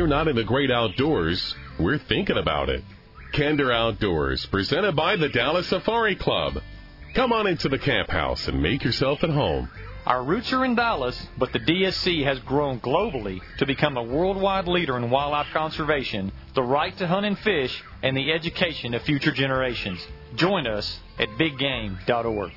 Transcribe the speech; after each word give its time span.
we're 0.00 0.06
not 0.06 0.28
in 0.28 0.36
the 0.36 0.44
great 0.44 0.70
outdoors, 0.70 1.54
we're 1.78 1.98
thinking 1.98 2.36
about 2.36 2.68
it. 2.68 2.84
Kinder 3.32 3.72
Outdoors, 3.72 4.44
presented 4.46 4.96
by 4.96 5.16
the 5.16 5.28
Dallas 5.28 5.66
Safari 5.66 6.16
Club. 6.16 6.58
Come 7.14 7.32
on 7.32 7.46
into 7.46 7.68
the 7.68 7.78
camp 7.78 8.10
house 8.10 8.46
and 8.48 8.62
make 8.62 8.84
yourself 8.84 9.24
at 9.24 9.30
home. 9.30 9.70
Our 10.06 10.22
roots 10.22 10.52
are 10.52 10.64
in 10.64 10.74
Dallas, 10.74 11.20
but 11.36 11.52
the 11.52 11.58
DSC 11.58 12.24
has 12.24 12.38
grown 12.40 12.78
globally 12.80 13.40
to 13.58 13.66
become 13.66 13.96
a 13.96 14.02
worldwide 14.02 14.68
leader 14.68 14.96
in 14.96 15.10
wildlife 15.10 15.48
conservation, 15.52 16.30
the 16.54 16.62
right 16.62 16.96
to 16.98 17.06
hunt 17.06 17.26
and 17.26 17.38
fish, 17.38 17.82
and 18.02 18.16
the 18.16 18.32
education 18.32 18.94
of 18.94 19.02
future 19.02 19.32
generations. 19.32 20.06
Join 20.36 20.66
us 20.66 21.00
at 21.18 21.28
biggame.org. 21.30 22.52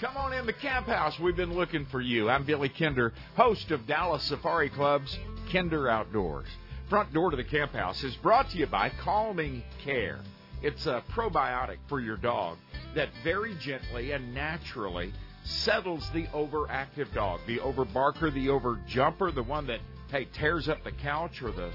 Come 0.00 0.16
on 0.16 0.32
in 0.34 0.46
the 0.46 0.52
camp 0.52 0.86
house. 0.86 1.18
We've 1.18 1.34
been 1.34 1.54
looking 1.54 1.86
for 1.86 2.00
you. 2.00 2.28
I'm 2.28 2.44
Billy 2.44 2.68
Kinder, 2.68 3.12
host 3.34 3.70
of 3.70 3.86
Dallas 3.86 4.22
Safari 4.24 4.68
Club's 4.68 5.18
Kinder 5.50 5.88
Outdoors. 5.88 6.46
Front 6.88 7.12
door 7.12 7.32
to 7.32 7.36
the 7.36 7.42
camp 7.42 7.72
house 7.72 8.04
is 8.04 8.14
brought 8.16 8.48
to 8.50 8.58
you 8.58 8.66
by 8.66 8.92
Calming 9.02 9.64
Care. 9.82 10.20
It's 10.62 10.86
a 10.86 11.02
probiotic 11.10 11.78
for 11.88 11.98
your 11.98 12.16
dog 12.16 12.58
that 12.94 13.08
very 13.24 13.56
gently 13.60 14.12
and 14.12 14.32
naturally 14.32 15.12
settles 15.44 16.08
the 16.14 16.28
overactive 16.28 17.12
dog, 17.12 17.40
the 17.48 17.58
overbarker, 17.58 18.32
the 18.32 18.46
overjumper, 18.46 19.34
the 19.34 19.42
one 19.42 19.66
that, 19.66 19.80
hey, 20.12 20.28
tears 20.32 20.68
up 20.68 20.84
the 20.84 20.92
couch 20.92 21.42
or 21.42 21.50
the 21.50 21.72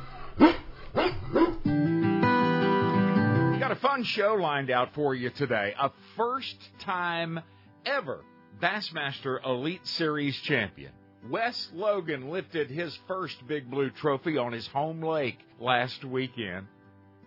A 3.76 3.78
fun 3.78 4.06
show 4.06 4.36
lined 4.36 4.72
out 4.72 4.94
for 4.94 5.14
you 5.14 5.30
today. 5.32 5.74
A 5.78 5.92
first 6.16 6.56
time 6.80 7.42
ever 7.86 8.24
Bassmaster 8.62 9.46
Elite 9.46 9.86
Series 9.86 10.38
champion. 10.44 10.94
Wes 11.30 11.70
Logan 11.74 12.30
lifted 12.30 12.70
his 12.70 12.98
first 13.06 13.46
Big 13.50 13.70
Blue 13.70 13.90
trophy 13.90 14.38
on 14.38 14.54
his 14.54 14.66
home 14.68 15.02
lake 15.04 15.40
last 15.60 16.06
weekend. 16.06 16.68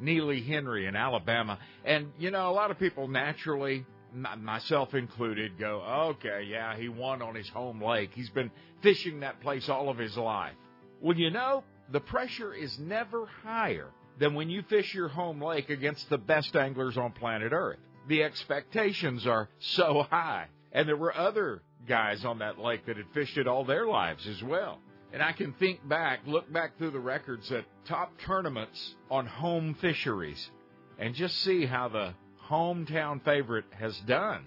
Neely 0.00 0.40
Henry 0.40 0.86
in 0.86 0.96
Alabama. 0.96 1.58
And, 1.84 2.12
you 2.18 2.30
know, 2.30 2.48
a 2.48 2.54
lot 2.54 2.70
of 2.70 2.78
people 2.78 3.08
naturally, 3.08 3.84
myself 4.14 4.94
included, 4.94 5.58
go, 5.58 5.82
okay, 6.16 6.46
yeah, 6.48 6.74
he 6.78 6.88
won 6.88 7.20
on 7.20 7.34
his 7.34 7.50
home 7.50 7.84
lake. 7.84 8.12
He's 8.14 8.30
been 8.30 8.50
fishing 8.80 9.20
that 9.20 9.42
place 9.42 9.68
all 9.68 9.90
of 9.90 9.98
his 9.98 10.16
life. 10.16 10.54
Well, 11.02 11.18
you 11.18 11.28
know, 11.30 11.62
the 11.92 12.00
pressure 12.00 12.54
is 12.54 12.78
never 12.78 13.26
higher 13.44 13.90
than 14.18 14.34
when 14.34 14.50
you 14.50 14.62
fish 14.62 14.94
your 14.94 15.08
home 15.08 15.42
lake 15.42 15.70
against 15.70 16.08
the 16.10 16.18
best 16.18 16.56
anglers 16.56 16.96
on 16.96 17.12
planet 17.12 17.52
Earth. 17.52 17.78
The 18.08 18.22
expectations 18.22 19.26
are 19.26 19.48
so 19.58 20.06
high. 20.10 20.46
And 20.72 20.88
there 20.88 20.96
were 20.96 21.16
other 21.16 21.62
guys 21.86 22.24
on 22.24 22.40
that 22.40 22.58
lake 22.58 22.86
that 22.86 22.96
had 22.96 23.06
fished 23.14 23.38
it 23.38 23.46
all 23.46 23.64
their 23.64 23.86
lives 23.86 24.26
as 24.26 24.42
well. 24.42 24.80
And 25.12 25.22
I 25.22 25.32
can 25.32 25.54
think 25.54 25.86
back, 25.88 26.20
look 26.26 26.52
back 26.52 26.76
through 26.76 26.90
the 26.90 27.00
records 27.00 27.50
at 27.50 27.64
top 27.86 28.12
tournaments 28.26 28.94
on 29.10 29.26
home 29.26 29.74
fisheries 29.80 30.50
and 30.98 31.14
just 31.14 31.38
see 31.42 31.64
how 31.64 31.88
the 31.88 32.14
hometown 32.50 33.24
favorite 33.24 33.64
has 33.70 33.98
done. 34.00 34.44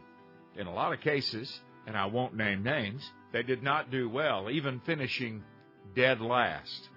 In 0.58 0.68
a 0.68 0.74
lot 0.74 0.94
of 0.94 1.02
cases, 1.02 1.62
and 1.88 1.98
I 1.98 2.06
won't 2.08 2.36
name 2.36 2.62
names, 2.64 3.10
they 3.32 3.42
did 3.42 3.64
not 3.64 3.90
do 3.90 4.10
well, 4.10 4.50
even 4.52 4.82
finishing 4.86 5.44
dead 5.96 6.22
last. 6.22 6.90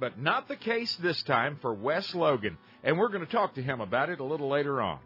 But 0.00 0.18
not 0.18 0.48
the 0.48 0.56
case 0.56 0.94
this 0.96 1.22
time 1.24 1.58
for 1.60 1.74
Wes 1.74 2.14
Logan, 2.14 2.56
and 2.84 2.98
we're 2.98 3.08
going 3.08 3.24
to 3.24 3.32
talk 3.32 3.54
to 3.54 3.62
him 3.62 3.80
about 3.80 4.10
it 4.10 4.20
a 4.20 4.24
little 4.24 4.48
later 4.48 4.80
on. 4.80 5.00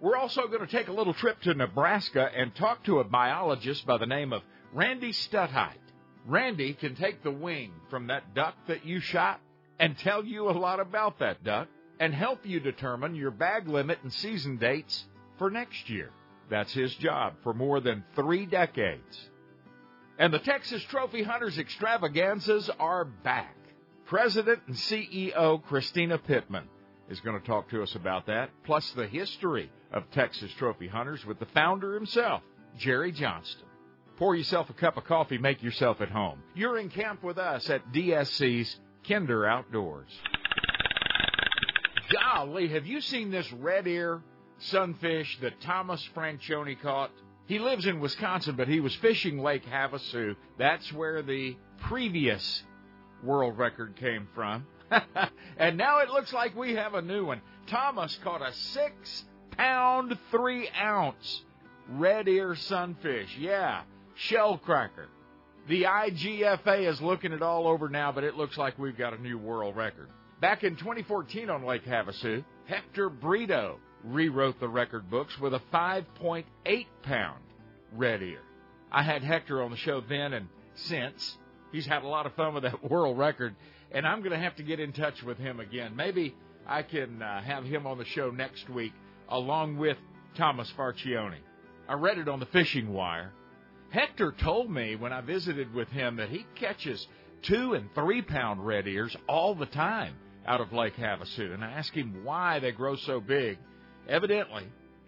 We're 0.00 0.16
also 0.16 0.46
going 0.48 0.60
to 0.60 0.66
take 0.66 0.88
a 0.88 0.92
little 0.92 1.14
trip 1.14 1.40
to 1.42 1.54
Nebraska 1.54 2.28
and 2.36 2.54
talk 2.54 2.84
to 2.84 2.98
a 2.98 3.04
biologist 3.04 3.86
by 3.86 3.98
the 3.98 4.06
name 4.06 4.32
of 4.32 4.42
Randy 4.74 5.12
Stutheit. 5.12 5.78
Randy 6.26 6.74
can 6.74 6.96
take 6.96 7.22
the 7.22 7.30
wing 7.30 7.72
from 7.88 8.08
that 8.08 8.34
duck 8.34 8.54
that 8.66 8.84
you 8.84 9.00
shot 9.00 9.40
and 9.78 9.96
tell 9.98 10.24
you 10.24 10.50
a 10.50 10.52
lot 10.52 10.80
about 10.80 11.20
that 11.20 11.44
duck 11.44 11.68
and 12.00 12.12
help 12.12 12.44
you 12.44 12.60
determine 12.60 13.14
your 13.14 13.30
bag 13.30 13.68
limit 13.68 13.98
and 14.02 14.12
season 14.12 14.58
dates 14.58 15.06
for 15.38 15.50
next 15.50 15.88
year. 15.88 16.10
That's 16.50 16.72
his 16.72 16.94
job 16.96 17.34
for 17.42 17.54
more 17.54 17.80
than 17.80 18.04
three 18.14 18.44
decades. 18.44 19.30
And 20.18 20.32
the 20.32 20.38
Texas 20.38 20.82
Trophy 20.84 21.22
Hunters 21.22 21.58
extravaganzas 21.58 22.70
are 22.78 23.04
back. 23.04 23.55
President 24.06 24.60
and 24.68 24.76
CEO 24.76 25.62
Christina 25.64 26.16
Pittman 26.16 26.68
is 27.10 27.18
going 27.20 27.40
to 27.40 27.44
talk 27.44 27.68
to 27.70 27.82
us 27.82 27.94
about 27.96 28.26
that, 28.26 28.50
plus 28.64 28.88
the 28.92 29.08
history 29.08 29.70
of 29.92 30.08
Texas 30.12 30.52
Trophy 30.58 30.86
Hunters 30.86 31.26
with 31.26 31.40
the 31.40 31.46
founder 31.46 31.94
himself, 31.94 32.42
Jerry 32.78 33.10
Johnston. 33.10 33.66
Pour 34.16 34.36
yourself 34.36 34.70
a 34.70 34.74
cup 34.74 34.96
of 34.96 35.04
coffee, 35.04 35.38
make 35.38 35.60
yourself 35.60 36.00
at 36.00 36.10
home. 36.10 36.40
You're 36.54 36.78
in 36.78 36.88
camp 36.88 37.24
with 37.24 37.36
us 37.36 37.68
at 37.68 37.92
DSC's 37.92 38.78
Kinder 39.06 39.44
Outdoors. 39.44 40.10
Golly, 42.12 42.68
have 42.68 42.86
you 42.86 43.00
seen 43.00 43.32
this 43.32 43.52
red 43.52 43.88
ear 43.88 44.22
sunfish 44.58 45.38
that 45.40 45.60
Thomas 45.60 46.08
Franchione 46.14 46.80
caught? 46.80 47.10
He 47.46 47.58
lives 47.58 47.86
in 47.86 47.98
Wisconsin, 47.98 48.54
but 48.54 48.68
he 48.68 48.78
was 48.78 48.94
fishing 48.96 49.38
Lake 49.40 49.66
Havasu. 49.66 50.36
That's 50.58 50.92
where 50.92 51.22
the 51.22 51.56
previous 51.80 52.62
world 53.26 53.58
record 53.58 53.96
came 53.96 54.28
from. 54.34 54.66
and 55.58 55.76
now 55.76 55.98
it 55.98 56.08
looks 56.10 56.32
like 56.32 56.56
we 56.56 56.74
have 56.74 56.94
a 56.94 57.02
new 57.02 57.26
one. 57.26 57.40
Thomas 57.66 58.16
caught 58.22 58.40
a 58.40 58.52
six 58.52 59.24
pound, 59.52 60.16
three 60.30 60.68
ounce 60.80 61.42
red 61.88 62.28
ear 62.28 62.54
sunfish. 62.54 63.36
Yeah, 63.38 63.82
shell 64.14 64.58
cracker. 64.58 65.08
The 65.68 65.82
IGFA 65.82 66.88
is 66.88 67.00
looking 67.00 67.32
it 67.32 67.42
all 67.42 67.66
over 67.66 67.88
now, 67.88 68.12
but 68.12 68.22
it 68.22 68.36
looks 68.36 68.56
like 68.56 68.78
we've 68.78 68.96
got 68.96 69.14
a 69.14 69.20
new 69.20 69.36
world 69.36 69.76
record. 69.76 70.08
Back 70.40 70.62
in 70.62 70.76
2014 70.76 71.50
on 71.50 71.64
Lake 71.64 71.84
Havasu, 71.84 72.44
Hector 72.66 73.08
Brito 73.08 73.78
rewrote 74.04 74.60
the 74.60 74.68
record 74.68 75.10
books 75.10 75.36
with 75.40 75.54
a 75.54 75.60
5.8 75.72 76.44
pound 77.02 77.42
red 77.92 78.22
ear. 78.22 78.42
I 78.92 79.02
had 79.02 79.24
Hector 79.24 79.62
on 79.62 79.70
the 79.70 79.76
show 79.76 80.00
then 80.00 80.32
and 80.34 80.48
since. 80.74 81.36
He's 81.76 81.84
had 81.84 82.04
a 82.04 82.08
lot 82.08 82.24
of 82.24 82.32
fun 82.36 82.54
with 82.54 82.62
that 82.62 82.90
world 82.90 83.18
record, 83.18 83.54
and 83.92 84.06
I'm 84.06 84.20
going 84.20 84.30
to 84.30 84.38
have 84.38 84.56
to 84.56 84.62
get 84.62 84.80
in 84.80 84.94
touch 84.94 85.22
with 85.22 85.36
him 85.36 85.60
again. 85.60 85.94
Maybe 85.94 86.34
I 86.66 86.82
can 86.82 87.20
uh, 87.20 87.42
have 87.42 87.64
him 87.64 87.86
on 87.86 87.98
the 87.98 88.06
show 88.06 88.30
next 88.30 88.70
week 88.70 88.94
along 89.28 89.76
with 89.76 89.98
Thomas 90.38 90.72
Farchione. 90.74 91.36
I 91.86 91.92
read 91.92 92.16
it 92.16 92.30
on 92.30 92.40
the 92.40 92.46
fishing 92.46 92.94
wire. 92.94 93.30
Hector 93.90 94.32
told 94.32 94.70
me 94.70 94.96
when 94.96 95.12
I 95.12 95.20
visited 95.20 95.74
with 95.74 95.88
him 95.88 96.16
that 96.16 96.30
he 96.30 96.46
catches 96.54 97.06
two 97.42 97.74
and 97.74 97.94
three 97.94 98.22
pound 98.22 98.66
red 98.66 98.88
ears 98.88 99.14
all 99.28 99.54
the 99.54 99.66
time 99.66 100.14
out 100.46 100.62
of 100.62 100.72
Lake 100.72 100.96
Havasu. 100.96 101.52
And 101.52 101.62
I 101.62 101.72
asked 101.72 101.92
him 101.92 102.24
why 102.24 102.58
they 102.58 102.72
grow 102.72 102.96
so 102.96 103.20
big. 103.20 103.58
Evidently, 104.08 104.64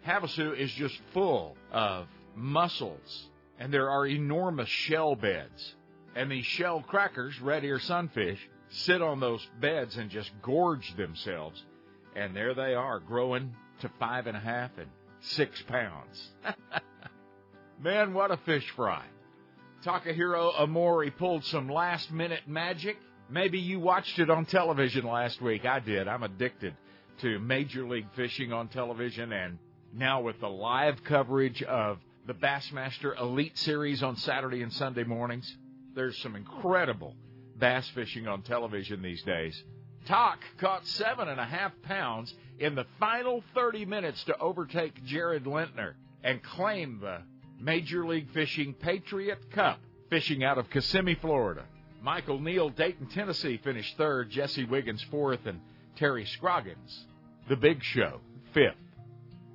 Havasu 0.06 0.54
is 0.54 0.70
just 0.72 1.00
full 1.14 1.56
of 1.72 2.08
mussels, 2.36 3.28
and 3.58 3.72
there 3.72 3.88
are 3.88 4.06
enormous 4.06 4.68
shell 4.68 5.14
beds. 5.14 5.76
And 6.18 6.32
these 6.32 6.46
shell 6.46 6.82
crackers, 6.82 7.40
red 7.40 7.62
ear 7.62 7.78
sunfish, 7.78 8.40
sit 8.70 9.00
on 9.00 9.20
those 9.20 9.46
beds 9.60 9.96
and 9.96 10.10
just 10.10 10.32
gorge 10.42 10.96
themselves. 10.96 11.62
And 12.16 12.34
there 12.34 12.54
they 12.54 12.74
are, 12.74 12.98
growing 12.98 13.54
to 13.82 13.90
five 14.00 14.26
and 14.26 14.36
a 14.36 14.40
half 14.40 14.72
and 14.78 14.88
six 15.20 15.62
pounds. 15.62 16.30
Man, 17.80 18.14
what 18.14 18.32
a 18.32 18.36
fish 18.38 18.68
fry. 18.74 19.04
Takahiro 19.84 20.52
Omori 20.56 21.16
pulled 21.16 21.44
some 21.44 21.68
last 21.68 22.10
minute 22.10 22.48
magic. 22.48 22.96
Maybe 23.30 23.60
you 23.60 23.78
watched 23.78 24.18
it 24.18 24.28
on 24.28 24.44
television 24.44 25.06
last 25.06 25.40
week. 25.40 25.66
I 25.66 25.78
did. 25.78 26.08
I'm 26.08 26.24
addicted 26.24 26.74
to 27.20 27.38
Major 27.38 27.86
League 27.86 28.08
Fishing 28.16 28.52
on 28.52 28.66
television 28.66 29.32
and 29.32 29.58
now 29.94 30.22
with 30.22 30.40
the 30.40 30.48
live 30.48 31.04
coverage 31.04 31.62
of 31.62 31.98
the 32.26 32.34
Bassmaster 32.34 33.16
Elite 33.16 33.56
Series 33.56 34.02
on 34.02 34.16
Saturday 34.16 34.62
and 34.62 34.72
Sunday 34.72 35.04
mornings. 35.04 35.56
There's 35.98 36.16
some 36.18 36.36
incredible 36.36 37.16
bass 37.56 37.88
fishing 37.88 38.28
on 38.28 38.42
television 38.42 39.02
these 39.02 39.20
days. 39.24 39.60
Tak 40.06 40.38
caught 40.58 40.86
seven 40.86 41.26
and 41.26 41.40
a 41.40 41.44
half 41.44 41.72
pounds 41.82 42.32
in 42.60 42.76
the 42.76 42.86
final 43.00 43.42
30 43.56 43.84
minutes 43.84 44.22
to 44.24 44.38
overtake 44.38 45.02
Jared 45.02 45.42
Lintner 45.42 45.94
and 46.22 46.40
claim 46.40 47.00
the 47.00 47.22
Major 47.58 48.06
League 48.06 48.30
Fishing 48.30 48.74
Patriot 48.74 49.50
Cup, 49.50 49.80
fishing 50.08 50.44
out 50.44 50.56
of 50.56 50.70
Kissimmee, 50.70 51.16
Florida. 51.16 51.64
Michael 52.00 52.38
Neal, 52.38 52.68
Dayton, 52.68 53.08
Tennessee, 53.08 53.56
finished 53.56 53.96
third. 53.96 54.30
Jesse 54.30 54.66
Wiggins, 54.66 55.04
fourth. 55.10 55.46
And 55.46 55.60
Terry 55.96 56.26
Scroggins, 56.26 57.06
the 57.48 57.56
big 57.56 57.82
show, 57.82 58.20
fifth. 58.54 58.76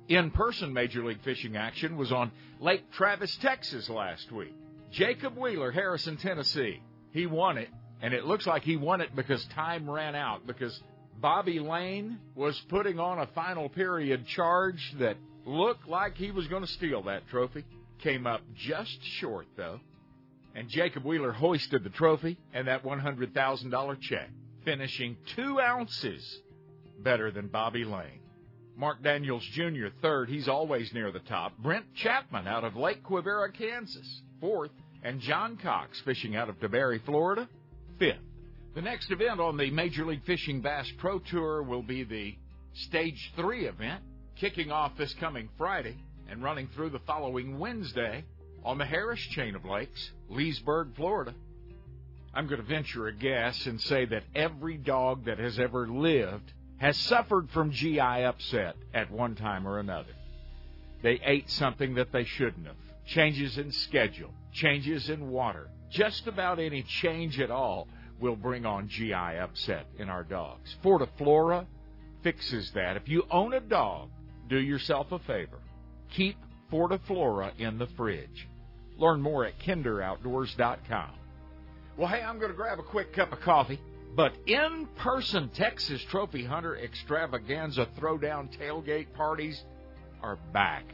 In 0.08 0.30
person 0.30 0.74
Major 0.74 1.02
League 1.06 1.22
Fishing 1.22 1.56
action 1.56 1.96
was 1.96 2.12
on 2.12 2.30
Lake 2.60 2.92
Travis, 2.92 3.34
Texas 3.36 3.88
last 3.88 4.30
week. 4.30 4.54
Jacob 4.94 5.36
Wheeler, 5.36 5.72
Harrison, 5.72 6.16
Tennessee. 6.16 6.80
He 7.10 7.26
won 7.26 7.58
it, 7.58 7.68
and 8.00 8.14
it 8.14 8.24
looks 8.24 8.46
like 8.46 8.62
he 8.62 8.76
won 8.76 9.00
it 9.00 9.14
because 9.14 9.44
time 9.46 9.90
ran 9.90 10.14
out 10.14 10.46
because 10.46 10.80
Bobby 11.20 11.58
Lane 11.58 12.18
was 12.36 12.58
putting 12.68 13.00
on 13.00 13.18
a 13.18 13.26
final 13.34 13.68
period 13.68 14.26
charge 14.26 14.94
that 15.00 15.16
looked 15.44 15.88
like 15.88 16.16
he 16.16 16.30
was 16.30 16.46
going 16.46 16.62
to 16.62 16.70
steal 16.70 17.02
that 17.04 17.26
trophy. 17.28 17.64
Came 18.02 18.26
up 18.26 18.40
just 18.54 19.02
short, 19.18 19.46
though. 19.56 19.80
And 20.54 20.68
Jacob 20.68 21.04
Wheeler 21.04 21.32
hoisted 21.32 21.82
the 21.82 21.90
trophy 21.90 22.38
and 22.52 22.68
that 22.68 22.84
$100,000 22.84 24.00
check, 24.00 24.30
finishing 24.64 25.16
two 25.34 25.60
ounces 25.60 26.40
better 27.00 27.32
than 27.32 27.48
Bobby 27.48 27.84
Lane. 27.84 28.20
Mark 28.76 29.02
Daniels 29.02 29.44
Jr., 29.52 29.86
third. 30.02 30.28
He's 30.28 30.48
always 30.48 30.92
near 30.92 31.10
the 31.10 31.20
top. 31.20 31.56
Brent 31.58 31.84
Chapman 31.94 32.46
out 32.46 32.64
of 32.64 32.76
Lake 32.76 33.02
Quivira, 33.02 33.52
Kansas, 33.52 34.22
fourth. 34.40 34.70
And 35.04 35.20
John 35.20 35.58
Cox 35.58 36.00
fishing 36.00 36.34
out 36.34 36.48
of 36.48 36.58
DeBary, 36.60 37.04
Florida, 37.04 37.46
fifth. 37.98 38.16
The 38.74 38.80
next 38.80 39.10
event 39.10 39.38
on 39.38 39.58
the 39.58 39.70
Major 39.70 40.06
League 40.06 40.24
Fishing 40.24 40.62
Bass 40.62 40.90
Pro 40.96 41.18
Tour 41.18 41.62
will 41.62 41.82
be 41.82 42.04
the 42.04 42.34
Stage 42.72 43.32
3 43.36 43.66
event, 43.66 44.02
kicking 44.36 44.72
off 44.72 44.96
this 44.96 45.12
coming 45.20 45.50
Friday 45.58 45.94
and 46.28 46.42
running 46.42 46.68
through 46.74 46.88
the 46.88 46.98
following 47.00 47.58
Wednesday 47.58 48.24
on 48.64 48.78
the 48.78 48.86
Harris 48.86 49.20
Chain 49.20 49.54
of 49.54 49.66
Lakes, 49.66 50.10
Leesburg, 50.30 50.96
Florida. 50.96 51.34
I'm 52.32 52.46
going 52.46 52.60
to 52.60 52.66
venture 52.66 53.06
a 53.06 53.14
guess 53.14 53.66
and 53.66 53.80
say 53.80 54.06
that 54.06 54.24
every 54.34 54.78
dog 54.78 55.26
that 55.26 55.38
has 55.38 55.58
ever 55.58 55.86
lived 55.86 56.50
has 56.78 56.96
suffered 56.96 57.50
from 57.50 57.70
GI 57.70 58.00
upset 58.00 58.74
at 58.94 59.10
one 59.10 59.34
time 59.34 59.68
or 59.68 59.78
another. 59.78 60.12
They 61.02 61.20
ate 61.22 61.50
something 61.50 61.94
that 61.94 62.10
they 62.10 62.24
shouldn't 62.24 62.66
have. 62.66 62.76
Changes 63.06 63.58
in 63.58 63.70
schedule, 63.70 64.30
changes 64.54 65.10
in 65.10 65.30
water, 65.30 65.68
just 65.90 66.26
about 66.26 66.58
any 66.58 66.82
change 66.82 67.38
at 67.40 67.50
all 67.50 67.88
will 68.20 68.36
bring 68.36 68.64
on 68.64 68.88
GI 68.88 69.12
upset 69.12 69.86
in 69.98 70.08
our 70.08 70.24
dogs. 70.24 70.74
Fortiflora 70.82 71.66
fixes 72.22 72.70
that. 72.74 72.96
If 72.96 73.08
you 73.08 73.24
own 73.30 73.52
a 73.52 73.60
dog, 73.60 74.08
do 74.48 74.58
yourself 74.58 75.12
a 75.12 75.18
favor. 75.20 75.58
Keep 76.16 76.36
Fortiflora 76.72 77.52
in 77.58 77.78
the 77.78 77.86
fridge. 77.96 78.48
Learn 78.96 79.20
more 79.20 79.44
at 79.44 79.58
kinderoutdoors.com. 79.60 81.10
Well, 81.96 82.08
hey, 82.08 82.22
I'm 82.22 82.38
going 82.38 82.50
to 82.50 82.56
grab 82.56 82.78
a 82.78 82.82
quick 82.82 83.12
cup 83.12 83.32
of 83.32 83.40
coffee. 83.40 83.80
But 84.16 84.32
in 84.46 84.88
person 84.96 85.48
Texas 85.50 86.00
Trophy 86.08 86.44
Hunter 86.44 86.76
extravaganza 86.76 87.88
throwdown 87.98 88.56
tailgate 88.56 89.12
parties 89.14 89.60
are 90.22 90.36
back. 90.52 90.84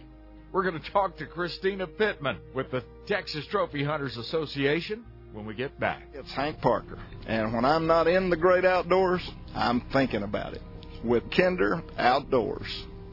We're 0.53 0.65
going 0.65 0.83
to 0.83 0.91
talk 0.91 1.17
to 1.19 1.27
Christina 1.27 1.87
Pittman 1.87 2.39
with 2.55 2.73
the 2.73 2.83
Texas 3.07 3.47
Trophy 3.47 3.85
Hunters 3.85 4.17
Association 4.17 5.05
when 5.33 5.47
we 5.47 5.55
get 5.55 5.79
back. 5.79 6.09
It's 6.13 6.33
Hank 6.33 6.61
Parker, 6.61 6.99
and 7.29 7.55
when 7.55 7.65
I'm 7.65 7.87
not 7.87 8.09
in 8.09 8.31
the 8.31 8.37
great 8.37 8.65
outdoors, 8.65 9.23
I'm 9.55 9.81
thinking 9.93 10.25
about 10.25 10.55
it 10.55 10.63
with 11.05 11.31
Kinder 11.31 11.85
Outdoors. 11.97 12.67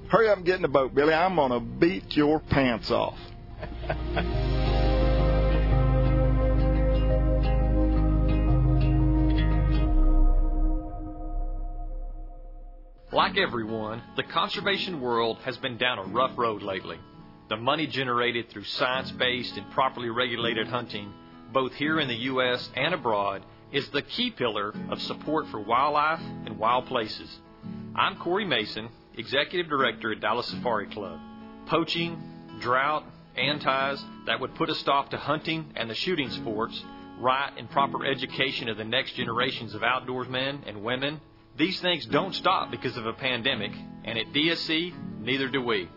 Hurry 0.09 0.29
up 0.29 0.37
and 0.37 0.45
get 0.47 0.55
in 0.55 0.63
the 0.63 0.67
boat, 0.67 0.95
Billy. 0.95 1.13
I'm 1.13 1.35
going 1.35 1.51
to 1.51 1.59
beat 1.59 2.15
your 2.15 2.39
pants 2.39 2.89
off. 2.89 3.19
Like 13.11 13.37
everyone, 13.37 14.01
the 14.15 14.23
conservation 14.23 15.01
world 15.01 15.37
has 15.45 15.55
been 15.57 15.77
down 15.77 15.99
a 15.99 16.03
rough 16.03 16.35
road 16.35 16.63
lately. 16.63 16.97
The 17.49 17.57
money 17.57 17.87
generated 17.87 18.49
through 18.49 18.65
science 18.65 19.11
based 19.11 19.55
and 19.55 19.69
properly 19.71 20.09
regulated 20.09 20.67
hunting, 20.67 21.13
both 21.53 21.73
here 21.73 21.99
in 21.99 22.07
the 22.07 22.15
U.S. 22.31 22.69
and 22.75 22.93
abroad, 22.93 23.43
is 23.71 23.89
the 23.89 24.01
key 24.01 24.31
pillar 24.31 24.73
of 24.89 25.01
support 25.01 25.47
for 25.47 25.59
wildlife 25.59 26.21
and 26.45 26.57
wild 26.57 26.87
places. 26.87 27.39
I'm 27.95 28.17
Corey 28.17 28.45
Mason, 28.45 28.89
Executive 29.17 29.69
Director 29.69 30.11
at 30.11 30.19
Dallas 30.19 30.47
Safari 30.47 30.87
Club. 30.87 31.19
Poaching, 31.67 32.21
drought, 32.59 33.05
antis 33.37 34.03
that 34.25 34.39
would 34.39 34.55
put 34.55 34.69
a 34.69 34.75
stop 34.75 35.11
to 35.11 35.17
hunting 35.17 35.71
and 35.75 35.89
the 35.89 35.95
shooting 35.95 36.29
sports, 36.29 36.83
right 37.19 37.51
and 37.57 37.69
proper 37.69 38.05
education 38.05 38.67
of 38.67 38.77
the 38.77 38.83
next 38.83 39.13
generations 39.13 39.73
of 39.73 39.81
outdoorsmen 39.81 40.67
and 40.67 40.83
women 40.83 41.21
these 41.57 41.79
things 41.79 42.05
don't 42.05 42.35
stop 42.35 42.69
because 42.69 42.95
of 42.97 43.07
a 43.07 43.13
pandemic, 43.13 43.71
and 44.05 44.19
at 44.19 44.31
DSC, 44.31 44.93
neither 45.21 45.49
do 45.49 45.59
we. 45.59 45.89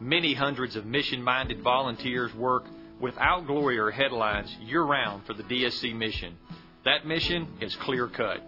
Many 0.00 0.34
hundreds 0.34 0.76
of 0.76 0.86
mission 0.86 1.22
minded 1.22 1.62
volunteers 1.62 2.34
work 2.34 2.64
without 3.00 3.46
glory 3.46 3.78
or 3.78 3.90
headlines 3.90 4.54
year 4.60 4.82
round 4.82 5.26
for 5.26 5.34
the 5.34 5.42
DSC 5.42 5.94
mission. 5.94 6.36
That 6.84 7.06
mission 7.06 7.48
is 7.60 7.74
clear 7.76 8.08
cut. 8.08 8.40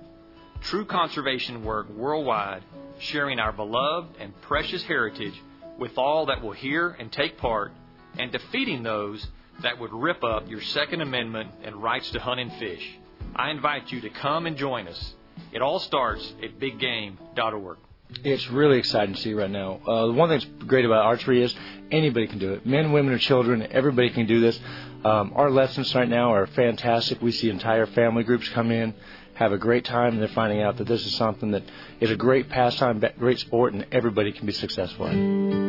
True 0.62 0.84
conservation 0.84 1.64
work 1.64 1.88
worldwide, 1.90 2.62
sharing 2.98 3.38
our 3.38 3.52
beloved 3.52 4.16
and 4.18 4.38
precious 4.42 4.82
heritage 4.82 5.40
with 5.78 5.96
all 5.98 6.26
that 6.26 6.42
will 6.42 6.52
hear 6.52 6.90
and 6.90 7.12
take 7.12 7.38
part, 7.38 7.72
and 8.18 8.32
defeating 8.32 8.82
those 8.82 9.26
that 9.62 9.78
would 9.78 9.92
rip 9.92 10.24
up 10.24 10.48
your 10.48 10.60
Second 10.60 11.00
Amendment 11.00 11.50
and 11.62 11.82
rights 11.82 12.10
to 12.10 12.20
hunt 12.20 12.40
and 12.40 12.52
fish. 12.54 12.98
I 13.34 13.50
invite 13.50 13.92
you 13.92 14.00
to 14.02 14.10
come 14.10 14.46
and 14.46 14.56
join 14.56 14.88
us. 14.88 15.14
It 15.52 15.62
all 15.62 15.78
starts 15.78 16.34
at 16.42 16.58
biggame.org. 16.58 17.78
It's 18.22 18.48
really 18.50 18.78
exciting 18.78 19.14
to 19.14 19.20
see 19.20 19.34
right 19.34 19.50
now. 19.50 19.80
Uh, 19.86 20.12
one 20.12 20.28
thing 20.28 20.38
that's 20.38 20.64
great 20.66 20.84
about 20.84 21.04
archery 21.04 21.42
is 21.42 21.54
anybody 21.90 22.26
can 22.26 22.38
do 22.38 22.52
it. 22.54 22.64
Men, 22.64 22.92
women, 22.92 23.12
or 23.12 23.18
children, 23.18 23.66
everybody 23.70 24.10
can 24.10 24.26
do 24.26 24.40
this. 24.40 24.58
Um, 25.04 25.32
our 25.34 25.50
lessons 25.50 25.94
right 25.94 26.08
now 26.08 26.32
are 26.32 26.46
fantastic. 26.46 27.20
We 27.20 27.32
see 27.32 27.50
entire 27.50 27.86
family 27.86 28.22
groups 28.24 28.48
come 28.50 28.70
in, 28.70 28.94
have 29.34 29.52
a 29.52 29.58
great 29.58 29.84
time, 29.84 30.14
and 30.14 30.20
they're 30.20 30.28
finding 30.28 30.62
out 30.62 30.78
that 30.78 30.86
this 30.86 31.04
is 31.04 31.14
something 31.16 31.50
that 31.50 31.64
is 32.00 32.10
a 32.10 32.16
great 32.16 32.48
pastime, 32.48 33.02
great 33.18 33.38
sport, 33.40 33.74
and 33.74 33.86
everybody 33.92 34.32
can 34.32 34.46
be 34.46 34.52
successful 34.52 35.06
in. 35.06 35.66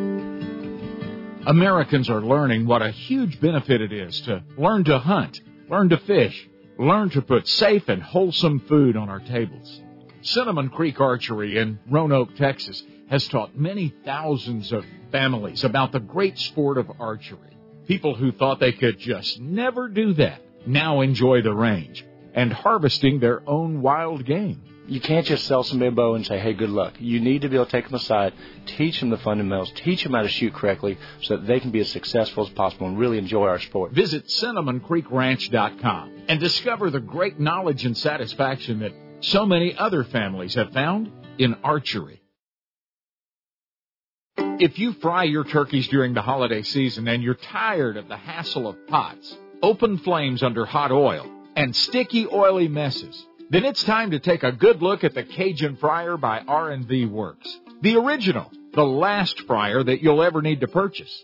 Americans 1.46 2.10
are 2.10 2.22
learning 2.22 2.68
what 2.68 2.82
a 2.82 2.92
huge 2.92 3.40
benefit 3.40 3.82
it 3.82 3.92
is 3.94 4.20
to 4.22 4.44
learn 4.58 4.84
to 4.86 5.00
hunt, 5.00 5.40
learn 5.70 5.90
to 5.90 5.98
fish, 5.98 6.48
learn 6.78 7.10
to 7.12 7.22
put 7.22 7.48
safe 7.48 7.88
and 7.90 8.04
wholesome 8.04 8.60
food 8.68 8.96
on 8.98 9.10
our 9.10 9.20
tables. 9.20 9.82
Cinnamon 10.22 10.70
Creek 10.70 11.00
Archery 11.00 11.58
in 11.58 11.80
Roanoke, 11.90 12.36
Texas 12.36 12.84
has 13.10 13.28
taught 13.28 13.58
many 13.58 13.94
thousands 14.06 14.72
of 14.72 14.86
families 15.12 15.64
about 15.64 15.92
the 15.92 16.00
great 16.00 16.38
sport 16.38 16.78
of 16.78 16.92
archery. 17.00 17.58
People 17.88 18.16
who 18.16 18.32
thought 18.32 18.60
they 18.60 18.74
could 18.74 19.00
just 19.00 19.40
never 19.40 19.88
do 19.88 20.14
that 20.14 20.42
now 20.66 21.02
enjoy 21.02 21.42
the 21.42 21.54
range 21.54 22.06
and 22.34 22.52
harvesting 22.52 23.20
their 23.20 23.42
own 23.48 23.82
wild 23.82 24.26
game 24.26 24.62
you 24.88 25.02
can't 25.02 25.26
just 25.26 25.46
sell 25.46 25.64
somebody 25.64 25.90
a 25.90 25.92
bow 25.92 26.16
and 26.16 26.26
say, 26.26 26.40
hey, 26.40 26.54
good 26.54 26.70
luck. 26.70 26.94
You 27.00 27.20
need 27.20 27.42
to 27.42 27.50
be 27.50 27.56
able 27.56 27.66
to 27.66 27.72
take 27.72 27.86
them 27.86 27.96
aside, 27.96 28.34
teach 28.66 29.00
them 29.00 29.10
the 29.10 29.18
fundamentals, 29.18 29.72
teach 29.76 30.04
them 30.04 30.14
how 30.14 30.22
to 30.22 30.30
shoot 30.30 30.54
correctly 30.54 30.98
so 31.22 31.36
that 31.38 31.46
they 31.46 31.60
can 31.60 31.72
be 31.72 31.82
as 31.82 31.90
successful 31.90 32.46
as 32.48 32.54
possible 32.54 32.88
and 32.88 32.98
really 32.98 33.18
enjoy 33.18 33.48
our 33.48 33.60
sport. 33.60 33.92
Visit 33.92 34.28
CinnamonCreekRanch.com 34.28 36.24
and 36.30 36.40
discover 36.40 36.90
the 36.90 37.02
great 37.02 37.40
knowledge 37.40 37.86
and 37.86 37.98
satisfaction 37.98 38.80
that 38.80 38.94
so 39.22 39.46
many 39.46 39.76
other 39.76 40.04
families 40.04 40.56
have 40.56 40.72
found 40.72 41.12
in 41.38 41.56
archery. 41.64 42.22
If 44.38 44.80
you 44.80 44.94
fry 44.94 45.24
your 45.24 45.44
turkeys 45.44 45.88
during 45.88 46.14
the 46.14 46.22
holiday 46.22 46.64
season 46.64 47.08
and 47.08 47.24
you're 47.24 47.36
tired 47.36 47.98
of 47.98 48.08
the 48.08 48.18
hassle 48.18 48.68
of 48.68 48.88
pots, 48.88 49.38
open 49.62 49.98
flames 50.00 50.44
under 50.44 50.66
hot 50.66 50.92
oil, 50.92 51.30
and 51.56 51.76
sticky 51.76 52.28
oily 52.28 52.68
messes, 52.68 53.26
then 53.50 53.66
it's 53.66 53.84
time 53.84 54.12
to 54.12 54.20
take 54.20 54.44
a 54.44 54.52
good 54.52 54.82
look 54.82 55.04
at 55.04 55.14
the 55.14 55.24
Cajun 55.24 55.78
Fryer 55.78 56.18
by 56.18 56.40
R&V 56.40 57.06
Works. 57.06 57.60
The 57.82 57.96
original, 57.96 58.52
the 58.74 58.84
last 58.84 59.42
fryer 59.42 59.84
that 59.84 60.02
you'll 60.02 60.22
ever 60.22 60.42
need 60.42 60.62
to 60.62 60.68
purchase. 60.68 61.24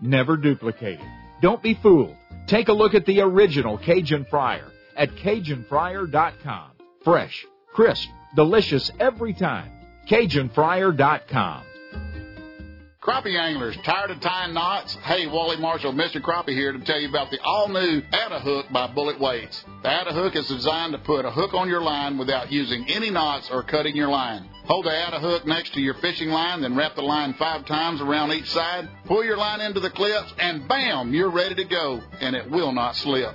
never 0.00 0.36
duplicated. 0.36 1.06
Don't 1.40 1.62
be 1.62 1.74
fooled. 1.74 2.16
Take 2.46 2.68
a 2.68 2.72
look 2.72 2.94
at 2.94 3.06
the 3.06 3.20
original 3.20 3.78
Cajun 3.78 4.26
Fryer 4.30 4.66
at 4.96 5.10
CajunFryer.com. 5.10 6.70
Fresh, 7.04 7.46
crisp, 7.72 8.08
delicious 8.34 8.90
every 8.98 9.32
time. 9.32 9.70
CajunFryer.com. 10.08 11.64
Crappie 13.02 13.34
anglers, 13.34 13.78
tired 13.78 14.10
of 14.10 14.20
tying 14.20 14.52
knots? 14.52 14.94
Hey, 14.96 15.26
Wally 15.26 15.56
Marshall, 15.56 15.94
Mr. 15.94 16.20
Crappie 16.20 16.52
here 16.52 16.70
to 16.70 16.78
tell 16.80 17.00
you 17.00 17.08
about 17.08 17.30
the 17.30 17.40
all 17.40 17.66
new 17.66 18.02
Add 18.12 18.30
a 18.30 18.40
Hook 18.40 18.66
by 18.70 18.88
Bullet 18.88 19.18
Weights. 19.18 19.64
The 19.82 19.88
Atta 19.88 20.12
Hook 20.12 20.36
is 20.36 20.46
designed 20.48 20.92
to 20.92 20.98
put 20.98 21.24
a 21.24 21.30
hook 21.30 21.54
on 21.54 21.66
your 21.66 21.80
line 21.80 22.18
without 22.18 22.52
using 22.52 22.84
any 22.90 23.08
knots 23.08 23.50
or 23.50 23.62
cutting 23.62 23.96
your 23.96 24.10
line. 24.10 24.50
Hold 24.66 24.84
the 24.84 24.94
Atta 24.94 25.18
Hook 25.18 25.46
next 25.46 25.72
to 25.74 25.80
your 25.80 25.94
fishing 25.94 26.28
line, 26.28 26.60
then 26.60 26.76
wrap 26.76 26.94
the 26.94 27.00
line 27.00 27.32
five 27.38 27.64
times 27.64 28.02
around 28.02 28.32
each 28.32 28.50
side. 28.50 28.86
Pull 29.06 29.24
your 29.24 29.38
line 29.38 29.62
into 29.62 29.80
the 29.80 29.88
clips, 29.88 30.34
and 30.38 30.68
bam, 30.68 31.14
you're 31.14 31.30
ready 31.30 31.54
to 31.54 31.64
go, 31.64 32.02
and 32.20 32.36
it 32.36 32.50
will 32.50 32.72
not 32.72 32.96
slip. 32.96 33.34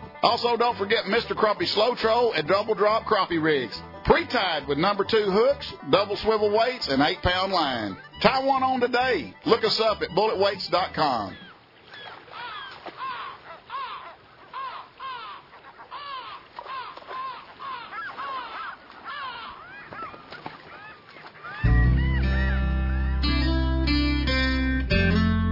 Also, 0.23 0.55
don't 0.55 0.77
forget 0.77 1.05
Mr. 1.05 1.35
Crappie 1.35 1.67
Slow 1.67 1.95
Troll 1.95 2.33
and 2.33 2.47
Double 2.47 2.75
Drop 2.75 3.05
Crappie 3.05 3.41
rigs. 3.41 3.81
Pre-tied 4.05 4.67
with 4.67 4.77
number 4.77 5.03
two 5.03 5.31
hooks, 5.31 5.73
double 5.89 6.15
swivel 6.15 6.51
weights, 6.51 6.87
and 6.87 7.01
eight 7.01 7.21
pound 7.21 7.51
line. 7.51 7.97
Tie 8.21 8.43
one 8.43 8.63
on 8.63 8.79
today. 8.79 9.33
Look 9.45 9.63
us 9.63 9.79
up 9.79 10.01
at 10.01 10.09
bulletweights.com. 10.09 11.35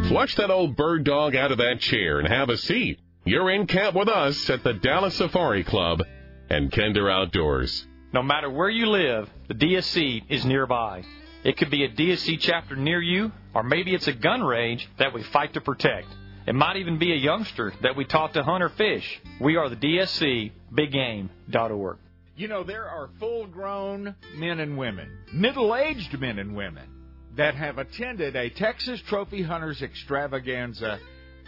Flush 0.10 0.36
that 0.36 0.50
old 0.50 0.76
bird 0.76 1.04
dog 1.04 1.36
out 1.36 1.52
of 1.52 1.60
that 1.60 1.80
chair 1.80 2.20
and 2.20 2.28
have 2.28 2.50
a 2.50 2.58
seat. 2.58 3.00
You're 3.30 3.52
in 3.52 3.68
camp 3.68 3.96
with 3.96 4.10
us 4.10 4.50
at 4.50 4.64
the 4.64 4.74
Dallas 4.74 5.14
Safari 5.14 5.64
Club 5.64 6.02
and 6.50 6.72
Kinder 6.72 7.12
Outdoors. 7.12 7.86
No 8.12 8.24
matter 8.24 8.50
where 8.50 8.72
you 8.72 8.88
live, 8.88 9.30
the 9.48 9.54
DSC 9.54 10.24
is 10.30 10.44
nearby. 10.46 11.04
It 11.44 11.56
could 11.56 11.70
be 11.70 11.84
a 11.84 11.90
DSC 11.90 12.40
chapter 12.40 12.76
near 12.76 13.00
you, 13.00 13.32
or 13.54 13.62
maybe 13.62 13.94
it's 13.94 14.08
a 14.08 14.14
gun 14.14 14.42
range 14.42 14.90
that 14.98 15.14
we 15.14 15.22
fight 15.22 15.54
to 15.54 15.62
protect. 15.62 16.08
It 16.48 16.56
might 16.56 16.78
even 16.78 16.98
be 16.98 17.14
a 17.14 17.18
youngster 17.18 17.72
that 17.84 17.96
we 17.96 18.04
taught 18.04 18.34
to 18.34 18.42
hunt 18.42 18.64
or 18.64 18.70
fish. 18.70 19.22
We 19.40 19.58
are 19.58 19.70
the 19.70 19.76
DSC, 19.76 20.52
biggame.org. 20.74 21.98
You 22.36 22.48
know, 22.48 22.64
there 22.64 22.90
are 22.90 23.12
full 23.20 23.46
grown 23.46 24.16
men 24.38 24.60
and 24.60 24.76
women, 24.76 25.08
middle 25.32 25.76
aged 25.76 26.20
men 26.20 26.40
and 26.40 26.56
women, 26.56 26.90
that 27.36 27.54
have 27.54 27.78
attended 27.78 28.36
a 28.36 28.50
Texas 28.50 29.00
Trophy 29.02 29.44
Hunters 29.44 29.84
extravaganza 29.84 31.00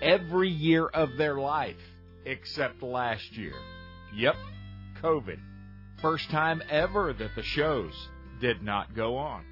every 0.01 0.49
year 0.49 0.85
of 0.85 1.17
their 1.17 1.39
life, 1.39 1.77
except 2.25 2.81
last 2.81 3.37
year. 3.37 3.53
Yep, 4.15 4.35
COVID. 5.01 5.39
First 6.01 6.29
time 6.29 6.61
ever 6.69 7.13
that 7.13 7.35
the 7.35 7.43
shows 7.43 7.93
did 8.39 8.63
not 8.63 8.95
go 8.95 9.17
on. 9.17 9.45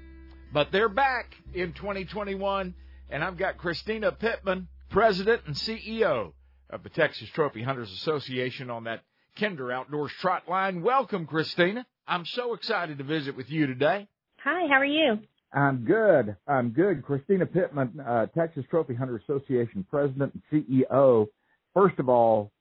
But 0.52 0.72
they're 0.72 0.88
back 0.88 1.34
in 1.54 1.72
2021, 1.72 2.74
and 3.08 3.24
I've 3.24 3.36
got 3.36 3.56
Christina 3.56 4.10
Pittman, 4.10 4.68
President 4.90 5.42
and 5.46 5.54
CEO 5.54 6.32
of 6.68 6.82
the 6.82 6.88
Texas 6.88 7.28
Trophy 7.30 7.62
Hunters 7.62 7.92
Association, 7.92 8.68
on 8.70 8.84
that 8.84 9.04
Kinder 9.38 9.70
Outdoors 9.70 10.12
Trot 10.20 10.48
Line. 10.48 10.82
Welcome, 10.82 11.26
Christina. 11.26 11.86
I'm 12.06 12.26
so 12.26 12.54
excited 12.54 12.98
to 12.98 13.04
visit 13.04 13.36
with 13.36 13.48
you 13.48 13.68
today. 13.68 14.08
Hi, 14.42 14.66
how 14.68 14.80
are 14.80 14.84
you? 14.84 15.20
I'm 15.52 15.84
good. 15.84 16.36
I'm 16.46 16.70
good. 16.70 17.04
Christina 17.04 17.44
Pittman, 17.46 17.98
uh, 18.00 18.26
Texas 18.26 18.64
Trophy 18.70 18.94
Hunter 18.94 19.16
Association 19.16 19.84
President 19.90 20.32
and 20.34 20.64
CEO. 20.64 21.26
First 21.74 21.98
of 21.98 22.08
all, 22.08 22.52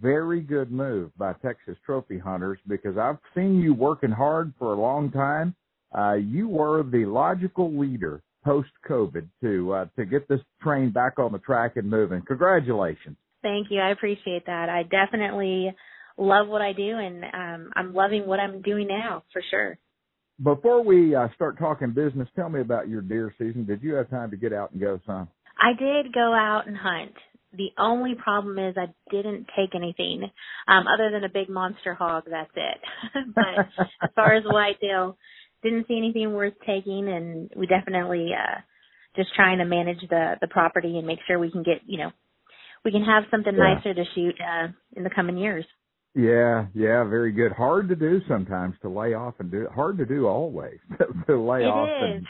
very 0.00 0.40
good 0.40 0.70
move 0.70 1.10
by 1.16 1.34
Texas 1.34 1.76
Trophy 1.84 2.18
Hunters 2.18 2.58
because 2.66 2.96
I've 2.96 3.18
seen 3.34 3.60
you 3.60 3.74
working 3.74 4.10
hard 4.10 4.52
for 4.58 4.74
a 4.74 4.80
long 4.80 5.10
time. 5.10 5.54
Uh, 5.96 6.14
you 6.14 6.48
were 6.48 6.82
the 6.82 7.04
logical 7.06 7.78
leader 7.78 8.22
post 8.44 8.70
COVID 8.88 9.26
to 9.42 9.72
uh, 9.72 9.86
to 9.96 10.04
get 10.04 10.28
this 10.28 10.40
train 10.62 10.90
back 10.90 11.18
on 11.18 11.32
the 11.32 11.38
track 11.38 11.76
and 11.76 11.88
moving. 11.88 12.22
Congratulations. 12.26 13.16
Thank 13.42 13.68
you. 13.70 13.80
I 13.80 13.90
appreciate 13.90 14.46
that. 14.46 14.68
I 14.68 14.82
definitely 14.84 15.74
love 16.16 16.48
what 16.48 16.62
I 16.62 16.72
do, 16.72 16.96
and 16.98 17.24
um, 17.24 17.72
I'm 17.76 17.94
loving 17.94 18.26
what 18.26 18.40
I'm 18.40 18.62
doing 18.62 18.88
now 18.88 19.24
for 19.32 19.42
sure. 19.50 19.78
Before 20.42 20.84
we 20.84 21.14
uh, 21.14 21.28
start 21.34 21.58
talking 21.58 21.92
business, 21.92 22.28
tell 22.36 22.50
me 22.50 22.60
about 22.60 22.88
your 22.88 23.00
deer 23.00 23.34
season. 23.38 23.64
Did 23.64 23.82
you 23.82 23.94
have 23.94 24.10
time 24.10 24.30
to 24.30 24.36
get 24.36 24.52
out 24.52 24.72
and 24.72 24.80
go 24.80 25.00
some? 25.06 25.28
I 25.58 25.72
did 25.78 26.12
go 26.12 26.34
out 26.34 26.64
and 26.66 26.76
hunt. 26.76 27.14
The 27.54 27.70
only 27.78 28.14
problem 28.22 28.58
is 28.58 28.76
I 28.76 28.92
didn't 29.10 29.46
take 29.56 29.74
anything 29.74 30.30
um, 30.68 30.84
other 30.86 31.10
than 31.10 31.24
a 31.24 31.30
big 31.30 31.48
monster 31.48 31.94
hog. 31.94 32.24
That's 32.30 32.50
it. 32.54 32.78
but 33.34 33.66
as 34.02 34.10
far 34.14 34.34
as 34.34 34.44
whitetail, 34.44 35.16
didn't 35.62 35.88
see 35.88 35.96
anything 35.96 36.34
worth 36.34 36.52
taking, 36.66 37.08
and 37.08 37.50
we 37.56 37.66
definitely 37.66 38.32
uh, 38.34 38.60
just 39.16 39.34
trying 39.34 39.58
to 39.58 39.64
manage 39.64 40.00
the 40.10 40.34
the 40.42 40.48
property 40.48 40.98
and 40.98 41.06
make 41.06 41.20
sure 41.26 41.38
we 41.38 41.50
can 41.50 41.62
get 41.62 41.80
you 41.86 41.96
know 41.96 42.10
we 42.84 42.92
can 42.92 43.04
have 43.04 43.24
something 43.30 43.54
Yeah. 43.54 43.74
nicer 43.74 43.94
to 43.94 44.04
shoot 44.14 44.34
uh, 44.40 44.68
in 44.94 45.02
the 45.02 45.10
coming 45.10 45.38
years. 45.38 45.64
Yeah, 46.16 46.66
yeah, 46.74 47.04
very 47.04 47.30
good. 47.30 47.52
Hard 47.52 47.90
to 47.90 47.94
do 47.94 48.22
sometimes 48.26 48.74
to 48.80 48.88
lay 48.88 49.12
off 49.12 49.34
and 49.38 49.50
do 49.50 49.68
hard 49.72 49.98
to 49.98 50.06
do 50.06 50.26
always 50.26 50.78
to 51.26 51.36
lay 51.38 51.64
It 51.64 51.66
off 51.66 51.88
and 51.90 52.26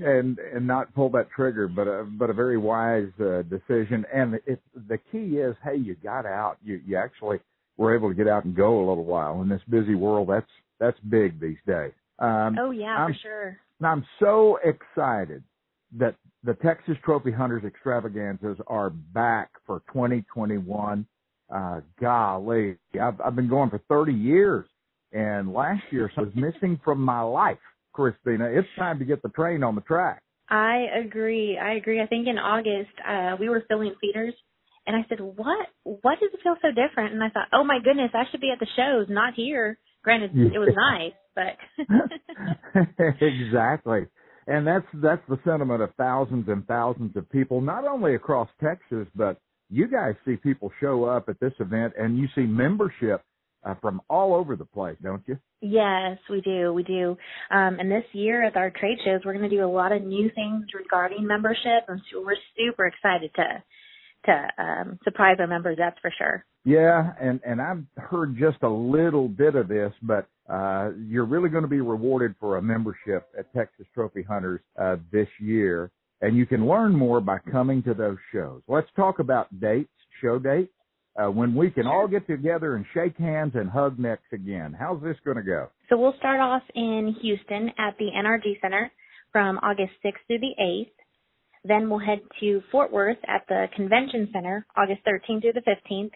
and 0.04 0.38
and 0.38 0.66
not 0.66 0.94
pull 0.94 1.10
that 1.10 1.28
trigger, 1.34 1.66
but 1.66 1.88
a 1.88 2.04
but 2.04 2.30
a 2.30 2.32
very 2.32 2.56
wise 2.56 3.10
uh, 3.20 3.42
decision. 3.42 4.06
And 4.14 4.34
it, 4.46 4.62
the 4.86 4.98
key 5.10 5.38
is, 5.38 5.56
hey, 5.64 5.74
you 5.76 5.96
got 5.96 6.26
out. 6.26 6.58
You 6.62 6.80
you 6.86 6.96
actually 6.96 7.40
were 7.76 7.94
able 7.94 8.08
to 8.08 8.14
get 8.14 8.28
out 8.28 8.44
and 8.44 8.54
go 8.54 8.78
a 8.78 8.86
little 8.88 9.04
while 9.04 9.42
in 9.42 9.48
this 9.48 9.62
busy 9.68 9.96
world. 9.96 10.28
That's 10.28 10.50
that's 10.78 10.98
big 11.08 11.40
these 11.40 11.58
days. 11.66 11.92
Um, 12.20 12.56
oh 12.60 12.70
yeah, 12.70 12.96
I'm- 12.98 13.12
for 13.12 13.18
sure. 13.20 13.56
I'm 13.82 14.04
so 14.20 14.58
excited 14.64 15.42
that 15.96 16.14
the 16.44 16.54
Texas 16.54 16.96
Trophy 17.04 17.30
Hunters 17.32 17.64
extravaganzas 17.64 18.58
are 18.66 18.90
back 18.90 19.50
for 19.66 19.82
2021. 19.92 21.06
Uh, 21.54 21.80
golly, 22.00 22.76
I've, 23.00 23.20
I've 23.20 23.36
been 23.36 23.48
going 23.48 23.70
for 23.70 23.80
30 23.88 24.12
years 24.12 24.66
and 25.12 25.52
last 25.52 25.82
year 25.90 26.10
I 26.16 26.20
was 26.22 26.32
missing 26.34 26.78
from 26.84 27.00
my 27.00 27.22
life, 27.22 27.58
Christina. 27.92 28.50
It's 28.52 28.68
time 28.78 28.98
to 28.98 29.04
get 29.04 29.22
the 29.22 29.30
train 29.30 29.62
on 29.62 29.74
the 29.74 29.80
track. 29.82 30.22
I 30.50 30.86
agree. 31.04 31.58
I 31.58 31.74
agree. 31.74 32.00
I 32.00 32.06
think 32.06 32.26
in 32.26 32.38
August, 32.38 32.90
uh, 33.06 33.36
we 33.38 33.48
were 33.48 33.64
filling 33.68 33.94
feeders 34.00 34.34
and 34.86 34.96
I 34.96 35.06
said, 35.08 35.20
what, 35.20 35.66
what 35.84 36.18
does 36.20 36.30
it 36.32 36.40
feel 36.42 36.56
so 36.62 36.68
different? 36.68 37.12
And 37.12 37.22
I 37.22 37.28
thought, 37.28 37.48
oh 37.52 37.64
my 37.64 37.78
goodness, 37.82 38.10
I 38.14 38.24
should 38.30 38.40
be 38.40 38.50
at 38.50 38.58
the 38.58 38.66
shows, 38.76 39.06
not 39.08 39.34
here. 39.34 39.78
Granted, 40.02 40.30
it 40.34 40.58
was 40.58 40.74
nice, 40.76 41.12
but 41.34 41.56
exactly. 43.20 44.06
And 44.46 44.66
that's 44.66 44.86
that's 44.94 45.20
the 45.28 45.38
sentiment 45.44 45.82
of 45.82 45.90
thousands 45.96 46.48
and 46.48 46.66
thousands 46.66 47.14
of 47.16 47.28
people, 47.30 47.60
not 47.60 47.84
only 47.86 48.14
across 48.14 48.48
Texas, 48.62 49.06
but 49.14 49.38
you 49.70 49.88
guys 49.88 50.14
see 50.24 50.36
people 50.36 50.70
show 50.80 51.04
up 51.04 51.28
at 51.28 51.40
this 51.40 51.52
event, 51.60 51.94
and 51.98 52.18
you 52.18 52.28
see 52.34 52.42
membership 52.42 53.22
uh, 53.64 53.74
from 53.80 54.00
all 54.08 54.34
over 54.34 54.56
the 54.56 54.64
place, 54.64 54.96
don't 55.02 55.22
you? 55.26 55.38
yes, 55.60 56.18
we 56.30 56.40
do. 56.40 56.72
We 56.72 56.82
do. 56.82 57.16
Um, 57.50 57.78
and 57.80 57.90
this 57.90 58.04
year 58.12 58.44
at 58.44 58.56
our 58.56 58.70
trade 58.70 58.98
shows, 59.04 59.20
we're 59.24 59.36
going 59.36 59.48
to 59.48 59.56
do 59.56 59.64
a 59.64 59.66
lot 59.66 59.92
of 59.92 60.02
new 60.02 60.30
things 60.34 60.66
regarding 60.74 61.26
membership. 61.26 61.84
And 61.88 62.00
so 62.12 62.22
we're 62.24 62.36
super 62.56 62.86
excited 62.86 63.30
to, 63.34 63.62
to, 64.26 64.62
um, 64.62 64.98
surprise 65.04 65.36
our 65.40 65.46
members. 65.46 65.76
That's 65.78 65.98
for 66.00 66.12
sure. 66.16 66.44
Yeah, 66.64 67.12
and 67.20 67.40
and 67.46 67.62
I've 67.62 67.84
heard 67.96 68.36
just 68.38 68.62
a 68.62 68.68
little 68.68 69.28
bit 69.28 69.54
of 69.54 69.68
this, 69.68 69.92
but 70.02 70.26
uh, 70.52 70.90
you're 71.06 71.24
really 71.24 71.48
going 71.48 71.62
to 71.62 71.68
be 71.68 71.80
rewarded 71.80 72.34
for 72.38 72.58
a 72.58 72.62
membership 72.62 73.26
at 73.38 73.52
Texas 73.54 73.86
Trophy 73.94 74.22
Hunters 74.22 74.60
uh, 74.78 74.96
this 75.10 75.28
year, 75.40 75.90
and 76.20 76.36
you 76.36 76.46
can 76.46 76.66
learn 76.66 76.94
more 76.94 77.20
by 77.20 77.38
coming 77.50 77.82
to 77.84 77.94
those 77.94 78.18
shows. 78.32 78.62
Let's 78.68 78.88
talk 78.96 79.18
about 79.18 79.60
dates, 79.60 79.90
show 80.20 80.38
dates, 80.38 80.72
uh, 81.18 81.30
when 81.30 81.54
we 81.54 81.70
can 81.70 81.86
all 81.86 82.06
get 82.06 82.26
together 82.26 82.76
and 82.76 82.84
shake 82.94 83.16
hands 83.16 83.52
and 83.54 83.68
hug 83.68 83.98
necks 83.98 84.22
again. 84.32 84.76
How's 84.78 85.02
this 85.02 85.16
going 85.24 85.36
to 85.36 85.42
go? 85.42 85.68
So 85.88 85.96
we'll 85.96 86.14
start 86.18 86.40
off 86.40 86.62
in 86.74 87.16
Houston 87.22 87.70
at 87.78 87.96
the 87.98 88.10
NRG 88.16 88.60
Center 88.60 88.90
from 89.32 89.58
August 89.58 89.92
6th 90.04 90.12
through 90.26 90.40
the 90.40 90.54
8th. 90.60 90.90
Then 91.64 91.90
we'll 91.90 91.98
head 91.98 92.20
to 92.40 92.62
Fort 92.70 92.92
Worth 92.92 93.18
at 93.26 93.42
the 93.48 93.66
Convention 93.74 94.28
Center 94.32 94.64
August 94.76 95.00
13th 95.06 95.42
through 95.42 95.52
the 95.54 95.62
15th. 95.62 96.12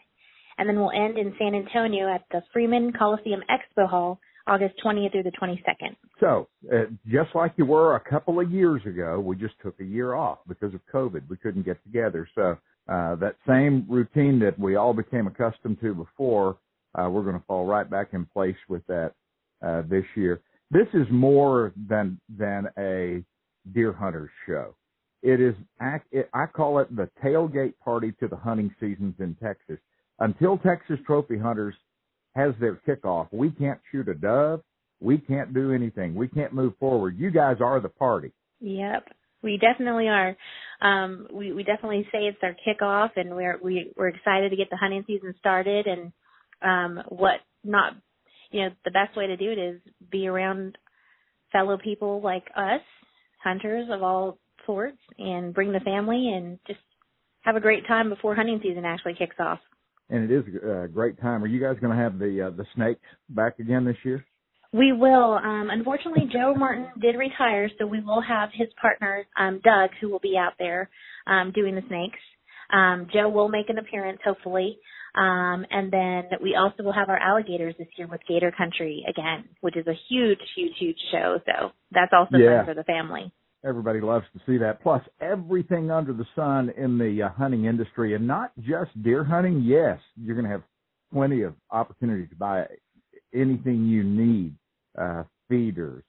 And 0.59 0.69
then 0.69 0.79
we'll 0.79 0.93
end 0.93 1.19
in 1.19 1.35
San 1.39 1.55
Antonio 1.55 2.13
at 2.13 2.25
the 2.31 2.43
Freeman 2.53 2.93
Coliseum 2.93 3.41
Expo 3.51 3.89
Hall 3.89 4.21
August 4.47 4.75
20th 4.85 5.13
through 5.13 5.23
the 5.23 5.33
22nd. 5.33 5.97
So, 6.21 6.49
uh, 6.73 6.85
just 7.07 7.35
like 7.35 7.53
you 7.57 7.65
were 7.65 7.97
a 7.97 8.01
couple 8.01 8.41
of 8.41 8.51
years 8.51 8.83
ago, 8.87 9.21
we 9.21 9.37
just 9.37 9.55
took 9.63 9.79
a 9.81 9.85
year 9.85 10.15
off 10.15 10.39
because 10.49 10.75
of 10.75 10.81
COVID. 10.93 11.23
We 11.29 11.37
couldn't 11.37 11.65
get 11.65 11.83
together. 11.85 12.29
So, 12.35 12.57
uh, 12.89 13.15
that 13.17 13.37
same 13.47 13.87
routine 13.89 14.39
that 14.41 14.59
we 14.59 14.77
all 14.77 14.93
became 14.93 15.27
accustomed 15.27 15.81
to 15.81 15.95
before, 15.95 16.59
uh, 16.95 17.09
we're 17.09 17.23
going 17.23 17.39
to 17.39 17.45
fall 17.47 17.65
right 17.65 17.89
back 17.89 18.09
in 18.13 18.27
place 18.27 18.57
with 18.69 18.85
that 18.89 19.13
uh, 19.65 19.83
this 19.89 20.05
year. 20.17 20.41
This 20.71 20.89
is 20.95 21.07
more 21.11 21.73
than 21.89 22.19
than 22.29 22.69
a 22.79 23.23
deer 23.73 23.93
hunter 23.93 24.31
show. 24.47 24.75
It 25.23 25.41
is 25.41 25.55
I 25.81 26.47
call 26.53 26.81
it 26.81 26.95
the 26.95 27.09
tailgate 27.23 27.75
party 27.85 28.13
to 28.21 28.27
the 28.27 28.37
hunting 28.37 28.75
seasons 28.81 29.15
in 29.21 29.37
Texas. 29.43 29.79
Until 30.19 30.59
Texas 30.59 30.99
Trophy 31.07 31.39
Hunters 31.39 31.75
has 32.35 32.55
their 32.61 32.81
kickoff, 32.87 33.29
we 33.33 33.51
can't 33.51 33.81
shoot 33.91 34.09
a 34.09 34.15
dove. 34.15 34.63
We 35.01 35.19
can't 35.19 35.53
do 35.53 35.73
anything. 35.73 36.15
We 36.15 36.29
can't 36.29 36.53
move 36.53 36.75
forward. 36.79 37.19
You 37.19 37.31
guys 37.31 37.57
are 37.61 37.81
the 37.81 37.89
party. 37.89 38.33
Yep. 38.61 39.09
We 39.43 39.59
definitely 39.59 40.09
are. 40.09 40.37
Um, 40.81 41.27
we, 41.33 41.53
we 41.53 41.65
definitely 41.65 42.07
say 42.13 42.21
it's 42.21 42.39
our 42.43 42.55
kickoff, 42.67 43.11
and 43.17 43.35
we're 43.35 43.59
we, 43.61 43.93
we're 43.97 44.09
excited 44.09 44.51
to 44.51 44.57
get 44.57 44.71
the 44.71 44.77
hunting 44.77 45.03
season 45.07 45.35
started. 45.39 45.87
And 45.87 46.13
um, 46.63 47.05
what 47.09 47.41
not, 47.65 47.95
you 48.53 48.63
know, 48.63 48.69
the 48.85 48.93
best 48.93 49.17
way 49.17 49.27
to 49.27 49.37
do 49.37 49.51
it 49.51 49.59
is 49.59 49.81
be 50.11 50.29
around 50.29 50.79
fellow 51.51 51.77
people 51.77 52.21
like 52.23 52.45
us, 52.57 52.81
hunters 53.43 53.89
of 53.91 54.03
all 54.03 54.39
sorts, 54.65 54.99
and 55.19 55.53
bring 55.53 55.73
the 55.73 55.81
family 55.81 56.33
and 56.33 56.61
just 56.67 56.79
have 57.41 57.57
a 57.57 57.61
great 57.61 57.87
time 57.89 58.09
before 58.09 58.37
hunting 58.37 58.61
season 58.63 58.85
actually 58.85 59.15
kicks 59.15 59.37
off. 59.41 59.59
And 60.11 60.31
it 60.31 60.35
is 60.35 60.45
a 60.63 60.89
great 60.89 61.21
time. 61.21 61.43
Are 61.43 61.47
you 61.47 61.61
guys 61.61 61.77
going 61.81 61.97
to 61.97 62.03
have 62.03 62.19
the 62.19 62.49
uh, 62.49 62.51
the 62.51 62.67
snakes 62.75 63.01
back 63.31 63.59
again 63.59 63.85
this 63.85 63.97
year? 64.05 64.25
We 64.73 64.93
will. 64.93 65.35
Um, 65.35 65.69
unfortunately, 65.71 66.29
Joe 66.33 66.55
Martin 66.55 66.87
did 67.01 67.17
retire, 67.17 67.71
so 67.79 67.87
we 67.87 68.01
will 68.01 68.23
have 68.23 68.49
his 68.55 68.69
partner, 68.81 69.27
um, 69.39 69.61
Doug, 69.63 69.91
who 70.01 70.09
will 70.09 70.19
be 70.19 70.37
out 70.39 70.55
there 70.59 70.89
um, 71.27 71.53
doing 71.53 71.75
the 71.75 71.83
snakes. 71.89 72.19
Um, 72.73 73.07
Joe 73.13 73.29
will 73.29 73.49
make 73.49 73.69
an 73.69 73.79
appearance, 73.79 74.21
hopefully. 74.25 74.79
Um, 75.15 75.67
and 75.71 75.93
then 75.93 76.23
we 76.43 76.57
also 76.57 76.83
will 76.83 76.95
have 76.95 77.11
our 77.11 77.19
alligators 77.19 77.75
this 77.79 77.89
year 77.99 78.07
with 78.07 78.23
Gator 78.27 78.53
Country 78.57 79.05
again, 79.07 79.45
which 79.61 79.77
is 79.77 79.87
a 79.87 79.95
huge, 80.09 80.39
huge, 80.57 80.73
huge 80.79 80.97
show. 81.11 81.39
So 81.45 81.73
that's 81.91 82.13
also 82.15 82.39
yeah. 82.39 82.65
fun 82.65 82.67
for 82.67 82.75
the 82.75 82.85
family. 82.85 83.31
Everybody 83.65 84.01
loves 84.01 84.27
to 84.35 84.41
see 84.47 84.59
that. 84.59 84.83
Plus, 84.83 85.03
everything 85.21 85.91
under 85.91 86.13
the 86.13 86.27
sun 86.35 86.73
in 86.77 86.99
the 86.99 87.23
uh, 87.23 87.29
hunting 87.31 87.67
industry, 87.67 88.15
and 88.15 88.27
not 88.27 88.53
just 88.61 88.91
deer 89.03 89.23
hunting. 89.23 89.63
Yes, 89.63 90.01
you're 90.17 90.35
going 90.35 90.47
to 90.47 90.51
have 90.51 90.63
plenty 91.13 91.43
of 91.43 91.55
opportunity 91.71 92.27
to 92.27 92.35
buy 92.35 92.67
anything 93.35 93.87
you 93.87 94.03
need 94.03 94.55
uh, 94.99 95.23
feeders, 95.49 96.05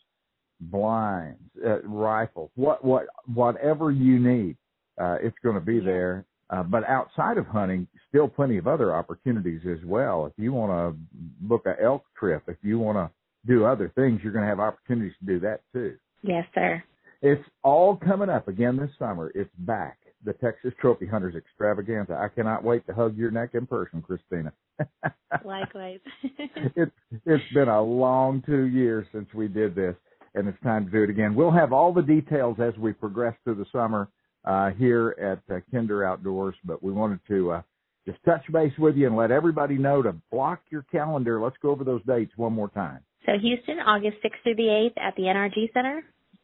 blinds, 0.59 1.39
uh, 1.65 1.81
rifles, 1.83 2.49
what 2.55 2.83
what 2.83 3.05
whatever 3.33 3.91
you 3.91 4.19
need, 4.19 4.57
uh, 4.99 5.17
it's 5.21 5.37
going 5.43 5.55
to 5.55 5.61
be 5.61 5.79
there. 5.79 6.25
Uh, 6.49 6.61
but 6.61 6.83
outside 6.87 7.37
of 7.37 7.47
hunting, 7.47 7.87
still 8.09 8.27
plenty 8.27 8.57
of 8.57 8.67
other 8.67 8.93
opportunities 8.93 9.61
as 9.65 9.83
well. 9.85 10.25
If 10.25 10.33
you 10.37 10.53
want 10.53 10.71
to 10.71 10.99
book 11.41 11.65
a 11.65 11.81
elk 11.81 12.03
trip, 12.17 12.43
if 12.47 12.57
you 12.61 12.77
want 12.77 12.97
to 12.97 13.09
do 13.47 13.65
other 13.65 13.91
things, 13.95 14.19
you're 14.23 14.33
going 14.33 14.43
to 14.43 14.49
have 14.49 14.59
opportunities 14.59 15.13
to 15.19 15.25
do 15.25 15.39
that 15.39 15.61
too. 15.73 15.95
Yes, 16.21 16.45
sir. 16.53 16.83
It's 17.23 17.41
all 17.63 17.95
coming 17.95 18.29
up 18.29 18.49
again 18.49 18.75
this 18.75 18.89
summer. 18.99 19.31
It's 19.33 19.49
back. 19.59 19.97
The 20.25 20.33
Texas 20.33 20.73
Trophy 20.81 21.07
Hunters 21.07 21.35
Extravaganza. 21.35 22.19
I 22.21 22.27
cannot 22.27 22.65
wait 22.65 22.85
to 22.87 22.93
hug 22.93 23.15
your 23.15 23.31
neck 23.31 23.51
in 23.53 23.65
person, 23.65 24.01
Christina. 24.01 24.51
Likewise. 25.45 26.01
it's 26.75 26.91
it's 27.25 27.53
been 27.53 27.69
a 27.69 27.81
long 27.81 28.43
two 28.45 28.65
years 28.65 29.07
since 29.13 29.27
we 29.33 29.47
did 29.47 29.73
this, 29.73 29.95
and 30.35 30.49
it's 30.49 30.61
time 30.63 30.83
to 30.85 30.91
do 30.91 31.03
it 31.03 31.09
again. 31.09 31.33
We'll 31.33 31.51
have 31.51 31.71
all 31.71 31.93
the 31.93 32.01
details 32.01 32.57
as 32.61 32.77
we 32.77 32.91
progress 32.91 33.35
through 33.45 33.55
the 33.55 33.65
summer 33.71 34.09
uh, 34.43 34.71
here 34.71 35.15
at 35.17 35.55
uh, 35.55 35.61
Kinder 35.71 36.03
Outdoors, 36.03 36.55
but 36.65 36.83
we 36.83 36.91
wanted 36.91 37.19
to 37.29 37.51
uh, 37.51 37.61
just 38.05 38.19
touch 38.25 38.43
base 38.51 38.73
with 38.77 38.97
you 38.97 39.07
and 39.07 39.15
let 39.15 39.31
everybody 39.31 39.77
know 39.77 40.01
to 40.01 40.13
block 40.29 40.59
your 40.69 40.85
calendar. 40.91 41.41
Let's 41.41 41.57
go 41.61 41.69
over 41.69 41.85
those 41.85 42.03
dates 42.05 42.33
one 42.35 42.51
more 42.51 42.69
time. 42.69 42.99
So 43.25 43.31
Houston, 43.41 43.79
August 43.79 44.17
6th 44.25 44.43
through 44.43 44.55
the 44.55 44.89
8th 44.97 45.01
at 45.01 45.15
the 45.15 45.23
NRG 45.23 45.71
Center. 45.73 46.03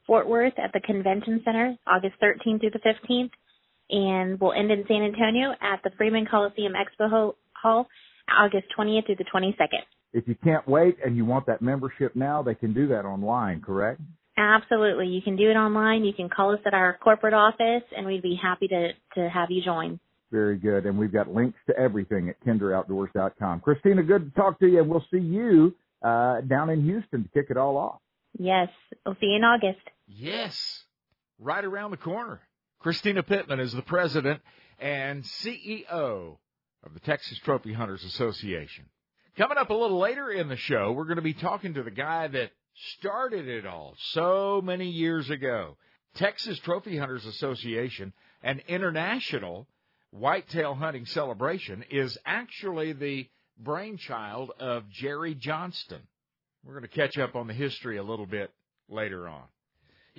Fort 0.09 0.27
Worth 0.27 0.57
at 0.57 0.73
the 0.73 0.79
Convention 0.79 1.39
Center, 1.45 1.77
August 1.85 2.15
13th 2.19 2.61
through 2.61 2.71
the 2.71 2.79
15th. 2.79 3.29
And 3.91 4.39
we'll 4.39 4.53
end 4.53 4.71
in 4.71 4.83
San 4.87 5.03
Antonio 5.03 5.51
at 5.61 5.81
the 5.83 5.91
Freeman 5.97 6.25
Coliseum 6.25 6.73
Expo 6.73 7.35
Hall, 7.53 7.87
August 8.27 8.65
20th 8.75 9.05
through 9.05 9.17
the 9.17 9.25
22nd. 9.31 9.83
If 10.13 10.27
you 10.27 10.33
can't 10.43 10.67
wait 10.67 10.97
and 11.05 11.15
you 11.15 11.25
want 11.25 11.45
that 11.45 11.61
membership 11.61 12.15
now, 12.15 12.41
they 12.41 12.55
can 12.55 12.73
do 12.73 12.87
that 12.87 13.05
online, 13.05 13.61
correct? 13.61 14.01
Absolutely. 14.35 15.05
You 15.05 15.21
can 15.21 15.35
do 15.35 15.47
it 15.47 15.53
online. 15.53 16.03
You 16.03 16.13
can 16.13 16.27
call 16.27 16.53
us 16.53 16.59
at 16.65 16.73
our 16.73 16.97
corporate 17.03 17.35
office, 17.35 17.83
and 17.95 18.07
we'd 18.07 18.23
be 18.23 18.35
happy 18.41 18.67
to, 18.67 18.93
to 19.13 19.29
have 19.29 19.51
you 19.51 19.61
join. 19.63 19.99
Very 20.31 20.57
good. 20.57 20.87
And 20.87 20.97
we've 20.97 21.13
got 21.13 21.31
links 21.31 21.59
to 21.67 21.77
everything 21.77 22.29
at 22.29 22.43
kinderoutdoors.com. 22.43 23.59
Christina, 23.59 24.01
good 24.01 24.33
to 24.33 24.41
talk 24.41 24.59
to 24.59 24.67
you, 24.67 24.83
we'll 24.83 25.05
see 25.11 25.19
you 25.19 25.75
uh, 26.01 26.41
down 26.41 26.71
in 26.71 26.83
Houston 26.85 27.21
to 27.25 27.29
kick 27.29 27.51
it 27.51 27.57
all 27.57 27.77
off. 27.77 27.99
Yes. 28.39 28.69
We'll 29.05 29.15
see 29.19 29.27
you 29.27 29.35
in 29.35 29.43
August. 29.43 29.81
Yes. 30.09 30.83
Right 31.37 31.63
around 31.63 31.91
the 31.91 31.97
corner. 31.97 32.41
Christina 32.79 33.23
Pittman 33.23 33.59
is 33.59 33.73
the 33.73 33.81
president 33.81 34.41
and 34.79 35.23
CEO 35.23 36.37
of 36.83 36.93
the 36.93 36.99
Texas 37.01 37.37
Trophy 37.39 37.73
Hunters 37.73 38.03
Association. 38.03 38.85
Coming 39.37 39.57
up 39.57 39.69
a 39.69 39.73
little 39.73 39.99
later 39.99 40.31
in 40.31 40.47
the 40.47 40.57
show, 40.57 40.91
we're 40.91 41.05
going 41.05 41.17
to 41.17 41.21
be 41.21 41.33
talking 41.33 41.75
to 41.75 41.83
the 41.83 41.91
guy 41.91 42.27
that 42.27 42.51
started 42.97 43.47
it 43.47 43.65
all 43.65 43.95
so 44.11 44.61
many 44.63 44.89
years 44.89 45.29
ago. 45.29 45.77
Texas 46.15 46.57
Trophy 46.59 46.97
Hunters 46.97 47.25
Association, 47.25 48.13
an 48.41 48.61
international 48.67 49.67
whitetail 50.11 50.73
hunting 50.73 51.05
celebration, 51.05 51.83
is 51.91 52.17
actually 52.25 52.93
the 52.93 53.27
brainchild 53.57 54.51
of 54.59 54.89
Jerry 54.89 55.35
Johnston. 55.35 56.01
We're 56.65 56.73
going 56.73 56.89
to 56.89 56.89
catch 56.89 57.17
up 57.17 57.35
on 57.35 57.47
the 57.47 57.53
history 57.53 57.97
a 57.97 58.03
little 58.03 58.25
bit 58.25 58.51
later 58.89 59.27
on. 59.27 59.43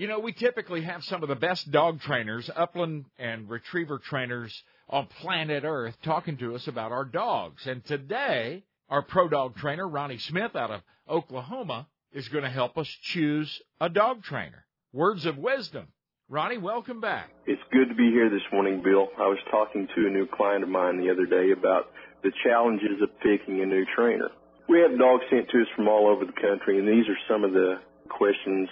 You 0.00 0.06
know, 0.06 0.18
we 0.18 0.32
typically 0.32 0.80
have 0.80 1.04
some 1.04 1.22
of 1.22 1.28
the 1.28 1.34
best 1.34 1.70
dog 1.70 2.00
trainers, 2.00 2.48
upland 2.56 3.04
and 3.18 3.50
retriever 3.50 3.98
trainers 3.98 4.50
on 4.88 5.06
planet 5.20 5.62
Earth 5.62 5.94
talking 6.02 6.38
to 6.38 6.54
us 6.54 6.66
about 6.66 6.90
our 6.90 7.04
dogs. 7.04 7.66
And 7.66 7.84
today, 7.84 8.64
our 8.88 9.02
pro 9.02 9.28
dog 9.28 9.56
trainer, 9.56 9.86
Ronnie 9.86 10.16
Smith 10.16 10.56
out 10.56 10.70
of 10.70 10.80
Oklahoma, 11.06 11.86
is 12.14 12.26
going 12.28 12.44
to 12.44 12.50
help 12.50 12.78
us 12.78 12.88
choose 13.02 13.60
a 13.78 13.90
dog 13.90 14.22
trainer. 14.22 14.64
Words 14.94 15.26
of 15.26 15.36
wisdom. 15.36 15.88
Ronnie, 16.30 16.56
welcome 16.56 17.02
back. 17.02 17.28
It's 17.44 17.60
good 17.70 17.90
to 17.90 17.94
be 17.94 18.08
here 18.10 18.30
this 18.30 18.40
morning, 18.54 18.82
Bill. 18.82 19.08
I 19.18 19.28
was 19.28 19.38
talking 19.50 19.86
to 19.86 20.06
a 20.06 20.10
new 20.10 20.26
client 20.26 20.62
of 20.62 20.70
mine 20.70 20.96
the 20.96 21.10
other 21.10 21.26
day 21.26 21.52
about 21.52 21.90
the 22.22 22.32
challenges 22.42 23.02
of 23.02 23.10
picking 23.20 23.60
a 23.60 23.66
new 23.66 23.84
trainer. 23.94 24.30
We 24.66 24.80
have 24.80 24.98
dogs 24.98 25.24
sent 25.28 25.50
to 25.50 25.60
us 25.60 25.68
from 25.76 25.88
all 25.88 26.08
over 26.08 26.24
the 26.24 26.40
country, 26.40 26.78
and 26.78 26.88
these 26.88 27.04
are 27.06 27.18
some 27.28 27.44
of 27.44 27.52
the 27.52 27.80
questions. 28.08 28.66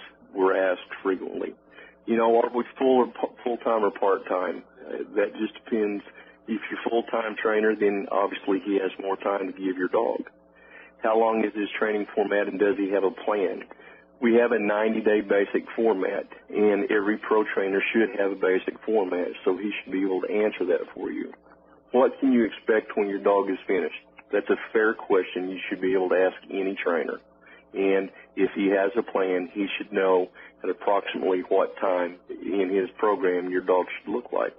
Know, 2.29 2.41
are 2.41 2.55
we 2.55 2.63
full 2.77 3.09
or 3.09 3.29
full 3.43 3.57
time 3.57 3.83
or 3.83 3.91
part 3.91 4.27
time? 4.27 4.61
Uh, 4.85 4.97
that 5.15 5.33
just 5.39 5.53
depends. 5.65 6.03
If 6.47 6.61
you're 6.69 6.79
full 6.87 7.03
time 7.03 7.35
trainer, 7.41 7.75
then 7.75 8.07
obviously 8.11 8.59
he 8.63 8.77
has 8.77 8.91
more 9.01 9.17
time 9.17 9.47
to 9.47 9.53
give 9.53 9.77
your 9.77 9.87
dog. 9.87 10.29
How 11.01 11.17
long 11.17 11.43
is 11.43 11.53
his 11.55 11.69
training 11.79 12.05
format 12.13 12.47
and 12.47 12.59
does 12.59 12.77
he 12.77 12.91
have 12.91 13.03
a 13.03 13.11
plan? 13.11 13.63
We 14.21 14.35
have 14.35 14.51
a 14.51 14.59
90 14.59 15.01
day 15.01 15.21
basic 15.21 15.65
format 15.75 16.27
and 16.49 16.91
every 16.91 17.17
pro 17.17 17.45
trainer 17.53 17.81
should 17.93 18.19
have 18.19 18.31
a 18.31 18.35
basic 18.35 18.75
format 18.85 19.29
so 19.43 19.57
he 19.57 19.71
should 19.81 19.91
be 19.91 20.03
able 20.03 20.21
to 20.21 20.31
answer 20.31 20.65
that 20.65 20.85
for 20.93 21.09
you. 21.09 21.33
What 21.93 22.19
can 22.19 22.31
you 22.31 22.43
expect 22.45 22.95
when 22.95 23.09
your 23.09 23.23
dog 23.23 23.49
is 23.49 23.57
finished? 23.65 24.05
That's 24.31 24.49
a 24.49 24.61
fair 24.71 24.93
question 24.93 25.49
you 25.49 25.59
should 25.69 25.81
be 25.81 25.93
able 25.93 26.09
to 26.09 26.29
ask 26.29 26.37
any 26.51 26.75
trainer. 26.75 27.17
And 27.73 28.09
if 28.35 28.51
he 28.55 28.67
has 28.67 28.91
a 28.97 29.03
plan, 29.03 29.49
he 29.53 29.67
should 29.77 29.93
know 29.93 30.29
at 30.63 30.69
approximately 30.69 31.41
what 31.49 31.77
time 31.77 32.17
in 32.29 32.69
his 32.69 32.89
program 32.97 33.49
your 33.49 33.61
dog 33.61 33.85
should 33.97 34.11
look 34.11 34.31
like. 34.31 34.55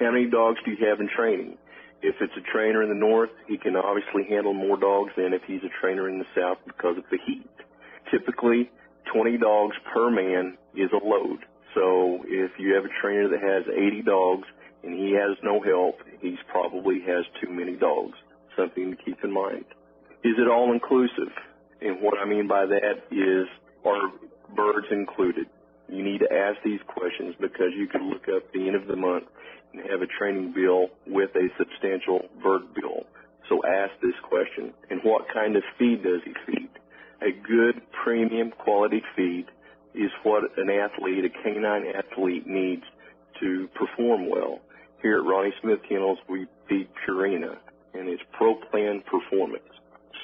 How 0.00 0.10
many 0.10 0.28
dogs 0.28 0.58
do 0.64 0.72
you 0.72 0.86
have 0.88 1.00
in 1.00 1.08
training? 1.08 1.58
If 2.02 2.16
it's 2.20 2.32
a 2.36 2.52
trainer 2.52 2.82
in 2.82 2.88
the 2.88 2.96
north, 2.96 3.30
he 3.46 3.56
can 3.56 3.76
obviously 3.76 4.24
handle 4.28 4.54
more 4.54 4.76
dogs 4.76 5.12
than 5.16 5.32
if 5.32 5.42
he's 5.46 5.62
a 5.62 5.70
trainer 5.80 6.08
in 6.08 6.18
the 6.18 6.26
south 6.34 6.58
because 6.66 6.98
of 6.98 7.04
the 7.10 7.18
heat. 7.24 7.48
Typically, 8.10 8.70
20 9.12 9.38
dogs 9.38 9.76
per 9.92 10.10
man 10.10 10.58
is 10.74 10.90
a 10.92 11.04
load. 11.04 11.44
So 11.74 12.24
if 12.26 12.50
you 12.58 12.74
have 12.74 12.84
a 12.84 12.92
trainer 13.00 13.28
that 13.28 13.40
has 13.40 13.64
80 13.72 14.02
dogs 14.02 14.48
and 14.82 14.94
he 14.94 15.12
has 15.12 15.36
no 15.42 15.62
help, 15.62 16.00
he 16.20 16.36
probably 16.50 17.00
has 17.06 17.24
too 17.40 17.50
many 17.50 17.76
dogs. 17.76 18.14
Something 18.56 18.90
to 18.90 18.96
keep 18.96 19.22
in 19.22 19.32
mind. 19.32 19.64
Is 20.24 20.34
it 20.38 20.48
all 20.48 20.72
inclusive? 20.72 21.32
And 21.80 22.02
what 22.02 22.18
I 22.18 22.24
mean 22.26 22.48
by 22.48 22.66
that 22.66 23.04
is, 23.10 23.46
are 23.84 24.10
birds 24.54 24.86
included? 24.90 25.46
You 25.88 26.02
need 26.02 26.18
to 26.18 26.32
ask 26.32 26.58
these 26.64 26.80
questions 26.86 27.34
because 27.40 27.72
you 27.76 27.86
can 27.86 28.08
look 28.08 28.28
up 28.28 28.50
the 28.52 28.66
end 28.66 28.76
of 28.76 28.86
the 28.86 28.96
month 28.96 29.24
and 29.72 29.82
have 29.90 30.02
a 30.02 30.06
training 30.06 30.52
bill 30.54 30.88
with 31.06 31.30
a 31.36 31.48
substantial 31.58 32.28
bird 32.42 32.62
bill. 32.74 33.04
So 33.48 33.60
ask 33.66 33.92
this 34.00 34.14
question. 34.22 34.72
And 34.90 35.00
what 35.02 35.26
kind 35.32 35.56
of 35.56 35.62
feed 35.78 36.02
does 36.02 36.20
he 36.24 36.32
feed? 36.46 36.70
A 37.20 37.32
good 37.46 37.82
premium 38.04 38.50
quality 38.50 39.02
feed 39.16 39.46
is 39.94 40.10
what 40.22 40.44
an 40.56 40.70
athlete, 40.70 41.24
a 41.24 41.30
canine 41.42 41.92
athlete 41.94 42.46
needs 42.46 42.82
to 43.40 43.68
perform 43.74 44.30
well. 44.30 44.60
Here 45.02 45.18
at 45.18 45.24
Ronnie 45.24 45.52
Smith 45.60 45.80
Kennels, 45.88 46.18
we 46.28 46.46
feed 46.68 46.88
Purina 47.06 47.56
and 47.94 48.08
it's 48.08 48.22
Pro 48.32 48.54
Plan 48.54 49.02
Performance. 49.10 49.64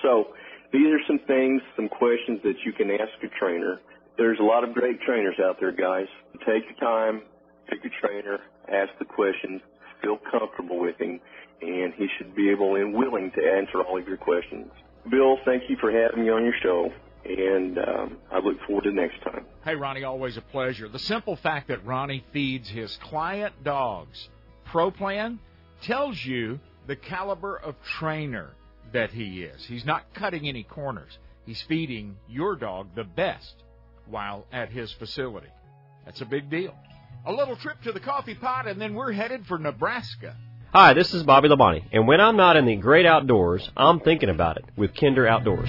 So 0.02 0.32
These 0.72 0.88
are 0.92 1.00
some 1.06 1.18
things, 1.26 1.62
some 1.76 1.88
questions 1.88 2.40
that 2.44 2.56
you 2.64 2.72
can 2.72 2.90
ask 2.90 3.10
your 3.22 3.30
trainer. 3.38 3.80
There's 4.18 4.38
a 4.40 4.44
lot 4.44 4.64
of 4.64 4.74
great 4.74 5.00
trainers 5.02 5.36
out 5.40 5.58
there, 5.60 5.70
guys. 5.70 6.08
Take 6.40 6.64
your 6.64 6.78
time, 6.80 7.22
pick 7.68 7.78
your 7.84 7.92
trainer, 8.00 8.38
ask 8.66 8.90
the 8.98 9.04
questions, 9.04 9.60
feel 10.02 10.18
comfortable 10.30 10.80
with 10.80 11.00
him, 11.00 11.20
and 11.62 11.94
he 11.94 12.08
should 12.18 12.34
be 12.34 12.50
able 12.50 12.74
and 12.74 12.92
willing 12.92 13.30
to 13.36 13.40
answer 13.40 13.80
all 13.80 13.96
of 13.96 14.08
your 14.08 14.16
questions. 14.16 14.66
Bill, 15.08 15.38
thank 15.44 15.62
you 15.68 15.76
for 15.80 15.92
having 15.92 16.24
me 16.24 16.30
on 16.30 16.42
your 16.42 16.54
show, 16.60 16.90
and 17.24 17.78
um, 17.78 18.18
I 18.32 18.40
look 18.40 18.56
forward 18.66 18.84
to 18.84 18.92
next 18.92 19.22
time. 19.22 19.46
Hey, 19.64 19.76
Ronnie, 19.76 20.02
always 20.02 20.36
a 20.36 20.42
pleasure. 20.42 20.88
The 20.88 20.98
simple 20.98 21.36
fact 21.36 21.68
that 21.68 21.86
Ronnie 21.86 22.24
feeds 22.32 22.68
his 22.68 22.96
client 22.96 23.62
dogs 23.62 24.28
Pro 24.64 24.90
Plan 24.90 25.38
tells 25.82 26.22
you 26.24 26.58
the 26.88 26.96
caliber 26.96 27.56
of 27.56 27.76
trainer 27.82 28.50
that 28.92 29.12
he 29.12 29.44
is. 29.44 29.64
He's 29.64 29.84
not 29.84 30.12
cutting 30.12 30.48
any 30.48 30.64
corners. 30.64 31.18
He's 31.46 31.62
feeding 31.62 32.16
your 32.28 32.56
dog 32.56 32.88
the 32.96 33.04
best 33.04 33.62
while 34.10 34.46
at 34.52 34.70
his 34.70 34.92
facility. 34.92 35.48
That's 36.04 36.20
a 36.20 36.26
big 36.26 36.50
deal. 36.50 36.74
A 37.26 37.32
little 37.32 37.56
trip 37.56 37.82
to 37.82 37.92
the 37.92 38.00
coffee 38.00 38.34
pot, 38.34 38.66
and 38.66 38.80
then 38.80 38.94
we're 38.94 39.12
headed 39.12 39.46
for 39.46 39.58
Nebraska. 39.58 40.36
Hi, 40.72 40.92
this 40.94 41.14
is 41.14 41.22
Bobby 41.22 41.48
Labonte, 41.48 41.84
and 41.92 42.06
when 42.06 42.20
I'm 42.20 42.36
not 42.36 42.56
in 42.56 42.66
the 42.66 42.76
great 42.76 43.06
outdoors, 43.06 43.70
I'm 43.76 44.00
thinking 44.00 44.28
about 44.28 44.58
it 44.58 44.64
with 44.76 44.94
Kinder 44.94 45.26
Outdoors. 45.26 45.68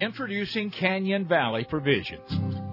Introducing 0.00 0.70
Canyon 0.70 1.26
Valley 1.26 1.64
Provisions. 1.64 2.67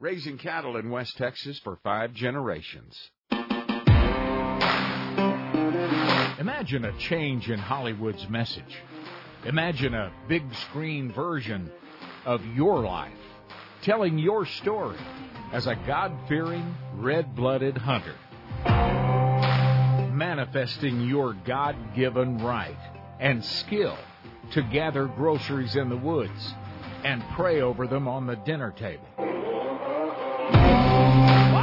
Raising 0.00 0.38
cattle 0.38 0.76
in 0.76 0.90
West 0.90 1.16
Texas 1.16 1.58
for 1.58 1.76
five 1.82 2.14
generations. 2.14 2.96
Imagine 6.38 6.84
a 6.84 6.96
change 6.98 7.50
in 7.50 7.58
Hollywood's 7.58 8.28
message. 8.28 8.76
Imagine 9.44 9.94
a 9.94 10.12
big 10.28 10.54
screen 10.54 11.10
version 11.10 11.72
of 12.24 12.46
your 12.46 12.78
life, 12.78 13.10
telling 13.82 14.20
your 14.20 14.46
story 14.46 15.00
as 15.52 15.66
a 15.66 15.74
God 15.74 16.16
fearing, 16.28 16.76
red 16.94 17.34
blooded 17.34 17.76
hunter. 17.76 18.14
Manifesting 20.14 21.08
your 21.08 21.34
God 21.44 21.74
given 21.96 22.38
right 22.38 22.78
and 23.18 23.44
skill 23.44 23.98
to 24.52 24.62
gather 24.62 25.06
groceries 25.06 25.74
in 25.74 25.88
the 25.88 25.96
woods 25.96 26.54
and 27.02 27.20
pray 27.34 27.62
over 27.62 27.88
them 27.88 28.06
on 28.06 28.28
the 28.28 28.36
dinner 28.36 28.70
table. 28.70 29.27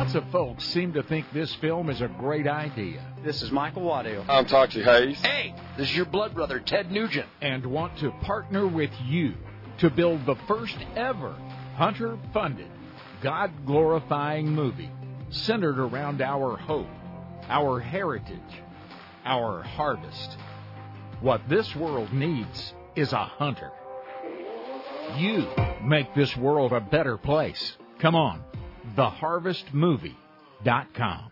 Lots 0.05 0.15
of 0.17 0.29
folks 0.31 0.63
seem 0.65 0.93
to 0.93 1.01
think 1.01 1.25
this 1.33 1.51
film 1.55 1.89
is 1.89 1.99
a 1.99 2.07
great 2.07 2.45
idea. 2.45 3.03
This 3.23 3.41
is 3.41 3.51
Michael 3.51 3.81
Waddell. 3.81 4.23
I'm 4.29 4.45
Toxie 4.45 4.83
Hayes. 4.83 5.19
Hey, 5.19 5.55
this 5.77 5.89
is 5.89 5.95
your 5.95 6.05
blood 6.05 6.35
brother, 6.35 6.59
Ted 6.59 6.91
Nugent. 6.91 7.25
And 7.41 7.65
want 7.65 7.97
to 7.97 8.11
partner 8.21 8.67
with 8.67 8.91
you 9.03 9.33
to 9.79 9.89
build 9.89 10.27
the 10.27 10.35
first 10.47 10.77
ever 10.95 11.35
hunter 11.75 12.19
funded, 12.35 12.67
God 13.23 13.65
glorifying 13.65 14.45
movie 14.45 14.91
centered 15.31 15.79
around 15.79 16.21
our 16.21 16.55
hope, 16.55 16.85
our 17.49 17.79
heritage, 17.79 18.61
our 19.25 19.63
harvest. 19.63 20.37
What 21.19 21.49
this 21.49 21.75
world 21.75 22.13
needs 22.13 22.75
is 22.95 23.11
a 23.11 23.25
hunter. 23.25 23.71
You 25.17 25.47
make 25.81 26.13
this 26.13 26.37
world 26.37 26.73
a 26.73 26.79
better 26.79 27.17
place. 27.17 27.75
Come 27.97 28.13
on, 28.13 28.43
theharvestmovie.com. 28.95 31.31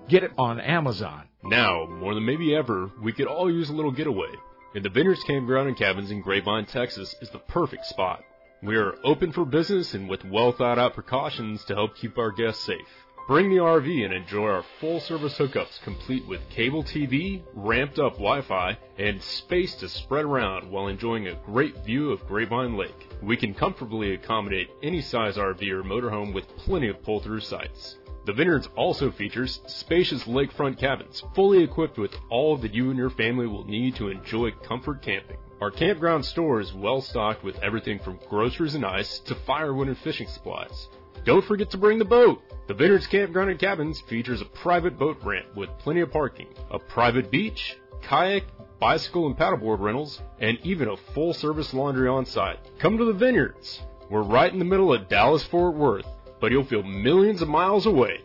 Get 0.11 0.25
it 0.25 0.33
on 0.37 0.59
Amazon. 0.59 1.23
Now, 1.41 1.85
more 1.85 2.13
than 2.13 2.25
maybe 2.25 2.53
ever, 2.53 2.91
we 3.01 3.13
could 3.13 3.27
all 3.27 3.49
use 3.49 3.69
a 3.69 3.73
little 3.73 3.93
getaway. 3.93 4.27
And 4.75 4.83
the 4.83 4.89
Vineyards 4.89 5.23
Campground 5.23 5.69
and 5.69 5.77
Cabins 5.77 6.11
in 6.11 6.19
Grapevine, 6.19 6.65
Texas 6.65 7.15
is 7.21 7.29
the 7.29 7.39
perfect 7.39 7.85
spot. 7.85 8.21
We 8.61 8.75
are 8.75 8.95
open 9.05 9.31
for 9.31 9.45
business 9.45 9.93
and 9.93 10.09
with 10.09 10.25
well 10.25 10.51
thought 10.51 10.77
out 10.77 10.95
precautions 10.95 11.63
to 11.63 11.75
help 11.75 11.95
keep 11.95 12.17
our 12.17 12.33
guests 12.33 12.65
safe. 12.65 12.89
Bring 13.25 13.51
the 13.51 13.61
RV 13.61 14.03
and 14.03 14.13
enjoy 14.13 14.49
our 14.49 14.65
full 14.81 14.99
service 14.99 15.37
hookups 15.37 15.81
complete 15.83 16.27
with 16.27 16.41
cable 16.49 16.83
TV, 16.83 17.41
ramped 17.53 17.97
up 17.97 18.15
Wi-Fi, 18.15 18.77
and 18.97 19.21
space 19.21 19.75
to 19.75 19.87
spread 19.87 20.25
around 20.25 20.69
while 20.69 20.87
enjoying 20.87 21.29
a 21.29 21.39
great 21.45 21.85
view 21.85 22.11
of 22.11 22.27
Grapevine 22.27 22.75
Lake. 22.75 23.09
We 23.23 23.37
can 23.37 23.53
comfortably 23.53 24.13
accommodate 24.13 24.71
any 24.83 24.99
size 24.99 25.37
RV 25.37 25.65
or 25.69 25.83
motorhome 25.83 26.33
with 26.33 26.49
plenty 26.57 26.89
of 26.89 27.01
pull-through 27.01 27.39
sites. 27.39 27.95
The 28.23 28.33
Vineyards 28.33 28.69
also 28.75 29.09
features 29.09 29.61
spacious 29.65 30.25
lakefront 30.25 30.77
cabins, 30.77 31.23
fully 31.33 31.63
equipped 31.63 31.97
with 31.97 32.15
all 32.29 32.55
that 32.57 32.73
you 32.73 32.91
and 32.91 32.97
your 32.97 33.09
family 33.09 33.47
will 33.47 33.65
need 33.65 33.95
to 33.95 34.09
enjoy 34.09 34.51
comfort 34.51 35.01
camping. 35.01 35.37
Our 35.59 35.71
campground 35.71 36.23
store 36.23 36.59
is 36.59 36.71
well 36.71 37.01
stocked 37.01 37.43
with 37.43 37.57
everything 37.63 37.97
from 37.97 38.19
groceries 38.29 38.75
and 38.75 38.85
ice 38.85 39.17
to 39.21 39.33
firewood 39.33 39.87
and 39.87 39.97
fishing 39.97 40.27
supplies. 40.27 40.87
Don't 41.25 41.43
forget 41.45 41.71
to 41.71 41.79
bring 41.79 41.97
the 41.97 42.05
boat! 42.05 42.43
The 42.67 42.75
Vineyards 42.75 43.07
Campground 43.07 43.49
and 43.49 43.59
Cabins 43.59 44.01
features 44.01 44.41
a 44.41 44.45
private 44.45 44.99
boat 44.99 45.17
ramp 45.23 45.55
with 45.55 45.75
plenty 45.79 46.01
of 46.01 46.11
parking, 46.11 46.47
a 46.69 46.77
private 46.77 47.31
beach, 47.31 47.75
kayak, 48.03 48.43
bicycle 48.79 49.25
and 49.25 49.35
paddleboard 49.35 49.79
rentals, 49.79 50.21
and 50.39 50.59
even 50.63 50.89
a 50.89 50.97
full 51.13 51.33
service 51.33 51.73
laundry 51.73 52.07
on 52.07 52.27
site. 52.27 52.59
Come 52.77 52.99
to 52.99 53.05
the 53.05 53.13
Vineyards! 53.13 53.81
We're 54.11 54.21
right 54.21 54.51
in 54.51 54.59
the 54.59 54.65
middle 54.65 54.93
of 54.93 55.09
Dallas 55.09 55.43
Fort 55.45 55.73
Worth 55.73 56.05
but 56.41 56.51
you'll 56.51 56.65
feel 56.65 56.83
millions 56.83 57.41
of 57.41 57.47
miles 57.47 57.85
away. 57.85 58.19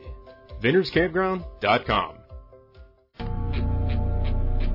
VineyardsCampground.com. 0.62 2.14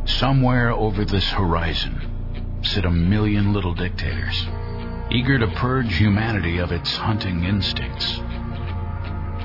Somewhere 0.05 0.71
over 0.71 1.03
this 1.03 1.27
horizon, 1.29 2.59
sit 2.63 2.85
a 2.85 2.91
million 2.91 3.53
little 3.53 3.73
dictators, 3.73 4.45
eager 5.09 5.39
to 5.39 5.47
purge 5.47 5.95
humanity 5.95 6.59
of 6.59 6.71
its 6.71 6.95
hunting 6.95 7.43
instincts. 7.43 8.19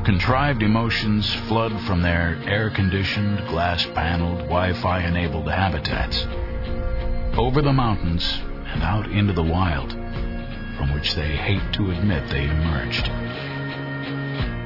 Contrived 0.05 0.63
emotions 0.63 1.35
flood 1.49 1.73
from 1.87 2.03
their 2.03 2.41
air 2.47 2.71
conditioned, 2.71 3.39
glass 3.49 3.85
paneled, 3.87 4.39
Wi 4.41 4.75
Fi 4.75 5.01
enabled 5.01 5.51
habitats 5.51 6.27
over 7.37 7.61
the 7.61 7.73
mountains 7.73 8.25
and 8.67 8.83
out 8.83 9.11
into 9.11 9.33
the 9.33 9.43
wild, 9.43 9.93
from 9.93 10.95
which 10.95 11.15
they 11.15 11.37
hate 11.37 11.73
to 11.73 11.91
admit 11.91 12.29
they 12.29 12.45
emerged. 12.45 13.11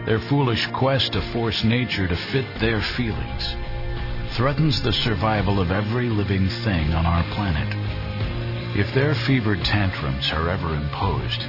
Their 0.07 0.19
foolish 0.19 0.67
quest 0.69 1.13
to 1.13 1.21
force 1.33 1.63
nature 1.63 2.09
to 2.09 2.17
fit 2.17 2.47
their 2.59 2.81
feelings 2.81 3.55
threatens 4.31 4.81
the 4.83 4.93
survival 4.93 5.61
of 5.61 5.71
every 5.71 6.09
living 6.09 6.49
thing 6.49 6.93
on 6.95 7.05
our 7.05 7.23
planet. 7.35 7.69
If 8.77 8.95
their 8.95 9.15
fevered 9.15 9.65
tantrums 9.65 10.31
are 10.33 10.49
ever 10.49 10.75
imposed, 10.75 11.41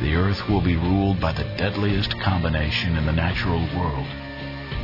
the 0.00 0.16
earth 0.16 0.48
will 0.48 0.60
be 0.60 0.76
ruled 0.76 1.20
by 1.20 1.32
the 1.32 1.44
deadliest 1.56 2.18
combination 2.20 2.96
in 2.96 3.06
the 3.06 3.12
natural 3.12 3.60
world 3.76 4.06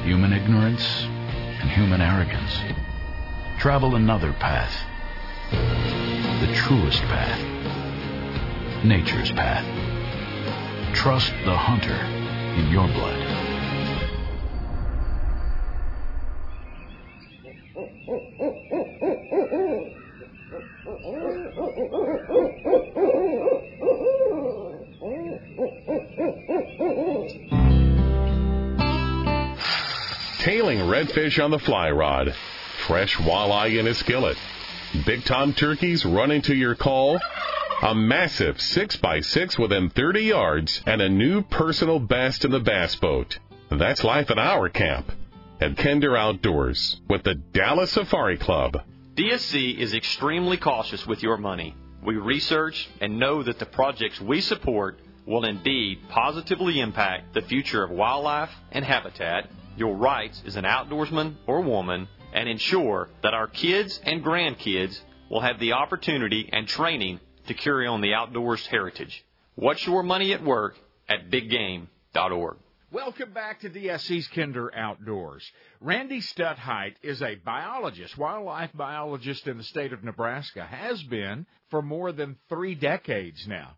human 0.05 0.33
ignorance 0.33 0.87
and 1.03 1.69
human 1.69 2.01
arrogance. 2.01 2.59
Travel 3.59 3.97
another 3.97 4.33
path, 4.33 4.73
the 5.51 6.55
truest 6.55 7.03
path, 7.03 8.85
nature's 8.85 9.31
path. 9.33 9.67
Trust 10.95 11.33
the 11.45 11.57
hunter 11.57 12.20
in 12.61 12.71
your 12.71 12.87
blood. 12.89 13.17
Tailing 30.41 30.79
redfish 30.79 31.43
on 31.43 31.51
the 31.51 31.59
fly 31.59 31.91
rod, 31.91 32.35
fresh 32.87 33.17
walleye 33.17 33.79
in 33.79 33.87
a 33.87 33.95
skillet, 33.95 34.37
big 35.07 35.25
tom 35.25 35.53
turkeys 35.55 36.05
running 36.05 36.43
to 36.43 36.55
your 36.55 36.75
call, 36.75 37.21
a 37.83 37.95
massive 37.95 38.57
6x6 38.59 39.59
within 39.59 39.89
30 39.89 40.21
yards, 40.21 40.83
and 40.87 41.01
a 41.01 41.09
new 41.09 41.43
personal 41.43 41.99
best 41.99 42.45
in 42.45 42.51
the 42.51 42.61
bass 42.61 42.95
boat. 42.97 43.39
That's 43.71 44.05
life 44.05 44.31
at 44.31 44.39
our 44.39 44.69
camp 44.69 45.11
at 45.61 45.79
Kinder 45.79 46.15
Outdoors 46.15 47.01
with 47.09 47.23
the 47.23 47.35
Dallas 47.35 47.93
Safari 47.93 48.37
Club. 48.37 48.83
DSC 49.15 49.79
is 49.79 49.95
extremely 49.95 50.59
cautious 50.59 51.07
with 51.07 51.23
your 51.23 51.39
money. 51.39 51.75
We 52.05 52.17
research 52.17 52.89
and 53.01 53.19
know 53.19 53.43
that 53.43 53.59
the 53.59 53.67
projects 53.67 54.21
we 54.21 54.43
support 54.43 55.01
will 55.27 55.45
indeed 55.45 56.01
positively 56.11 56.81
impact 56.81 57.33
the 57.33 57.43
future 57.43 57.83
of 57.83 57.91
wildlife 57.91 58.51
and 58.73 58.85
habitat, 58.85 59.49
your 59.77 59.97
rights 59.97 60.43
as 60.47 60.57
an 60.57 60.65
outdoorsman 60.65 61.37
or 61.47 61.63
woman, 61.63 62.09
and 62.35 62.47
ensure 62.47 63.09
that 63.23 63.33
our 63.33 63.47
kids 63.47 64.01
and 64.03 64.23
grandkids 64.23 65.01
will 65.31 65.41
have 65.41 65.59
the 65.59 65.73
opportunity 65.73 66.49
and 66.53 66.69
training 66.69 67.21
to 67.51 67.55
carry 67.55 67.85
on 67.85 68.01
the 68.01 68.15
outdoors 68.15 68.65
heritage. 68.69 69.25
Watch 69.57 69.85
your 69.85 70.05
money 70.05 70.33
at 70.33 70.45
work 70.45 70.79
at 71.09 71.33
biggame.org. 71.33 72.59
Welcome 72.93 73.33
back 73.33 73.63
to 73.63 73.71
DSC's 73.71 74.29
Kinder 74.29 74.73
Outdoors. 74.73 75.45
Randy 75.81 76.21
Stutheit 76.21 76.95
is 77.03 77.21
a 77.21 77.35
biologist, 77.35 78.17
wildlife 78.17 78.71
biologist 78.73 79.49
in 79.49 79.59
the 79.59 79.65
state 79.65 79.93
of 79.93 80.05
Nebraska, 80.05 80.65
has 80.65 81.03
been 81.03 81.45
for 81.71 81.83
more 81.83 82.13
than 82.13 82.37
three 82.49 82.77
decades 82.77 83.45
now. 83.49 83.75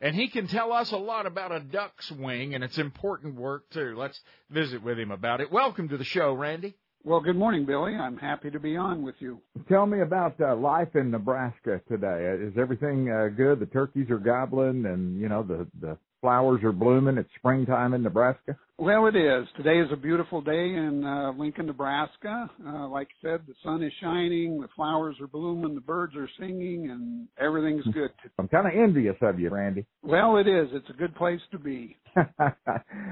And 0.00 0.14
he 0.14 0.28
can 0.28 0.46
tell 0.46 0.72
us 0.72 0.92
a 0.92 0.96
lot 0.96 1.26
about 1.26 1.50
a 1.50 1.58
duck's 1.58 2.12
wing 2.12 2.54
and 2.54 2.62
its 2.62 2.78
important 2.78 3.34
work 3.34 3.68
too. 3.70 3.96
Let's 3.96 4.20
visit 4.50 4.84
with 4.84 5.00
him 5.00 5.10
about 5.10 5.40
it. 5.40 5.50
Welcome 5.50 5.88
to 5.88 5.96
the 5.96 6.04
show, 6.04 6.32
Randy. 6.32 6.76
Well, 7.06 7.20
good 7.20 7.36
morning, 7.36 7.64
Billy. 7.64 7.94
I'm 7.94 8.16
happy 8.16 8.50
to 8.50 8.58
be 8.58 8.76
on 8.76 9.00
with 9.00 9.14
you. 9.20 9.40
Tell 9.68 9.86
me 9.86 10.00
about 10.00 10.40
uh, 10.40 10.56
life 10.56 10.96
in 10.96 11.12
Nebraska 11.12 11.80
today. 11.88 12.32
Uh, 12.32 12.48
Is 12.48 12.54
everything 12.58 13.08
uh, 13.08 13.28
good? 13.28 13.60
The 13.60 13.66
turkeys 13.66 14.10
are 14.10 14.18
gobbling, 14.18 14.86
and 14.86 15.20
you 15.20 15.28
know 15.28 15.44
the 15.44 15.68
the 15.80 15.96
flowers 16.26 16.60
are 16.64 16.72
blooming. 16.72 17.18
It's 17.18 17.30
springtime 17.38 17.94
in 17.94 18.02
Nebraska. 18.02 18.58
Well, 18.78 19.06
it 19.06 19.14
is. 19.14 19.46
Today 19.56 19.78
is 19.78 19.86
a 19.92 19.96
beautiful 19.96 20.40
day 20.40 20.74
in 20.74 21.04
uh, 21.04 21.30
Lincoln, 21.38 21.66
Nebraska. 21.66 22.50
Uh, 22.66 22.88
like 22.88 23.06
I 23.22 23.28
said, 23.28 23.42
the 23.46 23.54
sun 23.62 23.80
is 23.84 23.92
shining, 24.02 24.60
the 24.60 24.66
flowers 24.74 25.14
are 25.20 25.28
blooming, 25.28 25.76
the 25.76 25.80
birds 25.80 26.16
are 26.16 26.28
singing, 26.36 26.90
and 26.90 27.28
everything's 27.38 27.84
good. 27.94 28.10
I'm 28.40 28.48
kind 28.48 28.66
of 28.66 28.72
envious 28.74 29.14
of 29.22 29.38
you, 29.38 29.50
Randy. 29.50 29.86
Well, 30.02 30.36
it 30.38 30.48
is. 30.48 30.66
It's 30.72 30.90
a 30.90 30.94
good 30.94 31.14
place 31.14 31.40
to 31.52 31.60
be. 31.60 31.96
hey, 32.16 32.24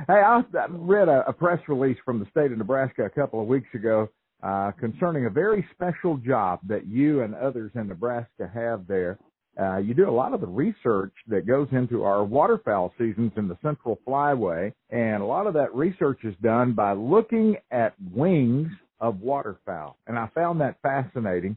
I 0.09 0.43
read 0.71 1.09
a, 1.09 1.23
a 1.29 1.33
press 1.33 1.61
release 1.69 1.99
from 2.05 2.19
the 2.19 2.27
state 2.33 2.51
of 2.51 2.59
Nebraska 2.59 3.05
a 3.05 3.11
couple 3.11 3.41
of 3.41 3.47
weeks 3.47 3.69
ago 3.75 4.09
uh, 4.43 4.73
concerning 4.73 5.27
a 5.27 5.31
very 5.31 5.65
special 5.73 6.17
job 6.17 6.59
that 6.67 6.89
you 6.89 7.23
and 7.23 7.33
others 7.37 7.71
in 7.77 7.87
Nebraska 7.87 8.51
have 8.53 8.89
there. 8.89 9.21
Uh, 9.61 9.77
you 9.77 9.95
do 9.95 10.09
a 10.09 10.11
lot 10.11 10.35
of 10.35 10.41
the 10.41 10.47
research 10.47 11.13
that 11.29 11.47
goes 11.47 11.69
into 11.73 12.03
our 12.03 12.25
waterfowl 12.25 12.93
seasons 12.99 13.33
in 13.37 13.49
the 13.49 13.59
Central 13.63 13.99
Flyway, 14.07 14.73
and 14.91 15.23
a 15.23 15.27
lot 15.27 15.47
of 15.47 15.55
that 15.55 15.75
research 15.75 16.21
is 16.25 16.35
done 16.43 16.73
by 16.73 16.93
looking 16.93 17.57
at 17.71 17.95
wings 18.13 18.69
of 19.01 19.21
waterfowl. 19.21 19.97
And 20.07 20.19
I 20.19 20.29
found 20.35 20.61
that 20.61 20.79
fascinating. 20.83 21.57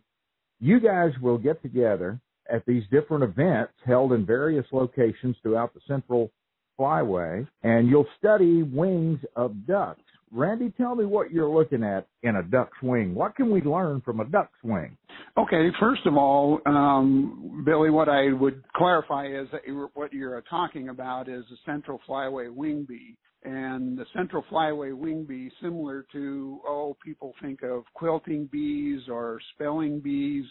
You 0.59 0.79
guys 0.79 1.11
will 1.21 1.37
get 1.37 1.61
together 1.61 2.19
at 2.51 2.65
these 2.65 2.83
different 2.91 3.23
events 3.23 3.73
held 3.85 4.13
in 4.13 4.25
various 4.25 4.65
locations 4.71 5.35
throughout 5.41 5.73
the 5.73 5.81
Central 5.87 6.31
Flyway, 6.79 7.47
and 7.63 7.87
you'll 7.87 8.07
study 8.19 8.63
wings 8.63 9.19
of 9.35 9.65
ducks. 9.65 10.01
Randy, 10.31 10.73
tell 10.77 10.95
me 10.95 11.05
what 11.05 11.31
you're 11.31 11.49
looking 11.49 11.83
at 11.83 12.07
in 12.23 12.35
a 12.35 12.43
duck's 12.43 12.77
wing. 12.81 13.15
What 13.15 13.35
can 13.35 13.49
we 13.49 13.61
learn 13.61 14.01
from 14.01 14.19
a 14.19 14.25
duck's 14.25 14.57
wing? 14.63 14.97
Okay, 15.37 15.69
first 15.79 16.05
of 16.05 16.17
all, 16.17 16.59
um, 16.65 17.63
Billy, 17.65 17.89
what 17.89 18.09
I 18.09 18.33
would 18.33 18.63
clarify 18.75 19.27
is 19.27 19.47
that 19.51 19.61
what 19.93 20.11
you're 20.11 20.41
talking 20.49 20.89
about 20.89 21.29
is 21.29 21.45
a 21.51 21.71
central 21.71 21.99
flyway 22.07 22.53
wing 22.53 22.85
bee. 22.87 23.15
And 23.43 23.97
the 23.97 24.05
central 24.13 24.43
flyway 24.51 24.97
wing 24.97 25.23
bee, 25.23 25.49
similar 25.61 26.05
to, 26.11 26.59
oh, 26.67 26.97
people 27.03 27.33
think 27.41 27.63
of 27.63 27.83
quilting 27.93 28.49
bees 28.51 29.03
or 29.09 29.39
spelling 29.53 29.99
bees. 30.01 30.45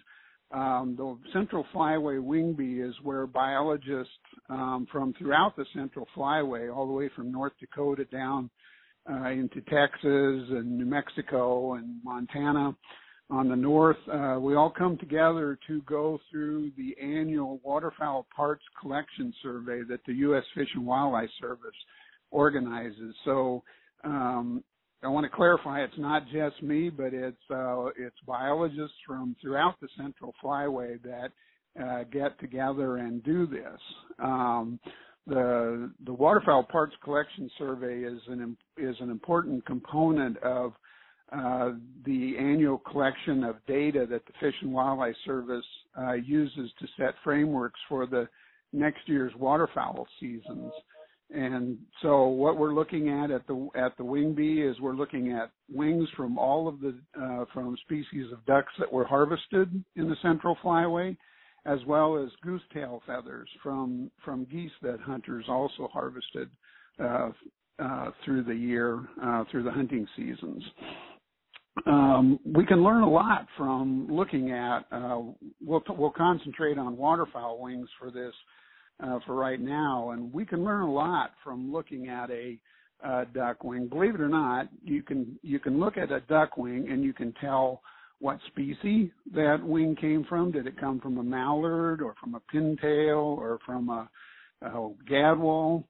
Um, 0.53 0.95
the 0.97 1.19
central 1.33 1.67
flyway 1.75 2.23
wing 2.23 2.55
bee 2.55 2.81
is 2.81 2.95
where 3.03 3.27
biologists 3.27 4.13
um, 4.49 4.87
from 4.91 5.13
throughout 5.19 5.57
the 5.57 5.67
central 5.75 6.07
flyway, 6.17 6.75
all 6.75 6.87
the 6.87 6.93
way 6.93 7.11
from 7.15 7.33
North 7.33 7.53
Dakota 7.61 8.05
down 8.07 8.49
uh, 9.11 9.31
into 9.31 9.61
Texas 9.63 10.03
and 10.03 10.79
New 10.79 10.85
Mexico 10.85 11.75
and 11.75 12.03
Montana 12.05 12.75
on 13.31 13.49
the 13.49 13.57
north. 13.57 13.97
Uh, 14.13 14.39
we 14.41 14.55
all 14.55 14.71
come 14.71 14.97
together 14.99 15.59
to 15.67 15.83
go 15.83 16.19
through 16.31 16.71
the 16.77 16.97
annual 17.03 17.61
waterfowl 17.65 18.27
parts 18.35 18.63
collection 18.81 19.33
survey 19.43 19.83
that 19.89 20.01
the 20.07 20.15
U.S. 20.15 20.45
Fish 20.55 20.69
and 20.75 20.87
Wildlife 20.87 21.31
Service 21.41 21.75
organizes. 22.31 23.15
So 23.25 23.63
um, 24.05 24.63
I 25.03 25.09
want 25.09 25.25
to 25.25 25.31
clarify 25.31 25.83
it's 25.83 25.99
not 25.99 26.25
just 26.33 26.63
me, 26.63 26.89
but 26.89 27.13
it's 27.13 27.37
uh, 27.51 27.87
it's 27.97 28.17
biologists 28.27 28.97
from 29.07 29.37
throughout 29.41 29.75
the 29.81 29.89
Central 29.97 30.35
Flyway 30.43 30.99
that 31.03 31.33
uh, 31.83 32.05
get 32.05 32.39
together 32.41 32.99
and 32.99 33.23
do 33.23 33.47
this. 33.47 33.81
Um, 34.19 34.81
the 35.27 35.91
the 36.05 36.13
waterfowl 36.13 36.63
parts 36.65 36.95
collection 37.03 37.51
survey 37.59 38.01
is 38.03 38.21
an 38.29 38.57
is 38.79 38.97
an 39.01 39.11
important 39.11 39.65
component 39.67 40.37
of 40.39 40.73
uh, 41.33 41.73
the 42.05 42.37
annual 42.39 42.79
collection 42.79 43.43
of 43.43 43.57
data 43.67 44.07
that 44.09 44.25
the 44.27 44.33
Fish 44.41 44.55
and 44.63 44.73
Wildlife 44.73 45.17
Service 45.25 45.65
uh, 45.99 46.13
uses 46.13 46.71
to 46.79 46.87
set 46.97 47.15
frameworks 47.25 47.81
for 47.89 48.07
the 48.07 48.29
next 48.73 49.01
year's 49.07 49.33
waterfowl 49.37 50.07
seasons. 50.21 50.73
And 51.35 51.79
so, 52.03 52.29
what 52.29 52.57
we're 52.57 52.75
looking 52.75 53.09
at 53.09 53.33
at 53.33 53.45
the 53.49 53.69
at 53.75 53.97
the 53.97 54.05
wing 54.05 54.33
bee 54.35 54.63
is 54.63 54.79
we're 54.81 54.95
looking 54.95 55.33
at 55.33 55.51
wings 55.69 56.09
from 56.17 56.39
all 56.39 56.69
of 56.69 56.81
the 56.81 56.97
uh, 57.21 57.47
from 57.53 57.77
species 57.85 58.31
of 58.33 58.47
ducks 58.47 58.73
that 58.79 58.93
were 58.93 59.05
harvested 59.05 59.83
in 59.97 60.09
the 60.09 60.15
Central 60.23 60.57
Flyway, 60.63 61.17
as 61.67 61.79
well 61.87 62.17
as 62.17 62.31
goose 62.43 62.63
tail 62.73 63.03
feathers 63.07 63.49
from 63.63 64.11
from 64.25 64.45
geese 64.51 64.71
that 64.83 65.01
hunters 65.01 65.47
also 65.49 65.89
harvested 65.93 66.49
uh, 67.03 67.31
uh, 67.79 68.11
through 68.25 68.43
the 68.43 68.55
year 68.55 69.01
uh, 69.23 69.45
through 69.51 69.63
the 69.63 69.71
hunting 69.71 70.07
seasons. 70.17 70.63
Um, 71.87 72.39
we 72.45 72.65
can 72.65 72.83
learn 72.83 73.03
a 73.03 73.11
lot 73.11 73.47
from 73.57 74.07
looking 74.11 74.51
at. 74.51 74.87
Uh, 74.91 75.21
we'll 75.63 75.83
we'll 75.91 76.11
concentrate 76.11 76.79
on 76.79 76.97
waterfowl 76.97 77.61
wings 77.61 77.89
for 77.99 78.11
this 78.11 78.33
uh, 79.03 79.19
for 79.27 79.35
right 79.35 79.61
now, 79.61 80.11
and 80.11 80.33
we 80.33 80.47
can 80.47 80.65
learn 80.65 80.83
a 80.83 80.93
lot 80.93 81.33
from 81.45 81.71
looking 81.71 82.09
at 82.09 82.31
a 82.31 82.59
uh, 83.05 83.25
duck 83.35 83.63
wing. 83.63 83.89
Believe 83.89 84.15
it 84.15 84.21
or 84.21 84.29
not, 84.29 84.69
you 84.83 85.03
can 85.03 85.39
you 85.43 85.59
can 85.59 85.79
look 85.79 85.99
at 85.99 86.11
a 86.11 86.21
duck 86.21 86.57
wing 86.57 86.89
and 86.91 87.05
you 87.05 87.13
can 87.13 87.35
tell 87.41 87.83
what 88.21 88.39
species 88.47 89.11
that 89.35 89.63
wing 89.63 89.97
came 90.01 90.25
from. 90.25 90.53
Did 90.53 90.67
it 90.67 90.81
come 90.81 91.01
from 91.01 91.19
a 91.19 91.23
mallard 91.23 92.01
or 92.01 92.15
from 92.21 92.35
a 92.35 92.41
pintail 92.55 93.39
or 93.39 93.59
from 93.67 93.89
a, 93.89 94.09
a 94.63 94.91
gadwall? 95.11 95.85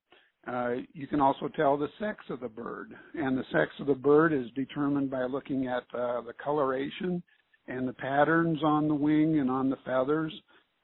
Uh, 0.47 0.75
you 0.93 1.07
can 1.07 1.21
also 1.21 1.49
tell 1.57 1.77
the 1.77 1.89
sex 1.99 2.25
of 2.31 2.39
the 2.41 2.49
bird, 2.49 2.95
and 3.15 3.37
the 3.37 3.45
sex 3.51 3.71
of 3.81 3.87
the 3.89 3.95
bird 3.95 4.33
is 4.33 4.47
determined 4.55 5.11
by 5.11 5.25
looking 5.25 5.67
at 5.67 5.83
uh, 5.93 6.21
the 6.21 6.33
coloration 6.43 7.21
and 7.67 7.89
the 7.89 7.93
patterns 7.95 8.63
on 8.63 8.87
the 8.87 8.95
wing 8.95 9.41
and 9.41 9.51
on 9.51 9.69
the 9.69 9.77
feathers. 9.85 10.33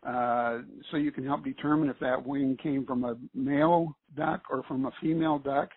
Uh, 0.05 0.59
so 0.91 0.97
you 0.97 1.13
can 1.13 1.25
help 1.25 1.45
determine 1.45 1.89
if 1.89 1.99
that 2.01 2.27
wing 2.27 2.57
came 2.61 2.85
from 2.85 3.05
a 3.05 3.17
male 3.35 3.97
duck 4.17 4.43
or 4.51 4.65
from 4.65 4.85
a 4.87 4.93
female 5.01 5.39
duck. 5.39 5.69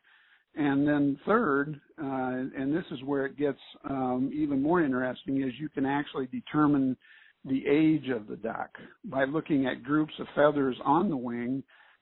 And 0.55 0.87
then 0.87 1.19
third, 1.25 1.79
uh, 2.01 2.05
and 2.05 2.73
this 2.75 2.85
is 2.91 3.03
where 3.03 3.25
it 3.25 3.37
gets 3.37 3.59
um, 3.89 4.31
even 4.33 4.61
more 4.61 4.81
interesting, 4.81 5.41
is 5.43 5.51
you 5.59 5.69
can 5.69 5.85
actually 5.85 6.27
determine 6.27 6.95
the 7.43 7.63
age 7.67 8.09
of 8.09 8.27
the 8.27 8.37
duck 8.37 8.69
by 9.03 9.25
looking 9.25 9.65
at 9.67 9.83
groups 9.83 10.13
of 10.19 10.27
feathers 10.33 10.77
on 10.83 11.09
the 11.09 11.17
wing 11.17 11.61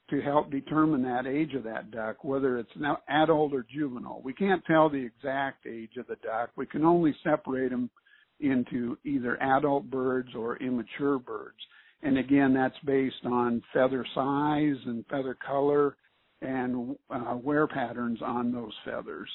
to 0.10 0.22
help 0.22 0.52
determine 0.52 1.02
that 1.02 1.26
age 1.26 1.54
of 1.56 1.64
that 1.64 1.90
duck, 1.90 2.24
whether 2.24 2.58
it's 2.58 2.70
now 2.76 3.00
adult 3.10 3.54
or 3.54 3.66
juvenile. 3.74 4.22
We 4.24 4.34
can't 4.34 4.64
tell 4.66 4.90
the 4.90 5.04
exact 5.04 5.66
age 5.66 5.98
of 5.98 6.08
the 6.08 6.18
duck. 6.24 6.52
We 6.56 6.66
can 6.66 6.86
only 6.86 7.16
separate 7.24 7.70
them 7.70 7.90
into 8.40 8.98
either 9.04 9.42
adult 9.42 9.90
birds 9.90 10.30
or 10.36 10.58
immature 10.58 11.18
birds. 11.18 11.58
And 12.04 12.18
again, 12.18 12.54
that's 12.54 12.78
based 12.86 13.26
on 13.26 13.64
feather 13.74 14.06
size 14.14 14.76
and 14.86 15.06
feather 15.10 15.38
color 15.46 15.96
and 16.44 16.96
uh, 17.10 17.36
wear 17.36 17.68
patterns 17.68 18.20
on 18.22 18.52
those 18.52 18.74
feathers. 18.86 19.30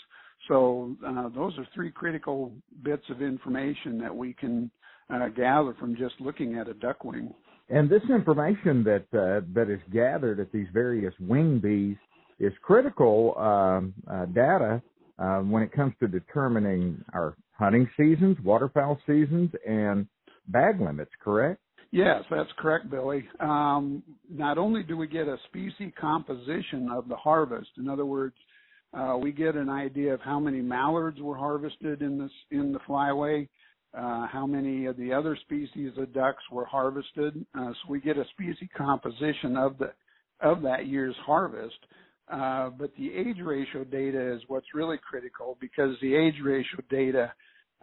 So 0.46 0.96
uh, 1.06 1.28
those 1.30 1.56
are 1.58 1.66
three 1.74 1.90
critical 1.90 2.52
bits 2.82 3.04
of 3.10 3.22
information 3.22 3.98
that 3.98 4.14
we 4.14 4.34
can 4.34 4.70
uh, 5.12 5.28
gather 5.28 5.74
from 5.80 5.96
just 5.96 6.14
looking 6.20 6.56
at 6.56 6.68
a 6.68 6.74
duck 6.74 7.04
wing. 7.04 7.34
And 7.70 7.90
this 7.90 8.02
information 8.08 8.82
that 8.84 9.04
uh, 9.12 9.44
that 9.52 9.68
is 9.70 9.80
gathered 9.92 10.40
at 10.40 10.50
these 10.52 10.68
various 10.72 11.12
wing 11.20 11.58
bees 11.58 11.96
is 12.38 12.52
critical 12.62 13.34
um, 13.36 13.92
uh, 14.10 14.24
data 14.26 14.80
uh, 15.18 15.40
when 15.40 15.62
it 15.62 15.72
comes 15.72 15.92
to 16.00 16.08
determining 16.08 17.04
our 17.12 17.36
hunting 17.52 17.88
seasons, 17.96 18.38
waterfowl 18.42 18.98
seasons, 19.06 19.50
and 19.66 20.06
bag 20.46 20.80
limits. 20.80 21.10
Correct? 21.22 21.60
Yes, 21.90 22.22
that's 22.30 22.50
correct, 22.58 22.90
Billy. 22.90 23.26
Um, 23.40 24.02
not 24.30 24.58
only 24.58 24.82
do 24.82 24.96
we 24.96 25.06
get 25.06 25.26
a 25.26 25.38
species 25.48 25.92
composition 25.98 26.90
of 26.92 27.08
the 27.08 27.16
harvest, 27.16 27.70
in 27.78 27.88
other 27.88 28.04
words, 28.04 28.34
uh, 28.92 29.16
we 29.20 29.32
get 29.32 29.54
an 29.54 29.70
idea 29.70 30.12
of 30.12 30.20
how 30.20 30.38
many 30.38 30.60
mallards 30.60 31.20
were 31.20 31.36
harvested 31.36 32.02
in 32.02 32.18
this 32.18 32.30
in 32.50 32.72
the 32.72 32.78
flyway, 32.80 33.48
uh, 33.94 34.26
how 34.26 34.46
many 34.46 34.86
of 34.86 34.96
the 34.98 35.12
other 35.12 35.36
species 35.36 35.92
of 35.96 36.12
ducks 36.12 36.42
were 36.50 36.66
harvested. 36.66 37.44
Uh, 37.58 37.70
so 37.70 37.88
we 37.88 38.00
get 38.00 38.18
a 38.18 38.24
species 38.32 38.68
composition 38.76 39.56
of 39.56 39.78
the 39.78 39.92
of 40.40 40.62
that 40.62 40.86
year's 40.86 41.16
harvest. 41.24 41.78
Uh, 42.30 42.68
but 42.68 42.90
the 42.98 43.10
age 43.14 43.38
ratio 43.42 43.84
data 43.84 44.34
is 44.34 44.42
what's 44.48 44.74
really 44.74 44.98
critical 44.98 45.56
because 45.60 45.96
the 46.02 46.14
age 46.14 46.36
ratio 46.44 46.80
data 46.90 47.32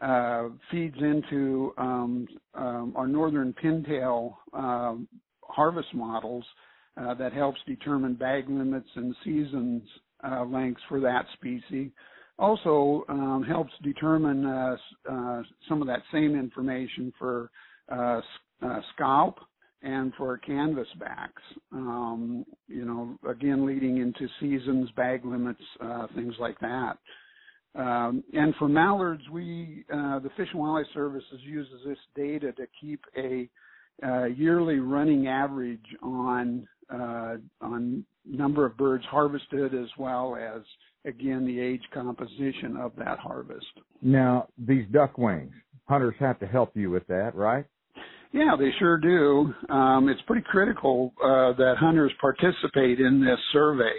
uh, 0.01 0.49
feeds 0.71 0.97
into 0.99 1.73
um, 1.77 2.27
um, 2.53 2.93
our 2.95 3.07
northern 3.07 3.53
pintail 3.53 4.35
um, 4.53 5.07
harvest 5.43 5.93
models 5.93 6.43
uh, 6.97 7.13
that 7.13 7.33
helps 7.33 7.59
determine 7.65 8.13
bag 8.13 8.49
limits 8.49 8.89
and 8.95 9.15
seasons 9.23 9.81
uh, 10.23 10.43
lengths 10.45 10.81
for 10.89 10.99
that 10.99 11.25
species. 11.33 11.91
Also 12.37 13.05
um, 13.07 13.45
helps 13.47 13.71
determine 13.83 14.45
uh, 14.45 14.75
uh, 15.09 15.41
some 15.69 15.81
of 15.81 15.87
that 15.87 16.01
same 16.11 16.35
information 16.37 17.13
for 17.17 17.49
uh, 17.89 18.19
scaup 18.97 19.35
and 19.81 20.11
for 20.17 20.39
canvasbacks. 20.45 21.29
Um, 21.71 22.45
you 22.67 22.83
know, 22.83 23.17
again, 23.29 23.65
leading 23.65 23.97
into 23.97 24.27
seasons, 24.39 24.89
bag 24.97 25.23
limits, 25.23 25.61
things 26.15 26.33
like 26.39 26.59
that. 26.59 26.97
Um, 27.75 28.23
and 28.33 28.55
for 28.55 28.67
mallards, 28.69 29.23
we 29.31 29.83
uh, 29.93 30.19
the 30.19 30.29
Fish 30.37 30.47
and 30.51 30.61
Wildlife 30.61 30.85
Services 30.93 31.39
uses 31.41 31.81
this 31.85 31.97
data 32.15 32.51
to 32.53 32.67
keep 32.79 33.01
a 33.17 33.49
uh, 34.03 34.25
yearly 34.25 34.79
running 34.79 35.27
average 35.27 35.85
on 36.01 36.67
uh, 36.93 37.35
on 37.61 38.05
number 38.25 38.65
of 38.65 38.77
birds 38.77 39.03
harvested 39.05 39.73
as 39.73 39.89
well 39.97 40.35
as 40.35 40.61
again 41.05 41.45
the 41.45 41.59
age 41.59 41.83
composition 41.93 42.77
of 42.77 42.93
that 42.97 43.19
harvest. 43.19 43.65
Now 44.01 44.47
these 44.57 44.85
duck 44.91 45.17
wings, 45.17 45.53
hunters 45.87 46.15
have 46.19 46.39
to 46.39 46.47
help 46.47 46.75
you 46.75 46.89
with 46.89 47.05
that, 47.07 47.35
right? 47.35 47.65
Yeah, 48.31 48.55
they 48.59 48.71
sure 48.79 48.97
do. 48.97 49.53
Um, 49.69 50.09
it's 50.09 50.21
pretty 50.23 50.45
critical 50.45 51.13
uh, 51.23 51.53
that 51.53 51.75
hunters 51.79 52.11
participate 52.19 52.99
in 52.99 53.23
this 53.23 53.39
survey. 53.53 53.93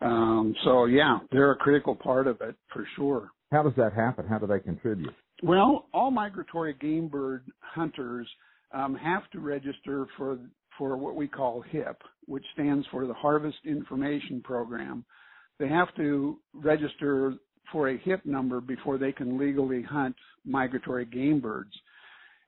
Um, 0.00 0.54
so 0.64 0.86
yeah, 0.86 1.18
they're 1.30 1.52
a 1.52 1.56
critical 1.56 1.94
part 1.94 2.26
of 2.26 2.40
it 2.40 2.56
for 2.72 2.86
sure. 2.96 3.30
How 3.52 3.62
does 3.62 3.74
that 3.76 3.92
happen? 3.92 4.26
How 4.26 4.38
do 4.38 4.46
they 4.46 4.60
contribute? 4.60 5.12
Well, 5.42 5.86
all 5.92 6.10
migratory 6.10 6.74
game 6.74 7.08
bird 7.08 7.44
hunters 7.60 8.28
um, 8.72 8.94
have 8.94 9.28
to 9.32 9.40
register 9.40 10.06
for 10.16 10.38
for 10.78 10.96
what 10.96 11.14
we 11.14 11.28
call 11.28 11.62
HIP, 11.70 12.02
which 12.26 12.44
stands 12.54 12.86
for 12.90 13.06
the 13.06 13.14
Harvest 13.14 13.58
Information 13.66 14.40
Program. 14.42 15.04
They 15.58 15.68
have 15.68 15.94
to 15.96 16.38
register 16.54 17.34
for 17.70 17.90
a 17.90 17.98
HIP 17.98 18.24
number 18.24 18.60
before 18.60 18.96
they 18.96 19.12
can 19.12 19.38
legally 19.38 19.82
hunt 19.82 20.16
migratory 20.44 21.04
game 21.04 21.40
birds. 21.40 21.72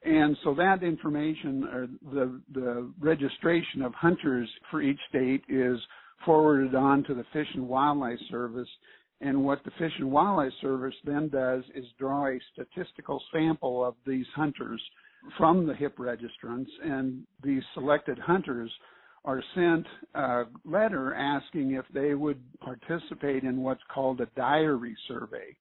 And 0.04 0.36
so 0.42 0.54
that 0.54 0.82
information, 0.82 1.64
or 1.64 1.86
the 2.12 2.40
the 2.52 2.92
registration 2.98 3.82
of 3.82 3.94
hunters 3.94 4.48
for 4.70 4.82
each 4.82 4.98
state, 5.08 5.42
is 5.48 5.78
forwarded 6.24 6.74
on 6.74 7.04
to 7.04 7.14
the 7.14 7.24
Fish 7.32 7.48
and 7.54 7.68
Wildlife 7.68 8.18
Service. 8.30 8.68
And 9.20 9.44
what 9.44 9.62
the 9.64 9.70
Fish 9.78 9.92
and 9.98 10.10
Wildlife 10.10 10.52
Service 10.60 10.94
then 11.04 11.28
does 11.28 11.62
is 11.74 11.86
draw 11.98 12.26
a 12.26 12.40
statistical 12.52 13.22
sample 13.32 13.84
of 13.84 13.94
these 14.06 14.26
hunters 14.34 14.82
from 15.38 15.66
the 15.66 15.74
HIP 15.74 15.96
registrants, 15.98 16.70
and 16.82 17.24
these 17.44 17.62
selected 17.74 18.18
hunters 18.18 18.70
are 19.24 19.42
sent 19.54 19.86
a 20.14 20.42
letter 20.64 21.14
asking 21.14 21.72
if 21.72 21.84
they 21.94 22.14
would 22.14 22.40
participate 22.58 23.44
in 23.44 23.62
what's 23.62 23.82
called 23.92 24.20
a 24.20 24.26
diary 24.36 24.96
survey. 25.06 25.56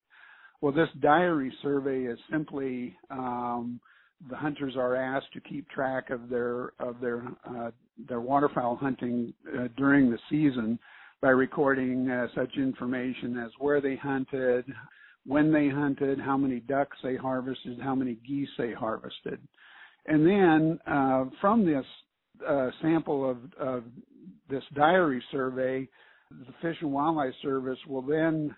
Well, 0.62 0.72
this 0.72 0.90
diary 1.00 1.54
survey 1.62 2.04
is 2.06 2.20
simply 2.32 2.96
um, 3.12 3.80
the 4.30 4.36
hunters 4.36 4.76
are 4.76 4.96
asked 4.96 5.34
to 5.34 5.42
keep 5.42 5.70
track 5.70 6.10
of 6.10 6.30
their 6.30 6.74
of 6.80 7.00
their 7.00 7.24
uh, 7.48 7.72
their 8.08 8.22
waterfowl 8.22 8.76
hunting 8.76 9.34
uh, 9.58 9.68
during 9.78 10.10
the 10.10 10.20
season 10.30 10.80
by 11.22 11.30
recording 11.30 12.10
uh, 12.10 12.28
such 12.36 12.56
information 12.58 13.38
as 13.38 13.52
where 13.60 13.80
they 13.82 13.96
hunted, 13.96 14.66
when 15.26 15.52
they 15.52 15.70
hunted, 15.70 16.20
how 16.20 16.36
many 16.36 16.60
ducks 16.62 16.98
they 17.04 17.16
harvested, 17.16 17.80
how 17.82 17.94
many 17.94 18.18
geese 18.28 18.50
they 18.58 18.74
harvested, 18.74 19.40
and 20.08 20.26
then 20.26 20.80
uh, 20.88 21.26
from 21.40 21.66
this 21.66 21.86
uh, 22.48 22.70
sample 22.82 23.30
of, 23.30 23.38
of 23.60 23.84
this 24.50 24.64
diary 24.74 25.24
survey, 25.32 25.88
the 26.32 26.54
Fish 26.62 26.78
and 26.82 26.92
Wildlife 26.92 27.34
Service 27.42 27.78
will 27.88 28.02
then 28.02 28.56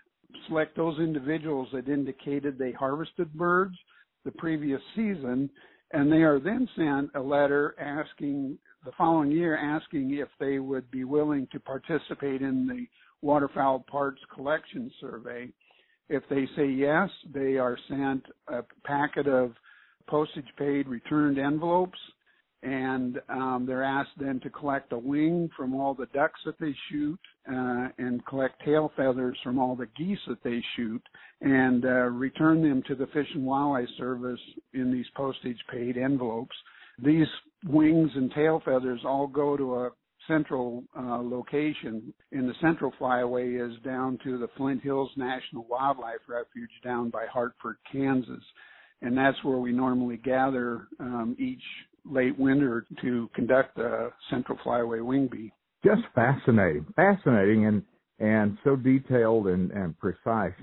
select 0.48 0.76
those 0.76 1.00
individuals 1.00 1.68
that 1.74 1.90
indicated 1.90 2.58
they 2.58 2.72
harvested 2.72 3.34
birds 3.34 3.76
the 4.26 4.32
previous 4.32 4.82
season, 4.96 5.50
and 5.92 6.12
they 6.12 6.24
are 6.24 6.40
then 6.40 6.68
sent 6.76 7.10
a 7.16 7.20
letter 7.20 7.76
asking 7.80 8.58
the 8.86 8.92
following 8.98 9.32
year 9.32 9.58
asking 9.58 10.14
if 10.14 10.28
they 10.40 10.60
would 10.60 10.90
be 10.92 11.04
willing 11.04 11.48
to 11.52 11.60
participate 11.60 12.42
in 12.42 12.68
the 12.68 12.86
waterfowl 13.22 13.86
parts 13.90 14.22
collection 14.34 14.92
survey. 15.00 15.50
If 16.10 16.24
they 16.30 16.48
say 16.56 16.68
yes, 16.68 17.10
they 17.34 17.58
are 17.58 17.78
sent 17.88 18.26
a 18.48 18.62
packet 18.84 19.28
of 19.28 19.54
postage 20.08 20.48
paid 20.58 20.88
returned 20.88 21.40
envelopes 21.40 22.00
and 22.64 23.20
um, 23.28 23.66
they're 23.68 23.84
asked 23.84 24.12
then 24.18 24.40
to 24.40 24.50
collect 24.50 24.94
a 24.94 24.98
wing 24.98 25.50
from 25.56 25.76
all 25.76 25.94
the 25.94 26.06
ducks 26.08 26.40
that 26.46 26.58
they 26.60 26.74
shoot 26.90 27.20
uh, 27.50 27.88
and 27.98 28.26
collect 28.26 28.64
tail 28.64 28.92
feathers 28.96 29.38
from 29.44 29.60
all 29.60 29.76
the 29.76 29.88
geese 29.98 30.20
that 30.28 30.42
they 30.44 30.64
shoot 30.76 31.02
and 31.42 31.84
uh, 31.84 31.90
return 31.90 32.62
them 32.62 32.82
to 32.88 32.96
the 32.96 33.08
Fish 33.08 33.28
and 33.36 33.46
Wildlife 33.46 33.90
Service 33.98 34.40
in 34.74 34.94
these 34.94 35.06
postage 35.16 35.58
paid 35.70 35.98
envelopes. 35.98 36.56
These 37.04 37.28
wings 37.68 38.12
and 38.16 38.32
tail 38.34 38.62
feathers 38.64 39.02
all 39.06 39.28
go 39.28 39.58
to 39.58 39.76
a 39.76 39.90
central 40.28 40.84
uh, 40.98 41.18
location 41.22 42.14
and 42.32 42.48
the 42.48 42.54
central 42.62 42.94
flyway 43.00 43.66
is 43.66 43.78
down 43.84 44.18
to 44.24 44.38
the 44.38 44.48
Flint 44.58 44.82
Hills 44.82 45.10
National 45.18 45.66
Wildlife 45.70 46.22
Refuge 46.28 46.70
down 46.84 47.10
by 47.10 47.26
Hartford, 47.32 47.78
Kansas. 47.92 48.44
And 49.02 49.18
that's 49.18 49.42
where 49.44 49.58
we 49.58 49.74
normally 49.74 50.18
gather 50.18 50.88
um, 51.00 51.36
each 51.38 51.62
late 52.10 52.38
winter 52.38 52.86
to 53.02 53.30
conduct 53.36 53.76
the 53.76 54.12
Central 54.30 54.58
flyway 54.66 55.04
Wing 55.04 55.28
Bee. 55.32 55.52
Just 55.84 56.04
fascinating, 56.16 56.86
fascinating, 56.96 57.66
and 57.66 57.84
and 58.20 58.58
so 58.64 58.76
detailed 58.76 59.48
and, 59.48 59.72
and 59.72 59.98
precise, 60.00 60.54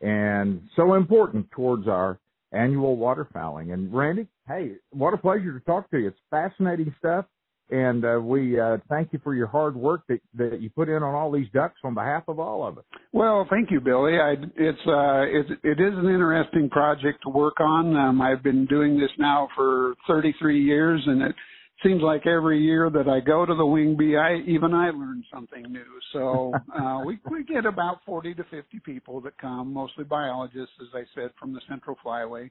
and 0.00 0.62
so 0.74 0.94
important 0.94 1.48
towards 1.52 1.86
our 1.86 2.18
annual 2.52 2.96
waterfowling. 2.96 3.72
And 3.72 3.94
Randy, 3.94 4.26
hey, 4.48 4.72
what 4.90 5.14
a 5.14 5.16
pleasure 5.16 5.58
to 5.58 5.64
talk 5.64 5.90
to 5.90 5.98
you. 5.98 6.08
It's 6.08 6.18
fascinating 6.30 6.94
stuff. 6.98 7.26
And 7.70 8.04
uh, 8.04 8.20
we 8.20 8.60
uh, 8.60 8.76
thank 8.90 9.12
you 9.12 9.20
for 9.24 9.34
your 9.34 9.46
hard 9.46 9.74
work 9.74 10.02
that, 10.08 10.20
that 10.34 10.60
you 10.60 10.68
put 10.68 10.90
in 10.90 11.02
on 11.02 11.14
all 11.14 11.32
these 11.32 11.46
ducks 11.54 11.76
on 11.82 11.94
behalf 11.94 12.24
of 12.28 12.38
all 12.38 12.66
of 12.66 12.76
us. 12.76 12.84
Well, 13.12 13.46
thank 13.48 13.70
you, 13.70 13.80
Billy. 13.80 14.18
I, 14.18 14.34
it's 14.56 14.78
uh, 14.86 15.22
it, 15.22 15.46
it 15.62 15.80
is 15.80 15.94
an 15.96 16.04
interesting 16.04 16.68
project 16.68 17.20
to 17.22 17.30
work 17.30 17.60
on. 17.60 17.96
Um, 17.96 18.20
I've 18.20 18.42
been 18.42 18.66
doing 18.66 19.00
this 19.00 19.10
now 19.18 19.48
for 19.56 19.94
33 20.06 20.62
years, 20.62 21.02
and 21.06 21.22
it 21.22 21.34
seems 21.82 22.02
like 22.02 22.26
every 22.26 22.62
year 22.62 22.90
that 22.90 23.08
I 23.08 23.20
go 23.20 23.46
to 23.46 23.54
the 23.54 23.64
wing 23.64 23.96
bee, 23.96 24.14
I 24.14 24.42
even 24.46 24.74
I 24.74 24.90
learn 24.90 25.24
something 25.32 25.62
new. 25.62 26.00
So 26.12 26.52
uh, 26.78 27.00
we 27.06 27.18
we 27.30 27.44
get 27.44 27.64
about 27.64 28.00
40 28.04 28.34
to 28.34 28.44
50 28.50 28.78
people 28.80 29.22
that 29.22 29.38
come, 29.38 29.72
mostly 29.72 30.04
biologists, 30.04 30.74
as 30.82 30.88
I 30.94 31.04
said, 31.14 31.30
from 31.40 31.54
the 31.54 31.62
Central 31.66 31.96
Flyway 32.04 32.50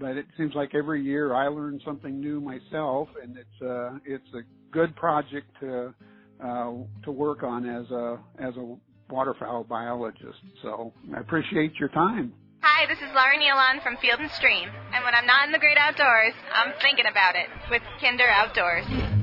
but 0.00 0.16
it 0.16 0.26
seems 0.36 0.54
like 0.54 0.74
every 0.74 1.02
year 1.02 1.34
I 1.34 1.48
learn 1.48 1.80
something 1.84 2.18
new 2.18 2.40
myself, 2.40 3.08
and 3.22 3.36
it's 3.36 3.62
uh, 3.62 3.98
it's 4.04 4.34
a 4.34 4.40
good 4.72 4.96
project 4.96 5.46
to 5.60 5.94
uh, 6.42 6.72
to 7.04 7.12
work 7.12 7.42
on 7.42 7.68
as 7.68 7.88
a 7.90 8.18
as 8.38 8.56
a 8.56 8.76
waterfowl 9.10 9.64
biologist. 9.64 10.40
So 10.62 10.92
I 11.14 11.20
appreciate 11.20 11.74
your 11.78 11.90
time. 11.90 12.32
Hi, 12.62 12.86
this 12.86 12.98
is 12.98 13.08
Laura 13.14 13.36
Nealon 13.38 13.82
from 13.82 13.96
Field 13.98 14.20
and 14.20 14.30
Stream, 14.32 14.68
and 14.94 15.04
when 15.04 15.14
I'm 15.14 15.26
not 15.26 15.46
in 15.46 15.52
the 15.52 15.58
great 15.58 15.78
outdoors, 15.78 16.34
I'm 16.52 16.72
thinking 16.82 17.06
about 17.10 17.36
it 17.36 17.48
with 17.70 17.82
Kinder 18.00 18.28
Outdoors. 18.28 19.19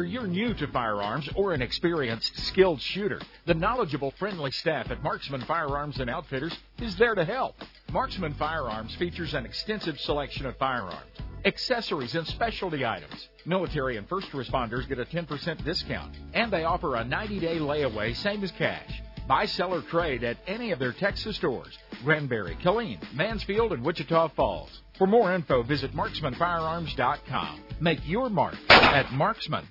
Whether 0.00 0.08
you're 0.08 0.26
new 0.26 0.54
to 0.54 0.66
firearms 0.68 1.28
or 1.34 1.52
an 1.52 1.60
experienced, 1.60 2.34
skilled 2.46 2.80
shooter, 2.80 3.20
the 3.44 3.52
knowledgeable, 3.52 4.12
friendly 4.12 4.50
staff 4.50 4.90
at 4.90 5.02
Marksman 5.02 5.42
Firearms 5.42 6.00
and 6.00 6.08
Outfitters 6.08 6.56
is 6.80 6.96
there 6.96 7.14
to 7.14 7.22
help. 7.22 7.56
Marksman 7.92 8.32
Firearms 8.32 8.94
features 8.94 9.34
an 9.34 9.44
extensive 9.44 10.00
selection 10.00 10.46
of 10.46 10.56
firearms, 10.56 11.04
accessories, 11.44 12.14
and 12.14 12.26
specialty 12.26 12.86
items. 12.86 13.28
Military 13.44 13.98
and 13.98 14.08
first 14.08 14.30
responders 14.30 14.88
get 14.88 14.98
a 14.98 15.04
10% 15.04 15.62
discount, 15.66 16.16
and 16.32 16.50
they 16.50 16.64
offer 16.64 16.96
a 16.96 17.04
90 17.04 17.38
day 17.38 17.58
layaway, 17.58 18.16
same 18.16 18.42
as 18.42 18.52
cash. 18.52 19.02
Buy, 19.30 19.46
sell, 19.46 19.72
or 19.72 19.82
trade 19.82 20.24
at 20.24 20.38
any 20.48 20.72
of 20.72 20.80
their 20.80 20.92
Texas 20.92 21.36
stores 21.36 21.78
Granbury, 22.02 22.56
Killeen, 22.64 22.98
Mansfield, 23.14 23.72
and 23.72 23.84
Wichita 23.84 24.26
Falls. 24.30 24.80
For 24.98 25.06
more 25.06 25.32
info, 25.32 25.62
visit 25.62 25.94
marksmanfirearms.com. 25.94 27.60
Make 27.78 28.00
your 28.08 28.28
mark 28.28 28.56
at 28.68 29.12
Marksman. 29.12 29.68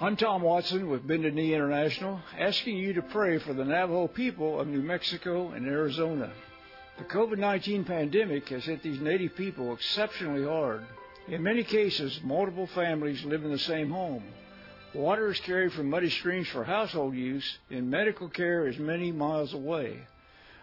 I'm 0.00 0.16
Tom 0.16 0.40
Watson 0.40 0.88
with 0.88 1.06
Bended 1.06 1.34
Knee 1.34 1.52
International, 1.52 2.18
asking 2.38 2.78
you 2.78 2.94
to 2.94 3.02
pray 3.02 3.36
for 3.36 3.52
the 3.52 3.66
Navajo 3.66 4.08
people 4.08 4.58
of 4.58 4.66
New 4.66 4.80
Mexico 4.80 5.50
and 5.50 5.66
Arizona. 5.66 6.32
The 6.96 7.04
COVID 7.04 7.36
19 7.36 7.84
pandemic 7.84 8.48
has 8.48 8.64
hit 8.64 8.82
these 8.82 9.02
native 9.02 9.36
people 9.36 9.74
exceptionally 9.74 10.46
hard. 10.46 10.86
In 11.28 11.42
many 11.42 11.62
cases, 11.62 12.20
multiple 12.24 12.68
families 12.68 13.22
live 13.22 13.44
in 13.44 13.52
the 13.52 13.58
same 13.58 13.90
home. 13.90 14.24
Water 14.94 15.32
is 15.32 15.40
carried 15.40 15.72
from 15.72 15.90
muddy 15.90 16.08
streams 16.08 16.46
for 16.48 16.62
household 16.62 17.14
use, 17.14 17.58
and 17.68 17.90
medical 17.90 18.28
care 18.28 18.68
is 18.68 18.78
many 18.78 19.10
miles 19.10 19.52
away. 19.52 19.98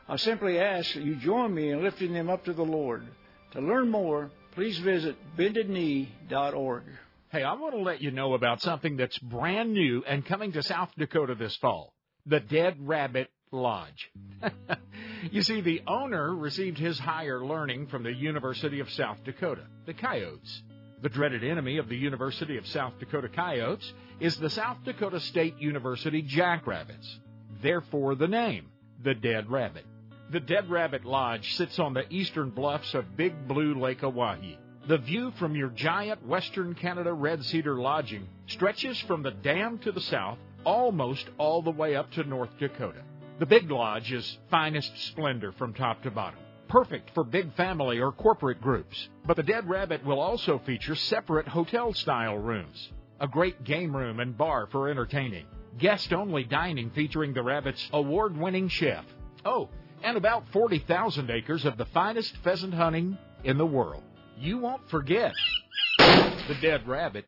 I 0.08 0.16
simply 0.16 0.58
ask 0.58 0.94
that 0.94 1.04
you 1.04 1.16
join 1.16 1.54
me 1.54 1.72
in 1.72 1.84
lifting 1.84 2.14
them 2.14 2.30
up 2.30 2.46
to 2.46 2.54
the 2.54 2.64
Lord. 2.64 3.04
To 3.52 3.60
learn 3.62 3.90
more, 3.90 4.32
please 4.54 4.78
visit 4.80 5.18
bendedknee.org. 5.38 6.84
Hey, 7.30 7.44
I 7.44 7.54
want 7.54 7.76
to 7.76 7.82
let 7.82 8.02
you 8.02 8.12
know 8.12 8.34
about 8.34 8.62
something 8.62 8.96
that's 8.96 9.18
brand 9.20 9.74
new 9.74 10.04
and 10.08 10.26
coming 10.26 10.54
to 10.54 10.64
South 10.64 10.90
Dakota 10.98 11.36
this 11.36 11.56
fall 11.58 11.94
the 12.26 12.40
Dead 12.40 12.76
Rabbit 12.80 13.30
Lodge. 13.52 14.12
you 15.32 15.42
see, 15.42 15.62
the 15.62 15.82
owner 15.88 16.36
received 16.36 16.78
his 16.78 17.00
higher 17.00 17.44
learning 17.44 17.88
from 17.88 18.04
the 18.04 18.14
University 18.14 18.80
of 18.80 18.90
South 18.92 19.18
Dakota, 19.24 19.66
the 19.86 19.94
Coyotes. 19.94 20.62
The 21.02 21.10
dreaded 21.10 21.44
enemy 21.44 21.78
of 21.78 21.90
the 21.90 21.98
University 21.98 22.58
of 22.58 22.68
South 22.68 22.94
Dakota 23.00 23.28
Coyotes 23.28 23.92
is 24.22 24.38
the 24.38 24.52
South 24.52 24.78
Dakota 24.86 25.20
State 25.20 25.58
University 25.58 26.22
Jackrabbits. 26.22 27.20
Therefore, 27.64 28.14
the 28.14 28.28
name, 28.28 28.68
the 29.04 29.16
Dead 29.16 29.50
Rabbit. 29.50 29.84
The 30.30 30.40
Dead 30.40 30.70
Rabbit 30.70 31.06
Lodge 31.06 31.56
sits 31.56 31.80
on 31.80 31.96
the 31.96 32.08
eastern 32.14 32.52
bluffs 32.52 32.94
of 32.94 33.18
Big 33.18 33.48
Blue 33.48 33.74
Lake 33.74 34.02
Oahe. 34.02 34.58
The 34.88 35.00
view 35.00 35.32
from 35.40 35.56
your 35.56 35.70
giant 35.70 36.24
Western 36.26 36.76
Canada 36.76 37.12
Red 37.12 37.44
Cedar 37.44 37.82
lodging 37.82 38.28
stretches 38.46 39.00
from 39.02 39.24
the 39.24 39.32
dam 39.32 39.80
to 39.80 39.92
the 39.92 40.02
south 40.02 40.38
almost 40.66 41.28
all 41.40 41.64
the 41.64 41.72
way 41.72 41.96
up 41.96 42.12
to 42.12 42.24
North 42.24 42.52
Dakota. 42.60 43.02
The 43.40 43.48
Big 43.48 43.72
Lodge 43.72 44.12
is 44.12 44.38
finest 44.52 44.92
splendor 45.08 45.52
from 45.54 45.74
top 45.74 46.04
to 46.04 46.12
bottom 46.12 46.40
perfect 46.70 47.10
for 47.14 47.26
big 47.26 47.54
family 47.56 48.00
or 48.00 48.14
corporate 48.14 48.62
groups. 48.62 49.10
But 49.26 49.36
the 49.36 49.44
Dead 49.44 49.68
Rabbit 49.68 50.06
will 50.06 50.22
also 50.22 50.58
feature 50.66 50.96
separate 50.96 51.46
hotel 51.46 51.94
style 51.94 52.38
rooms, 52.38 52.90
a 53.22 53.28
great 53.28 53.64
game 53.64 53.96
room 53.96 54.20
and 54.20 54.36
bar 54.36 54.68
for 54.72 54.90
entertaining, 54.90 55.46
guest 55.78 56.12
only 56.12 56.44
dining 56.44 56.90
featuring 56.90 57.34
the 57.34 57.44
Rabbit's 57.44 57.88
award 57.94 58.36
winning 58.36 58.68
chef. 58.68 59.06
Oh, 59.46 59.70
and 60.04 60.18
about 60.18 60.50
40,000 60.52 61.30
acres 61.30 61.64
of 61.64 61.78
the 61.78 61.86
finest 61.86 62.36
pheasant 62.38 62.74
hunting 62.74 63.18
in 63.44 63.60
the 63.60 63.66
world. 63.66 64.04
You 64.40 64.58
won't 64.58 64.90
forget 64.90 65.34
the 66.00 66.58
Dead 66.62 66.88
Rabbit. 66.88 67.26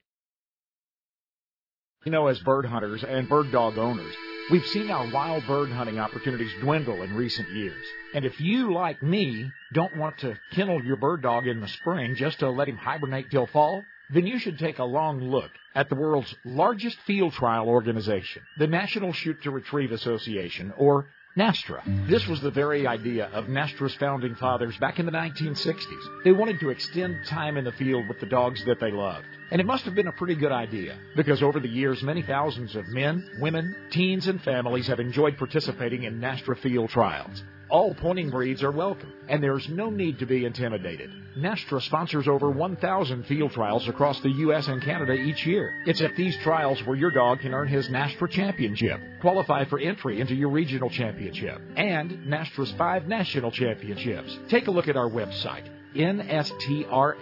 You 2.06 2.12
know, 2.12 2.26
as 2.26 2.39
bird 2.39 2.66
hunters 2.66 3.04
and 3.04 3.30
bird 3.30 3.52
dog 3.52 3.78
owners, 3.78 4.16
We've 4.52 4.66
seen 4.66 4.91
our 4.91 5.10
wild 5.10 5.48
bird 5.48 5.70
hunting 5.70 6.00
opportunities 6.00 6.52
dwindle 6.60 7.02
in 7.02 7.16
recent 7.16 7.50
years. 7.52 7.86
And 8.14 8.26
if 8.26 8.41
you, 8.41 8.74
like 8.74 9.02
me, 9.02 9.50
don't 9.74 9.96
want 9.96 10.18
to 10.18 10.38
kennel 10.52 10.84
your 10.84 10.98
bird 10.98 11.22
dog 11.22 11.48
in 11.48 11.62
the 11.62 11.68
spring 11.70 12.16
just 12.16 12.39
to 12.39 12.50
let 12.50 12.68
him 12.68 12.76
hibernate 12.76 13.32
till 13.32 13.48
fall, 13.48 13.82
then 14.14 14.28
you 14.28 14.39
should 14.39 14.60
take 14.60 14.80
a 14.80 14.84
long 14.84 15.22
look 15.22 15.50
at 15.76 15.90
the 15.90 15.96
world's 15.96 16.34
largest 16.46 16.98
field 17.02 17.34
trial 17.34 17.68
organization, 17.68 18.42
the 18.58 18.68
National 18.68 19.14
Shoot 19.14 19.42
to 19.44 19.52
Retrieve 19.52 19.92
Association, 19.92 20.74
or 20.78 21.08
NSTRA. 21.36 22.08
This 22.08 22.28
was 22.28 22.42
the 22.42 22.52
very 22.52 22.86
idea 22.86 23.26
of 23.34 23.46
NSTRA's 23.46 23.96
founding 23.96 24.36
fathers 24.36 24.78
back 24.78 25.00
in 25.00 25.08
the 25.08 25.12
1960s. 25.12 26.24
They 26.24 26.32
wanted 26.32 26.60
to 26.60 26.70
extend 26.70 27.26
time 27.26 27.58
in 27.58 27.66
the 27.66 27.72
field 27.72 28.08
with 28.08 28.20
the 28.20 28.28
dogs 28.28 28.64
that 28.66 28.80
they 28.80 28.92
loved. 28.92 29.26
And 29.50 29.60
it 29.60 29.66
must 29.66 29.84
have 29.86 29.96
been 29.96 30.08
a 30.08 30.12
pretty 30.12 30.36
good 30.36 30.52
idea, 30.52 30.96
because 31.16 31.42
over 31.42 31.60
the 31.60 31.68
years, 31.68 32.04
many 32.04 32.22
thousands 32.22 32.76
of 32.76 32.88
men, 32.90 33.28
women, 33.40 33.76
teens, 33.90 34.28
and 34.28 34.44
families 34.44 34.86
have 34.88 35.00
enjoyed 35.00 35.38
participating 35.38 36.04
in 36.04 36.20
NSTRA 36.20 36.60
field 36.60 36.92
trials. 36.92 37.44
All 37.74 37.94
pointing 37.96 38.30
breeds 38.30 38.62
are 38.62 38.70
welcome, 38.70 39.12
and 39.28 39.42
there's 39.42 39.68
no 39.68 39.90
need 39.90 40.20
to 40.20 40.28
be 40.28 40.46
intimidated. 40.46 41.10
NSTRA 41.36 41.82
sponsors 41.82 42.28
over 42.28 42.52
1,000 42.52 43.24
field 43.24 43.52
trials 43.52 43.88
across 43.88 44.20
the 44.20 44.30
U.S. 44.30 44.68
and 44.68 44.80
Canada 44.80 45.14
each 45.14 45.44
year. 45.48 45.74
It's 45.88 46.00
at 46.00 46.16
these 46.16 46.38
trials 46.44 46.86
where 46.86 46.96
your 46.96 47.10
dog 47.10 47.40
can 47.40 47.52
earn 47.52 47.68
his 47.68 47.88
NSTRA 47.88 48.30
championship, 48.30 49.02
qualify 49.22 49.66
for 49.66 49.80
entry 49.80 50.22
into 50.22 50.36
your 50.36 50.50
regional 50.50 50.92
championship, 50.92 51.60
and 51.76 52.12
NSTRA's 52.28 52.74
five 52.74 53.08
national 53.08 53.50
championships. 53.50 54.38
Take 54.50 54.68
a 54.68 54.72
look 54.72 54.88
at 54.88 54.96
our 54.96 55.10
website, 55.10 55.68
nstra.org, 55.96 57.14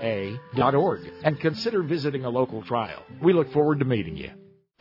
and 1.24 1.40
consider 1.40 1.82
visiting 1.82 2.26
a 2.26 2.30
local 2.30 2.62
trial. 2.62 3.04
We 3.22 3.32
look 3.32 3.54
forward 3.54 3.80
to 3.80 3.86
meeting 3.86 4.18
you. 4.18 4.32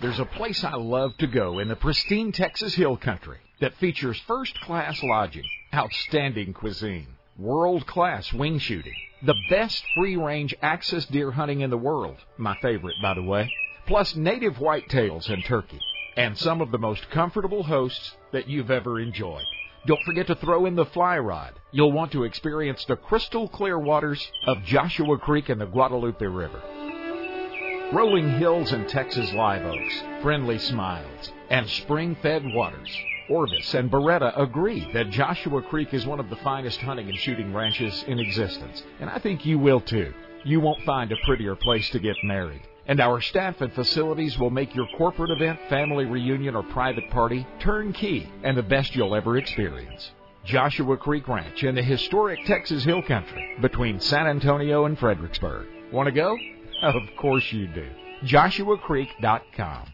There's 0.01 0.19
a 0.19 0.25
place 0.25 0.65
I 0.65 0.75
love 0.75 1.17
to 1.19 1.29
go 1.29 1.61
in 1.61 1.69
the 1.69 1.77
pristine 1.77 2.33
Texas 2.33 2.75
Hill 2.75 2.97
Country 2.97 3.39
that 3.61 3.75
features 3.77 4.21
first 4.27 4.59
class 4.61 5.03
lodging, 5.03 5.49
outstanding 5.73 6.53
cuisine, 6.53 7.07
world 7.39 7.87
class 7.87 8.33
wing 8.33 8.59
shooting, 8.59 8.95
the 9.23 9.35
best 9.49 9.85
free 9.95 10.17
range 10.17 10.55
axis 10.63 11.07
deer 11.07 11.31
hunting 11.31 11.61
in 11.61 11.71
the 11.71 11.77
world, 11.77 12.17
my 12.39 12.57
favorite 12.61 12.97
by 13.03 13.15
the 13.15 13.23
way, 13.23 13.53
plus 13.87 14.17
native 14.17 14.55
whitetails 14.55 15.29
and 15.29 15.45
turkey, 15.45 15.81
and 16.17 16.37
some 16.37 16.61
of 16.61 16.71
the 16.71 16.79
most 16.79 17.09
comfortable 17.11 17.63
hosts 17.63 18.17
that 18.33 18.49
you've 18.49 18.71
ever 18.71 19.01
enjoyed. 19.01 19.45
Don't 19.87 20.03
forget 20.05 20.27
to 20.27 20.35
throw 20.35 20.67
in 20.67 20.75
the 20.75 20.85
fly 20.85 21.19
rod. 21.19 21.55
You'll 21.73 21.93
want 21.93 22.13
to 22.13 22.25
experience 22.25 22.85
the 22.85 22.97
crystal 22.97 23.49
clear 23.49 23.79
waters 23.79 24.27
of 24.47 24.63
Joshua 24.65 25.19
Creek 25.19 25.49
and 25.49 25.61
the 25.61 25.67
Guadalupe 25.67 26.25
River. 26.25 26.61
Rolling 27.93 28.31
hills 28.39 28.73
and 28.73 28.89
Texas 28.89 29.33
live 29.33 29.65
oaks, 29.65 30.03
friendly 30.23 30.59
smiles, 30.59 31.33
and 31.49 31.69
spring 31.69 32.15
fed 32.23 32.45
waters. 32.45 32.95
Orvis 33.31 33.75
and 33.75 33.91
Beretta 33.91 34.37
agree 34.37 34.91
that 34.93 35.11
Joshua 35.11 35.63
Creek 35.63 35.95
is 35.95 36.05
one 36.05 36.19
of 36.19 36.29
the 36.29 36.37
finest 36.37 36.81
hunting 36.81 37.09
and 37.09 37.17
shooting 37.17 37.55
ranches 37.55 38.05
in 38.09 38.19
existence, 38.19 38.83
and 38.99 39.09
I 39.09 39.19
think 39.21 39.47
you 39.47 39.59
will 39.59 39.81
too. 39.81 40.13
You 40.45 40.61
won't 40.61 40.83
find 40.85 41.13
a 41.13 41.17
prettier 41.25 41.55
place 41.55 41.89
to 41.91 42.01
get 42.01 42.17
married. 42.25 42.63
And 42.87 42.99
our 42.99 43.21
staff 43.21 43.61
and 43.61 43.73
facilities 43.73 44.37
will 44.37 44.51
make 44.51 44.75
your 44.75 44.89
corporate 44.99 45.31
event, 45.31 45.61
family 45.69 46.07
reunion, 46.07 46.57
or 46.57 46.65
private 46.65 47.09
party 47.11 47.47
turnkey 47.61 48.29
and 48.43 48.57
the 48.57 48.65
best 48.65 48.97
you'll 48.97 49.15
ever 49.15 49.37
experience. 49.37 50.11
Joshua 50.45 50.97
Creek 50.97 51.29
Ranch 51.29 51.63
in 51.63 51.77
the 51.77 51.83
historic 51.83 52.45
Texas 52.47 52.83
Hill 52.83 53.03
Country 53.03 53.59
between 53.61 54.01
San 54.01 54.27
Antonio 54.27 54.87
and 54.87 54.99
Fredericksburg. 54.99 55.69
Want 55.93 56.07
to 56.07 56.13
go? 56.13 56.37
Of 56.83 56.95
course 57.19 57.45
you 57.53 57.67
do. 57.67 57.87
JoshuaCreek.com. 58.25 59.90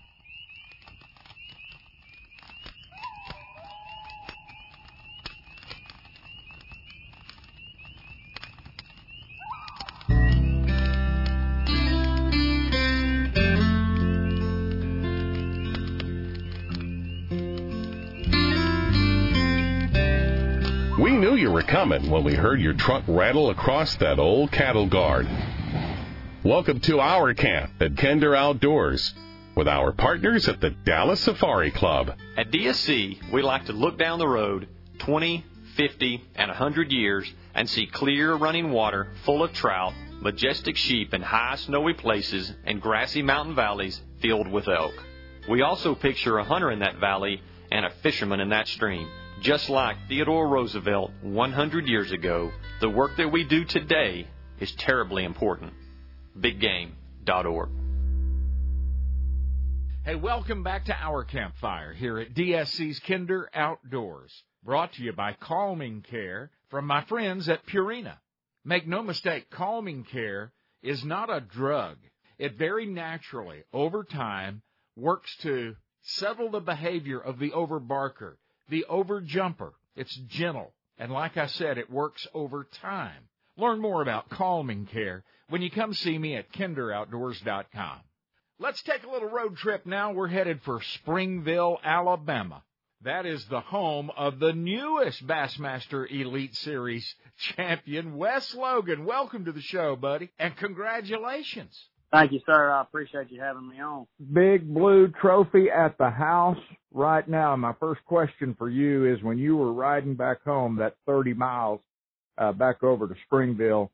knew 21.16 21.34
you 21.34 21.50
were 21.50 21.62
coming 21.62 22.10
when 22.10 22.22
we 22.24 22.34
heard 22.34 22.60
your 22.60 22.74
truck 22.74 23.02
rattle 23.08 23.48
across 23.48 23.96
that 23.96 24.18
old 24.18 24.52
cattle 24.52 24.86
guard. 24.86 25.26
Welcome 26.44 26.80
to 26.80 27.00
our 27.00 27.32
camp 27.32 27.70
at 27.80 27.96
Kinder 27.96 28.36
Outdoors 28.36 29.14
with 29.54 29.66
our 29.66 29.92
partners 29.92 30.46
at 30.46 30.60
the 30.60 30.68
Dallas 30.68 31.20
Safari 31.20 31.70
Club. 31.70 32.12
At 32.36 32.50
DSC, 32.50 33.32
we 33.32 33.40
like 33.40 33.64
to 33.64 33.72
look 33.72 33.98
down 33.98 34.18
the 34.18 34.28
road 34.28 34.68
20, 34.98 35.42
50, 35.74 36.22
and 36.34 36.48
100 36.50 36.92
years 36.92 37.32
and 37.54 37.66
see 37.66 37.86
clear 37.86 38.34
running 38.34 38.70
water 38.70 39.08
full 39.24 39.42
of 39.42 39.54
trout, 39.54 39.94
majestic 40.20 40.76
sheep 40.76 41.14
in 41.14 41.22
high 41.22 41.56
snowy 41.56 41.94
places, 41.94 42.52
and 42.66 42.82
grassy 42.82 43.22
mountain 43.22 43.54
valleys 43.54 44.02
filled 44.20 44.48
with 44.48 44.68
elk. 44.68 44.92
We 45.48 45.62
also 45.62 45.94
picture 45.94 46.36
a 46.36 46.44
hunter 46.44 46.70
in 46.70 46.80
that 46.80 46.98
valley 46.98 47.40
and 47.72 47.86
a 47.86 47.90
fisherman 48.02 48.40
in 48.40 48.50
that 48.50 48.68
stream. 48.68 49.08
Just 49.46 49.70
like 49.70 49.96
Theodore 50.08 50.48
Roosevelt 50.48 51.12
100 51.22 51.86
years 51.86 52.10
ago, 52.10 52.50
the 52.80 52.90
work 52.90 53.12
that 53.16 53.30
we 53.30 53.44
do 53.44 53.64
today 53.64 54.26
is 54.58 54.72
terribly 54.72 55.22
important. 55.22 55.72
BigGame.org. 56.36 57.68
Hey, 60.04 60.16
welcome 60.16 60.64
back 60.64 60.86
to 60.86 60.96
our 60.96 61.22
campfire 61.22 61.92
here 61.92 62.18
at 62.18 62.34
DSC's 62.34 62.98
Kinder 62.98 63.48
Outdoors, 63.54 64.32
brought 64.64 64.94
to 64.94 65.04
you 65.04 65.12
by 65.12 65.34
Calming 65.34 66.02
Care 66.02 66.50
from 66.68 66.84
my 66.84 67.02
friends 67.02 67.48
at 67.48 67.64
Purina. 67.66 68.16
Make 68.64 68.88
no 68.88 69.00
mistake, 69.00 69.48
Calming 69.48 70.02
Care 70.10 70.52
is 70.82 71.04
not 71.04 71.30
a 71.30 71.40
drug. 71.40 71.98
It 72.36 72.58
very 72.58 72.86
naturally, 72.86 73.62
over 73.72 74.02
time, 74.02 74.62
works 74.96 75.36
to 75.42 75.76
settle 76.02 76.50
the 76.50 76.58
behavior 76.58 77.20
of 77.20 77.38
the 77.38 77.50
overbarker, 77.50 78.34
the 78.68 78.86
overjumper. 78.90 79.72
It's 79.94 80.14
gentle, 80.14 80.72
and 80.98 81.12
like 81.12 81.36
I 81.36 81.46
said, 81.46 81.78
it 81.78 81.90
works 81.90 82.26
over 82.34 82.64
time. 82.64 83.28
Learn 83.56 83.80
more 83.80 84.02
about 84.02 84.28
Calming 84.28 84.86
Care 84.86 85.24
when 85.48 85.62
you 85.62 85.70
come 85.70 85.94
see 85.94 86.18
me 86.18 86.36
at 86.36 86.52
kinderoutdoors.com. 86.52 88.00
Let's 88.58 88.82
take 88.82 89.04
a 89.04 89.10
little 89.10 89.28
road 89.28 89.56
trip 89.56 89.86
now. 89.86 90.12
We're 90.12 90.28
headed 90.28 90.62
for 90.62 90.80
Springville, 90.82 91.78
Alabama. 91.84 92.62
That 93.02 93.26
is 93.26 93.44
the 93.46 93.60
home 93.60 94.10
of 94.16 94.38
the 94.38 94.52
newest 94.52 95.26
Bassmaster 95.26 96.10
Elite 96.10 96.56
Series 96.56 97.14
champion, 97.36 98.16
Wes 98.16 98.54
Logan. 98.54 99.04
Welcome 99.04 99.44
to 99.44 99.52
the 99.52 99.60
show, 99.60 99.94
buddy, 99.96 100.30
and 100.38 100.56
congratulations. 100.56 101.78
Thank 102.10 102.32
you, 102.32 102.40
sir. 102.46 102.70
I 102.70 102.80
appreciate 102.80 103.30
you 103.30 103.40
having 103.40 103.68
me 103.68 103.80
on. 103.80 104.06
Big 104.32 104.66
blue 104.72 105.08
trophy 105.08 105.66
at 105.70 105.98
the 105.98 106.08
house 106.08 106.58
right 106.96 107.28
now. 107.28 107.54
My 107.56 107.74
first 107.78 108.04
question 108.04 108.54
for 108.58 108.68
you 108.68 109.12
is 109.12 109.22
when 109.22 109.38
you 109.38 109.56
were 109.56 109.72
riding 109.72 110.14
back 110.14 110.42
home 110.42 110.76
that 110.76 110.96
30 111.06 111.34
miles 111.34 111.80
uh, 112.38 112.52
back 112.52 112.82
over 112.82 113.06
to 113.06 113.14
Springville, 113.26 113.90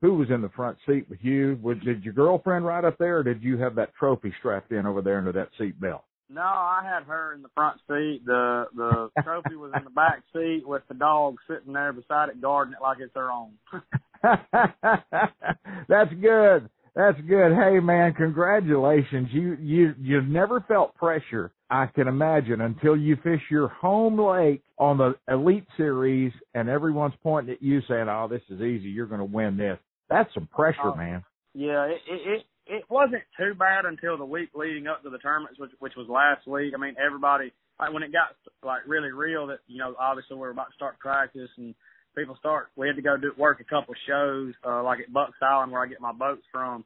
who 0.00 0.14
was 0.14 0.30
in 0.30 0.40
the 0.40 0.48
front 0.50 0.78
seat 0.86 1.08
with 1.10 1.18
you? 1.22 1.58
Was, 1.60 1.76
did 1.84 2.04
your 2.04 2.14
girlfriend 2.14 2.64
ride 2.64 2.84
up 2.84 2.96
there 2.98 3.18
or 3.18 3.22
did 3.24 3.42
you 3.42 3.58
have 3.58 3.74
that 3.74 3.94
trophy 3.98 4.32
strapped 4.38 4.70
in 4.70 4.86
over 4.86 5.02
there 5.02 5.18
into 5.18 5.32
that 5.32 5.48
seat 5.58 5.78
belt? 5.80 6.04
No, 6.30 6.42
I 6.42 6.82
had 6.84 7.04
her 7.04 7.32
in 7.34 7.42
the 7.42 7.48
front 7.54 7.78
seat. 7.88 8.20
The 8.26 8.66
the 8.76 9.10
trophy 9.22 9.56
was 9.56 9.72
in 9.74 9.84
the 9.84 9.90
back 9.90 10.22
seat 10.34 10.62
with 10.66 10.82
the 10.88 10.94
dog 10.94 11.36
sitting 11.48 11.72
there 11.72 11.92
beside 11.92 12.28
it, 12.28 12.42
guarding 12.42 12.74
it 12.74 12.82
like 12.82 12.98
it's 13.00 13.14
her 13.14 13.30
own. 13.32 13.52
That's 15.88 16.12
good. 16.20 16.68
That's 16.94 17.20
good. 17.22 17.54
Hey 17.54 17.80
man, 17.80 18.12
congratulations. 18.12 19.28
You 19.32 19.56
you 19.58 19.94
you've 19.98 20.28
never 20.28 20.60
felt 20.68 20.94
pressure, 20.96 21.50
I 21.70 21.86
can 21.86 22.08
imagine, 22.08 22.60
until 22.62 22.96
you 22.96 23.16
fish 23.16 23.42
your 23.50 23.68
home 23.68 24.18
lake 24.18 24.62
on 24.78 24.96
the 24.96 25.14
Elite 25.30 25.66
Series 25.76 26.32
and 26.54 26.68
everyone's 26.68 27.14
pointing 27.22 27.54
at 27.54 27.62
you 27.62 27.80
saying, 27.88 28.08
"Oh, 28.08 28.26
this 28.28 28.42
is 28.48 28.60
easy. 28.60 28.88
You're 28.88 29.06
going 29.06 29.20
to 29.20 29.24
win 29.24 29.56
this." 29.56 29.78
That's 30.08 30.32
some 30.32 30.46
pressure, 30.46 30.78
Oh. 30.84 30.94
man. 30.94 31.22
Yeah, 31.54 31.84
it, 31.84 32.00
it 32.06 32.46
it 32.66 32.84
wasn't 32.90 33.22
too 33.38 33.54
bad 33.58 33.84
until 33.84 34.16
the 34.16 34.24
week 34.24 34.50
leading 34.54 34.86
up 34.86 35.02
to 35.02 35.10
the 35.10 35.18
tournaments, 35.18 35.58
which 35.58 35.72
which 35.78 35.94
was 35.96 36.06
last 36.08 36.46
week. 36.46 36.72
I 36.74 36.80
mean, 36.80 36.94
everybody 37.04 37.52
like 37.78 37.92
when 37.92 38.02
it 38.02 38.12
got 38.12 38.36
like 38.62 38.82
really 38.86 39.12
real 39.12 39.46
that 39.48 39.58
you 39.66 39.78
know 39.78 39.94
obviously 39.98 40.36
we 40.36 40.46
are 40.46 40.50
about 40.50 40.68
to 40.68 40.74
start 40.74 40.98
practice 40.98 41.50
and 41.56 41.74
people 42.16 42.36
start. 42.38 42.68
We 42.76 42.86
had 42.86 42.96
to 42.96 43.02
go 43.02 43.16
do 43.16 43.32
work 43.36 43.60
a 43.60 43.64
couple 43.64 43.94
shows 44.06 44.54
uh, 44.66 44.82
like 44.82 45.00
at 45.00 45.12
Bucks 45.12 45.38
Island 45.42 45.72
where 45.72 45.82
I 45.82 45.86
get 45.88 46.00
my 46.00 46.12
boats 46.12 46.44
from. 46.52 46.84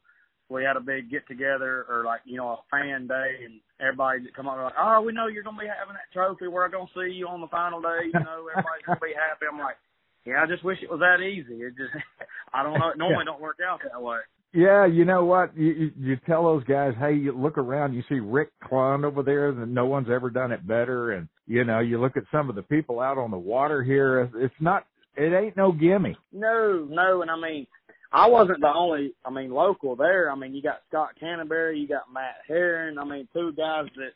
We 0.53 0.64
had 0.64 0.76
a 0.76 0.80
big 0.80 1.11
get 1.11 1.26
together 1.26 1.86
or 1.88 2.05
like 2.05 2.20
you 2.24 2.36
know 2.36 2.48
a 2.48 2.62
fan 2.70 3.07
day 3.07 3.44
and 3.44 3.61
everybody 3.80 4.20
come 4.36 4.48
up 4.48 4.59
like, 4.59 4.74
oh, 4.78 5.00
we 5.00 5.12
know 5.12 5.26
you're 5.26 5.42
gonna 5.42 5.59
be 5.59 5.66
having 5.66 5.94
that 5.94 6.12
trophy. 6.12 6.48
We're 6.48 6.68
gonna 6.68 6.92
see 6.94 7.12
you 7.12 7.26
on 7.26 7.40
the 7.40 7.48
final 7.48 7.80
day. 7.80 8.12
You 8.12 8.20
know, 8.20 8.46
everybody's 8.53 8.86
gonna 8.86 9.00
be 9.00 9.16
happy. 9.16 9.46
I'm 9.50 9.59
like, 9.59 9.76
yeah, 10.24 10.42
I 10.42 10.46
just 10.46 10.64
wish 10.64 10.78
it 10.82 10.90
was 10.90 11.00
that 11.00 11.22
easy. 11.24 11.62
It 11.62 11.74
just 11.76 11.90
I 12.55 12.62
don't 12.62 12.78
know. 12.78 12.90
It 12.90 12.98
normally 12.98 13.24
don't 13.24 13.40
work 13.40 13.59
out 13.64 13.80
that 13.82 14.00
way. 14.00 14.20
Yeah, 14.55 14.84
you 14.84 15.07
know 15.07 15.24
what? 15.24 15.57
You, 15.57 15.72
you 15.72 15.90
you 15.98 16.16
tell 16.26 16.44
those 16.44 16.64
guys, 16.64 16.92
hey, 16.98 17.14
you 17.14 17.32
look 17.32 17.57
around, 17.57 17.94
you 17.94 18.03
see 18.09 18.20
Rick 18.20 18.50
Clunn 18.62 19.03
over 19.03 19.22
there, 19.22 19.48
and 19.48 19.74
no 19.74 19.86
one's 19.86 20.09
ever 20.11 20.28
done 20.28 20.53
it 20.53 20.66
better. 20.66 21.12
And 21.12 21.28
you 21.46 21.64
know, 21.64 21.80
you 21.80 21.98
look 22.00 22.16
at 22.16 22.24
some 22.30 22.50
of 22.50 22.57
the 22.57 22.62
people 22.62 23.00
out 23.00 23.16
on 23.16 23.30
the 23.30 23.38
water 23.38 23.82
here. 23.82 24.30
It's 24.36 24.55
not, 24.61 24.86
it 25.16 25.32
ain't 25.32 25.57
no 25.57 25.72
gimme. 25.72 26.16
No, 26.32 26.86
no, 26.88 27.22
and 27.22 27.30
I 27.30 27.36
mean, 27.40 27.66
I 28.12 28.28
wasn't 28.28 28.60
the 28.60 28.72
only. 28.74 29.14
I 29.24 29.30
mean, 29.30 29.50
local 29.50 29.96
there. 29.96 30.30
I 30.30 30.34
mean, 30.34 30.54
you 30.54 30.62
got 30.62 30.82
Scott 30.88 31.10
Canterbury, 31.18 31.78
you 31.78 31.88
got 31.88 32.12
Matt 32.12 32.36
Herren. 32.46 32.98
I 32.98 33.04
mean, 33.04 33.28
two 33.32 33.52
guys 33.56 33.86
that 33.96 34.12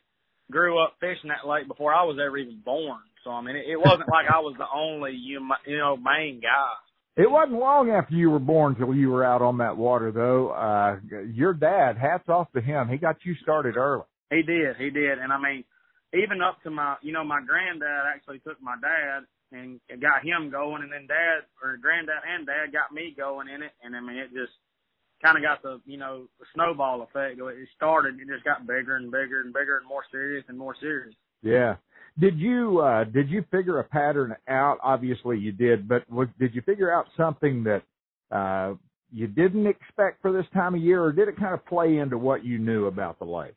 grew 0.51 0.81
up 0.81 0.93
fishing 0.99 1.29
that 1.29 1.49
lake 1.49 1.67
before 1.67 1.93
I 1.93 2.03
was 2.03 2.17
ever 2.23 2.37
even 2.37 2.61
born. 2.63 2.99
So 3.23 3.31
I 3.31 3.41
mean, 3.41 3.55
it, 3.55 3.65
it 3.67 3.77
wasn't 3.77 4.09
like 4.09 4.27
I 4.33 4.39
was 4.39 4.55
the 4.57 4.67
only 4.73 5.11
you 5.11 5.41
you 5.65 5.77
know 5.77 5.97
main 5.97 6.39
guy. 6.41 6.73
It 7.17 7.29
wasn't 7.29 7.59
long 7.59 7.89
after 7.89 8.13
you 8.13 8.29
were 8.29 8.39
born 8.39 8.75
till 8.75 8.93
you 8.93 9.09
were 9.09 9.25
out 9.25 9.41
on 9.41 9.57
that 9.57 9.75
water, 9.75 10.11
though. 10.11 10.49
Uh, 10.49 10.99
your 11.33 11.51
dad, 11.51 11.97
hats 11.97 12.29
off 12.29 12.51
to 12.53 12.61
him. 12.61 12.87
He 12.89 12.97
got 12.97 13.17
you 13.23 13.33
started 13.41 13.75
early. 13.75 14.03
He 14.29 14.43
did, 14.43 14.75
he 14.77 14.91
did, 14.91 15.17
and 15.17 15.33
I 15.33 15.41
mean, 15.41 15.63
even 16.13 16.41
up 16.41 16.61
to 16.63 16.69
my, 16.69 16.95
you 17.01 17.11
know, 17.11 17.23
my 17.23 17.41
granddad 17.45 18.07
actually 18.07 18.39
took 18.39 18.61
my 18.61 18.75
dad 18.81 19.25
and 19.51 19.79
got 20.01 20.23
him 20.23 20.49
going, 20.49 20.83
and 20.83 20.91
then 20.91 21.07
dad 21.07 21.47
or 21.63 21.77
granddad 21.77 22.23
and 22.27 22.45
dad 22.45 22.71
got 22.71 22.93
me 22.93 23.13
going 23.15 23.47
in 23.47 23.61
it, 23.61 23.71
and 23.83 23.95
I 23.95 24.01
mean, 24.01 24.17
it 24.17 24.33
just 24.33 24.51
kind 25.23 25.37
of 25.37 25.43
got 25.43 25.63
the, 25.63 25.81
you 25.85 25.97
know, 25.97 26.27
the 26.39 26.45
snowball 26.53 27.01
effect. 27.01 27.39
It 27.39 27.69
started, 27.75 28.19
it 28.19 28.27
just 28.27 28.43
got 28.43 28.67
bigger 28.67 28.97
and 28.97 29.11
bigger 29.11 29.41
and 29.41 29.53
bigger 29.53 29.77
and 29.77 29.87
more 29.87 30.03
serious 30.11 30.43
and 30.47 30.57
more 30.57 30.75
serious. 30.79 31.15
Yeah. 31.41 31.75
Did 32.19 32.39
you 32.39 32.79
uh 32.79 33.03
did 33.03 33.29
you 33.29 33.45
figure 33.51 33.79
a 33.79 33.83
pattern 33.83 34.35
out? 34.47 34.79
Obviously 34.81 35.37
you 35.37 35.51
did, 35.51 35.87
but 35.87 36.09
was, 36.09 36.27
did 36.39 36.55
you 36.55 36.61
figure 36.61 36.91
out 36.91 37.05
something 37.15 37.63
that 37.63 37.83
uh 38.35 38.73
you 39.11 39.27
didn't 39.27 39.67
expect 39.67 40.21
for 40.21 40.31
this 40.31 40.45
time 40.53 40.75
of 40.75 40.81
year 40.81 41.03
or 41.03 41.11
did 41.11 41.27
it 41.27 41.37
kind 41.37 41.53
of 41.53 41.65
play 41.65 41.97
into 41.97 42.17
what 42.17 42.43
you 42.43 42.57
knew 42.57 42.87
about 42.87 43.19
the 43.19 43.25
lake? 43.25 43.53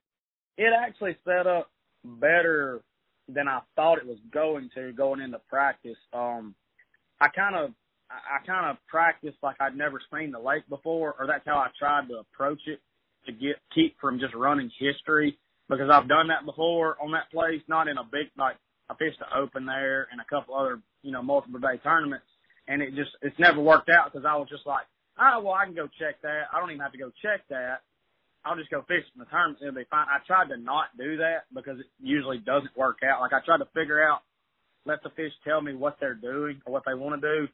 It 0.58 0.72
actually 0.78 1.16
set 1.24 1.46
up 1.46 1.70
better 2.04 2.80
than 3.28 3.48
I 3.48 3.60
thought 3.76 3.98
it 3.98 4.06
was 4.06 4.18
going 4.32 4.70
to 4.74 4.92
going 4.92 5.20
into 5.20 5.40
practice. 5.48 5.98
Um 6.12 6.54
I 7.20 7.28
kind 7.28 7.54
of 7.56 7.70
I 8.10 8.44
kind 8.44 8.70
of 8.70 8.76
practiced 8.88 9.38
like 9.42 9.56
I'd 9.60 9.76
never 9.76 10.00
seen 10.12 10.32
the 10.32 10.38
lake 10.40 10.68
before, 10.68 11.14
or 11.18 11.26
that's 11.26 11.46
how 11.46 11.58
I 11.58 11.68
tried 11.78 12.08
to 12.08 12.18
approach 12.18 12.60
it 12.66 12.80
to 13.26 13.32
get 13.32 13.56
keep 13.74 13.96
from 14.00 14.18
just 14.18 14.34
running 14.34 14.70
history 14.78 15.38
because 15.68 15.90
I've 15.90 16.08
done 16.08 16.28
that 16.28 16.44
before 16.44 16.96
on 17.00 17.12
that 17.12 17.30
place, 17.30 17.60
not 17.68 17.88
in 17.88 17.98
a 17.98 18.04
big 18.04 18.28
like 18.36 18.56
I 18.88 18.94
fished 18.94 19.20
the 19.20 19.38
open 19.38 19.66
there 19.66 20.08
and 20.10 20.20
a 20.20 20.24
couple 20.24 20.56
other 20.56 20.80
you 21.02 21.12
know 21.12 21.22
multiple 21.22 21.60
day 21.60 21.78
tournaments, 21.82 22.26
and 22.66 22.82
it 22.82 22.94
just 22.96 23.10
it's 23.22 23.38
never 23.38 23.60
worked 23.60 23.90
out 23.90 24.12
because 24.12 24.26
I 24.26 24.36
was 24.36 24.48
just 24.48 24.66
like, 24.66 24.86
oh 25.20 25.40
well 25.44 25.54
I 25.54 25.64
can 25.64 25.74
go 25.74 25.88
check 25.98 26.20
that. 26.22 26.44
I 26.52 26.58
don't 26.58 26.70
even 26.70 26.80
have 26.80 26.92
to 26.92 26.98
go 26.98 27.12
check 27.22 27.42
that. 27.50 27.82
I'll 28.44 28.56
just 28.56 28.70
go 28.70 28.82
fish 28.88 29.04
in 29.14 29.20
the 29.20 29.26
tournament. 29.26 29.58
It'll 29.60 29.74
be 29.74 29.84
fine. 29.90 30.06
I 30.08 30.24
tried 30.26 30.48
to 30.48 30.56
not 30.56 30.96
do 30.96 31.18
that 31.18 31.44
because 31.54 31.78
it 31.78 31.86
usually 32.00 32.38
doesn't 32.38 32.76
work 32.76 32.98
out. 33.04 33.20
Like 33.20 33.32
I 33.32 33.44
tried 33.44 33.58
to 33.58 33.68
figure 33.74 34.02
out, 34.02 34.22
let 34.86 35.02
the 35.02 35.10
fish 35.10 35.32
tell 35.44 35.60
me 35.60 35.74
what 35.74 35.98
they're 36.00 36.14
doing 36.14 36.62
or 36.64 36.72
what 36.72 36.84
they 36.86 36.94
want 36.94 37.20
to 37.20 37.28
do. 37.28 37.48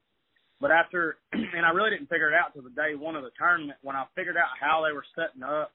But 0.60 0.70
after, 0.70 1.18
and 1.32 1.66
I 1.66 1.70
really 1.70 1.90
didn't 1.90 2.08
figure 2.08 2.30
it 2.30 2.34
out 2.34 2.52
till 2.52 2.62
the 2.62 2.70
day 2.70 2.94
one 2.94 3.16
of 3.16 3.24
the 3.24 3.34
tournament 3.38 3.78
when 3.82 3.96
I 3.96 4.04
figured 4.14 4.36
out 4.36 4.54
how 4.60 4.84
they 4.86 4.94
were 4.94 5.04
setting 5.14 5.42
up 5.42 5.72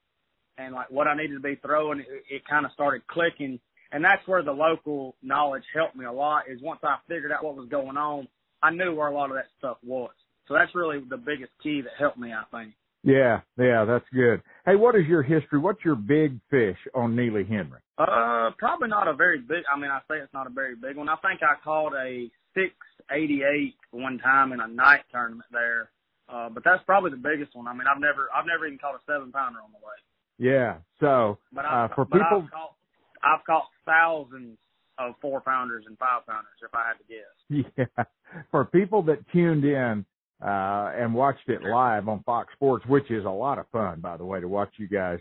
and 0.57 0.73
like 0.73 0.89
what 0.89 1.07
I 1.07 1.15
needed 1.15 1.35
to 1.35 1.41
be 1.41 1.55
throwing, 1.55 1.99
it, 1.99 2.07
it 2.29 2.47
kind 2.47 2.65
of 2.65 2.71
started 2.71 3.05
clicking. 3.07 3.59
And 3.91 4.03
that's 4.03 4.25
where 4.25 4.43
the 4.43 4.53
local 4.53 5.15
knowledge 5.21 5.63
helped 5.73 5.95
me 5.95 6.05
a 6.05 6.11
lot 6.11 6.43
is 6.47 6.61
once 6.61 6.79
I 6.83 6.97
figured 7.09 7.31
out 7.31 7.43
what 7.43 7.57
was 7.57 7.67
going 7.67 7.97
on, 7.97 8.27
I 8.63 8.71
knew 8.71 8.95
where 8.95 9.07
a 9.07 9.13
lot 9.13 9.29
of 9.29 9.35
that 9.35 9.47
stuff 9.59 9.77
was. 9.83 10.11
So 10.47 10.53
that's 10.53 10.73
really 10.73 10.99
the 11.09 11.17
biggest 11.17 11.51
key 11.61 11.81
that 11.81 11.91
helped 11.99 12.17
me, 12.17 12.31
I 12.31 12.43
think. 12.51 12.73
Yeah, 13.03 13.41
yeah, 13.57 13.85
that's 13.85 14.05
good. 14.13 14.41
Hey, 14.65 14.75
what 14.75 14.95
is 14.95 15.05
your 15.07 15.23
history? 15.23 15.59
What's 15.59 15.83
your 15.83 15.95
big 15.95 16.39
fish 16.51 16.77
on 16.93 17.15
Neely 17.15 17.43
Henry? 17.43 17.79
Uh, 17.97 18.51
probably 18.57 18.89
not 18.89 19.07
a 19.07 19.13
very 19.13 19.39
big. 19.39 19.63
I 19.73 19.79
mean, 19.79 19.89
I 19.89 19.99
say 20.07 20.17
it's 20.17 20.33
not 20.33 20.45
a 20.47 20.51
very 20.51 20.75
big 20.75 20.97
one. 20.97 21.09
I 21.09 21.15
think 21.15 21.41
I 21.41 21.55
caught 21.63 21.93
a 21.95 22.29
six 22.53 22.73
eighty 23.11 23.41
eight 23.43 23.75
one 23.91 24.19
time 24.19 24.51
in 24.51 24.59
a 24.59 24.67
night 24.67 25.01
tournament 25.11 25.45
there. 25.51 25.89
Uh, 26.29 26.49
but 26.49 26.63
that's 26.63 26.83
probably 26.85 27.11
the 27.11 27.17
biggest 27.17 27.55
one. 27.55 27.67
I 27.67 27.73
mean, 27.73 27.87
I've 27.93 27.99
never, 27.99 28.29
I've 28.33 28.45
never 28.45 28.65
even 28.65 28.79
caught 28.79 28.95
a 28.95 28.99
seven 29.05 29.31
pounder 29.31 29.59
on 29.59 29.71
the 29.71 29.79
lake. 29.79 30.05
Yeah. 30.37 30.77
So 30.99 31.39
But 31.51 31.65
uh, 31.65 31.67
I've, 31.67 31.91
for 31.93 32.05
but 32.05 32.19
people, 32.19 32.43
I've 32.45 32.51
caught, 32.51 32.75
I've 33.23 33.45
caught 33.45 33.67
thousands 33.85 34.57
of 34.97 35.15
four 35.21 35.41
pounders 35.41 35.83
and 35.87 35.97
five 35.97 36.25
pounders, 36.25 36.55
if 36.63 36.73
I 36.73 36.87
had 36.87 36.97
to 36.99 37.05
guess. 37.09 37.65
yeah, 37.97 38.03
for 38.51 38.65
people 38.65 39.03
that 39.03 39.19
tuned 39.33 39.65
in 39.65 40.05
uh, 40.41 40.91
and 40.95 41.13
watched 41.13 41.47
it 41.47 41.61
live 41.63 42.07
on 42.07 42.23
Fox 42.23 42.51
Sports, 42.53 42.85
which 42.87 43.09
is 43.11 43.25
a 43.25 43.29
lot 43.29 43.59
of 43.59 43.67
fun, 43.71 43.99
by 43.99 44.17
the 44.17 44.25
way, 44.25 44.39
to 44.39 44.47
watch 44.47 44.71
you 44.77 44.87
guys 44.87 45.19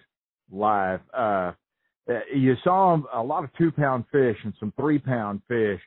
live. 0.50 1.00
Uh, 1.12 1.52
uh, 2.08 2.20
you 2.34 2.54
saw 2.64 2.98
a 3.14 3.22
lot 3.22 3.44
of 3.44 3.50
two 3.58 3.70
pound 3.70 4.04
fish 4.10 4.36
and 4.44 4.54
some 4.58 4.72
three 4.78 4.98
pound 4.98 5.42
fish. 5.46 5.80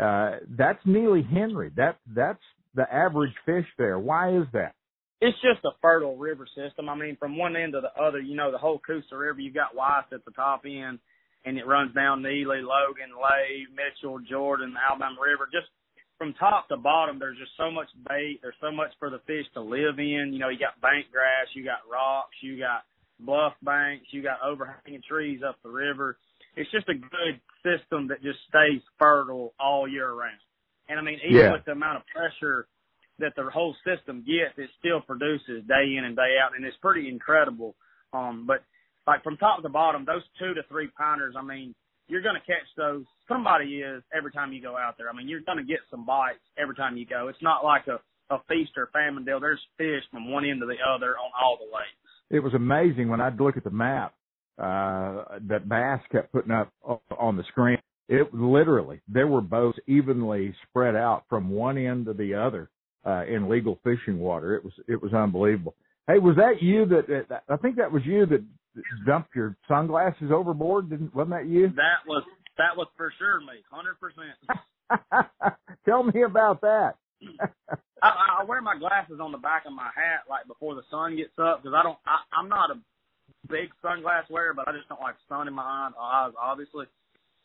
Uh, 0.00 0.36
that's 0.56 0.78
Neely 0.84 1.22
Henry. 1.22 1.70
That 1.76 1.98
that's 2.14 2.42
the 2.74 2.92
average 2.92 3.34
fish 3.44 3.66
there. 3.78 3.98
Why 3.98 4.36
is 4.36 4.46
that? 4.52 4.74
It's 5.20 5.36
just 5.40 5.64
a 5.64 5.70
fertile 5.80 6.16
river 6.16 6.46
system. 6.54 6.88
I 6.88 6.94
mean, 6.94 7.16
from 7.18 7.38
one 7.38 7.56
end 7.56 7.72
to 7.72 7.80
the 7.80 8.02
other, 8.02 8.20
you 8.20 8.36
know, 8.36 8.52
the 8.52 8.58
whole 8.58 8.78
Coosa 8.86 9.16
River, 9.16 9.40
You've 9.40 9.54
got 9.54 9.74
Weiss 9.74 10.04
at 10.12 10.24
the 10.26 10.30
top 10.32 10.62
end, 10.66 10.98
and 11.44 11.56
it 11.58 11.66
runs 11.66 11.94
down 11.94 12.22
Neely, 12.22 12.60
Logan, 12.60 13.16
Lay, 13.16 13.64
Mitchell, 13.74 14.18
Jordan, 14.28 14.74
Alabama 14.76 15.16
River. 15.20 15.48
Just 15.50 15.68
from 16.18 16.34
top 16.34 16.68
to 16.68 16.76
bottom, 16.76 17.18
there's 17.18 17.38
just 17.38 17.52
so 17.56 17.70
much 17.70 17.88
bait. 18.08 18.40
There's 18.42 18.56
so 18.60 18.72
much 18.72 18.90
for 18.98 19.10
the 19.10 19.20
fish 19.26 19.46
to 19.54 19.60
live 19.60 19.98
in. 19.98 20.30
You 20.32 20.38
know, 20.38 20.48
you 20.48 20.58
got 20.58 20.80
bank 20.80 21.06
grass, 21.12 21.46
you 21.54 21.64
got 21.64 21.84
rocks, 21.90 22.36
you 22.42 22.58
got 22.58 22.84
bluff 23.20 23.54
banks, 23.62 24.06
you 24.10 24.22
got 24.22 24.40
overhanging 24.42 25.02
trees 25.08 25.40
up 25.46 25.56
the 25.62 25.70
river. 25.70 26.18
It's 26.56 26.70
just 26.70 26.88
a 26.88 26.94
good 26.94 27.40
system 27.62 28.08
that 28.08 28.22
just 28.22 28.38
stays 28.48 28.80
fertile 28.98 29.52
all 29.60 29.86
year 29.86 30.12
round. 30.12 30.40
And 30.88 30.98
I 30.98 31.02
mean, 31.02 31.18
even 31.24 31.36
Yeah. 31.36 31.52
with 31.52 31.64
the 31.64 31.72
amount 31.72 31.98
of 31.98 32.06
pressure 32.06 32.66
that 33.18 33.34
the 33.34 33.44
whole 33.50 33.74
system 33.84 34.22
gets, 34.22 34.58
it 34.58 34.70
still 34.78 35.00
produces 35.00 35.64
day 35.64 35.96
in 35.96 36.04
and 36.04 36.16
day 36.16 36.38
out, 36.38 36.54
and 36.54 36.64
it's 36.64 36.76
pretty 36.78 37.08
incredible. 37.08 37.74
Um, 38.12 38.46
but 38.46 38.62
like 39.06 39.22
from 39.22 39.36
top 39.36 39.62
to 39.62 39.68
bottom, 39.68 40.04
those 40.04 40.22
two 40.38 40.54
to 40.54 40.62
three 40.64 40.88
pounders, 40.88 41.34
I 41.36 41.42
mean, 41.42 41.74
you're 42.08 42.22
going 42.22 42.36
to 42.36 42.46
catch 42.46 42.66
those. 42.76 43.04
Somebody 43.28 43.80
is 43.80 44.02
every 44.16 44.32
time 44.32 44.52
you 44.52 44.62
go 44.62 44.76
out 44.76 44.94
there. 44.98 45.10
I 45.10 45.16
mean, 45.16 45.28
you're 45.28 45.40
going 45.40 45.58
to 45.58 45.64
get 45.64 45.80
some 45.90 46.06
bites 46.06 46.44
every 46.56 46.74
time 46.74 46.96
you 46.96 47.06
go. 47.06 47.28
It's 47.28 47.42
not 47.42 47.64
like 47.64 47.86
a 47.88 47.98
a 48.30 48.38
feast 48.48 48.72
or 48.76 48.88
famine 48.92 49.24
deal. 49.24 49.40
There's 49.40 49.60
fish 49.78 50.02
from 50.10 50.30
one 50.30 50.44
end 50.44 50.60
to 50.60 50.66
the 50.66 50.76
other 50.86 51.16
on 51.16 51.30
all 51.40 51.58
the 51.58 51.64
lakes. 51.64 51.96
It 52.30 52.40
was 52.40 52.54
amazing 52.54 53.08
when 53.08 53.20
I'd 53.20 53.40
look 53.40 53.56
at 53.56 53.64
the 53.64 53.70
map 53.70 54.14
uh, 54.58 55.38
that 55.48 55.68
Bass 55.68 56.00
kept 56.10 56.32
putting 56.32 56.50
up 56.50 56.72
on 57.16 57.36
the 57.36 57.44
screen. 57.48 57.78
It 58.08 58.32
literally 58.32 59.00
there 59.08 59.26
were 59.26 59.40
boats 59.40 59.78
evenly 59.86 60.54
spread 60.68 60.94
out 60.94 61.24
from 61.28 61.50
one 61.50 61.76
end 61.78 62.06
to 62.06 62.12
the 62.12 62.34
other 62.34 62.70
uh, 63.04 63.24
in 63.26 63.48
legal 63.48 63.78
fishing 63.84 64.18
water. 64.18 64.54
It 64.56 64.64
was 64.64 64.72
it 64.88 65.02
was 65.02 65.12
unbelievable. 65.12 65.74
Hey, 66.06 66.18
was 66.18 66.36
that 66.36 66.62
you 66.62 66.86
that, 66.86 67.26
that 67.28 67.42
I 67.48 67.56
think 67.56 67.76
that 67.76 67.92
was 67.92 68.02
you 68.04 68.26
that 68.26 68.44
dumped 69.06 69.34
your 69.34 69.56
sunglasses 69.68 70.30
overboard? 70.32 70.90
Didn't 70.90 71.14
wasn't 71.14 71.36
that 71.36 71.46
you? 71.48 71.68
That 71.76 72.06
was 72.06 72.24
that 72.58 72.76
was 72.76 72.88
for 72.96 73.12
sure 73.18 73.40
me, 73.40 73.62
hundred 73.70 73.96
percent. 74.00 74.36
Tell 75.84 76.02
me 76.02 76.22
about 76.22 76.60
that. 76.60 76.94
I, 78.02 78.40
I 78.40 78.44
wear 78.44 78.60
my 78.60 78.76
glasses 78.78 79.20
on 79.20 79.32
the 79.32 79.38
back 79.38 79.64
of 79.66 79.72
my 79.72 79.88
hat 79.94 80.28
like 80.28 80.46
before 80.46 80.74
the 80.74 80.84
sun 80.90 81.16
gets 81.16 81.36
up 81.38 81.62
because 81.62 81.74
I 81.76 81.82
don't. 81.82 81.98
I, 82.06 82.20
I'm 82.36 82.48
not 82.48 82.70
a 82.70 82.78
big 83.48 83.70
sunglass 83.82 84.28
wearer, 84.30 84.54
but 84.54 84.68
I 84.68 84.72
just 84.72 84.88
don't 84.88 85.00
like 85.00 85.16
sun 85.28 85.48
in 85.48 85.54
my 85.54 85.64
eyes, 85.64 85.94
eyes 85.98 86.32
obviously. 86.40 86.86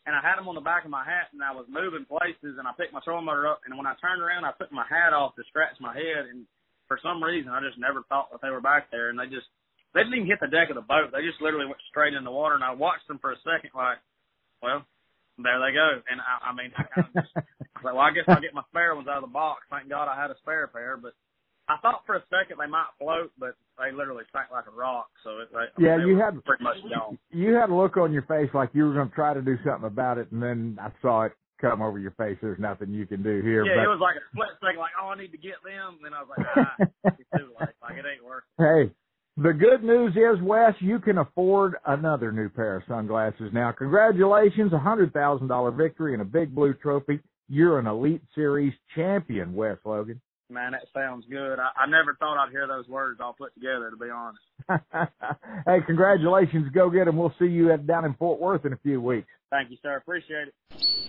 And 0.04 0.18
I 0.18 0.20
had 0.20 0.34
them 0.34 0.50
on 0.50 0.58
the 0.58 0.66
back 0.66 0.82
of 0.84 0.90
my 0.90 1.06
hat, 1.06 1.30
and 1.30 1.38
I 1.46 1.54
was 1.54 1.70
moving 1.70 2.02
places, 2.02 2.58
and 2.58 2.66
I 2.66 2.74
picked 2.74 2.92
my 2.92 2.98
trolling 3.06 3.24
motor 3.24 3.46
up, 3.46 3.62
and 3.62 3.78
when 3.78 3.86
I 3.86 3.94
turned 4.02 4.18
around, 4.18 4.42
I 4.42 4.50
took 4.58 4.74
my 4.74 4.82
hat 4.90 5.14
off 5.14 5.38
to 5.38 5.46
scratch 5.46 5.78
my 5.78 5.94
head, 5.94 6.26
and 6.26 6.42
for 6.90 6.98
some 6.98 7.22
reason, 7.22 7.54
I 7.54 7.62
just 7.62 7.78
never 7.78 8.02
thought 8.10 8.34
that 8.34 8.42
they 8.42 8.50
were 8.50 8.60
back 8.60 8.90
there, 8.90 9.14
and 9.14 9.18
they 9.18 9.30
just 9.30 9.46
they 9.94 10.00
didn't 10.00 10.14
even 10.14 10.26
hit 10.26 10.40
the 10.40 10.48
deck 10.48 10.70
of 10.70 10.76
the 10.76 10.84
boat. 10.84 11.12
They 11.12 11.22
just 11.22 11.40
literally 11.40 11.66
went 11.66 11.80
straight 11.88 12.14
in 12.14 12.24
the 12.24 12.30
water, 12.32 12.54
and 12.54 12.64
I 12.64 12.72
watched 12.72 13.06
them 13.08 13.18
for 13.20 13.32
a 13.32 13.40
second, 13.44 13.70
like, 13.74 13.98
well, 14.62 14.84
there 15.38 15.60
they 15.60 15.72
go. 15.72 16.00
And 16.08 16.20
I, 16.20 16.50
I 16.50 16.54
mean, 16.54 16.72
I 16.76 16.84
kind 16.88 17.08
of 17.08 17.14
just, 17.22 17.34
I 17.36 17.40
was 17.40 17.84
like, 17.84 17.94
well, 17.94 18.06
I 18.08 18.12
guess 18.12 18.24
I'll 18.28 18.40
get 18.40 18.54
my 18.54 18.64
spare 18.70 18.94
ones 18.94 19.08
out 19.08 19.20
of 19.20 19.28
the 19.28 19.32
box. 19.34 19.64
Thank 19.70 19.88
God 19.88 20.08
I 20.08 20.16
had 20.20 20.30
a 20.30 20.38
spare 20.40 20.66
pair, 20.68 20.96
but 20.96 21.12
I 21.68 21.76
thought 21.80 22.02
for 22.06 22.16
a 22.16 22.24
second 22.28 22.58
they 22.58 22.70
might 22.70 22.90
float, 22.98 23.32
but 23.38 23.54
they 23.78 23.92
literally 23.92 24.24
sank 24.32 24.50
like 24.50 24.66
a 24.66 24.74
rock. 24.74 25.08
So 25.24 25.40
it, 25.40 25.48
they, 25.52 25.68
I 25.68 25.76
mean, 25.76 25.86
Yeah, 25.86 26.06
you 26.06 26.18
had 26.18 26.44
pretty 26.44 26.64
much 26.64 26.76
gone. 26.88 27.18
you 27.30 27.54
had 27.54 27.70
a 27.70 27.74
look 27.74 27.96
on 27.96 28.12
your 28.12 28.24
face 28.24 28.50
like 28.54 28.70
you 28.72 28.84
were 28.84 28.94
going 28.94 29.08
to 29.08 29.14
try 29.14 29.34
to 29.34 29.42
do 29.42 29.56
something 29.64 29.86
about 29.86 30.18
it, 30.18 30.30
and 30.32 30.42
then 30.42 30.78
I 30.80 30.90
saw 31.00 31.24
it 31.24 31.32
come 31.60 31.80
over 31.80 31.98
your 31.98 32.10
face. 32.12 32.36
There's 32.42 32.58
nothing 32.58 32.90
you 32.90 33.06
can 33.06 33.22
do 33.22 33.40
here. 33.40 33.64
Yeah, 33.64 33.78
but, 33.78 33.84
it 33.84 33.88
was 33.94 34.02
like 34.02 34.16
a 34.16 34.24
split 34.34 34.50
second, 34.58 34.80
like, 34.80 34.98
oh, 35.00 35.14
I 35.14 35.16
need 35.16 35.30
to 35.30 35.38
get 35.38 35.62
them. 35.64 36.02
And 36.02 36.04
then 36.04 36.12
I 36.12 36.20
was 36.20 36.30
like, 36.34 36.46
ah, 36.56 36.74
it's 37.18 37.30
too 37.38 37.54
late. 37.58 37.78
Like 37.80 37.94
it 37.96 38.04
ain't 38.04 38.24
working. 38.26 38.50
Hey, 38.58 38.90
the 39.36 39.52
good 39.52 39.82
news 39.82 40.14
is, 40.14 40.42
Wes, 40.42 40.74
you 40.80 40.98
can 40.98 41.18
afford 41.18 41.76
another 41.86 42.32
new 42.32 42.48
pair 42.48 42.76
of 42.76 42.82
sunglasses 42.86 43.50
now. 43.52 43.72
Congratulations, 43.72 44.72
a 44.72 44.78
hundred 44.78 45.12
thousand 45.12 45.48
dollar 45.48 45.70
victory 45.70 46.12
and 46.12 46.22
a 46.22 46.26
big 46.26 46.54
blue 46.54 46.74
trophy. 46.74 47.20
You're 47.48 47.78
an 47.78 47.86
Elite 47.86 48.22
Series 48.34 48.72
champion, 48.94 49.54
Wes 49.54 49.78
Logan. 49.84 50.20
Man, 50.50 50.72
that 50.72 50.82
sounds 50.94 51.24
good. 51.30 51.58
I, 51.58 51.70
I 51.76 51.86
never 51.86 52.14
thought 52.20 52.36
I'd 52.36 52.50
hear 52.50 52.66
those 52.66 52.86
words 52.86 53.20
all 53.22 53.32
put 53.32 53.54
together, 53.54 53.90
to 53.90 53.96
be 53.96 54.10
honest. 54.10 54.42
hey, 55.66 55.78
congratulations. 55.86 56.68
Go 56.74 56.90
get 56.90 57.06
them. 57.06 57.16
We'll 57.16 57.34
see 57.38 57.46
you 57.46 57.72
at, 57.72 57.86
down 57.86 58.04
in 58.04 58.12
Fort 58.14 58.38
Worth 58.38 58.66
in 58.66 58.74
a 58.74 58.78
few 58.78 59.00
weeks. 59.00 59.28
Thank 59.50 59.70
you, 59.70 59.78
sir. 59.82 59.96
Appreciate 59.96 60.48
it. 60.48 61.01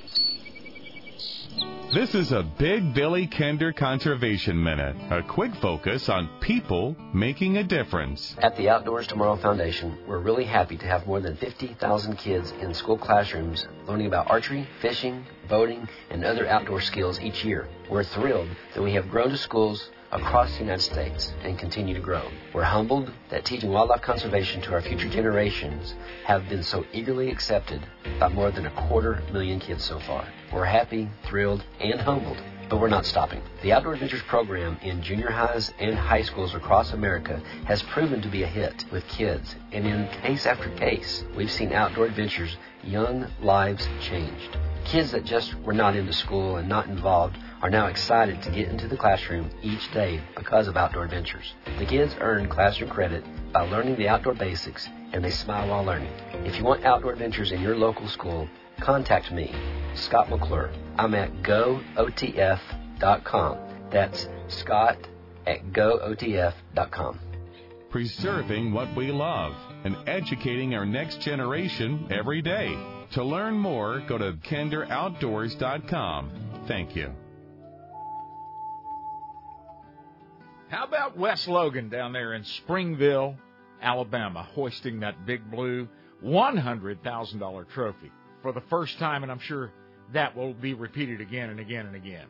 This 1.94 2.16
is 2.16 2.32
a 2.32 2.42
Big 2.42 2.96
Billy 2.96 3.28
Kinder 3.28 3.72
Conservation 3.72 4.64
Minute, 4.64 4.96
a 5.12 5.22
quick 5.22 5.54
focus 5.62 6.10
on 6.10 6.28
people 6.40 6.96
making 7.14 7.58
a 7.58 7.64
difference. 7.64 8.36
At 8.40 8.58
the 8.58 8.68
Outdoors 8.68 9.06
Tomorrow 9.06 9.36
Foundation, 9.36 10.00
we're 10.08 10.18
really 10.18 10.44
happy 10.44 10.76
to 10.76 10.88
have 10.88 11.06
more 11.06 11.20
than 11.20 11.38
50,000 11.38 12.16
kids 12.18 12.52
in 12.60 12.74
school 12.74 12.98
classrooms 12.98 13.68
learning 13.86 14.08
about 14.08 14.32
archery, 14.32 14.68
fishing, 14.82 15.24
boating, 15.48 15.88
and 16.10 16.26
other 16.26 16.48
outdoor 16.48 16.82
skills 16.82 17.20
each 17.20 17.46
year. 17.46 17.68
We're 17.88 18.04
thrilled 18.04 18.50
that 18.74 18.82
we 18.82 18.94
have 18.94 19.12
grown 19.12 19.30
to 19.30 19.38
schools 19.38 19.92
across 20.14 20.54
the 20.54 20.60
United 20.60 20.82
States 20.82 21.34
and 21.44 21.58
continue 21.58 21.94
to 21.94 22.00
grow. 22.00 22.30
We're 22.54 22.64
humbled 22.64 23.12
that 23.30 23.46
teaching 23.46 23.72
wildlife 23.72 24.02
conservation 24.02 24.62
to 24.62 24.74
our 24.74 24.82
future 24.82 25.10
generations 25.10 25.96
have 26.26 26.48
been 26.48 26.64
so 26.64 26.86
eagerly 26.94 27.32
accepted 27.32 27.86
by 28.20 28.30
more 28.30 28.52
than 28.52 28.68
a 28.68 28.88
quarter 28.88 29.22
million 29.34 29.60
kids 29.60 29.84
so 29.84 30.00
far. 30.00 30.28
We're 30.54 30.66
happy, 30.66 31.10
thrilled, 31.26 31.66
and 31.80 32.00
humbled. 32.00 32.38
But 32.70 32.80
we're 32.80 32.88
not 32.88 33.06
stopping. 33.06 33.42
The 33.62 33.74
Outdoor 33.74 33.94
Adventures 33.94 34.24
program 34.24 34.78
in 34.82 35.04
junior 35.04 35.30
highs 35.30 35.72
and 35.80 35.96
high 35.96 36.22
schools 36.22 36.56
across 36.56 36.94
America 36.94 37.42
has 37.66 37.84
proven 37.84 38.22
to 38.22 38.30
be 38.30 38.44
a 38.44 38.48
hit 38.48 38.86
with 38.92 39.06
kids, 39.08 39.56
and 39.72 39.86
in 39.86 40.08
case 40.22 40.46
after 40.46 40.70
case, 40.70 41.24
we've 41.36 41.52
seen 41.52 41.74
Outdoor 41.74 42.06
Adventures 42.06 42.56
young 42.84 43.28
lives 43.42 43.88
changed. 44.02 44.58
Kids 44.86 45.12
that 45.12 45.26
just 45.26 45.54
were 45.60 45.74
not 45.74 45.96
into 45.96 46.14
school 46.14 46.56
and 46.56 46.68
not 46.68 46.88
involved 46.88 47.38
are 47.64 47.70
now 47.70 47.88
excited 47.88 48.42
to 48.42 48.52
get 48.52 48.68
into 48.68 48.90
the 48.90 48.98
classroom 48.98 49.50
each 49.62 49.90
day 49.94 50.20
because 50.36 50.68
of 50.68 50.76
Outdoor 50.76 51.06
Adventures. 51.06 51.54
The 51.80 51.86
kids 51.86 52.14
earn 52.20 52.50
classroom 52.50 52.90
credit 52.90 53.24
by 53.54 53.62
learning 53.62 53.96
the 53.96 54.10
outdoor 54.10 54.34
basics 54.34 54.90
and 55.14 55.24
they 55.24 55.32
smile 55.32 55.70
while 55.70 55.86
learning. 55.86 56.12
If 56.46 56.58
you 56.58 56.66
want 56.66 56.84
outdoor 56.84 57.14
adventures 57.14 57.54
in 57.54 57.62
your 57.62 57.78
local 57.78 58.10
school, 58.10 58.50
contact 58.82 59.32
me, 59.32 59.56
Scott 59.96 60.30
McClure. 60.30 60.72
I'm 60.98 61.16
at 61.16 61.32
gootf.com. 61.42 62.60
That's 63.92 64.28
Scott 64.50 64.98
at 65.48 65.66
gootf.com. 65.68 67.20
Preserving 67.90 68.74
what 68.74 68.94
we 68.94 69.14
love 69.14 69.56
and 69.86 69.96
educating 70.06 70.76
our 70.76 70.86
next 70.86 71.22
generation 71.22 72.10
every 72.12 72.42
day. 72.42 72.78
To 73.12 73.24
learn 73.24 73.54
more, 73.54 74.04
go 74.10 74.18
to 74.18 74.34
kinderoutdoors.com. 74.34 76.66
Thank 76.68 76.98
you. 76.98 77.14
How 80.74 80.86
about 80.86 81.16
Wes 81.16 81.48
Logan 81.48 81.90
down 81.90 82.14
there 82.14 82.34
in 82.34 82.44
Springville, 82.44 83.38
Alabama, 83.80 84.42
hoisting 84.42 85.02
that 85.02 85.24
big 85.24 85.52
blue 85.52 85.88
$100,000 86.26 87.70
trophy 87.70 88.12
for 88.42 88.52
the 88.52 88.62
first 88.72 88.98
time, 88.98 89.22
and 89.22 89.32
I'm 89.32 89.38
sure 89.38 89.72
that 90.14 90.36
will 90.36 90.56
be 90.56 90.74
repeated 90.74 91.22
again 91.22 91.52
and 91.52 91.60
again 91.60 91.86
and 91.86 91.96
again. 91.96 92.26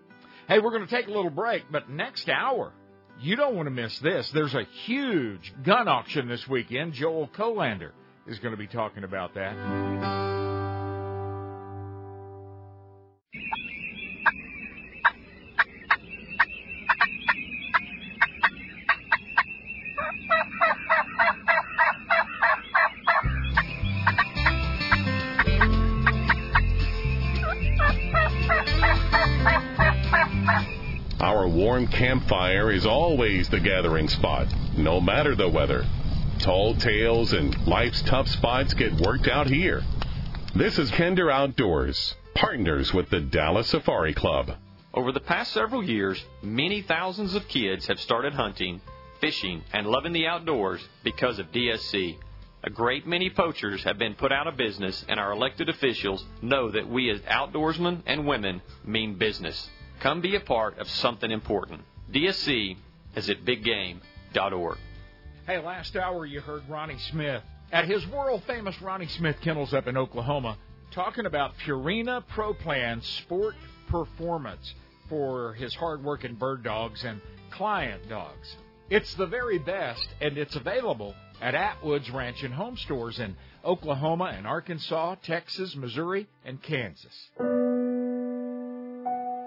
Hey, 0.50 0.60
we're 0.60 0.72
going 0.72 0.86
to 0.86 0.94
take 0.94 1.08
a 1.08 1.12
little 1.12 1.30
break, 1.30 1.64
but 1.72 1.89
next 1.89 2.28
hour, 2.28 2.74
you 3.22 3.38
don't 3.38 3.56
want 3.56 3.68
to 3.68 3.72
miss 3.72 3.98
this. 4.00 4.30
There's 4.34 4.56
a 4.56 4.66
huge 4.84 5.54
gun 5.64 5.88
auction 5.88 6.28
this 6.28 6.46
weekend. 6.46 6.91
Joel 6.91 7.30
Colander 7.30 7.94
is 8.28 8.39
going 8.39 8.52
to 8.52 8.58
be 8.58 8.68
talking 8.68 9.06
about 9.06 9.36
that. 9.36 10.32
Campfire 31.94 32.72
is 32.72 32.86
always 32.86 33.50
the 33.50 33.60
gathering 33.60 34.08
spot, 34.08 34.48
no 34.76 35.00
matter 35.00 35.36
the 35.36 35.48
weather. 35.48 35.86
Tall 36.39 36.76
tales 36.76 37.34
and 37.34 37.56
life's 37.68 38.02
tough 38.02 38.28
spots 38.28 38.74
get 38.74 38.94
worked 38.94 39.28
out 39.28 39.48
here. 39.48 39.84
This 40.56 40.80
is 40.80 40.89
Kinder 40.91 41.30
Outdoors, 41.30 42.16
partners 42.34 42.94
with 42.94 43.10
the 43.10 43.22
Dallas 43.22 43.70
Safari 43.70 44.14
Club. 44.14 44.52
Over 44.94 45.12
the 45.12 45.20
past 45.20 45.54
several 45.54 45.84
years, 45.84 46.24
many 46.41 46.82
thousands 46.82 47.36
of 47.36 47.48
kids 47.48 47.88
have 47.88 48.00
started 48.00 48.34
hunting, 48.34 48.82
fishing, 49.22 49.64
and 49.72 49.88
loving 49.88 50.14
the 50.14 50.28
outdoors 50.28 50.84
because 51.04 51.38
of 51.38 51.52
DSC. 51.52 52.18
A 52.64 52.70
great 52.70 53.06
many 53.06 53.30
poachers 53.30 53.84
have 53.84 54.00
been 54.00 54.16
put 54.16 54.32
out 54.32 54.48
of 54.48 54.58
business, 54.58 55.06
and 55.08 55.20
our 55.20 55.32
elected 55.32 55.70
officials 55.70 56.26
know 56.41 56.72
that 56.72 56.89
we 56.89 57.12
as 57.12 57.20
outdoorsmen 57.22 58.02
and 58.08 58.26
women 58.26 58.62
mean 58.84 59.16
business. 59.16 59.70
Come 60.04 60.20
be 60.20 60.36
a 60.36 60.41
part 60.41 60.80
of 60.80 60.89
something 60.89 61.32
important. 61.32 61.80
DSC 62.12 62.76
is 63.16 63.30
at 63.30 63.45
biggame.org. 63.45 64.78
Hey, 65.47 65.60
last 65.60 65.95
hour 65.95 66.26
you 66.26 66.41
heard 66.41 66.68
Ronnie 66.68 66.97
Smith 67.10 67.41
at 67.72 67.86
his 67.86 68.06
world 68.08 68.43
famous 68.45 68.82
Ronnie 68.82 69.08
Smith 69.08 69.38
Kennels 69.39 69.74
up 69.74 69.88
in 69.88 69.95
Oklahoma 69.95 70.58
talking 70.91 71.26
about 71.26 71.54
Purina 71.66 72.22
Pro 72.28 72.54
Plan 72.54 73.01
Sport 73.01 73.56
Performance 73.88 74.74
for 75.08 75.54
his 75.54 75.74
hard-working 75.74 76.36
bird 76.36 76.66
dogs 76.66 77.06
and 77.06 77.22
client 77.51 78.10
dogs. 78.10 78.58
It's 78.89 79.14
the 79.14 79.28
very 79.28 79.58
best, 79.58 80.06
and 80.20 80.38
it's 80.38 80.58
available 80.58 81.16
at 81.41 81.56
Atwood's 81.56 82.12
Ranch 82.12 82.43
and 82.43 82.54
Home 82.54 82.76
Stores 82.76 83.20
in 83.20 83.38
Oklahoma 83.64 84.34
and 84.36 84.45
Arkansas, 84.45 85.16
Texas, 85.24 85.78
Missouri, 85.78 86.28
and 86.43 86.62
Kansas. 86.62 87.30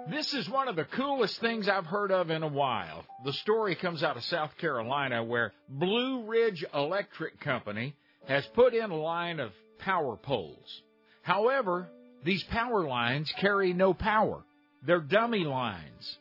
This 0.09 0.33
is 0.35 0.49
one 0.49 0.69
of 0.69 0.77
the 0.77 0.85
coolest 0.85 1.41
things 1.41 1.69
I've 1.69 1.85
heard 1.85 2.13
of 2.13 2.31
in 2.31 2.45
a 2.45 2.49
while. 2.49 3.05
The 3.25 3.33
story 3.33 3.75
comes 3.75 4.05
out 4.05 4.17
of 4.17 4.23
South 4.23 4.57
Carolina 4.59 5.25
where 5.25 5.53
Blue 5.69 6.25
Ridge 6.27 6.65
Electric 6.73 7.41
Company 7.41 7.93
has 8.29 8.47
put 8.55 8.73
in 8.73 8.91
a 8.91 8.97
line 8.97 9.41
of 9.41 9.51
power 9.81 10.17
poles. 10.17 10.83
However, 11.23 11.89
these 12.25 12.45
power 12.45 12.87
lines 12.87 13.33
carry 13.41 13.73
no 13.73 13.95
power. 13.95 14.45
They're 14.87 15.01
dummy 15.01 15.45
lines. 15.45 16.19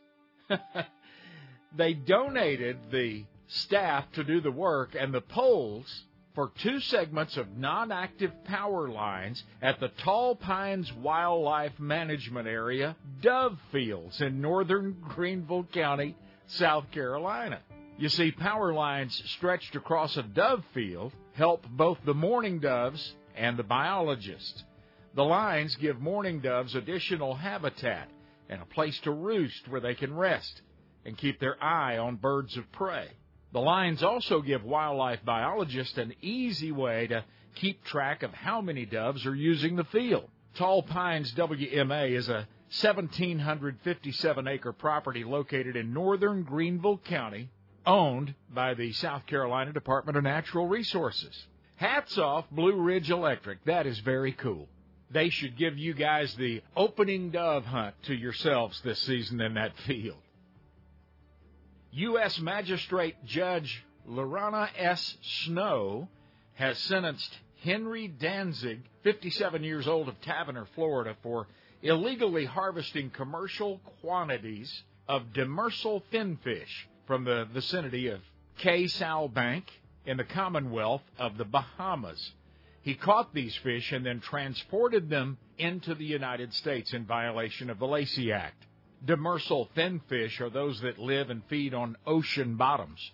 they 1.78 1.94
donated 1.94 2.78
the 2.92 3.24
staff 3.48 4.06
to 4.14 4.24
do 4.24 4.42
the 4.42 4.52
work 4.52 4.96
and 5.00 5.14
the 5.14 5.22
poles 5.22 6.04
for 6.36 6.52
two 6.62 6.82
segments 6.82 7.38
of 7.38 7.58
non-active 7.58 8.32
power 8.44 8.90
lines 8.90 9.42
at 9.62 9.80
the 9.80 9.88
Tall 9.88 10.36
Pines 10.36 10.92
Wildlife 10.94 11.80
Management 11.80 12.48
Area, 12.48 12.96
Dove 13.22 13.58
Fields 13.72 14.20
in 14.20 14.42
northern 14.42 14.98
Greenville 15.02 15.66
County, 15.74 16.16
South 16.48 16.92
Carolina. 16.92 17.62
You 17.98 18.10
see, 18.10 18.32
power 18.32 18.74
lines 18.74 19.24
stretched 19.38 19.78
across 19.78 20.18
a 20.18 20.24
dove 20.24 20.64
field 20.74 21.14
help 21.34 21.66
both 21.70 21.98
the 22.06 22.14
mourning 22.14 22.60
doves 22.60 23.16
and 23.36 23.58
the 23.58 23.64
biologists. 23.64 24.66
The 25.16 25.24
lines 25.24 25.78
give 25.78 26.02
mourning 26.02 26.42
doves 26.42 26.76
additional 26.76 27.36
habitat 27.36 28.10
and 28.50 28.62
a 28.62 28.66
place 28.66 29.00
to 29.00 29.12
roost 29.12 29.70
where 29.70 29.80
they 29.80 29.96
can 29.96 30.14
rest 30.14 30.62
and 31.06 31.18
keep 31.18 31.40
their 31.40 31.62
eye 31.64 31.98
on 31.98 32.18
birds 32.18 32.58
of 32.58 32.70
prey. 32.74 33.08
The 33.56 33.62
lines 33.62 34.04
also 34.04 34.42
give 34.42 34.66
wildlife 34.66 35.24
biologists 35.24 35.98
an 35.98 36.14
easy 36.22 36.74
way 36.74 37.08
to 37.08 37.24
keep 37.56 37.86
track 37.86 38.22
of 38.22 38.34
how 38.34 38.60
many 38.60 38.86
doves 38.86 39.26
are 39.26 39.34
using 39.34 39.78
the 39.78 39.86
field. 39.86 40.30
Tall 40.56 40.84
Pines 40.84 41.34
WMA 41.36 42.12
is 42.12 42.28
a 42.28 42.50
1,757 42.82 44.48
acre 44.50 44.74
property 44.74 45.24
located 45.24 45.78
in 45.78 45.94
northern 45.94 46.44
Greenville 46.44 46.98
County, 46.98 47.48
owned 47.86 48.36
by 48.54 48.74
the 48.74 48.92
South 48.92 49.26
Carolina 49.26 49.72
Department 49.72 50.18
of 50.18 50.26
Natural 50.26 50.68
Resources. 50.68 51.48
Hats 51.78 52.18
off 52.18 52.44
Blue 52.52 52.76
Ridge 52.76 53.10
Electric. 53.10 53.64
That 53.64 53.88
is 53.88 54.00
very 54.00 54.34
cool. 54.34 54.68
They 55.12 55.30
should 55.30 55.58
give 55.58 55.78
you 55.78 55.94
guys 55.94 56.36
the 56.36 56.62
opening 56.76 57.30
dove 57.32 57.64
hunt 57.64 57.96
to 58.04 58.14
yourselves 58.14 58.82
this 58.82 59.00
season 59.00 59.40
in 59.40 59.54
that 59.54 59.78
field. 59.88 60.18
U.S. 61.98 62.42
Magistrate 62.42 63.16
Judge 63.24 63.86
Lurana 64.06 64.68
S. 64.78 65.16
Snow 65.46 66.10
has 66.56 66.78
sentenced 66.78 67.34
Henry 67.64 68.10
Danzig, 68.10 68.82
57 69.04 69.64
years 69.64 69.88
old 69.88 70.10
of 70.10 70.20
Tavernier, 70.20 70.68
Florida, 70.76 71.16
for 71.24 71.48
illegally 71.82 72.44
harvesting 72.44 73.12
commercial 73.12 73.80
quantities 74.02 74.84
of 75.08 75.32
demersal 75.34 76.04
finfish 76.12 76.90
from 77.08 77.24
the 77.24 77.48
vicinity 77.54 78.10
of 78.10 78.20
Cay 78.58 78.88
Sal 78.88 79.30
Bank 79.30 79.64
in 80.06 80.18
the 80.18 80.26
Commonwealth 80.26 81.04
of 81.18 81.38
the 81.38 81.46
Bahamas. 81.46 82.34
He 82.82 82.96
caught 82.96 83.34
these 83.34 83.56
fish 83.56 83.94
and 83.94 84.06
then 84.06 84.20
transported 84.20 85.10
them 85.10 85.38
into 85.58 85.96
the 85.96 86.04
United 86.04 86.54
States 86.56 86.92
in 86.92 87.06
violation 87.06 87.70
of 87.70 87.80
the 87.80 87.88
Lacey 87.88 88.34
Act. 88.34 88.66
Demersal 89.06 89.70
finfish 89.76 90.42
are 90.42 90.50
those 90.50 90.82
that 90.82 90.98
live 90.98 91.30
and 91.30 91.44
feed 91.46 91.74
on 91.74 91.98
ocean 92.08 92.56
bottoms. 92.56 93.12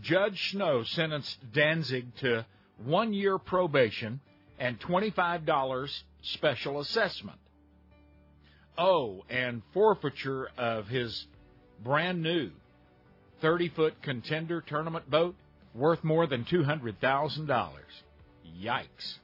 Judge 0.00 0.50
Snow 0.52 0.84
sentenced 0.84 1.38
Danzig 1.52 2.14
to 2.16 2.46
one 2.84 3.12
year 3.12 3.38
probation 3.38 4.20
and 4.58 4.78
$25 4.80 6.02
special 6.22 6.80
assessment. 6.80 7.38
Oh, 8.78 9.24
and 9.28 9.62
forfeiture 9.72 10.50
of 10.58 10.86
his 10.88 11.26
brand 11.82 12.22
new 12.22 12.50
30 13.40 13.68
foot 13.70 14.02
contender 14.02 14.60
tournament 14.60 15.10
boat 15.10 15.34
worth 15.74 16.04
more 16.04 16.26
than 16.26 16.44
$200,000. 16.44 17.72
Yikes. 18.62 19.18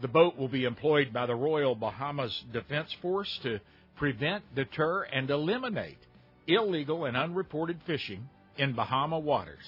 The 0.00 0.08
boat 0.08 0.36
will 0.36 0.48
be 0.48 0.64
employed 0.64 1.12
by 1.12 1.26
the 1.26 1.34
Royal 1.34 1.74
Bahamas 1.74 2.44
Defense 2.52 2.92
Force 3.02 3.38
to 3.42 3.60
prevent, 4.00 4.42
deter, 4.54 5.02
and 5.02 5.28
eliminate 5.30 5.98
illegal 6.46 7.04
and 7.04 7.18
unreported 7.18 7.78
fishing 7.86 8.26
in 8.56 8.72
Bahama 8.72 9.18
waters. 9.18 9.62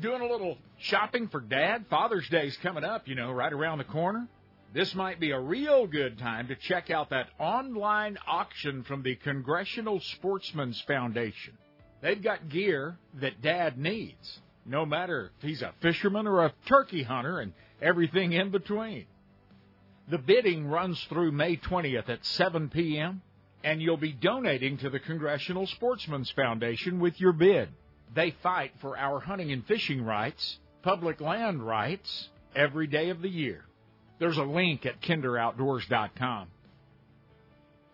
Doing 0.00 0.22
a 0.22 0.26
little 0.26 0.56
shopping 0.78 1.28
for 1.28 1.40
dad? 1.40 1.84
Father's 1.90 2.26
Day's 2.30 2.56
coming 2.62 2.82
up, 2.82 3.06
you 3.06 3.14
know, 3.14 3.30
right 3.30 3.52
around 3.52 3.76
the 3.76 3.84
corner. 3.84 4.26
This 4.72 4.94
might 4.94 5.20
be 5.20 5.32
a 5.32 5.38
real 5.38 5.86
good 5.86 6.18
time 6.18 6.48
to 6.48 6.56
check 6.56 6.90
out 6.90 7.10
that 7.10 7.28
online 7.38 8.16
auction 8.26 8.84
from 8.84 9.02
the 9.02 9.16
Congressional 9.16 10.00
Sportsmen's 10.00 10.80
Foundation. 10.86 11.58
They've 12.00 12.22
got 12.22 12.48
gear 12.48 12.96
that 13.20 13.42
dad 13.42 13.78
needs, 13.78 14.40
no 14.64 14.86
matter 14.86 15.30
if 15.36 15.46
he's 15.46 15.62
a 15.62 15.74
fisherman 15.80 16.26
or 16.26 16.46
a 16.46 16.54
turkey 16.66 17.02
hunter 17.02 17.40
and 17.40 17.52
everything 17.82 18.32
in 18.32 18.50
between. 18.50 19.04
The 20.08 20.18
bidding 20.18 20.68
runs 20.68 21.02
through 21.04 21.32
May 21.32 21.58
20th 21.58 22.08
at 22.08 22.24
7 22.24 22.70
p.m 22.70 23.20
and 23.66 23.82
you'll 23.82 23.96
be 23.96 24.12
donating 24.12 24.78
to 24.78 24.88
the 24.88 25.00
Congressional 25.00 25.66
Sportsmen's 25.66 26.30
Foundation 26.30 27.00
with 27.00 27.20
your 27.20 27.32
bid. 27.32 27.68
They 28.14 28.30
fight 28.40 28.70
for 28.80 28.96
our 28.96 29.18
hunting 29.18 29.50
and 29.50 29.66
fishing 29.66 30.04
rights, 30.04 30.60
public 30.82 31.20
land 31.20 31.60
rights, 31.60 32.28
every 32.54 32.86
day 32.86 33.10
of 33.10 33.20
the 33.22 33.28
year. 33.28 33.64
There's 34.20 34.36
a 34.36 34.44
link 34.44 34.86
at 34.86 35.02
kinderoutdoors.com. 35.02 36.46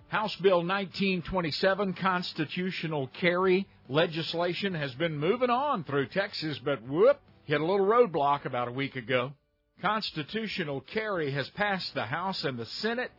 House 0.09 0.37
Bill 0.37 0.59
1927 0.59 1.95
constitutional 1.95 3.07
carry 3.07 3.66
legislation 3.89 4.75
has 4.75 4.95
been 4.97 5.16
moving 5.16 5.49
on 5.49 5.85
through 5.85 6.09
Texas, 6.09 6.61
but 6.62 6.83
whoop, 6.83 7.18
hit 7.47 7.62
a 7.62 7.64
little 7.64 7.87
roadblock 7.87 8.45
about 8.45 8.68
a 8.68 8.73
week 8.73 8.97
ago. 8.97 9.33
Constitutional 9.81 10.83
carry 10.83 11.31
has 11.31 11.49
passed 11.49 11.95
the 11.95 12.05
House 12.05 12.45
and 12.45 12.59
the 12.59 12.66
Senate 12.66 13.11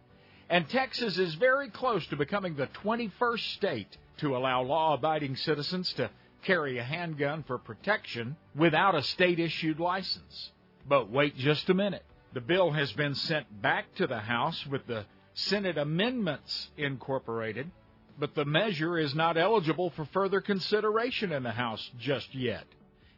and 0.50 0.68
Texas 0.70 1.18
is 1.18 1.36
very 1.36 1.70
close 1.70 2.06
to 2.08 2.16
becoming 2.16 2.56
the 2.56 2.68
21st 2.68 3.54
state 3.56 3.98
to 4.18 4.36
allow 4.36 4.62
law 4.62 4.94
abiding 4.94 5.36
citizens 5.36 5.92
to 5.94 6.10
carry 6.44 6.78
a 6.78 6.84
handgun 6.84 7.44
for 7.44 7.58
protection 7.58 8.36
without 8.56 8.96
a 8.96 9.04
state 9.04 9.40
issued 9.40 9.80
license. 9.80 10.52
But 10.88 11.10
wait 11.10 11.38
just 11.38 11.70
a 11.70 11.74
minute. 11.74 12.04
The 12.34 12.42
bill 12.42 12.72
has 12.72 12.92
been 12.94 13.16
sent 13.16 13.62
back 13.62 13.94
to 13.96 14.08
the 14.08 14.20
House 14.20 14.66
with 14.68 14.86
the 14.86 15.06
Senate 15.34 15.78
amendments 15.78 16.70
incorporated, 16.78 17.72
but 18.20 18.36
the 18.36 18.46
measure 18.46 18.98
is 18.98 19.16
not 19.16 19.38
eligible 19.38 19.92
for 19.92 20.06
further 20.06 20.42
consideration 20.42 21.32
in 21.32 21.44
the 21.44 21.52
House 21.52 21.90
just 22.00 22.36
yet. 22.36 22.66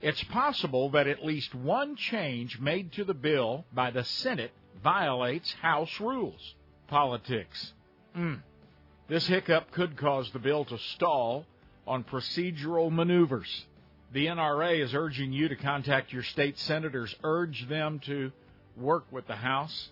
It's 0.02 0.24
possible 0.26 0.90
that 0.92 1.08
at 1.08 1.26
least 1.26 1.56
one 1.56 1.96
change 1.96 2.60
made 2.60 2.92
to 2.94 3.04
the 3.04 3.14
bill 3.14 3.66
by 3.74 3.90
the 3.90 4.04
Senate 4.04 4.52
violates 4.84 5.52
House 5.54 6.00
rules 6.00 6.56
politics. 6.88 7.74
Mm. 8.16 8.42
This 9.08 9.28
hiccup 9.28 9.72
could 9.72 9.98
cause 9.98 10.32
the 10.32 10.40
bill 10.40 10.66
to 10.66 10.78
stall 10.78 11.46
on 11.86 12.04
procedural 12.04 12.92
maneuvers. 12.92 13.66
The 14.14 14.28
NRA 14.28 14.82
is 14.84 14.94
urging 14.94 15.34
you 15.34 15.50
to 15.50 15.56
contact 15.56 16.14
your 16.14 16.24
state 16.24 16.58
senators, 16.60 17.14
urge 17.24 17.68
them 17.68 18.00
to 18.06 18.32
work 18.78 19.06
with 19.12 19.28
the 19.28 19.36
House, 19.36 19.90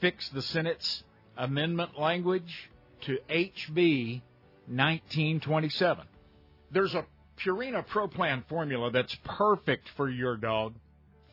fix 0.00 0.28
the 0.30 0.42
Senate's 0.42 1.02
amendment 1.36 1.98
language 1.98 2.70
to 3.02 3.18
HB 3.28 4.22
1927. 4.66 6.06
There's 6.70 6.94
a 6.94 7.04
Purina 7.38 7.86
Pro 7.86 8.08
Plan 8.08 8.44
formula 8.48 8.90
that's 8.90 9.14
perfect 9.24 9.88
for 9.96 10.08
your 10.08 10.36
dog, 10.36 10.74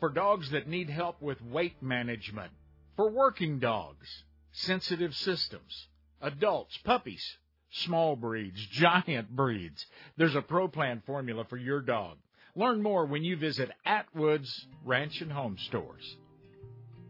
for 0.00 0.10
dogs 0.10 0.50
that 0.50 0.68
need 0.68 0.90
help 0.90 1.20
with 1.22 1.40
weight 1.42 1.82
management, 1.82 2.52
for 2.96 3.10
working 3.10 3.58
dogs, 3.58 4.24
sensitive 4.54 5.14
systems, 5.14 5.88
adults, 6.22 6.78
puppies, 6.78 7.38
small 7.70 8.16
breeds, 8.16 8.64
giant 8.70 9.34
breeds. 9.34 9.84
There's 10.16 10.36
a 10.36 10.42
Pro 10.42 10.68
Plan 10.68 11.02
formula 11.06 11.44
for 11.48 11.56
your 11.56 11.80
dog. 11.80 12.16
Learn 12.56 12.82
more 12.82 13.04
when 13.04 13.24
you 13.24 13.36
visit 13.36 13.70
Atwood's 13.84 14.66
Ranch 14.84 15.20
and 15.20 15.32
Home 15.32 15.58
Stores. 15.66 16.16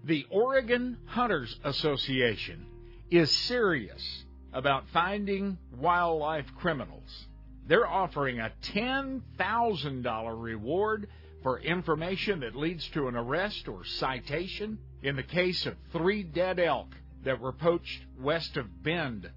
The 0.05 0.27
Oregon 0.31 0.99
Hunters 1.07 1.59
Association 1.65 2.67
is 3.11 3.31
serious 3.31 4.25
about 4.53 4.89
finding 4.89 5.59
wildlife 5.77 6.47
criminals. 6.57 7.27
They're 7.67 7.87
offering 7.87 8.41
a 8.41 8.53
$10,000 8.75 10.43
reward 10.43 11.09
for 11.43 11.61
information 11.61 12.41
that 12.41 12.57
leads 12.57 12.89
to 12.89 13.09
an 13.09 13.17
arrest 13.17 13.69
or 13.69 13.85
citation 13.85 14.79
in 15.03 15.17
the 15.17 15.23
case 15.23 15.67
of 15.67 15.75
three 15.93 16.23
dead 16.23 16.59
elk 16.59 16.89
that 17.25 17.41
were 17.41 17.53
poached 17.53 18.01
west 18.21 18.57
of 18.57 18.83
Bend, 18.83 19.31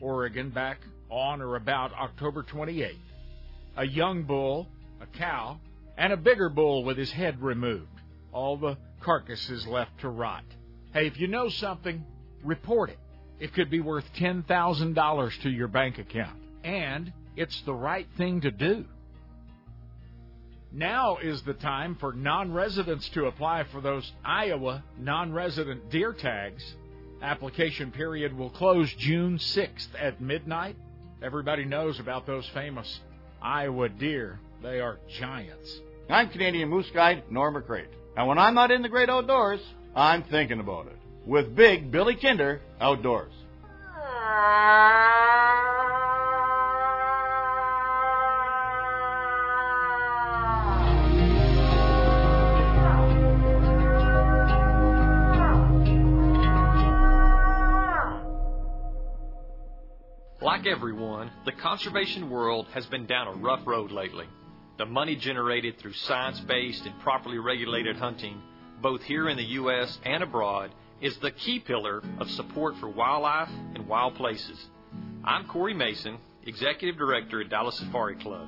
Oregon, 0.00 0.50
back 0.50 0.80
on 1.10 1.40
or 1.40 1.56
about 1.56 1.92
October 1.92 2.42
28th. 2.42 2.96
A 3.76 3.86
young 3.86 4.24
bull, 4.24 4.68
a 5.00 5.06
cow, 5.18 5.58
and 5.96 6.12
a 6.12 6.16
bigger 6.16 6.48
bull 6.48 6.84
with 6.84 6.98
his 6.98 7.10
head 7.10 7.40
removed. 7.40 7.86
All 8.32 8.56
the 8.56 8.76
carcasses 9.00 9.66
left 9.66 10.00
to 10.00 10.08
rot. 10.08 10.44
Hey, 10.92 11.06
if 11.06 11.18
you 11.18 11.28
know 11.28 11.48
something, 11.48 12.04
report 12.44 12.90
it. 12.90 12.98
It 13.38 13.54
could 13.54 13.70
be 13.70 13.80
worth 13.80 14.04
$10,000 14.14 15.42
to 15.42 15.50
your 15.50 15.68
bank 15.68 15.98
account. 15.98 16.38
And 16.64 17.12
it's 17.36 17.60
the 17.62 17.74
right 17.74 18.08
thing 18.16 18.40
to 18.40 18.50
do. 18.50 18.84
Now 20.72 21.16
is 21.16 21.42
the 21.42 21.54
time 21.54 21.96
for 21.98 22.12
non 22.12 22.52
residents 22.52 23.08
to 23.10 23.26
apply 23.26 23.64
for 23.64 23.80
those 23.80 24.12
Iowa 24.24 24.84
non 24.98 25.32
resident 25.32 25.90
deer 25.90 26.12
tags. 26.12 26.62
Application 27.22 27.90
period 27.90 28.36
will 28.36 28.50
close 28.50 28.92
June 28.94 29.38
6th 29.38 29.88
at 29.98 30.20
midnight. 30.20 30.76
Everybody 31.22 31.64
knows 31.64 31.98
about 31.98 32.26
those 32.26 32.48
famous 32.54 33.00
Iowa 33.42 33.88
deer. 33.88 34.38
They 34.62 34.80
are 34.80 34.98
giants. 35.18 35.80
I'm 36.08 36.28
Canadian 36.30 36.68
Moose 36.68 36.90
Guide 36.94 37.24
Norm 37.30 37.54
McCrate. 37.54 37.88
And 38.16 38.28
when 38.28 38.38
I'm 38.38 38.54
not 38.54 38.70
in 38.70 38.82
the 38.82 38.88
great 38.88 39.10
outdoors, 39.10 39.60
I'm 39.96 40.22
thinking 40.24 40.60
about 40.60 40.86
it. 40.86 40.96
With 41.26 41.56
Big 41.56 41.90
Billy 41.90 42.14
Kinder 42.14 42.60
Outdoors. 42.80 43.32
Ah. 43.96 45.07
Everyone, 60.70 61.30
the 61.46 61.52
conservation 61.52 62.28
world 62.28 62.66
has 62.74 62.84
been 62.86 63.06
down 63.06 63.26
a 63.26 63.32
rough 63.32 63.66
road 63.66 63.90
lately. 63.90 64.26
The 64.76 64.84
money 64.84 65.16
generated 65.16 65.78
through 65.78 65.94
science 65.94 66.40
based 66.40 66.84
and 66.84 66.98
properly 67.00 67.38
regulated 67.38 67.96
hunting, 67.96 68.42
both 68.82 69.02
here 69.02 69.28
in 69.28 69.38
the 69.38 69.44
U.S. 69.44 69.98
and 70.04 70.22
abroad, 70.22 70.70
is 71.00 71.16
the 71.18 71.30
key 71.30 71.58
pillar 71.58 72.02
of 72.18 72.30
support 72.30 72.76
for 72.76 72.88
wildlife 72.88 73.48
and 73.74 73.88
wild 73.88 74.16
places. 74.16 74.58
I'm 75.24 75.46
Corey 75.46 75.72
Mason, 75.72 76.18
Executive 76.44 76.98
Director 76.98 77.40
at 77.40 77.48
Dallas 77.48 77.78
Safari 77.78 78.16
Club. 78.16 78.46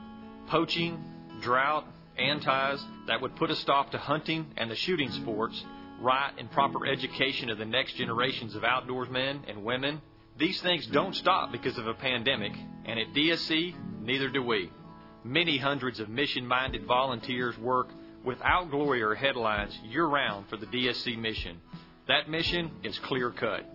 Poaching, 0.49 1.03
drought, 1.41 1.87
antis 2.19 2.85
that 3.07 3.23
would 3.23 3.35
put 3.37 3.51
a 3.51 3.57
stop 3.57 3.93
to 3.93 3.99
hunting 3.99 4.47
and 4.59 4.71
the 4.71 4.77
shooting 4.77 5.11
sports, 5.11 5.65
right 6.01 6.33
and 6.39 6.51
proper 6.51 6.87
education 6.87 7.49
of 7.49 7.57
the 7.57 7.65
next 7.65 7.95
generations 7.95 8.55
of 8.55 8.63
outdoorsmen 8.63 9.49
and 9.49 9.65
women, 9.65 10.03
these 10.41 10.61
things 10.63 10.87
don't 10.87 11.15
stop 11.15 11.53
because 11.53 11.77
of 11.77 11.87
a 11.87 11.93
pandemic, 11.93 12.53
and 12.87 12.99
at 12.99 13.13
DSC, 13.13 13.75
neither 14.01 14.31
do 14.31 14.43
we. 14.43 14.73
Many 15.23 15.59
hundreds 15.59 16.01
of 16.01 16.09
mission 16.09 16.47
minded 16.47 16.87
volunteers 16.87 17.59
work 17.59 17.89
without 18.25 18.71
glory 18.71 19.03
or 19.03 19.15
headlines 19.15 19.79
year 19.85 20.07
round 20.07 20.49
for 20.49 20.57
the 20.57 20.65
DSC 20.65 21.19
mission. 21.19 21.61
That 22.09 22.31
mission 22.31 22.71
is 22.83 22.99
clear 23.01 23.31
cut. 23.31 23.71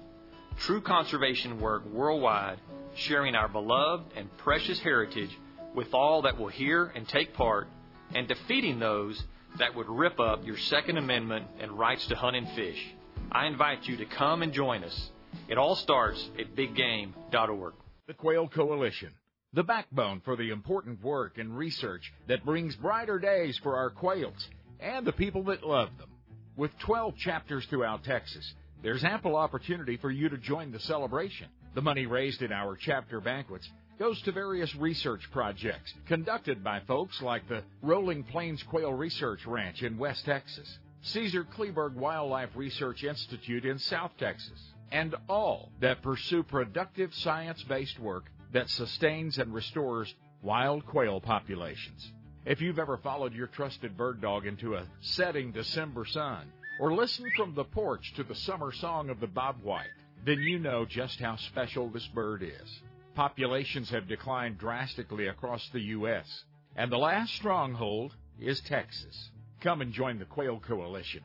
True 0.57 0.82
conservation 0.82 1.59
work 1.59 1.86
worldwide, 1.86 2.59
sharing 2.95 3.36
our 3.36 3.47
beloved 3.47 4.13
and 4.16 4.36
precious 4.38 4.80
heritage 4.80 5.38
with 5.76 5.93
all 5.93 6.24
that 6.24 6.39
will 6.39 6.47
hear 6.47 6.86
and 6.95 7.07
take 7.07 7.36
part, 7.36 7.68
and 8.16 8.28
defeating 8.28 8.80
those 8.80 9.24
that 9.59 9.76
would 9.76 9.88
rip 9.88 10.20
up 10.20 10.43
your 10.43 10.57
Second 10.57 10.97
Amendment 10.97 11.45
and 11.59 11.78
rights 11.78 12.07
to 12.07 12.16
hunt 12.16 12.36
and 12.36 12.49
fish. 12.49 12.84
I 13.32 13.45
invite 13.45 13.88
you 13.88 13.97
to 13.97 14.05
come 14.05 14.41
and 14.41 14.51
join 14.51 14.84
us. 14.84 15.11
It 15.48 15.58
all 15.58 15.76
starts 15.76 16.30
at 16.40 16.56
biggame.org. 16.56 17.74
The 18.08 18.14
Quail 18.14 18.48
Coalition, 18.48 19.12
the 19.54 19.64
backbone 19.64 20.22
for 20.24 20.36
the 20.36 20.50
important 20.50 21.04
work 21.04 21.38
and 21.38 21.58
research 21.58 22.14
that 22.28 22.46
brings 22.46 22.76
brighter 22.76 23.20
days 23.20 23.58
for 23.64 23.76
our 23.78 23.90
quails 23.90 24.48
and 24.80 25.06
the 25.06 25.14
people 25.14 25.44
that 25.44 25.66
love 25.66 25.90
them. 25.98 26.10
With 26.56 26.78
12 26.80 27.18
chapters 27.18 27.66
throughout 27.66 28.04
Texas, 28.04 28.54
there's 28.84 29.04
ample 29.04 29.36
opportunity 29.36 29.98
for 29.98 30.12
you 30.12 30.30
to 30.30 30.38
join 30.38 30.72
the 30.72 30.80
celebration. 30.80 31.48
The 31.74 31.82
money 31.82 32.06
raised 32.06 32.42
in 32.42 32.52
our 32.52 32.76
chapter 32.76 33.20
banquets 33.20 33.70
goes 33.98 34.22
to 34.22 34.32
various 34.32 34.76
research 34.76 35.22
projects 35.32 35.94
conducted 36.08 36.64
by 36.64 36.82
folks 36.82 37.22
like 37.22 37.48
the 37.48 37.64
Rolling 37.82 38.24
Plains 38.24 38.62
Quail 38.64 38.94
Research 38.94 39.46
Ranch 39.46 39.84
in 39.84 39.98
West 39.98 40.26
Texas, 40.26 40.80
Caesar 41.02 41.46
Kleberg 41.46 41.94
Wildlife 41.94 42.50
Research 42.56 43.04
Institute 43.04 43.66
in 43.66 43.80
South 43.80 44.12
Texas, 44.18 44.60
and 44.92 45.16
all 45.28 45.72
that 45.80 46.02
pursue 46.02 46.44
productive 46.44 47.14
science 47.14 47.64
based 47.64 48.00
work 48.00 48.26
that 48.54 48.70
sustains 48.70 49.38
and 49.38 49.54
restores 49.54 50.14
wild 50.42 50.86
quail 50.86 51.20
populations. 51.20 52.12
If 52.46 52.62
you've 52.62 52.80
ever 52.80 52.98
followed 52.98 53.34
your 53.34 53.48
trusted 53.48 53.98
bird 53.98 54.22
dog 54.22 54.46
into 54.46 54.76
a 54.76 54.86
setting 55.02 55.52
December 55.52 56.06
sun, 56.06 56.52
or 56.80 56.94
listened 56.94 57.32
from 57.36 57.56
the 57.56 57.64
porch 57.64 58.14
to 58.16 58.24
the 58.24 58.36
summer 58.36 58.72
song 58.72 59.10
of 59.10 59.20
the 59.20 59.28
bobwhite, 59.28 59.86
then 60.26 60.40
you 60.40 60.60
know 60.60 60.86
just 60.86 61.20
how 61.20 61.36
special 61.38 61.90
this 61.90 62.08
bird 62.08 62.44
is. 62.44 62.82
Populations 63.16 63.90
have 63.90 64.08
declined 64.08 64.58
drastically 64.58 65.28
across 65.28 65.68
the 65.70 65.80
U.S., 65.80 66.44
and 66.76 66.92
the 66.92 66.98
last 66.98 67.34
stronghold 67.34 68.14
is 68.40 68.60
Texas. 68.62 69.32
Come 69.62 69.82
and 69.82 69.94
join 69.94 70.20
the 70.20 70.26
Quail 70.26 70.60
Coalition. 70.60 71.22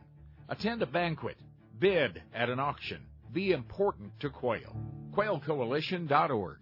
Attend 0.49 0.83
a 0.83 0.87
banquet, 0.87 1.37
bid 1.79 2.23
at 2.33 2.49
an 2.49 2.61
auction, 2.61 3.01
be 3.33 3.53
important 3.53 4.18
to 4.20 4.31
quail. 4.31 4.76
QuailCoalition.org. 5.14 6.59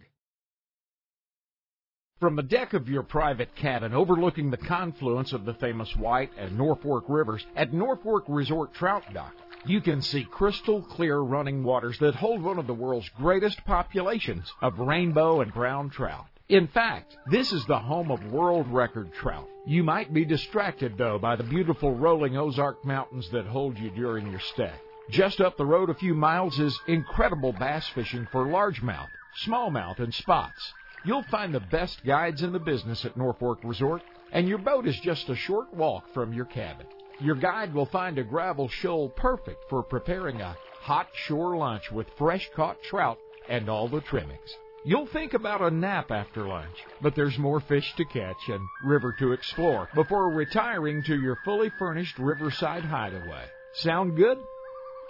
From 2.21 2.35
the 2.35 2.43
deck 2.43 2.75
of 2.75 2.89
your 2.89 3.05
private 3.05 3.55
cabin 3.55 3.95
overlooking 3.95 4.51
the 4.51 4.57
confluence 4.57 5.33
of 5.33 5.45
the 5.45 5.55
famous 5.55 5.95
White 5.95 6.33
and 6.37 6.59
Norfork 6.59 7.03
rivers 7.09 7.47
at 7.55 7.71
Norfork 7.71 8.25
Resort 8.27 8.75
Trout 8.75 9.05
Dock, 9.15 9.35
you 9.65 9.81
can 9.81 10.03
see 10.03 10.25
crystal 10.25 10.83
clear 10.83 11.19
running 11.19 11.63
waters 11.63 11.97
that 12.01 12.17
hold 12.17 12.43
one 12.43 12.59
of 12.59 12.67
the 12.67 12.75
world's 12.75 13.09
greatest 13.11 13.65
populations 13.65 14.53
of 14.61 14.79
rainbow 14.81 15.43
and 15.43 15.55
brown 15.55 15.91
trout. 15.91 16.27
In 16.49 16.67
fact, 16.67 17.17
this 17.31 17.53
is 17.53 17.65
the 17.67 17.79
home 17.79 18.11
of 18.11 18.33
world 18.33 18.67
record 18.69 19.13
trout. 19.13 19.47
You 19.67 19.85
might 19.85 20.13
be 20.13 20.25
distracted, 20.25 20.97
though, 20.97 21.19
by 21.19 21.37
the 21.37 21.45
beautiful 21.45 21.95
rolling 21.95 22.37
Ozark 22.37 22.85
Mountains 22.85 23.29
that 23.31 23.47
hold 23.47 23.79
you 23.79 23.91
during 23.91 24.29
your 24.31 24.41
stay. 24.41 24.73
Just 25.11 25.41
up 25.41 25.57
the 25.57 25.65
road 25.65 25.89
a 25.89 25.95
few 25.95 26.13
miles 26.13 26.59
is 26.59 26.79
incredible 26.87 27.55
bass 27.55 27.89
fishing 27.89 28.29
for 28.31 28.45
largemouth, 28.45 29.09
smallmouth, 29.47 30.01
and 30.01 30.13
spots. 30.13 30.75
You'll 31.03 31.23
find 31.25 31.55
the 31.55 31.61
best 31.61 32.05
guides 32.05 32.43
in 32.43 32.53
the 32.53 32.59
business 32.59 33.07
at 33.07 33.17
Norfork 33.17 33.59
Resort, 33.65 34.03
and 34.33 34.47
your 34.47 34.59
boat 34.59 34.87
is 34.87 35.01
just 35.01 35.31
a 35.31 35.35
short 35.35 35.73
walk 35.73 36.13
from 36.13 36.35
your 36.35 36.45
cabin. 36.45 36.87
Your 37.21 37.37
guide 37.37 37.73
will 37.73 37.87
find 37.87 38.19
a 38.19 38.23
gravel 38.23 38.69
shoal 38.69 39.09
perfect 39.09 39.65
for 39.71 39.83
preparing 39.83 40.43
a 40.43 40.57
hot 40.81 41.09
shore 41.15 41.57
lunch 41.57 41.91
with 41.91 42.07
fresh 42.19 42.51
caught 42.55 42.83
trout 42.83 43.19
and 43.49 43.71
all 43.71 43.89
the 43.89 44.03
trimmings. 44.03 44.57
You'll 44.85 45.07
think 45.07 45.33
about 45.33 45.63
a 45.63 45.71
nap 45.71 46.11
after 46.11 46.47
lunch, 46.47 46.85
but 47.01 47.15
there's 47.15 47.39
more 47.39 47.61
fish 47.61 47.95
to 47.97 48.05
catch 48.05 48.49
and 48.49 48.61
river 48.85 49.17
to 49.21 49.33
explore 49.33 49.89
before 49.95 50.31
retiring 50.31 51.03
to 51.05 51.19
your 51.19 51.39
fully 51.47 51.71
furnished 51.79 52.19
riverside 52.19 52.85
hideaway. 52.85 53.47
Sound 53.73 54.15
good? 54.15 54.39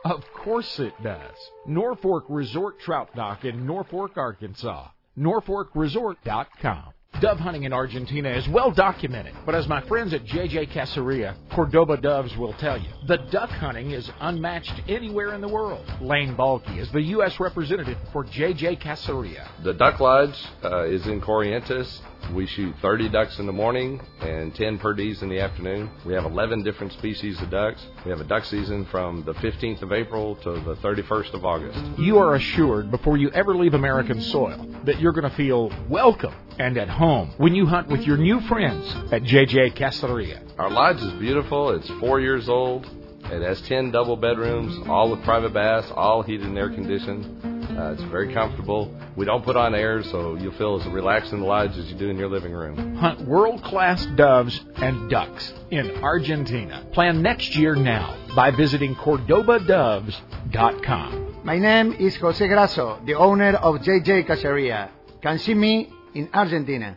Of 0.04 0.24
course 0.32 0.78
it 0.78 0.94
does. 1.02 1.36
Norfork 1.68 2.22
Resort 2.28 2.78
Trout 2.80 3.14
Dock 3.14 3.44
in 3.44 3.66
Norfork, 3.66 4.16
Arkansas. 4.16 4.88
NorforkResort.com. 5.18 6.92
Dove 7.20 7.40
hunting 7.40 7.64
in 7.64 7.72
Argentina 7.72 8.28
is 8.28 8.46
well 8.48 8.70
documented, 8.70 9.34
but 9.44 9.52
as 9.52 9.66
my 9.66 9.80
friends 9.88 10.14
at 10.14 10.24
JJ 10.24 10.70
Caceria, 10.70 11.34
Cordoba 11.50 11.96
Doves 11.96 12.36
will 12.36 12.52
tell 12.52 12.78
you, 12.78 12.88
the 13.08 13.16
duck 13.16 13.50
hunting 13.50 13.90
is 13.90 14.08
unmatched 14.20 14.82
anywhere 14.86 15.34
in 15.34 15.40
the 15.40 15.48
world. 15.48 15.84
Lane 16.00 16.36
Balky 16.36 16.78
is 16.78 16.88
the 16.92 17.02
U.S. 17.02 17.40
representative 17.40 17.98
for 18.12 18.24
JJ 18.24 18.80
Caceria. 18.80 19.48
The 19.64 19.74
Duck 19.74 19.98
Lodge 19.98 20.36
uh, 20.62 20.84
is 20.84 21.08
in 21.08 21.20
Corrientes. 21.20 22.00
We 22.34 22.46
shoot 22.46 22.74
30 22.82 23.08
ducks 23.08 23.38
in 23.38 23.46
the 23.46 23.52
morning 23.52 24.00
and 24.20 24.54
10 24.54 24.78
per 24.78 24.94
perdees 24.94 25.22
in 25.22 25.28
the 25.28 25.40
afternoon. 25.40 25.90
We 26.04 26.14
have 26.14 26.24
11 26.24 26.62
different 26.62 26.92
species 26.92 27.40
of 27.40 27.50
ducks. 27.50 27.84
We 28.04 28.10
have 28.10 28.20
a 28.20 28.24
duck 28.24 28.44
season 28.44 28.86
from 28.86 29.22
the 29.24 29.34
15th 29.34 29.82
of 29.82 29.92
April 29.92 30.36
to 30.36 30.52
the 30.52 30.76
31st 30.76 31.34
of 31.34 31.44
August. 31.44 31.78
You 31.98 32.18
are 32.18 32.34
assured 32.34 32.90
before 32.90 33.16
you 33.16 33.30
ever 33.30 33.54
leave 33.56 33.74
American 33.74 34.20
soil 34.20 34.66
that 34.84 35.00
you're 35.00 35.12
going 35.12 35.28
to 35.28 35.36
feel 35.36 35.70
welcome 35.88 36.34
and 36.58 36.76
at 36.76 36.88
home 36.88 37.32
when 37.36 37.54
you 37.54 37.66
hunt 37.66 37.88
with 37.88 38.02
your 38.02 38.16
new 38.16 38.40
friends 38.42 38.94
at 39.12 39.22
JJ 39.22 39.76
Caceria. 39.76 40.42
Our 40.58 40.70
lodge 40.70 41.00
is 41.00 41.12
beautiful. 41.14 41.70
It's 41.70 41.88
four 42.00 42.20
years 42.20 42.48
old. 42.48 42.86
It 43.30 43.42
has 43.42 43.60
10 43.62 43.90
double 43.90 44.16
bedrooms, 44.16 44.78
all 44.88 45.10
with 45.10 45.22
private 45.22 45.52
baths, 45.52 45.90
all 45.94 46.22
heated 46.22 46.46
and 46.46 46.56
air 46.56 46.70
conditioned. 46.70 47.44
Uh, 47.78 47.92
it's 47.92 48.02
very 48.04 48.32
comfortable. 48.32 48.90
We 49.16 49.26
don't 49.26 49.44
put 49.44 49.54
on 49.54 49.74
air, 49.74 50.02
so 50.04 50.36
you'll 50.36 50.54
feel 50.54 50.80
as 50.80 50.86
relaxed 50.88 51.34
in 51.34 51.40
the 51.40 51.46
lodge 51.46 51.76
as 51.76 51.92
you 51.92 51.98
do 51.98 52.08
in 52.08 52.16
your 52.16 52.30
living 52.30 52.52
room. 52.52 52.96
Hunt 52.96 53.20
world 53.28 53.62
class 53.62 54.06
doves 54.16 54.58
and 54.76 55.10
ducks 55.10 55.52
in 55.70 55.90
Argentina. 56.02 56.86
Plan 56.92 57.20
next 57.22 57.54
year 57.54 57.74
now 57.74 58.16
by 58.34 58.50
visiting 58.50 58.94
CordobaDoves.com. 58.94 61.40
My 61.44 61.58
name 61.58 61.92
is 61.92 62.16
Jose 62.16 62.48
Grasso, 62.48 62.98
the 63.04 63.12
owner 63.14 63.56
of 63.56 63.82
JJ 63.82 64.26
Caceria. 64.26 64.88
Can 65.20 65.38
see 65.38 65.52
me 65.54 65.92
in 66.14 66.30
Argentina. 66.32 66.96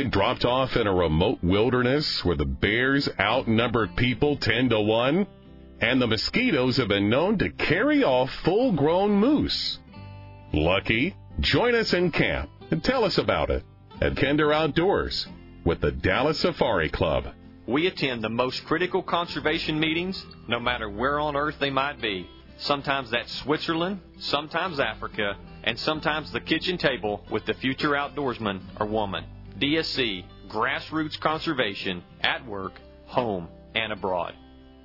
Been 0.00 0.08
dropped 0.10 0.46
off 0.46 0.76
in 0.76 0.86
a 0.86 0.94
remote 0.94 1.38
wilderness 1.42 2.24
where 2.24 2.36
the 2.36 2.46
bears 2.46 3.06
outnumber 3.20 3.86
people 3.86 4.34
10 4.34 4.70
to 4.70 4.80
1? 4.80 5.26
And 5.82 6.00
the 6.00 6.06
mosquitoes 6.06 6.78
have 6.78 6.88
been 6.88 7.10
known 7.10 7.36
to 7.36 7.50
carry 7.50 8.02
off 8.02 8.30
full 8.42 8.72
grown 8.72 9.10
moose. 9.10 9.78
Lucky? 10.54 11.14
Join 11.40 11.74
us 11.74 11.92
in 11.92 12.12
camp 12.12 12.48
and 12.70 12.82
tell 12.82 13.04
us 13.04 13.18
about 13.18 13.50
it 13.50 13.62
at 14.00 14.16
Kinder 14.16 14.54
Outdoors 14.54 15.26
with 15.66 15.82
the 15.82 15.92
Dallas 15.92 16.40
Safari 16.40 16.88
Club. 16.88 17.26
We 17.66 17.86
attend 17.86 18.24
the 18.24 18.30
most 18.30 18.64
critical 18.64 19.02
conservation 19.02 19.78
meetings, 19.78 20.24
no 20.48 20.58
matter 20.60 20.88
where 20.88 21.20
on 21.20 21.36
earth 21.36 21.58
they 21.60 21.68
might 21.68 22.00
be. 22.00 22.26
Sometimes 22.56 23.10
that's 23.10 23.32
Switzerland, 23.40 24.00
sometimes 24.18 24.80
Africa, 24.80 25.36
and 25.62 25.78
sometimes 25.78 26.32
the 26.32 26.40
kitchen 26.40 26.78
table 26.78 27.22
with 27.30 27.44
the 27.44 27.54
future 27.54 27.90
outdoorsman 27.90 28.62
or 28.80 28.86
woman. 28.86 29.26
DSC, 29.60 30.24
grassroots 30.48 31.20
conservation, 31.20 32.02
at 32.22 32.46
work, 32.46 32.72
home, 33.04 33.46
and 33.74 33.92
abroad. 33.92 34.34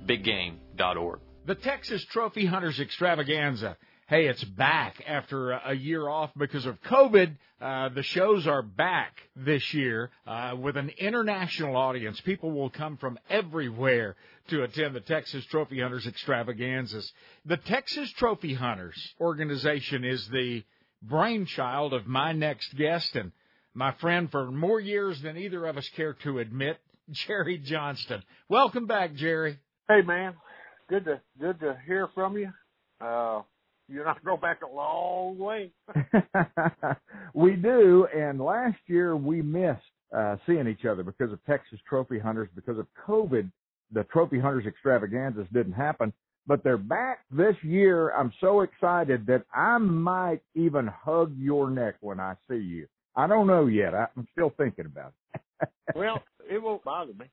BigGame.org. 0.04 1.20
The 1.46 1.54
Texas 1.54 2.04
Trophy 2.04 2.44
Hunters 2.44 2.78
Extravaganza. 2.78 3.78
Hey, 4.06 4.26
it's 4.26 4.44
back 4.44 5.02
after 5.06 5.52
a 5.52 5.74
year 5.74 6.06
off 6.06 6.30
because 6.36 6.66
of 6.66 6.80
COVID. 6.82 7.36
Uh, 7.58 7.88
the 7.88 8.02
shows 8.02 8.46
are 8.46 8.60
back 8.60 9.18
this 9.34 9.72
year 9.72 10.10
uh, 10.26 10.54
with 10.60 10.76
an 10.76 10.90
international 10.98 11.74
audience. 11.74 12.20
People 12.20 12.52
will 12.52 12.68
come 12.68 12.98
from 12.98 13.18
everywhere 13.30 14.14
to 14.48 14.62
attend 14.62 14.94
the 14.94 15.00
Texas 15.00 15.44
Trophy 15.46 15.80
Hunters 15.80 16.06
Extravaganzas. 16.06 17.10
The 17.46 17.56
Texas 17.56 18.12
Trophy 18.12 18.52
Hunters 18.52 19.14
organization 19.18 20.04
is 20.04 20.28
the 20.28 20.64
brainchild 21.02 21.94
of 21.94 22.06
my 22.06 22.32
next 22.32 22.76
guest 22.76 23.16
and 23.16 23.32
my 23.76 23.92
friend 24.00 24.30
for 24.30 24.50
more 24.50 24.80
years 24.80 25.20
than 25.22 25.36
either 25.36 25.66
of 25.66 25.76
us 25.76 25.88
care 25.94 26.14
to 26.24 26.38
admit, 26.38 26.78
Jerry 27.10 27.58
Johnston. 27.58 28.22
Welcome 28.48 28.86
back, 28.86 29.14
Jerry. 29.14 29.58
Hey, 29.86 30.00
man. 30.00 30.34
Good 30.88 31.04
to 31.04 31.20
good 31.38 31.60
to 31.60 31.76
hear 31.86 32.08
from 32.14 32.38
you. 32.38 32.50
Uh, 33.00 33.42
you 33.88 34.00
and 34.00 34.08
I 34.08 34.14
go 34.24 34.36
back 34.36 34.60
a 34.62 34.74
long 34.74 35.36
way. 35.38 35.72
we 37.34 37.52
do, 37.52 38.06
and 38.16 38.40
last 38.40 38.78
year 38.86 39.16
we 39.16 39.42
missed 39.42 39.82
uh, 40.16 40.36
seeing 40.46 40.66
each 40.68 40.84
other 40.84 41.02
because 41.02 41.32
of 41.32 41.44
Texas 41.44 41.78
Trophy 41.88 42.18
Hunters. 42.18 42.48
Because 42.54 42.78
of 42.78 42.86
COVID, 43.06 43.50
the 43.92 44.04
Trophy 44.04 44.40
Hunters 44.40 44.66
extravaganzas 44.66 45.46
didn't 45.52 45.74
happen, 45.74 46.12
but 46.46 46.64
they're 46.64 46.78
back 46.78 47.24
this 47.30 47.56
year. 47.62 48.10
I'm 48.10 48.32
so 48.40 48.60
excited 48.62 49.26
that 49.26 49.44
I 49.52 49.78
might 49.78 50.40
even 50.54 50.86
hug 50.86 51.34
your 51.36 51.68
neck 51.68 51.96
when 52.00 52.20
I 52.20 52.36
see 52.48 52.56
you. 52.56 52.86
I 53.16 53.26
don't 53.26 53.46
know 53.46 53.66
yet. 53.66 53.94
I'm 53.94 54.28
still 54.32 54.52
thinking 54.56 54.86
about 54.86 55.12
it. 55.34 55.70
well, 55.94 56.22
it 56.50 56.62
won't 56.62 56.84
bother 56.84 57.12
me. 57.14 57.26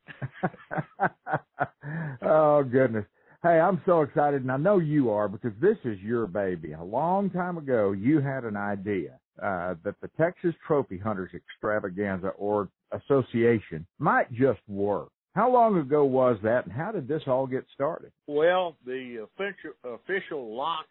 oh 2.22 2.64
goodness. 2.64 3.06
Hey, 3.44 3.60
I'm 3.60 3.82
so 3.86 4.04
excited, 4.04 4.42
and 4.42 4.52
I 4.52 4.56
know 4.56 4.80
you 4.80 5.10
are 5.10 5.28
because 5.28 5.52
this 5.60 5.78
is 5.84 6.00
your 6.00 6.28
baby. 6.28 6.72
A 6.72 6.84
long 6.84 7.30
time 7.30 7.58
ago, 7.58 7.92
you 7.92 8.22
had 8.22 8.46
an 8.46 8.56
idea 8.56 9.20
uh, 9.42 9.76
that 9.84 9.96
the 10.02 10.10
Texas 10.18 10.56
Trophy 10.66 10.98
Hunters 10.98 11.32
Extravaganza 11.34 12.30
or 12.30 12.70
Association 12.92 13.86
might 14.00 14.32
just 14.32 14.62
work. 14.70 15.10
How 15.36 15.52
long 15.52 15.78
ago 15.78 16.06
was 16.06 16.38
that, 16.44 16.66
and 16.66 16.72
how 16.72 16.92
did 16.92 17.08
this 17.08 17.24
all 17.28 17.46
get 17.46 17.66
started? 17.74 18.12
Well, 18.28 18.78
the 18.86 19.26
official 19.26 19.72
official 19.84 20.56
launch 20.56 20.88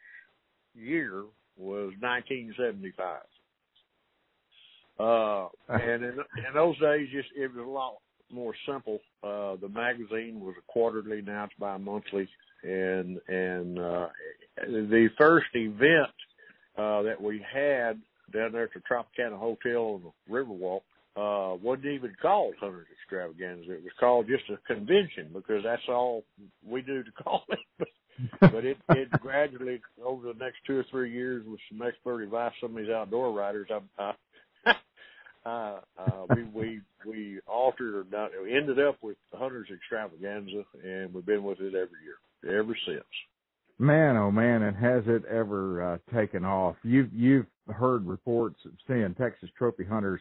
year 0.75 1.25
was 1.57 1.93
1975. 2.01 3.21
Uh, 5.03 5.49
and 5.69 6.05
in, 6.05 6.13
in 6.13 6.55
those 6.55 6.79
days, 6.79 7.09
just 7.13 7.29
it 7.37 7.53
was 7.55 7.67
a 7.67 7.69
lot 7.69 7.95
more 8.31 8.55
simple. 8.67 9.01
Uh, 9.23 9.57
the 9.57 9.69
magazine 9.69 10.41
was 10.41 10.55
a 10.59 10.73
quarterly, 10.73 11.23
now 11.23 11.45
it's 11.45 11.55
bi-monthly, 11.59 12.29
and 12.63 13.21
and 13.29 13.79
uh, 13.79 14.09
the 14.67 15.09
first 15.19 15.49
event 15.55 16.15
uh, 16.79 17.03
that 17.03 17.21
we 17.21 17.45
had 17.53 18.01
down 18.33 18.53
there 18.53 18.65
at 18.65 18.71
the 18.75 18.81
Tropicana 18.81 19.39
Hotel 19.39 19.83
on 19.83 20.03
the 20.03 20.33
Riverwalk 20.33 20.83
uh, 21.17 21.57
wasn't 21.63 21.87
even 21.87 22.15
called 22.21 22.55
Hunters 22.59 22.87
Extravaganza. 22.93 23.73
It 23.73 23.83
was 23.83 23.93
called 24.01 24.27
just 24.27 24.45
a 24.49 24.57
convention 24.73 25.29
because 25.33 25.63
that's 25.63 25.83
all 25.89 26.25
we 26.67 26.81
do 26.81 27.03
to 27.03 27.13
call 27.23 27.45
it. 27.51 27.89
but, 28.41 28.65
it, 28.65 28.79
it 28.91 29.11
gradually, 29.21 29.81
over 30.03 30.33
the 30.33 30.39
next 30.39 30.59
two 30.67 30.79
or 30.79 30.87
three 30.91 31.13
years, 31.13 31.45
with 31.47 31.61
some 31.71 31.87
expert 31.87 32.23
advice, 32.23 32.53
some 32.61 32.71
of 32.71 32.77
these 32.77 32.91
outdoor 32.91 33.33
riders, 33.33 33.69
I, 33.71 34.03
I 34.03 34.13
uh, 35.45 35.81
uh, 35.99 36.27
we 36.35 36.45
we 36.45 36.81
we 37.07 37.41
altered 37.47 37.95
or 37.95 38.05
not, 38.11 38.31
ended 38.49 38.79
up 38.79 38.97
with 39.03 39.17
Hunters 39.33 39.69
Extravaganza, 39.73 40.65
and 40.85 41.13
we've 41.13 41.27
been 41.27 41.43
with 41.43 41.61
it 41.61 41.75
every 41.75 41.99
year 42.05 42.59
ever 42.59 42.77
since. 42.87 43.05
Man, 43.79 44.17
oh 44.17 44.31
man, 44.31 44.63
and 44.63 44.77
has 44.77 45.03
it 45.07 45.25
ever 45.25 45.95
uh, 45.95 46.15
taken 46.15 46.45
off? 46.45 46.77
You've 46.85 47.13
you've 47.13 47.47
heard 47.69 48.07
reports 48.07 48.61
of 48.65 48.73
seeing 48.87 49.15
Texas 49.15 49.51
Trophy 49.57 49.85
Hunters 49.85 50.21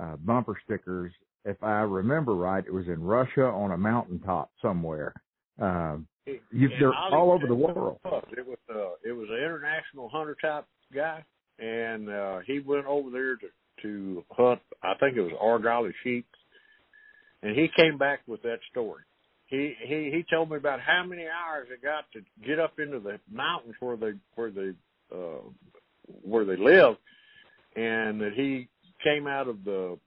uh, 0.00 0.16
bumper 0.16 0.56
stickers. 0.64 1.12
If 1.44 1.62
I 1.62 1.80
remember 1.80 2.34
right, 2.34 2.64
it 2.66 2.72
was 2.72 2.86
in 2.88 3.02
Russia 3.02 3.44
on 3.44 3.72
a 3.72 3.78
mountaintop 3.78 4.50
somewhere. 4.60 5.14
Um, 5.60 6.06
you, 6.26 6.68
they're 6.78 6.94
all 6.94 7.32
over 7.32 7.46
the 7.46 7.54
world. 7.54 7.98
It 8.04 8.46
was 8.46 8.58
uh, 8.68 9.08
it 9.08 9.12
was 9.12 9.28
an 9.30 9.36
international 9.36 10.08
hunter 10.08 10.36
type 10.40 10.66
guy, 10.94 11.24
and 11.58 12.08
uh, 12.08 12.38
he 12.46 12.60
went 12.60 12.86
over 12.86 13.10
there 13.10 13.36
to 13.36 13.46
to 13.82 14.24
hunt. 14.30 14.60
I 14.82 14.94
think 15.00 15.16
it 15.16 15.22
was 15.22 15.32
Argali 15.32 15.92
sheep, 16.02 16.26
and 17.42 17.56
he 17.56 17.68
came 17.76 17.98
back 17.98 18.20
with 18.26 18.42
that 18.42 18.58
story. 18.70 19.02
He 19.46 19.74
he 19.80 20.10
he 20.12 20.24
told 20.30 20.50
me 20.50 20.56
about 20.56 20.80
how 20.80 21.04
many 21.04 21.24
hours 21.24 21.68
it 21.72 21.82
got 21.82 22.04
to 22.12 22.20
get 22.46 22.58
up 22.60 22.78
into 22.78 23.00
the 23.00 23.18
mountains 23.30 23.74
where 23.80 23.96
they 23.96 24.12
where 24.34 24.50
they 24.50 24.70
uh, 25.12 25.42
where 26.22 26.44
they 26.44 26.56
live, 26.56 26.96
and 27.76 28.20
that 28.20 28.32
he 28.34 28.68
came 29.02 29.26
out 29.26 29.48
of 29.48 29.64
the 29.64 29.98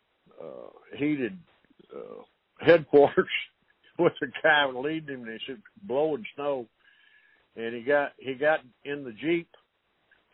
uh, 0.41 0.97
heated 0.97 1.37
uh, 1.93 2.23
headquarters 2.65 3.27
with 3.99 4.13
a 4.21 4.27
guy 4.41 4.65
leading 4.67 5.15
him, 5.15 5.23
and 5.23 5.39
he 5.39 5.39
said 5.45 5.61
blowing 5.83 6.25
snow, 6.35 6.65
and 7.55 7.75
he 7.75 7.81
got 7.81 8.13
he 8.17 8.35
got 8.35 8.59
in 8.85 9.03
the 9.03 9.13
jeep 9.13 9.49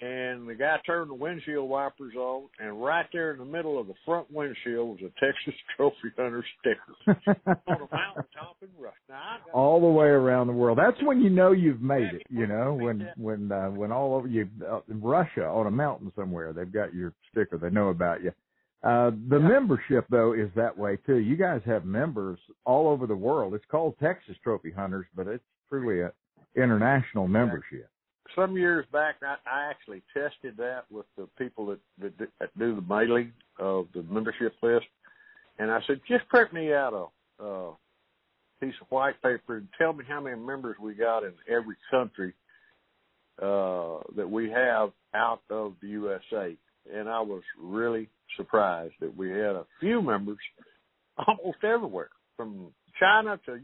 and 0.02 0.48
the 0.48 0.56
guy 0.56 0.78
turned 0.86 1.10
the 1.10 1.16
windshield 1.16 1.70
wipers 1.70 2.14
on, 2.16 2.48
and 2.60 2.82
right 2.82 3.06
there 3.12 3.32
in 3.32 3.40
the 3.40 3.46
middle 3.46 3.80
of 3.80 3.88
the 3.88 3.94
front 4.06 4.32
windshield 4.32 4.90
was 4.90 5.00
a 5.00 5.26
Texas 5.26 5.54
Trophy 5.76 6.14
Hunter 6.18 6.46
sticker 6.60 7.20
on 7.36 7.56
a 7.68 7.96
mountaintop 7.96 8.56
in 8.62 8.70
Russia. 8.80 8.96
Now, 9.10 9.38
all 9.54 9.82
the 9.82 9.88
way 9.88 10.08
around 10.08 10.48
the 10.48 10.54
world. 10.54 10.78
That's 10.78 11.02
when 11.04 11.22
you 11.22 11.30
know 11.30 11.52
you've 11.52 11.82
made 11.82 12.14
it. 12.14 12.24
You 12.30 12.48
know, 12.48 12.74
when 12.74 13.10
when 13.18 13.52
uh, 13.52 13.70
when 13.72 13.92
all 13.92 14.16
over 14.16 14.28
you 14.28 14.48
uh, 14.70 14.80
in 14.90 15.02
Russia 15.02 15.46
on 15.46 15.68
a 15.68 15.72
mountain 15.72 16.12
somewhere, 16.16 16.54
they've 16.54 16.72
got 16.72 16.94
your 16.94 17.14
sticker. 17.32 17.58
They 17.58 17.70
know 17.70 17.90
about 17.90 18.24
you. 18.24 18.32
Uh, 18.82 19.12
the 19.28 19.40
yeah. 19.40 19.48
membership 19.48 20.06
though 20.10 20.32
is 20.32 20.50
that 20.56 20.78
way 20.78 20.98
too. 21.06 21.18
You 21.18 21.36
guys 21.36 21.62
have 21.66 21.84
members 21.84 22.40
all 22.66 22.88
over 22.88 23.06
the 23.06 23.16
world. 23.16 23.54
It's 23.54 23.66
called 23.70 23.96
Texas 24.02 24.38
Trophy 24.42 24.72
Hunters, 24.72 25.08
but 25.14 25.28
it's 25.28 25.44
truly 25.68 26.02
a 26.02 26.14
international 26.56 27.28
membership 27.28 27.90
some 28.36 28.58
years 28.58 28.86
back, 28.92 29.16
I, 29.22 29.36
I 29.50 29.70
actually 29.70 30.02
tested 30.14 30.58
that 30.58 30.84
with 30.90 31.06
the 31.18 31.28
people 31.38 31.68
that, 31.68 31.80
that 32.02 32.30
that 32.40 32.60
do 32.60 32.76
the 32.76 32.82
mailing 32.82 33.34
of 33.60 33.88
the 33.94 34.04
membership 34.04 34.54
list, 34.62 34.86
and 35.58 35.72
I 35.72 35.80
said, 35.88 36.02
just 36.08 36.28
print 36.30 36.54
me 36.54 36.74
out 36.74 37.12
a 37.40 37.72
piece 38.60 38.76
of 38.82 38.88
white 38.90 39.22
paper 39.22 39.58
and 39.58 39.68
tell 39.78 39.94
me 39.94 40.04
how 40.08 40.22
many 40.22 40.38
members 40.38 40.76
we 40.82 40.94
got 40.94 41.24
in 41.24 41.34
every 41.48 41.76
country 41.92 42.34
uh, 43.42 44.00
that 44.16 44.30
we 44.30 44.50
have 44.50 44.92
out 45.14 45.42
of 45.50 45.74
the 45.82 45.88
USA. 45.88 46.58
And 46.94 47.08
I 47.08 47.22
was 47.22 47.44
really 47.62 48.10
surprised 48.36 48.94
that 49.00 49.16
we 49.16 49.30
had 49.30 49.56
a 49.56 49.66
few 49.80 50.02
members 50.02 50.38
almost 51.18 51.64
everywhere, 51.64 52.10
from 52.36 52.68
China 53.00 53.40
to 53.46 53.60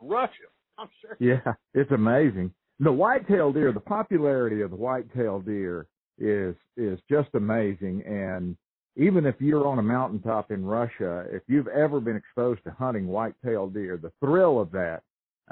Russia. 0.00 0.30
I'm 0.78 0.88
serious. 1.00 1.40
Yeah, 1.44 1.52
it's 1.74 1.90
amazing. 1.92 2.52
The 2.80 2.92
whitetail 2.92 3.52
deer, 3.52 3.72
the 3.72 3.80
popularity 3.80 4.60
of 4.60 4.70
the 4.70 4.76
whitetail 4.76 5.40
deer 5.40 5.86
is 6.18 6.54
is 6.76 6.98
just 7.08 7.28
amazing. 7.34 8.02
And 8.04 8.56
even 8.96 9.26
if 9.26 9.36
you're 9.40 9.66
on 9.66 9.78
a 9.78 9.82
mountaintop 9.82 10.50
in 10.50 10.64
Russia, 10.64 11.26
if 11.30 11.42
you've 11.46 11.68
ever 11.68 12.00
been 12.00 12.16
exposed 12.16 12.62
to 12.64 12.70
hunting 12.72 13.06
whitetail 13.06 13.68
deer, 13.68 13.96
the 13.96 14.12
thrill 14.20 14.60
of 14.60 14.70
that, 14.72 15.02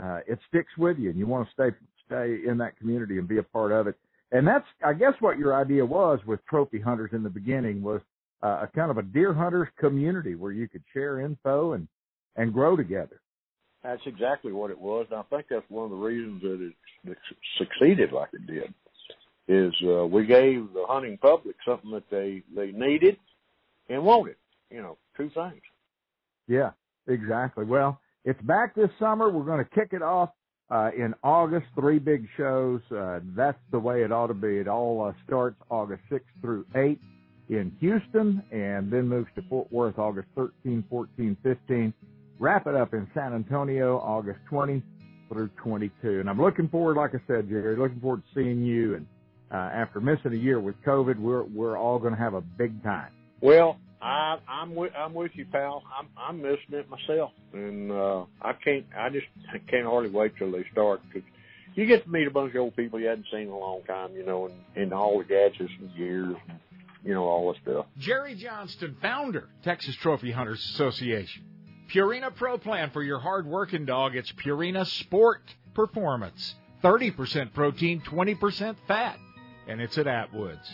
uh, 0.03 0.21
it 0.27 0.39
sticks 0.49 0.77
with 0.77 0.99
you, 0.99 1.11
and 1.11 1.19
you 1.19 1.27
want 1.27 1.47
to 1.47 1.53
stay 1.53 1.77
stay 2.07 2.41
in 2.47 2.59
that 2.59 2.77
community 2.77 3.19
and 3.19 3.29
be 3.29 3.39
a 3.39 3.43
part 3.43 3.73
of 3.73 3.87
it. 3.87 3.97
And 4.33 4.47
that's, 4.47 4.67
I 4.85 4.93
guess, 4.93 5.15
what 5.21 5.39
your 5.39 5.55
idea 5.55 5.85
was 5.85 6.19
with 6.27 6.45
trophy 6.47 6.81
hunters 6.81 7.11
in 7.13 7.23
the 7.23 7.31
beginning 7.31 7.83
was 7.83 8.01
uh, 8.43 8.63
a 8.63 8.71
kind 8.75 8.91
of 8.91 8.99
a 8.99 9.03
deer 9.03 9.33
hunters 9.33 9.69
community 9.79 10.35
where 10.35 10.53
you 10.53 10.69
could 10.69 10.83
share 10.93 11.21
info 11.21 11.73
and 11.73 11.87
and 12.37 12.53
grow 12.53 12.77
together. 12.77 13.21
That's 13.83 14.03
exactly 14.07 14.53
what 14.53 14.71
it 14.71 14.79
was, 14.79 15.07
and 15.11 15.19
I 15.19 15.23
think 15.25 15.47
that's 15.51 15.69
one 15.69 15.85
of 15.85 15.91
the 15.91 15.97
reasons 15.97 16.43
that 16.43 16.73
it 17.11 17.19
succeeded 17.59 18.13
like 18.13 18.29
it 18.33 18.47
did. 18.47 18.73
Is 19.49 19.75
uh, 19.85 20.07
we 20.07 20.25
gave 20.25 20.73
the 20.73 20.85
hunting 20.87 21.19
public 21.19 21.57
something 21.67 21.91
that 21.91 22.09
they 22.11 22.45
they 22.55 22.71
needed 22.71 23.17
and 23.89 24.05
wanted. 24.05 24.37
You 24.71 24.83
know, 24.83 24.99
two 25.17 25.31
things. 25.35 25.61
Yeah, 26.47 26.71
exactly. 27.09 27.65
Well, 27.65 28.01
it's 28.25 28.41
back 28.43 28.75
this 28.77 28.89
summer. 29.01 29.31
We're 29.31 29.45
going 29.45 29.65
to 29.65 29.71
kick 29.71 29.89
it 29.93 30.03
off 30.03 30.31
uh, 30.71 30.91
in 30.97 31.13
August. 31.25 31.67
Three 31.75 31.99
big 31.99 32.27
shows. 32.37 32.81
Uh, 32.91 33.19
that's 33.37 33.59
the 33.73 33.79
way 33.79 34.03
it 34.03 34.13
ought 34.13 34.29
to 34.29 34.35
be. 34.35 34.59
It 34.59 34.69
all 34.69 35.03
uh, 35.05 35.13
starts 35.27 35.57
August 35.71 36.03
6th 36.11 36.21
through 36.41 36.65
8th 36.75 37.01
in 37.49 37.73
Houston, 37.81 38.43
and 38.53 38.91
then 38.93 39.09
moves 39.09 39.29
to 39.35 39.43
Fort 39.49 39.71
Worth 39.73 39.99
August 39.99 40.29
13, 40.37 40.85
14, 40.89 41.37
15. 41.43 41.95
Wrap 42.43 42.67
it 42.67 42.75
up 42.75 42.93
in 42.93 43.07
San 43.15 43.35
Antonio 43.35 43.99
August 43.99 44.41
20 44.51 44.83
through 45.29 45.49
22. 45.63 46.19
And 46.19 46.29
I'm 46.29 46.43
looking 46.43 46.69
forward, 46.69 46.97
like 46.97 47.15
I 47.15 47.21
said, 47.29 47.49
Jerry, 47.49 47.77
looking 47.77 48.01
forward 48.01 48.25
to 48.25 48.35
seeing 48.35 48.65
you. 48.65 48.97
And 48.97 49.07
uh, 49.53 49.71
after 49.73 50.01
missing 50.01 50.33
a 50.33 50.37
year 50.37 50.59
with 50.59 50.75
COVID, 50.85 51.21
we're 51.21 51.45
we're 51.45 51.79
all 51.79 52.01
going 52.01 52.15
to 52.15 52.19
have 52.19 52.35
a 52.35 52.41
big 52.41 52.83
time. 52.83 53.13
Well, 53.41 53.79
I, 54.01 54.39
I'm 54.49 54.75
with 54.75 54.93
I'm 54.99 55.15
with 55.15 55.31
you, 55.35 55.47
pal. 55.53 55.85
I'm 55.97 56.09
I'm 56.19 56.43
missing 56.43 56.73
it 56.73 56.91
myself, 56.91 57.31
and 57.53 57.93
uh, 57.93 58.25
I 58.43 58.55
can't. 58.55 58.87
I 58.99 59.09
just 59.11 59.27
I 59.55 59.59
can't 59.71 59.87
hardly 59.87 60.11
wait 60.11 60.33
till 60.37 60.51
they 60.51 60.65
start 60.73 61.01
because 61.07 61.23
you 61.77 61.87
get 61.87 62.03
to 62.03 62.11
meet 62.11 62.27
a 62.27 62.33
bunch 62.33 62.57
of 62.57 62.61
old 62.61 62.75
people 62.75 62.99
you 62.99 63.07
hadn't 63.07 63.27
seen 63.31 63.43
in 63.43 63.51
a 63.51 63.57
long 63.57 63.83
time, 63.87 64.17
you 64.17 64.27
know, 64.27 64.47
and, 64.47 64.55
and 64.75 64.93
all 64.93 65.19
the 65.19 65.25
gadgets 65.25 65.71
and 65.79 65.97
gears, 65.97 66.35
and, 66.49 66.59
you 67.05 67.15
know, 67.15 67.23
all 67.23 67.53
the 67.53 67.59
stuff. 67.63 67.87
Jerry 67.99 68.35
Johnston, 68.35 68.97
founder, 69.01 69.49
Texas 69.63 69.95
Trophy 70.03 70.33
Hunters 70.33 70.59
Association. 70.75 71.45
Purina 71.93 72.35
Pro 72.35 72.57
Plan 72.57 72.91
for 72.91 73.03
your 73.03 73.19
hard 73.19 73.47
working 73.47 73.85
dog. 73.85 74.17
It's 74.17 74.33
Purina 74.33 74.87
Sport 74.87 75.43
Performance. 75.75 76.55
30% 76.83 77.53
protein, 77.53 78.01
20% 78.01 78.77
fat. 78.89 79.19
And 79.69 79.79
it's 79.79 79.99
at 79.99 80.07
Atwoods. 80.07 80.67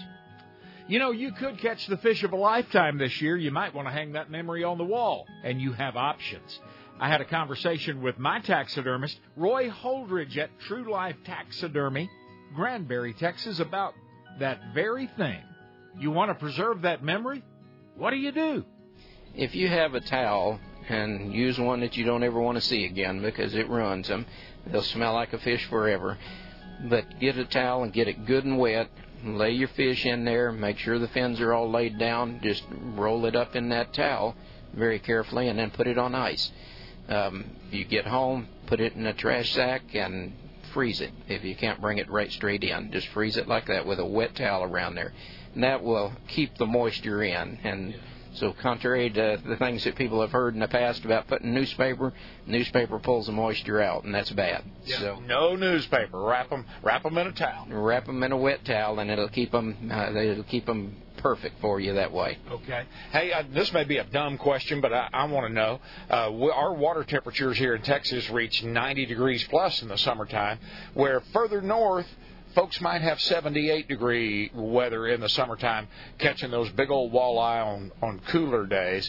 You 0.86 1.00
know, 1.00 1.10
you 1.10 1.32
could 1.32 1.58
catch 1.58 1.88
the 1.88 1.96
fish 1.96 2.22
of 2.22 2.32
a 2.32 2.36
lifetime 2.36 2.98
this 2.98 3.20
year. 3.20 3.36
You 3.36 3.50
might 3.50 3.74
want 3.74 3.88
to 3.88 3.92
hang 3.92 4.12
that 4.12 4.30
memory 4.30 4.62
on 4.62 4.78
the 4.78 4.84
wall, 4.84 5.26
and 5.42 5.60
you 5.60 5.72
have 5.72 5.96
options. 5.96 6.60
I 7.00 7.08
had 7.08 7.20
a 7.20 7.24
conversation 7.24 8.00
with 8.00 8.18
my 8.18 8.38
taxidermist, 8.38 9.18
Roy 9.36 9.70
Holdridge 9.70 10.38
at 10.38 10.50
True 10.60 10.90
Life 10.90 11.16
Taxidermy, 11.24 12.08
Granbury, 12.54 13.12
Texas, 13.12 13.58
about 13.58 13.94
that 14.38 14.60
very 14.72 15.10
thing. 15.16 15.42
You 15.98 16.12
want 16.12 16.30
to 16.30 16.34
preserve 16.36 16.82
that 16.82 17.02
memory? 17.02 17.42
What 17.96 18.10
do 18.10 18.16
you 18.16 18.30
do? 18.30 18.64
If 19.34 19.56
you 19.56 19.68
have 19.68 19.94
a 19.94 20.00
towel 20.00 20.60
and 20.88 21.32
use 21.32 21.58
one 21.58 21.80
that 21.80 21.96
you 21.96 22.04
don't 22.04 22.22
ever 22.22 22.40
want 22.40 22.56
to 22.56 22.62
see 22.62 22.84
again 22.84 23.22
because 23.22 23.54
it 23.54 23.68
ruins 23.68 24.08
them, 24.08 24.26
they'll 24.66 24.82
smell 24.82 25.14
like 25.14 25.32
a 25.32 25.38
fish 25.38 25.64
forever. 25.66 26.18
But 26.88 27.18
get 27.18 27.36
a 27.36 27.44
towel 27.44 27.82
and 27.82 27.92
get 27.92 28.08
it 28.08 28.26
good 28.26 28.44
and 28.44 28.58
wet 28.58 28.88
lay 29.24 29.50
your 29.50 29.68
fish 29.68 30.06
in 30.06 30.24
there, 30.24 30.52
make 30.52 30.78
sure 30.78 30.98
the 30.98 31.08
fins 31.08 31.40
are 31.40 31.52
all 31.52 31.70
laid 31.70 31.98
down, 31.98 32.40
just 32.42 32.62
roll 32.70 33.24
it 33.26 33.34
up 33.34 33.56
in 33.56 33.68
that 33.70 33.92
towel 33.92 34.34
very 34.74 34.98
carefully, 34.98 35.48
and 35.48 35.58
then 35.58 35.70
put 35.70 35.86
it 35.86 35.98
on 35.98 36.14
ice. 36.14 36.50
Um, 37.08 37.44
you 37.70 37.84
get 37.84 38.06
home, 38.06 38.48
put 38.66 38.80
it 38.80 38.94
in 38.94 39.06
a 39.06 39.14
trash 39.14 39.52
sack, 39.52 39.82
and 39.94 40.32
freeze 40.72 41.00
it. 41.00 41.10
If 41.26 41.42
you 41.42 41.56
can't 41.56 41.80
bring 41.80 41.98
it 41.98 42.10
right 42.10 42.30
straight 42.30 42.62
in, 42.62 42.92
just 42.92 43.08
freeze 43.08 43.36
it 43.36 43.48
like 43.48 43.66
that 43.66 43.86
with 43.86 43.98
a 43.98 44.06
wet 44.06 44.36
towel 44.36 44.62
around 44.62 44.94
there. 44.94 45.12
And 45.54 45.64
that 45.64 45.82
will 45.82 46.12
keep 46.28 46.56
the 46.58 46.66
moisture 46.66 47.22
in. 47.22 47.58
And 47.64 47.94
so, 48.38 48.54
contrary 48.62 49.10
to 49.10 49.40
the 49.44 49.56
things 49.56 49.84
that 49.84 49.96
people 49.96 50.20
have 50.20 50.30
heard 50.30 50.54
in 50.54 50.60
the 50.60 50.68
past 50.68 51.04
about 51.04 51.26
putting 51.26 51.52
newspaper, 51.52 52.12
newspaper 52.46 52.98
pulls 52.98 53.26
the 53.26 53.32
moisture 53.32 53.80
out, 53.80 54.04
and 54.04 54.14
that's 54.14 54.30
bad. 54.30 54.62
Yeah. 54.84 54.98
So, 54.98 55.22
no 55.26 55.56
newspaper. 55.56 56.20
Wrap 56.20 56.50
them, 56.50 56.64
wrap 56.82 57.02
them 57.02 57.18
in 57.18 57.26
a 57.26 57.32
towel. 57.32 57.66
wrap 57.68 58.06
them 58.06 58.22
in 58.22 58.32
a 58.32 58.36
wet 58.36 58.64
towel, 58.64 59.00
and 59.00 59.10
it'll 59.10 59.28
keep 59.28 59.50
them. 59.50 59.90
Uh, 59.92 60.12
it'll 60.14 60.44
keep 60.44 60.66
them 60.66 60.96
perfect 61.18 61.60
for 61.60 61.80
you 61.80 61.94
that 61.94 62.12
way. 62.12 62.38
Okay. 62.48 62.84
Hey, 63.10 63.32
uh, 63.32 63.42
this 63.52 63.72
may 63.72 63.84
be 63.84 63.96
a 63.96 64.04
dumb 64.04 64.38
question, 64.38 64.80
but 64.80 64.92
I, 64.92 65.08
I 65.12 65.24
want 65.24 65.48
to 65.48 65.52
know. 65.52 65.80
Uh, 66.08 66.30
we, 66.32 66.50
our 66.50 66.72
water 66.74 67.02
temperatures 67.02 67.58
here 67.58 67.74
in 67.74 67.82
Texas 67.82 68.30
reach 68.30 68.62
90 68.62 69.06
degrees 69.06 69.44
plus 69.48 69.82
in 69.82 69.88
the 69.88 69.98
summertime, 69.98 70.58
where 70.94 71.20
further 71.32 71.60
north 71.60 72.06
folks 72.58 72.80
might 72.80 73.02
have 73.02 73.20
78 73.20 73.86
degree 73.86 74.50
weather 74.52 75.06
in 75.06 75.20
the 75.20 75.28
summertime, 75.28 75.86
catching 76.18 76.50
those 76.50 76.68
big 76.70 76.90
old 76.90 77.12
walleye 77.12 77.64
on 77.64 77.92
on 78.02 78.20
cooler 78.30 78.66
days. 78.66 79.08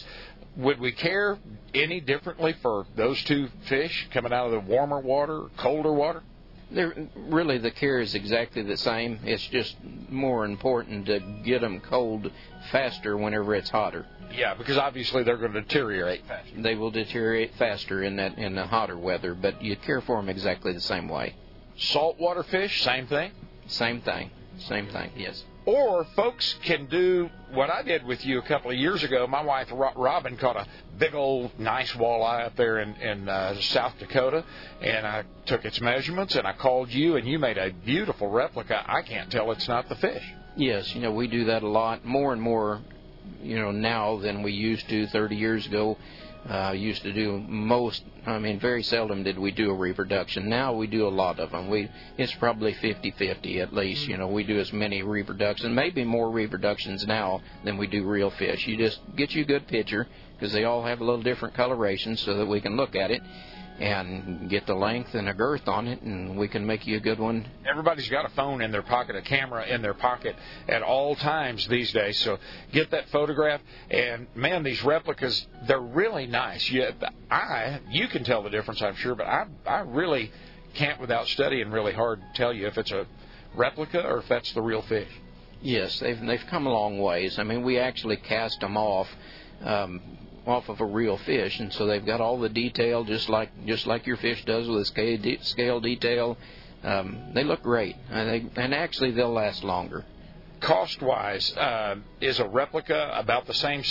Would 0.56 0.78
we 0.78 0.92
care 0.92 1.36
any 1.74 1.98
differently 1.98 2.52
for 2.62 2.86
those 2.94 3.20
two 3.24 3.48
fish 3.64 4.08
coming 4.12 4.32
out 4.32 4.46
of 4.46 4.52
the 4.52 4.60
warmer 4.60 5.00
water, 5.00 5.46
colder 5.56 5.92
water? 5.92 6.22
They're, 6.70 6.94
really, 7.16 7.58
the 7.58 7.72
care 7.72 7.98
is 7.98 8.14
exactly 8.14 8.62
the 8.62 8.76
same. 8.76 9.18
It's 9.24 9.44
just 9.48 9.74
more 10.08 10.44
important 10.44 11.06
to 11.06 11.18
get 11.44 11.62
them 11.62 11.80
cold 11.80 12.30
faster 12.70 13.16
whenever 13.16 13.56
it's 13.56 13.70
hotter. 13.70 14.06
Yeah, 14.32 14.54
because 14.54 14.76
obviously 14.76 15.24
they're 15.24 15.36
going 15.36 15.54
to 15.54 15.62
deteriorate 15.62 16.24
faster. 16.28 16.62
They 16.62 16.76
will 16.76 16.92
deteriorate 16.92 17.56
faster 17.56 18.04
in 18.04 18.14
that 18.16 18.38
in 18.38 18.54
the 18.54 18.64
hotter 18.64 18.96
weather, 18.96 19.34
but 19.34 19.60
you 19.60 19.74
care 19.74 20.00
for 20.00 20.18
them 20.18 20.28
exactly 20.28 20.72
the 20.72 20.80
same 20.80 21.08
way. 21.08 21.34
Saltwater 21.76 22.42
fish, 22.44 22.82
same 22.82 23.06
thing. 23.06 23.32
Same 23.66 24.00
thing. 24.00 24.30
Same 24.58 24.88
thing. 24.88 25.10
Yes. 25.16 25.44
Or 25.66 26.04
folks 26.16 26.56
can 26.64 26.86
do 26.86 27.28
what 27.52 27.70
I 27.70 27.82
did 27.82 28.04
with 28.04 28.24
you 28.24 28.38
a 28.38 28.42
couple 28.42 28.70
of 28.70 28.76
years 28.76 29.02
ago. 29.02 29.26
My 29.26 29.42
wife 29.42 29.68
Robin 29.70 30.36
caught 30.36 30.56
a 30.56 30.66
big 30.98 31.14
old 31.14 31.58
nice 31.58 31.92
walleye 31.92 32.46
up 32.46 32.56
there 32.56 32.78
in, 32.78 32.94
in 32.96 33.28
uh, 33.28 33.60
South 33.60 33.94
Dakota, 33.98 34.44
and 34.80 35.06
I 35.06 35.24
took 35.46 35.64
its 35.64 35.80
measurements 35.80 36.34
and 36.34 36.46
I 36.46 36.54
called 36.54 36.90
you, 36.90 37.16
and 37.16 37.28
you 37.28 37.38
made 37.38 37.58
a 37.58 37.70
beautiful 37.70 38.28
replica. 38.28 38.82
I 38.86 39.02
can't 39.02 39.30
tell 39.30 39.52
it's 39.52 39.68
not 39.68 39.88
the 39.88 39.96
fish. 39.96 40.22
Yes, 40.56 40.94
you 40.94 41.02
know 41.02 41.12
we 41.12 41.28
do 41.28 41.44
that 41.44 41.62
a 41.62 41.68
lot, 41.68 42.04
more 42.04 42.32
and 42.32 42.40
more, 42.40 42.80
you 43.42 43.56
know 43.56 43.70
now 43.70 44.18
than 44.18 44.42
we 44.42 44.52
used 44.52 44.88
to 44.88 45.06
30 45.08 45.36
years 45.36 45.66
ago. 45.66 45.96
Uh, 46.48 46.72
used 46.72 47.02
to 47.02 47.12
do 47.12 47.38
most. 47.38 48.02
I 48.26 48.38
mean, 48.38 48.58
very 48.58 48.82
seldom 48.82 49.22
did 49.22 49.38
we 49.38 49.50
do 49.50 49.70
a 49.70 49.74
reproduction. 49.74 50.48
Now 50.48 50.72
we 50.72 50.86
do 50.86 51.06
a 51.06 51.08
lot 51.08 51.38
of 51.38 51.50
them. 51.50 51.68
We 51.68 51.88
it's 52.16 52.34
probably 52.34 52.72
50-50 52.72 53.60
at 53.60 53.74
least. 53.74 54.08
You 54.08 54.16
know, 54.16 54.26
we 54.26 54.42
do 54.42 54.58
as 54.58 54.72
many 54.72 55.02
reproductions, 55.02 55.74
maybe 55.74 56.02
more 56.02 56.30
reproductions 56.30 57.06
now 57.06 57.42
than 57.62 57.76
we 57.76 57.86
do 57.86 58.04
real 58.04 58.30
fish. 58.30 58.66
You 58.66 58.78
just 58.78 59.00
get 59.16 59.32
you 59.32 59.42
a 59.42 59.46
good 59.46 59.68
picture 59.68 60.08
because 60.32 60.52
they 60.52 60.64
all 60.64 60.82
have 60.82 61.00
a 61.00 61.04
little 61.04 61.22
different 61.22 61.54
coloration 61.54 62.16
so 62.16 62.34
that 62.38 62.46
we 62.46 62.62
can 62.62 62.74
look 62.74 62.96
at 62.96 63.10
it 63.10 63.22
and 63.80 64.50
get 64.50 64.66
the 64.66 64.74
length 64.74 65.14
and 65.14 65.28
a 65.28 65.32
girth 65.32 65.66
on 65.66 65.88
it, 65.88 66.02
and 66.02 66.36
we 66.36 66.48
can 66.48 66.66
make 66.66 66.86
you 66.86 66.98
a 66.98 67.00
good 67.00 67.18
one. 67.18 67.48
Everybody's 67.68 68.08
got 68.10 68.26
a 68.26 68.28
phone 68.30 68.60
in 68.60 68.70
their 68.70 68.82
pocket, 68.82 69.16
a 69.16 69.22
camera 69.22 69.66
in 69.66 69.80
their 69.80 69.94
pocket 69.94 70.36
at 70.68 70.82
all 70.82 71.16
times 71.16 71.66
these 71.66 71.90
days. 71.90 72.18
So 72.18 72.38
get 72.72 72.90
that 72.90 73.08
photograph, 73.08 73.62
and 73.90 74.26
man, 74.34 74.62
these 74.62 74.84
replicas 74.84 75.46
they're 75.66 75.80
really 75.80 76.26
nice. 76.26 76.68
You, 76.70 76.90
I 77.30 77.80
you 77.90 78.06
can 78.08 78.22
tell 78.22 78.42
the 78.42 78.50
difference, 78.50 78.82
I'm 78.82 78.96
sure, 78.96 79.14
but 79.14 79.26
I 79.26 79.46
I 79.66 79.80
really 79.80 80.30
can't 80.74 81.00
without 81.00 81.26
studying 81.28 81.70
really 81.70 81.94
hard 81.94 82.22
tell 82.34 82.52
you 82.52 82.66
if 82.66 82.76
it's 82.76 82.92
a 82.92 83.06
replica 83.54 84.06
or 84.06 84.18
if 84.18 84.28
that's 84.28 84.52
the 84.52 84.62
real 84.62 84.82
fish. 84.82 85.08
Yes, 85.62 85.98
they've 86.00 86.20
they've 86.20 86.44
come 86.50 86.66
a 86.66 86.72
long 86.72 86.98
ways. 86.98 87.38
I 87.38 87.44
mean, 87.44 87.62
we 87.62 87.78
actually 87.78 88.18
cast 88.18 88.60
them 88.60 88.76
off. 88.76 89.08
Um, 89.62 90.00
off 90.50 90.68
of 90.68 90.80
a 90.80 90.84
real 90.84 91.16
fish, 91.18 91.60
and 91.60 91.72
so 91.72 91.86
they've 91.86 92.04
got 92.04 92.20
all 92.20 92.38
the 92.40 92.48
detail 92.48 93.04
just 93.04 93.28
like 93.28 93.50
just 93.66 93.86
like 93.86 94.06
your 94.06 94.16
fish 94.18 94.44
does 94.44 94.68
with 94.68 94.86
scale, 94.86 95.18
scale 95.42 95.80
detail. 95.80 96.36
Um, 96.82 97.32
they 97.34 97.44
look 97.44 97.62
great, 97.62 97.96
and, 98.10 98.28
they, 98.28 98.62
and 98.62 98.74
actually 98.74 99.10
they'll 99.12 99.32
last 99.32 99.64
longer. 99.64 100.04
cost 100.60 101.02
wise, 101.02 101.56
uh, 101.56 101.96
is 102.20 102.38
a 102.38 102.48
replica 102.48 103.10
about 103.14 103.46
the 103.46 103.54
same, 103.54 103.82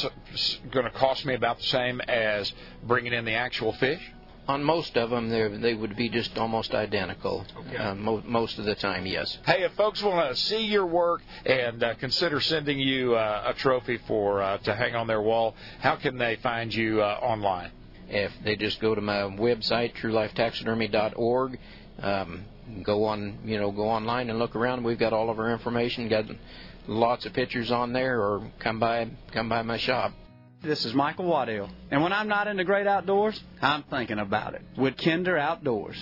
going 0.72 0.86
to 0.86 0.92
cost 0.92 1.26
me 1.26 1.34
about 1.34 1.58
the 1.58 1.66
same 1.66 2.02
as 2.02 2.52
bringing 2.84 3.14
in 3.14 3.26
the 3.26 3.34
actual 3.34 3.74
fish? 3.74 4.02
On 4.50 4.64
most 4.64 4.98
of 4.98 5.12
them, 5.12 5.30
they 5.62 5.76
would 5.76 5.96
be 5.96 6.10
just 6.10 6.36
almost 6.36 6.74
identical. 6.74 7.46
Okay. 7.56 7.78
Uh, 7.78 7.94
mo- 7.94 8.24
most 8.26 8.58
of 8.58 8.66
the 8.66 8.74
time, 8.74 9.06
yes. 9.06 9.38
Hey, 9.46 9.62
if 9.62 9.74
folks 9.74 10.02
want 10.02 10.28
to 10.28 10.36
see 10.36 10.66
your 10.66 10.88
work 10.88 11.22
and 11.46 11.84
uh, 11.84 11.94
consider 11.94 12.42
sending 12.42 12.80
you 12.80 13.14
uh, 13.14 13.44
a 13.46 13.54
trophy 13.54 14.00
for 14.08 14.42
uh, 14.42 14.58
to 14.58 14.74
hang 14.74 14.96
on 14.96 15.06
their 15.06 15.22
wall, 15.22 15.56
how 15.82 15.98
can 15.98 16.18
they 16.18 16.36
find 16.38 16.74
you 16.74 17.00
uh, 17.00 17.20
online? 17.22 17.70
If 18.08 18.32
they 18.44 18.56
just 18.56 18.82
go 18.82 18.96
to 18.96 19.02
my 19.02 19.18
website, 19.18 19.94
truelifetaxidermy.org, 19.98 21.60
um, 22.02 22.46
go 22.82 23.04
on, 23.04 23.38
you 23.46 23.60
know, 23.60 23.72
go 23.72 23.88
online 23.88 24.32
and 24.32 24.40
look 24.40 24.56
around. 24.56 24.84
We've 24.84 24.98
got 24.98 25.14
all 25.14 25.30
of 25.30 25.38
our 25.38 25.52
information. 25.52 26.10
Got 26.10 26.26
lots 26.88 27.28
of 27.28 27.34
pictures 27.34 27.70
on 27.70 27.94
there, 27.94 28.20
or 28.20 28.52
come 28.58 28.80
by, 28.80 29.10
come 29.32 29.48
by 29.48 29.62
my 29.62 29.78
shop. 29.78 30.12
This 30.62 30.84
is 30.84 30.94
Michael 30.94 31.24
Waddell, 31.24 31.70
and 31.90 32.04
when 32.04 32.12
I'm 32.12 32.28
not 32.28 32.48
in 32.48 32.58
the 32.58 32.66
great 32.66 32.86
outdoors, 32.86 33.42
I'm 33.62 33.84
thinking 33.84 34.20
about 34.20 34.56
it 34.56 34.62
with 34.78 34.98
Kinder 34.98 35.38
Outdoors. 35.38 35.96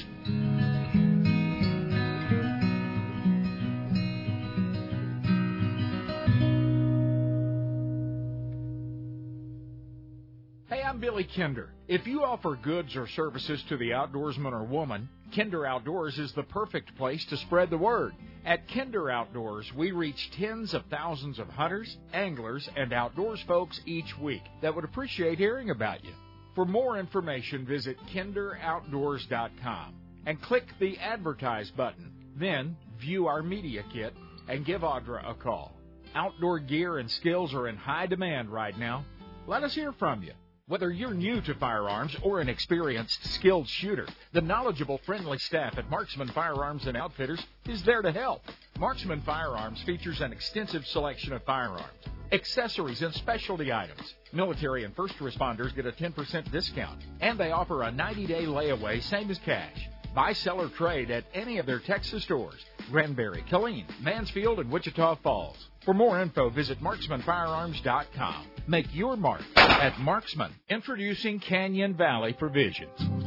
Billy 11.00 11.28
Kinder. 11.36 11.70
If 11.88 12.08
you 12.08 12.24
offer 12.24 12.58
goods 12.62 12.96
or 12.96 13.08
services 13.08 13.64
to 13.70 13.78
the 13.78 13.92
outdoorsman 13.92 14.52
or 14.52 14.64
woman, 14.64 15.08
Kinder 15.36 15.66
Outdoors 15.66 16.18
is 16.18 16.34
the 16.34 16.44
perfect 16.44 16.96
place 16.98 17.24
to 17.26 17.38
spread 17.38 17.70
the 17.70 17.78
word. 17.78 18.14
At 18.46 18.68
Kinder 18.70 19.10
Outdoors, 19.10 19.72
we 19.76 19.92
reach 19.92 20.32
tens 20.32 20.74
of 20.74 20.86
thousands 20.86 21.38
of 21.38 21.50
hunters, 21.50 21.98
anglers, 22.14 22.68
and 22.76 22.94
outdoors 22.94 23.44
folks 23.48 23.80
each 23.86 24.18
week 24.18 24.42
that 24.62 24.74
would 24.74 24.86
appreciate 24.86 25.38
hearing 25.38 25.70
about 25.70 26.04
you. 26.04 26.14
For 26.56 26.66
more 26.66 26.98
information, 26.98 27.66
visit 27.66 27.98
kinderoutdoors.com 28.14 29.94
and 30.26 30.42
click 30.42 30.66
the 30.80 30.98
Advertise 30.98 31.72
button. 31.72 32.12
Then 32.36 32.76
view 33.00 33.28
our 33.28 33.44
media 33.44 33.84
kit 33.94 34.14
and 34.48 34.66
give 34.66 34.82
Audra 34.82 35.30
a 35.30 35.36
call. 35.36 35.74
Outdoor 36.16 36.60
gear 36.60 36.98
and 36.98 37.12
skills 37.12 37.54
are 37.54 37.68
in 37.68 37.76
high 37.76 38.08
demand 38.08 38.50
right 38.50 38.78
now. 38.78 39.06
Let 39.46 39.64
us 39.64 39.76
hear 39.76 39.92
from 39.94 40.24
you. 40.24 40.34
Whether 40.70 40.92
you're 40.92 41.14
new 41.14 41.40
to 41.44 41.54
firearms 41.54 42.14
or 42.22 42.42
an 42.42 42.50
experienced, 42.50 43.24
skilled 43.36 43.70
shooter, 43.70 44.06
the 44.34 44.42
knowledgeable, 44.42 45.00
friendly 45.06 45.38
staff 45.38 45.78
at 45.78 45.90
Marksman 45.90 46.28
Firearms 46.28 46.88
and 46.88 46.98
Outfitters 46.98 47.42
is 47.70 47.82
there 47.84 48.02
to 48.02 48.12
help. 48.12 48.42
Marksman 48.78 49.22
Firearms 49.22 49.82
features 49.84 50.20
an 50.20 50.34
extensive 50.34 50.86
selection 50.86 51.32
of 51.32 51.42
firearms, 51.46 51.88
accessories, 52.34 53.02
and 53.02 53.14
specialty 53.14 53.72
items. 53.72 54.14
Military 54.34 54.84
and 54.84 54.94
first 54.94 55.18
responders 55.20 55.74
get 55.74 55.86
a 55.86 55.94
10% 55.94 56.52
discount, 56.52 57.00
and 57.22 57.40
they 57.40 57.54
offer 57.54 57.84
a 57.84 57.92
90 57.92 58.28
day 58.28 58.44
layaway, 58.44 59.02
same 59.04 59.32
as 59.32 59.40
cash. 59.46 59.88
Buy, 60.18 60.34
sell, 60.34 60.60
or 60.60 60.70
trade 60.70 61.12
at 61.12 61.26
any 61.36 61.60
of 61.60 61.68
their 61.68 61.78
Texas 61.78 62.24
stores 62.24 62.66
Granbury, 62.90 63.44
Killeen, 63.52 63.86
Mansfield, 64.02 64.60
and 64.60 64.72
Wichita 64.72 65.14
Falls. 65.22 65.68
For 65.86 65.94
more 65.94 66.20
info, 66.20 66.50
visit 66.50 66.82
marksmanfirearms.com. 66.82 68.48
Make 68.66 68.88
your 68.96 69.16
mark 69.16 69.44
at 69.56 70.00
Marksman. 70.00 70.52
Introducing 70.70 71.40
Canyon 71.40 71.94
Valley 71.94 72.34
Provisions. 72.34 73.27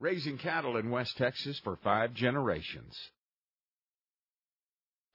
raising 0.00 0.38
cattle 0.38 0.76
in 0.76 0.90
West 0.90 1.16
Texas 1.16 1.58
for 1.64 1.76
five 1.82 2.14
generations. 2.14 2.96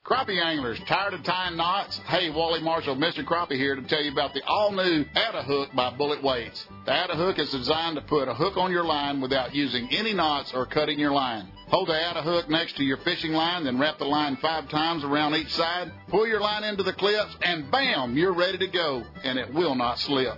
Crappie 0.06 0.44
anglers, 0.44 0.78
tired 0.86 1.14
of 1.14 1.24
tying 1.24 1.56
knots? 1.56 1.98
Hey, 2.00 2.30
Wally 2.30 2.62
Marshall, 2.62 2.98
Mr. 2.98 3.24
Crappie 3.24 3.56
here 3.56 3.78
to 3.78 3.82
tell 3.84 4.02
you 4.02 4.12
about 4.12 4.34
the 4.34 4.44
all-new 4.44 5.06
Add-A 5.16 5.44
Hook 5.44 5.70
by 5.74 5.92
Bullet 5.92 6.22
Weights. 6.22 6.68
The 6.86 6.92
Add-A 6.92 7.16
Hook 7.16 7.40
is 7.40 7.50
designed 7.52 7.96
to 7.96 8.02
put 8.02 8.28
a 8.28 8.34
hook 8.34 8.58
on 8.58 8.70
your 8.70 8.84
line 8.84 9.22
without 9.22 9.56
using 9.56 9.88
any 9.92 10.12
knots 10.12 10.54
or 10.54 10.66
cutting 10.66 11.00
your 11.00 11.14
line. 11.14 11.48
Hold 11.70 11.88
the 11.88 11.94
Add-A 11.94 12.22
Hook 12.22 12.50
next 12.50 12.76
to 12.76 12.84
your 12.84 12.98
fishing 12.98 13.32
line, 13.32 13.64
then 13.64 13.80
wrap 13.80 13.98
the 13.98 14.04
line 14.04 14.36
five 14.42 14.68
times 14.68 15.06
around 15.06 15.36
each 15.36 15.54
side. 15.54 15.90
Pull 16.10 16.28
your 16.28 16.42
line 16.42 16.66
into 16.66 16.84
the 16.84 16.92
clips, 16.92 17.38
and 17.42 17.72
bam, 17.72 18.18
you're 18.18 18.34
ready 18.34 18.58
to 18.58 18.68
go, 18.68 19.06
and 19.24 19.40
it 19.40 19.54
will 19.54 19.76
not 19.76 20.00
slip. 20.00 20.38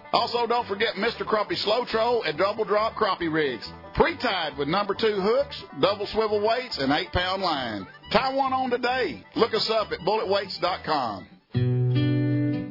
Also, 0.13 0.45
don't 0.45 0.67
forget 0.67 0.95
Mr. 0.95 1.25
Crappie 1.25 1.57
Slow 1.57 1.85
Troll 1.85 2.23
and 2.23 2.37
Double 2.37 2.65
Drop 2.65 2.95
Crappie 2.95 3.31
Rigs. 3.31 3.71
Pre-tied 3.93 4.57
with 4.57 4.67
number 4.67 4.93
two 4.93 5.21
hooks, 5.21 5.63
double 5.79 6.05
swivel 6.07 6.41
weights, 6.41 6.77
and 6.79 6.91
eight 6.91 7.11
pound 7.13 7.41
line. 7.41 7.87
Tie 8.11 8.33
one 8.33 8.51
on 8.51 8.69
today. 8.69 9.23
Look 9.35 9.53
us 9.53 9.69
up 9.69 9.91
at 9.91 9.99
bulletweights.com. 9.99 11.27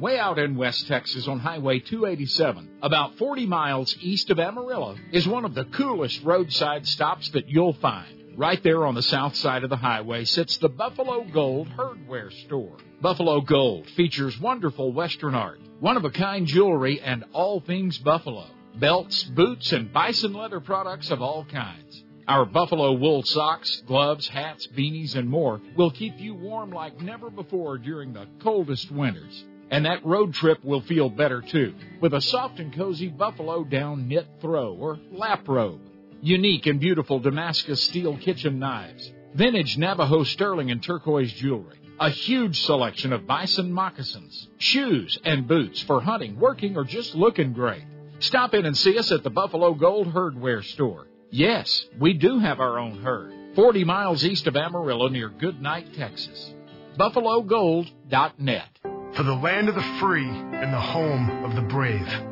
Way 0.01 0.17
out 0.17 0.39
in 0.39 0.55
West 0.55 0.87
Texas 0.87 1.27
on 1.27 1.39
Highway 1.39 1.79
287, 1.79 2.79
about 2.81 3.17
40 3.17 3.45
miles 3.45 3.95
east 4.01 4.31
of 4.31 4.39
Amarillo, 4.39 4.95
is 5.11 5.27
one 5.27 5.45
of 5.45 5.53
the 5.53 5.65
coolest 5.65 6.23
roadside 6.23 6.87
stops 6.87 7.29
that 7.29 7.47
you'll 7.47 7.73
find. 7.73 8.20
Right 8.37 8.63
there 8.63 8.85
on 8.85 8.95
the 8.95 9.03
south 9.03 9.35
side 9.35 9.65
of 9.65 9.69
the 9.69 9.75
highway 9.75 10.23
sits 10.23 10.55
the 10.57 10.69
Buffalo 10.69 11.25
Gold 11.25 11.67
Herdware 11.67 12.31
Store. 12.45 12.77
Buffalo 13.01 13.41
Gold 13.41 13.87
features 13.89 14.39
wonderful 14.39 14.93
Western 14.93 15.35
art, 15.35 15.59
one 15.81 15.97
of 15.97 16.05
a 16.05 16.11
kind 16.11 16.47
jewelry, 16.47 17.01
and 17.01 17.25
all 17.33 17.59
things 17.59 17.97
Buffalo 17.97 18.47
belts, 18.79 19.23
boots, 19.23 19.73
and 19.73 19.91
bison 19.91 20.33
leather 20.33 20.61
products 20.61 21.11
of 21.11 21.21
all 21.21 21.43
kinds. 21.43 22.05
Our 22.25 22.45
buffalo 22.45 22.93
wool 22.93 23.21
socks, 23.21 23.83
gloves, 23.85 24.29
hats, 24.29 24.65
beanies, 24.67 25.15
and 25.15 25.29
more 25.29 25.59
will 25.75 25.91
keep 25.91 26.17
you 26.17 26.33
warm 26.33 26.71
like 26.71 27.01
never 27.01 27.29
before 27.29 27.77
during 27.77 28.13
the 28.13 28.27
coldest 28.41 28.89
winters. 28.91 29.43
And 29.69 29.85
that 29.85 30.05
road 30.05 30.33
trip 30.33 30.63
will 30.63 30.81
feel 30.81 31.09
better 31.09 31.41
too, 31.41 31.75
with 31.99 32.13
a 32.13 32.21
soft 32.21 32.59
and 32.59 32.73
cozy 32.73 33.09
buffalo 33.09 33.65
down 33.65 34.07
knit 34.07 34.27
throw 34.39 34.73
or 34.73 34.99
lap 35.11 35.49
robe 35.49 35.81
unique 36.21 36.67
and 36.67 36.79
beautiful 36.79 37.19
Damascus 37.19 37.83
steel 37.83 38.17
kitchen 38.17 38.59
knives, 38.59 39.11
vintage 39.33 39.77
Navajo 39.77 40.23
sterling 40.23 40.71
and 40.71 40.81
turquoise 40.81 41.33
jewelry, 41.33 41.79
a 41.99 42.09
huge 42.09 42.61
selection 42.61 43.13
of 43.13 43.27
bison 43.27 43.71
moccasins, 43.71 44.47
shoes, 44.57 45.17
and 45.23 45.47
boots 45.47 45.81
for 45.83 46.01
hunting, 46.01 46.39
working, 46.39 46.77
or 46.77 46.83
just 46.83 47.15
looking 47.15 47.53
great. 47.53 47.83
Stop 48.19 48.53
in 48.53 48.65
and 48.65 48.77
see 48.77 48.97
us 48.97 49.11
at 49.11 49.23
the 49.23 49.29
Buffalo 49.29 49.73
Gold 49.73 50.07
Herdware 50.07 50.63
Store. 50.63 51.07
Yes, 51.31 51.85
we 51.99 52.13
do 52.13 52.39
have 52.39 52.59
our 52.59 52.77
own 52.77 53.01
herd, 53.01 53.55
40 53.55 53.83
miles 53.83 54.23
east 54.23 54.47
of 54.47 54.55
Amarillo 54.55 55.07
near 55.07 55.29
Goodnight, 55.29 55.93
Texas. 55.95 56.53
BuffaloGold.net. 56.97 58.67
For 59.15 59.23
the 59.23 59.33
land 59.33 59.69
of 59.69 59.75
the 59.75 59.97
free 59.99 60.27
and 60.27 60.73
the 60.73 60.79
home 60.79 61.43
of 61.45 61.55
the 61.55 61.61
brave. 61.63 62.30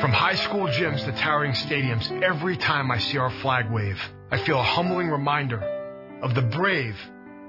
From 0.00 0.12
high 0.12 0.34
school 0.34 0.66
gyms 0.66 1.04
to 1.04 1.12
towering 1.12 1.52
stadiums, 1.52 2.10
every 2.22 2.56
time 2.56 2.90
I 2.90 2.98
see 2.98 3.16
our 3.16 3.30
flag 3.30 3.70
wave, 3.70 4.00
I 4.30 4.38
feel 4.38 4.58
a 4.58 4.62
humbling 4.62 5.08
reminder 5.08 5.62
of 6.20 6.34
the 6.34 6.42
brave 6.42 6.96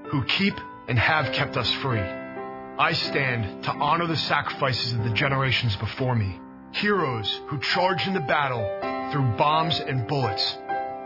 who 0.06 0.24
keep 0.24 0.54
and 0.88 0.98
have 0.98 1.32
kept 1.32 1.56
us 1.56 1.70
free. 1.82 1.98
I 1.98 2.92
stand 2.92 3.64
to 3.64 3.72
honor 3.72 4.06
the 4.06 4.16
sacrifices 4.16 4.92
of 4.92 5.02
the 5.02 5.10
generations 5.10 5.74
before 5.76 6.14
me, 6.14 6.38
heroes 6.72 7.40
who 7.48 7.58
charged 7.58 8.06
into 8.06 8.20
battle 8.20 8.64
through 9.10 9.36
bombs 9.36 9.80
and 9.80 10.06
bullets, 10.06 10.56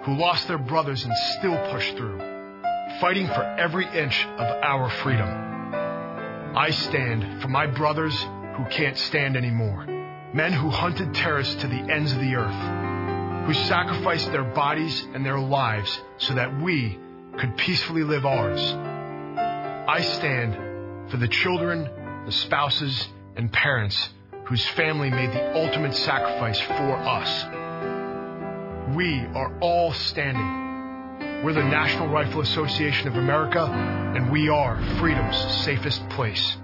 who 0.05 0.17
lost 0.17 0.47
their 0.47 0.59
brothers 0.59 1.05
and 1.05 1.17
still 1.39 1.57
pushed 1.71 1.97
through, 1.97 2.19
fighting 3.01 3.27
for 3.29 3.43
every 3.59 3.87
inch 3.87 4.27
of 4.27 4.63
our 4.63 4.91
freedom. 4.91 5.29
I 6.55 6.71
stand 6.71 7.41
for 7.41 7.49
my 7.49 7.67
brothers 7.67 8.21
who 8.57 8.65
can't 8.71 8.99
stand 8.99 9.37
anymore, 9.37 9.87
men 10.33 10.53
who 10.53 10.71
hunted 10.71 11.13
terrorists 11.15 11.57
to 11.57 11.67
the 11.67 11.93
ends 11.93 12.13
of 12.13 12.21
the 12.21 12.35
earth, 12.37 13.47
who 13.47 13.55
sacrificed 13.55 14.31
their 14.31 14.45
bodies 14.45 15.07
and 15.13 15.27
their 15.27 15.41
lives 15.41 16.01
so 16.19 16.35
that 16.35 16.61
we 16.61 16.99
could 17.37 17.57
peacefully 17.57 18.05
live 18.05 18.25
ours. 18.25 18.61
I 19.89 20.01
stand 20.03 21.11
for 21.11 21.17
the 21.17 21.29
children, 21.29 21.89
the 22.27 22.33
spouses, 22.33 23.09
and 23.37 23.53
parents 23.53 24.11
whose 24.45 24.65
family 24.69 25.11
made 25.11 25.31
the 25.33 25.57
ultimate 25.57 25.95
sacrifice 25.95 26.61
for 26.61 26.97
us. 26.97 27.45
We 28.95 29.21
are 29.35 29.59
all 29.61 29.93
standing. 29.93 31.45
We're 31.45 31.55
the 31.55 31.65
National 31.65 32.09
Rifle 32.09 32.41
Association 32.41 33.09
of 33.09 33.17
America, 33.17 33.65
and 33.65 34.31
we 34.31 34.49
are 34.49 34.77
freedom's 34.99 35.37
safest 35.65 36.09
place. 36.11 36.57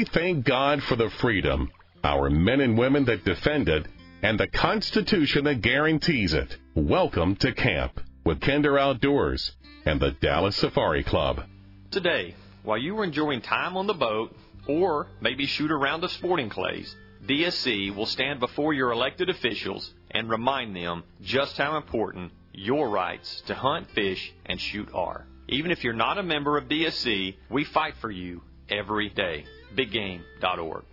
We 0.00 0.06
thank 0.06 0.46
God 0.46 0.82
for 0.84 0.96
the 0.96 1.10
freedom, 1.10 1.70
our 2.02 2.30
men 2.30 2.62
and 2.62 2.78
women 2.78 3.04
that 3.04 3.22
defend 3.22 3.68
it, 3.68 3.86
and 4.22 4.40
the 4.40 4.46
Constitution 4.46 5.44
that 5.44 5.60
guarantees 5.60 6.32
it. 6.32 6.56
Welcome 6.74 7.36
to 7.36 7.52
camp 7.52 8.00
with 8.24 8.40
Kinder 8.40 8.78
Outdoors 8.78 9.52
and 9.84 10.00
the 10.00 10.12
Dallas 10.12 10.56
Safari 10.56 11.04
Club. 11.04 11.42
Today, 11.90 12.34
while 12.62 12.78
you 12.78 12.98
are 12.98 13.04
enjoying 13.04 13.42
time 13.42 13.76
on 13.76 13.86
the 13.86 13.92
boat 13.92 14.34
or 14.66 15.08
maybe 15.20 15.44
shoot 15.44 15.70
around 15.70 16.00
the 16.00 16.08
sporting 16.08 16.48
clays, 16.48 16.96
DSC 17.26 17.94
will 17.94 18.06
stand 18.06 18.40
before 18.40 18.72
your 18.72 18.92
elected 18.92 19.28
officials 19.28 19.92
and 20.12 20.30
remind 20.30 20.74
them 20.74 21.04
just 21.20 21.58
how 21.58 21.76
important 21.76 22.32
your 22.54 22.88
rights 22.88 23.42
to 23.48 23.54
hunt, 23.54 23.90
fish, 23.90 24.32
and 24.46 24.58
shoot 24.58 24.88
are. 24.94 25.26
Even 25.50 25.70
if 25.70 25.84
you're 25.84 25.92
not 25.92 26.16
a 26.16 26.22
member 26.22 26.56
of 26.56 26.68
DSC, 26.68 27.36
we 27.50 27.64
fight 27.64 27.96
for 28.00 28.10
you 28.10 28.40
every 28.70 29.10
day. 29.10 29.44
BigGame.org. 29.76 30.84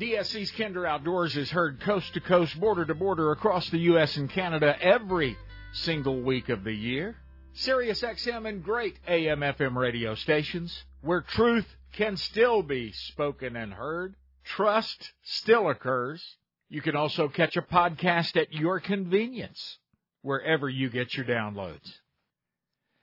DSC's 0.00 0.50
Kinder 0.52 0.86
Outdoors 0.86 1.36
is 1.36 1.50
heard 1.50 1.80
coast 1.80 2.14
to 2.14 2.20
coast, 2.20 2.58
border 2.58 2.84
to 2.84 2.94
border 2.94 3.30
across 3.30 3.68
the 3.70 3.78
U.S. 3.78 4.16
and 4.16 4.28
Canada 4.28 4.76
every 4.80 5.36
single 5.72 6.20
week 6.22 6.48
of 6.48 6.64
the 6.64 6.72
year. 6.72 7.16
Sirius 7.54 8.02
XM 8.02 8.48
and 8.48 8.64
great 8.64 8.98
AM 9.06 9.40
FM 9.40 9.76
radio 9.76 10.14
stations 10.14 10.84
where 11.02 11.20
truth 11.20 11.66
can 11.92 12.16
still 12.16 12.62
be 12.62 12.92
spoken 12.92 13.56
and 13.56 13.74
heard. 13.74 14.14
Trust 14.44 15.12
still 15.22 15.68
occurs. 15.68 16.36
You 16.68 16.80
can 16.80 16.96
also 16.96 17.28
catch 17.28 17.56
a 17.56 17.62
podcast 17.62 18.40
at 18.40 18.52
your 18.52 18.80
convenience 18.80 19.78
wherever 20.22 20.68
you 20.68 20.88
get 20.88 21.14
your 21.14 21.26
downloads. 21.26 21.98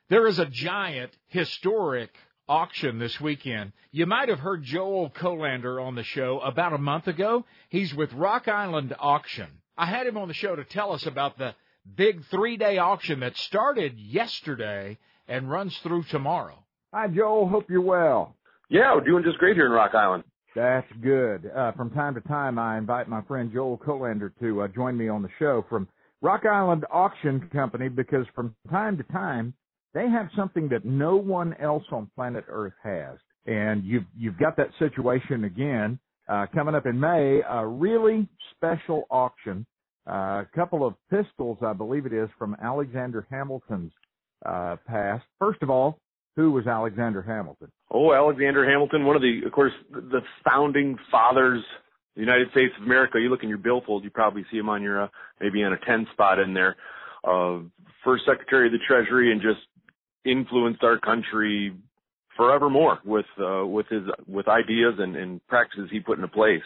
There 0.10 0.26
is 0.26 0.40
a 0.40 0.48
giant, 0.48 1.16
historic 1.28 2.10
auction 2.50 2.98
this 2.98 3.22
weekend. 3.22 3.72
You 3.92 4.08
might 4.08 4.28
have 4.28 4.40
heard 4.40 4.64
Joel 4.64 5.12
Kolander 5.12 5.82
on 5.82 5.96
the 5.96 6.04
show 6.04 6.40
about 6.40 6.74
a 6.74 6.80
month 6.80 7.08
ago. 7.08 7.46
He's 7.70 7.94
with 7.94 8.12
Rock 8.14 8.48
Island 8.48 8.94
Auction. 9.00 9.48
I 9.78 9.86
had 9.86 10.08
him 10.08 10.18
on 10.18 10.28
the 10.28 10.34
show 10.34 10.56
to 10.56 10.66
tell 10.66 10.92
us 10.92 11.06
about 11.06 11.38
the 11.38 11.54
big 11.96 12.26
three 12.26 12.58
day 12.58 12.80
auction 12.80 13.22
that 13.22 13.38
started 13.38 13.98
yesterday 14.00 14.98
and 15.28 15.50
runs 15.50 15.78
through 15.78 16.04
tomorrow. 16.04 16.56
Hi, 16.92 17.08
Joel. 17.08 17.48
Hope 17.48 17.70
you're 17.70 17.82
well. 17.82 18.36
Yeah, 18.68 18.94
we're 18.96 19.06
doing 19.06 19.24
just 19.24 19.38
great 19.38 19.56
here 19.56 19.68
in 19.68 19.72
Rock 19.72 19.94
Island. 19.94 20.24
That's 20.56 20.92
good. 21.02 21.50
Uh, 21.56 21.72
from 21.74 21.92
time 21.92 22.16
to 22.16 22.22
time, 22.22 22.58
I 22.58 22.78
invite 22.78 23.08
my 23.08 23.22
friend 23.22 23.52
Joel 23.54 23.78
Kolander 23.78 24.32
to 24.40 24.64
uh, 24.64 24.68
join 24.68 24.98
me 24.98 25.08
on 25.08 25.22
the 25.22 25.30
show 25.38 25.64
from 25.70 25.88
Rock 26.22 26.46
Island 26.46 26.86
Auction 26.92 27.48
Company 27.54 27.90
because 27.90 28.26
from 28.36 28.56
time 28.70 28.98
to 28.98 29.04
time, 29.04 29.54
they 29.94 30.10
have 30.10 30.30
something 30.36 30.70
that 30.70 30.86
no 30.86 31.16
one 31.16 31.56
else 31.60 31.84
on 31.92 32.10
planet 32.16 32.46
Earth 32.48 32.74
has. 32.84 33.18
And 33.46 33.84
you've, 33.84 34.06
you've 34.18 34.38
got 34.38 34.56
that 34.58 34.70
situation 34.78 35.46
again, 35.46 36.00
uh, 36.28 36.46
coming 36.54 36.76
up 36.76 36.86
in 36.86 37.00
May, 37.00 37.42
a 37.50 37.66
really 37.66 38.28
special 38.56 39.06
auction. 39.10 39.66
Uh, 40.08 40.44
a 40.44 40.48
couple 40.56 40.86
of 40.86 40.96
pistols, 41.10 41.58
I 41.66 41.74
believe 41.74 42.06
it 42.06 42.14
is, 42.14 42.30
from 42.38 42.56
Alexander 42.62 43.28
Hamilton's, 43.30 43.92
uh, 44.46 44.76
past. 44.88 45.24
First 45.40 45.62
of 45.62 45.70
all, 45.70 46.00
who 46.36 46.52
was 46.52 46.68
Alexander 46.68 47.22
Hamilton? 47.22 47.72
Oh, 47.92 48.14
Alexander 48.14 48.70
Hamilton, 48.70 49.06
one 49.06 49.16
of 49.16 49.22
the, 49.22 49.42
of 49.46 49.52
course, 49.52 49.74
the 49.92 50.22
founding 50.48 50.98
fathers 51.12 51.60
of 51.60 52.16
the 52.16 52.22
United 52.22 52.50
States 52.52 52.74
of 52.80 52.86
America. 52.86 53.20
You 53.20 53.30
look 53.30 53.44
in 53.44 53.50
your 53.50 53.58
billfold, 53.58 54.04
you 54.04 54.10
probably 54.10 54.46
see 54.52 54.58
him 54.58 54.70
on 54.70 54.82
your, 54.82 55.04
uh, 55.04 55.08
maybe 55.42 55.64
on 55.64 55.74
a 55.74 55.78
10 55.86 56.08
spot 56.14 56.40
in 56.40 56.54
there. 56.54 56.76
Uh, 57.24 57.60
first 58.04 58.24
Secretary 58.26 58.68
of 58.68 58.72
the 58.72 58.80
Treasury 58.88 59.32
and 59.32 59.42
just 59.42 59.60
influenced 60.26 60.84
our 60.84 61.00
country 61.00 61.74
forevermore 62.36 63.00
with 63.06 63.26
uh, 63.40 63.66
with 63.66 63.88
his 63.88 64.04
with 64.28 64.48
ideas 64.48 64.96
and, 64.98 65.16
and 65.16 65.46
practices 65.48 65.90
he 65.92 66.00
put 66.00 66.18
into 66.18 66.28
place. 66.28 66.62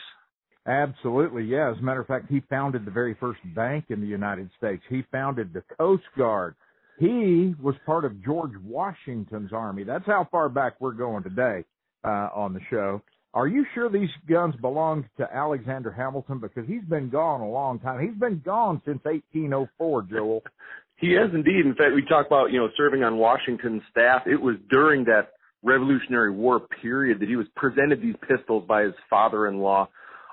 Absolutely, 0.66 1.44
yeah. 1.44 1.72
As 1.72 1.78
a 1.78 1.82
matter 1.82 2.00
of 2.02 2.08
fact, 2.08 2.30
he 2.30 2.42
founded 2.50 2.86
the 2.86 2.92
very 2.92 3.16
first 3.20 3.42
bank 3.54 3.86
in 3.90 4.00
the 4.00 4.08
United 4.08 4.50
States. 4.58 4.82
He 4.88 5.04
founded 5.12 5.54
the 5.54 5.64
Coast 5.78 6.04
Guard. 6.18 6.56
He 7.00 7.54
was 7.62 7.76
part 7.86 8.06
of 8.06 8.24
George 8.24 8.54
Washington's 8.64 9.52
army. 9.52 9.84
That's 9.84 10.06
how 10.06 10.28
far 10.32 10.48
back 10.48 10.80
we're 10.80 10.92
going 10.92 11.24
today 11.24 11.66
uh, 12.06 12.30
on 12.34 12.54
the 12.54 12.62
show. 12.70 13.02
Are 13.34 13.48
you 13.48 13.66
sure 13.74 13.90
these 13.90 14.12
guns 14.30 14.54
belonged 14.62 15.06
to 15.18 15.28
Alexander 15.36 15.92
Hamilton? 15.92 16.40
Because 16.40 16.68
he's 16.68 16.84
been 16.84 17.10
gone 17.10 17.42
a 17.42 17.50
long 17.50 17.80
time. 17.80 18.00
He's 18.08 18.18
been 18.18 18.42
gone 18.46 18.80
since 18.86 19.04
1804, 19.04 20.04
Joel. 20.04 20.44
He 21.04 21.16
is 21.16 21.32
indeed. 21.34 21.66
In 21.66 21.76
fact, 21.76 21.94
we 21.94 22.06
talk 22.06 22.28
about, 22.28 22.54
you 22.54 22.60
know, 22.60 22.70
serving 22.78 23.04
on 23.04 23.18
Washington's 23.18 23.82
staff. 23.92 24.22
It 24.26 24.42
was 24.42 24.56
during 24.72 25.04
that 25.04 25.34
Revolutionary 25.62 26.32
War 26.32 26.62
period 26.82 27.20
that 27.20 27.28
he 27.28 27.36
was 27.36 27.46
presented 27.58 28.02
these 28.02 28.16
pistols 28.26 28.64
by 28.70 28.84
his 28.84 28.94
father-in-law, 29.10 29.90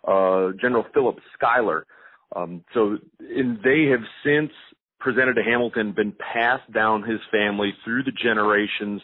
uh, 0.06 0.48
General 0.60 0.84
Philip 0.94 1.16
Schuyler. 1.34 1.86
Um, 2.36 2.62
so, 2.72 2.98
and 3.18 3.58
they 3.64 3.86
have 3.90 4.06
since 4.24 4.52
presented 5.00 5.34
to 5.34 5.42
Hamilton, 5.42 5.92
been 5.92 6.12
passed 6.12 6.72
down 6.72 7.02
his 7.02 7.18
family 7.32 7.74
through 7.84 8.04
the 8.04 8.12
generations, 8.12 9.02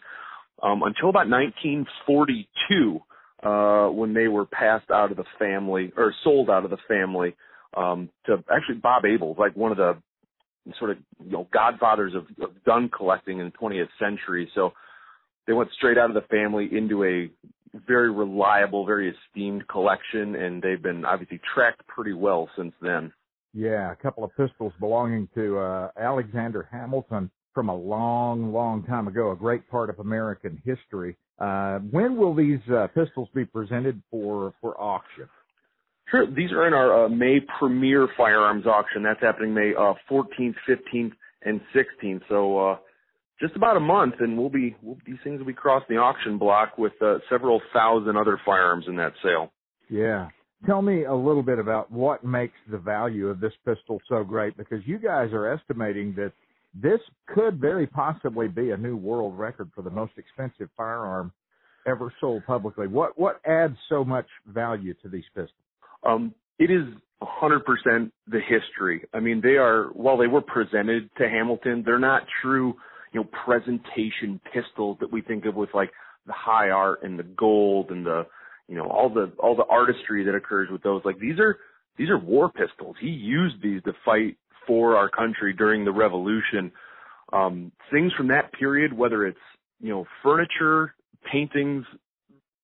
um, 0.63 0.85
until 0.85 1.09
about 1.09 1.29
1942, 1.29 3.01
uh, 3.43 3.89
when 3.91 4.15
they 4.15 4.29
were 4.29 4.47
passed 4.47 4.93
out 4.93 5.11
of 5.11 5.17
the 5.17 5.25
family, 5.37 5.93
or 5.97 6.15
sold 6.23 6.49
out 6.49 6.65
of 6.65 6.71
the 6.71 6.79
family, 6.87 7.35
um, 7.77 8.09
to 8.27 8.35
actually 8.55 8.77
Bob 8.77 9.03
Abels, 9.03 9.37
like 9.37 9.57
one 9.57 9.73
of 9.73 9.79
the 9.79 9.97
sort 10.79 10.91
of 10.91 10.99
you 11.25 11.33
know 11.33 11.49
godfathers 11.53 12.15
of, 12.15 12.27
of 12.43 12.51
gun 12.65 12.89
collecting 12.89 13.39
in 13.41 13.47
the 13.47 13.53
20th 13.53 13.89
century. 13.99 14.51
So 14.55 14.73
they 15.47 15.53
went 15.53 15.71
straight 15.77 15.99
out 15.99 16.11
of 16.11 16.15
the 16.15 16.27
family 16.29 16.69
into 16.73 17.05
a 17.05 17.31
very 17.87 18.11
reliable, 18.11 18.87
very 18.87 19.15
esteemed 19.15 19.67
collection, 19.69 20.35
and 20.35 20.63
they've 20.63 20.83
been 20.83 21.05
obviously 21.05 21.41
tracked 21.55 21.87
pretty 21.87 22.13
well 22.13 22.49
since 22.57 22.73
then. 22.81 23.13
Yeah, 23.53 23.93
a 23.93 23.97
couple 23.97 24.25
of 24.25 24.31
pistols 24.37 24.73
belonging 24.81 25.29
to 25.35 25.59
uh, 25.59 25.91
Alexander 25.99 26.69
Hamilton 26.71 27.31
from 27.55 27.71
a 27.71 27.75
long, 27.75 28.53
long 28.53 28.85
time 28.85 29.09
ago, 29.09 29.31
a 29.31 29.37
great 29.37 29.69
part 29.71 29.89
of 29.89 29.99
American 29.99 30.61
history. 30.65 31.17
Uh, 31.39 31.79
when 31.91 32.17
will 32.17 32.35
these 32.35 32.61
uh, 32.71 32.87
pistols 32.89 33.29
be 33.35 33.45
presented 33.45 34.03
for 34.11 34.53
for 34.61 34.79
auction? 34.81 35.29
Sure. 36.11 36.27
These 36.27 36.53
are 36.53 36.67
in 36.67 36.75
our 36.75 37.07
uh, 37.07 37.09
May 37.09 37.41
premier 37.59 38.09
firearms 38.17 38.67
auction. 38.67 39.03
That's 39.03 39.21
happening 39.21 39.55
May 39.55 39.73
uh, 39.77 39.95
14th, 40.11 40.55
15th, 40.69 41.13
and 41.43 41.61
16th. 41.75 42.21
So 42.29 42.59
uh, 42.59 42.77
just 43.41 43.57
about 43.57 43.77
a 43.77 43.81
month, 43.81 44.15
and 44.21 44.39
we'll 44.39 44.49
be 44.49 44.77
we'll, 44.83 44.99
these 45.05 45.19
things 45.25 45.39
will 45.39 45.47
be 45.47 45.53
crossing 45.53 45.97
the 45.97 46.01
auction 46.01 46.39
block 46.39 46.79
with 46.79 46.93
uh, 47.03 47.19
several 47.29 47.61
thousand 47.73 48.17
other 48.17 48.41
firearms 48.45 48.85
in 48.89 48.97
that 48.97 49.13
sale. 49.23 49.53
Yeah. 49.91 50.29
Tell 50.65 50.81
me 50.81 51.05
a 51.05 51.15
little 51.15 51.43
bit 51.43 51.59
about 51.59 51.91
what 51.91 52.25
makes 52.25 52.57
the 52.71 52.79
value 52.79 53.29
of 53.29 53.41
this 53.41 53.53
pistol 53.65 54.01
so 54.09 54.25
great, 54.25 54.57
because 54.57 54.81
you 54.87 54.99
guys 54.99 55.33
are 55.33 55.53
estimating 55.53 56.15
that 56.17 56.33
this 56.75 57.01
could 57.29 57.61
very 57.61 57.87
possibly 57.87 58.49
be 58.49 58.71
a 58.71 58.77
new 58.77 58.97
world 58.97 59.39
record 59.39 59.71
for 59.75 59.83
the 59.83 59.91
most 59.91 60.13
expensive 60.17 60.69
firearm 60.77 61.33
ever 61.87 62.13
sold 62.21 62.45
publicly. 62.47 62.87
What 62.87 63.19
what 63.19 63.41
adds 63.47 63.77
so 63.89 64.05
much 64.05 64.27
value 64.47 64.95
to 65.03 65.09
these 65.09 65.25
pistols? 65.35 65.53
Um, 66.05 66.35
it 66.59 66.71
is 66.71 66.85
100% 67.23 68.11
the 68.29 68.41
history. 68.41 69.05
I 69.15 69.21
mean, 69.21 69.41
they 69.43 69.57
are, 69.57 69.85
while 69.93 70.17
they 70.17 70.27
were 70.27 70.43
presented 70.43 71.11
to 71.19 71.29
Hamilton, 71.29 71.83
they're 71.85 71.99
not 71.99 72.23
true, 72.43 72.75
you 73.13 73.21
know, 73.21 73.29
presentation 73.45 74.41
pistols 74.53 74.99
that 75.01 75.11
we 75.11 75.23
think 75.23 75.47
of 75.47 75.55
with 75.55 75.71
like 75.75 75.91
the 76.27 76.33
high 76.33 76.71
art 76.71 77.03
and 77.03 77.19
the 77.19 77.23
gold 77.23 77.91
and 77.91 78.05
the, 78.05 78.27
you 78.69 78.77
know, 78.77 78.87
all 78.89 79.09
the, 79.09 79.33
all 79.39 79.57
the 79.57 79.65
artistry 79.65 80.25
that 80.25 80.35
occurs 80.35 80.69
with 80.71 80.83
those. 80.83 81.03
Like 81.05 81.19
these 81.19 81.39
are, 81.39 81.57
these 81.97 82.11
are 82.11 82.19
war 82.19 82.51
pistols. 82.51 82.97
He 83.01 83.09
used 83.09 83.63
these 83.63 83.83
to 83.85 83.93
fight 84.05 84.37
for 84.67 84.97
our 84.97 85.09
country 85.09 85.55
during 85.55 85.85
the 85.85 85.93
revolution. 85.93 86.73
Um, 87.33 87.73
things 87.91 88.13
from 88.17 88.29
that 88.29 88.53
period, 88.53 88.93
whether 88.93 89.27
it's, 89.27 89.39
you 89.81 89.91
know, 89.91 90.05
furniture, 90.23 90.95
paintings, 91.31 91.85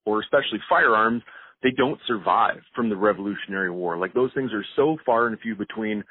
or 0.05 0.21
especially 0.21 0.59
firearms, 0.69 1.23
they 1.63 1.71
don't 1.71 2.01
survive 2.07 2.61
from 2.75 2.89
the 2.89 2.97
Revolutionary 2.97 3.71
War. 3.71 3.97
Like 3.97 4.15
those 4.15 4.33
things 4.35 4.53
are 4.53 4.65
so 4.77 4.97
far 5.05 5.27
and 5.27 5.39
few 5.41 5.55
between. 5.55 6.05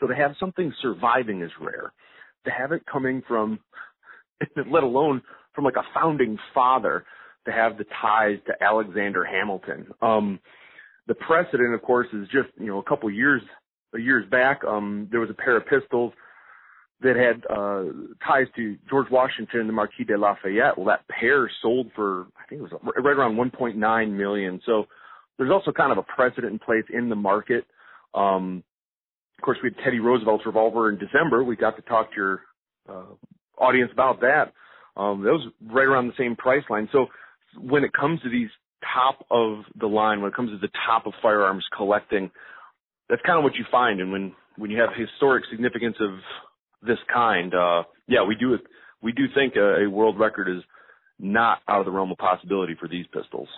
So 0.00 0.06
to 0.06 0.14
have 0.14 0.32
something 0.38 0.72
surviving 0.80 1.42
is 1.42 1.50
rare. 1.60 1.92
To 2.44 2.50
have 2.50 2.72
it 2.72 2.82
coming 2.90 3.22
from, 3.26 3.58
let 4.70 4.82
alone 4.82 5.22
from 5.54 5.64
like 5.64 5.76
a 5.76 5.86
founding 5.94 6.38
father, 6.54 7.04
to 7.46 7.52
have 7.52 7.78
the 7.78 7.84
ties 8.00 8.38
to 8.46 8.52
Alexander 8.62 9.24
Hamilton. 9.24 9.86
Um, 10.02 10.40
the 11.06 11.14
precedent, 11.14 11.74
of 11.74 11.82
course, 11.82 12.08
is 12.12 12.28
just 12.28 12.48
you 12.58 12.66
know 12.66 12.78
a 12.78 12.82
couple 12.82 13.10
years 13.10 13.42
years 13.96 14.28
back. 14.30 14.62
Um, 14.64 15.08
there 15.10 15.20
was 15.20 15.30
a 15.30 15.34
pair 15.34 15.56
of 15.56 15.66
pistols 15.66 16.12
that 17.00 17.14
had 17.16 17.44
uh, 17.48 17.84
ties 18.26 18.46
to 18.56 18.76
George 18.90 19.06
Washington 19.10 19.60
and 19.60 19.68
the 19.68 19.72
Marquis 19.72 20.04
de 20.04 20.18
Lafayette. 20.18 20.76
Well, 20.76 20.86
that 20.86 21.06
pair 21.08 21.50
sold 21.62 21.90
for 21.94 22.26
I 22.36 22.48
think 22.48 22.60
it 22.60 22.62
was 22.62 22.72
right 22.82 23.16
around 23.16 23.36
1.9 23.36 24.10
million. 24.12 24.60
So 24.66 24.86
there's 25.36 25.52
also 25.52 25.70
kind 25.70 25.92
of 25.92 25.98
a 25.98 26.02
precedent 26.02 26.52
in 26.52 26.58
place 26.58 26.84
in 26.92 27.08
the 27.08 27.16
market. 27.16 27.64
Um, 28.14 28.64
of 29.38 29.44
course, 29.44 29.58
we 29.62 29.70
had 29.70 29.84
Teddy 29.84 30.00
Roosevelt's 30.00 30.44
revolver 30.44 30.88
in 30.88 30.98
December. 30.98 31.44
We 31.44 31.54
got 31.54 31.76
to 31.76 31.82
talk 31.82 32.10
to 32.10 32.16
your 32.16 32.40
uh, 32.88 33.04
audience 33.56 33.90
about 33.92 34.20
that. 34.20 34.52
Um, 34.96 35.22
that 35.22 35.30
was 35.30 35.46
right 35.70 35.86
around 35.86 36.08
the 36.08 36.14
same 36.18 36.34
price 36.34 36.64
line. 36.68 36.88
So 36.90 37.06
when 37.56 37.84
it 37.84 37.92
comes 37.92 38.20
to 38.22 38.30
these 38.30 38.48
top 38.94 39.24
of 39.30 39.62
the 39.78 39.86
line, 39.86 40.20
when 40.20 40.30
it 40.30 40.34
comes 40.34 40.50
to 40.50 40.58
the 40.58 40.72
top 40.84 41.06
of 41.06 41.12
firearms 41.22 41.64
collecting, 41.76 42.32
that's 43.08 43.22
kind 43.24 43.38
of 43.38 43.44
what 43.44 43.54
you 43.54 43.64
find. 43.70 44.00
And 44.00 44.10
when 44.10 44.34
when 44.56 44.72
you 44.72 44.80
have 44.80 44.90
historic 44.96 45.44
significance 45.50 45.96
of 46.00 46.18
this 46.82 46.98
kind, 47.12 47.54
uh, 47.54 47.82
yeah, 48.06 48.24
we 48.24 48.34
do 48.34 48.58
we 49.02 49.12
do 49.12 49.24
think 49.34 49.56
a, 49.56 49.84
a 49.84 49.90
world 49.90 50.18
record 50.18 50.48
is 50.48 50.62
not 51.18 51.60
out 51.68 51.80
of 51.80 51.86
the 51.86 51.90
realm 51.92 52.10
of 52.10 52.18
possibility 52.18 52.74
for 52.78 52.88
these 52.88 53.06
pistols. 53.12 53.48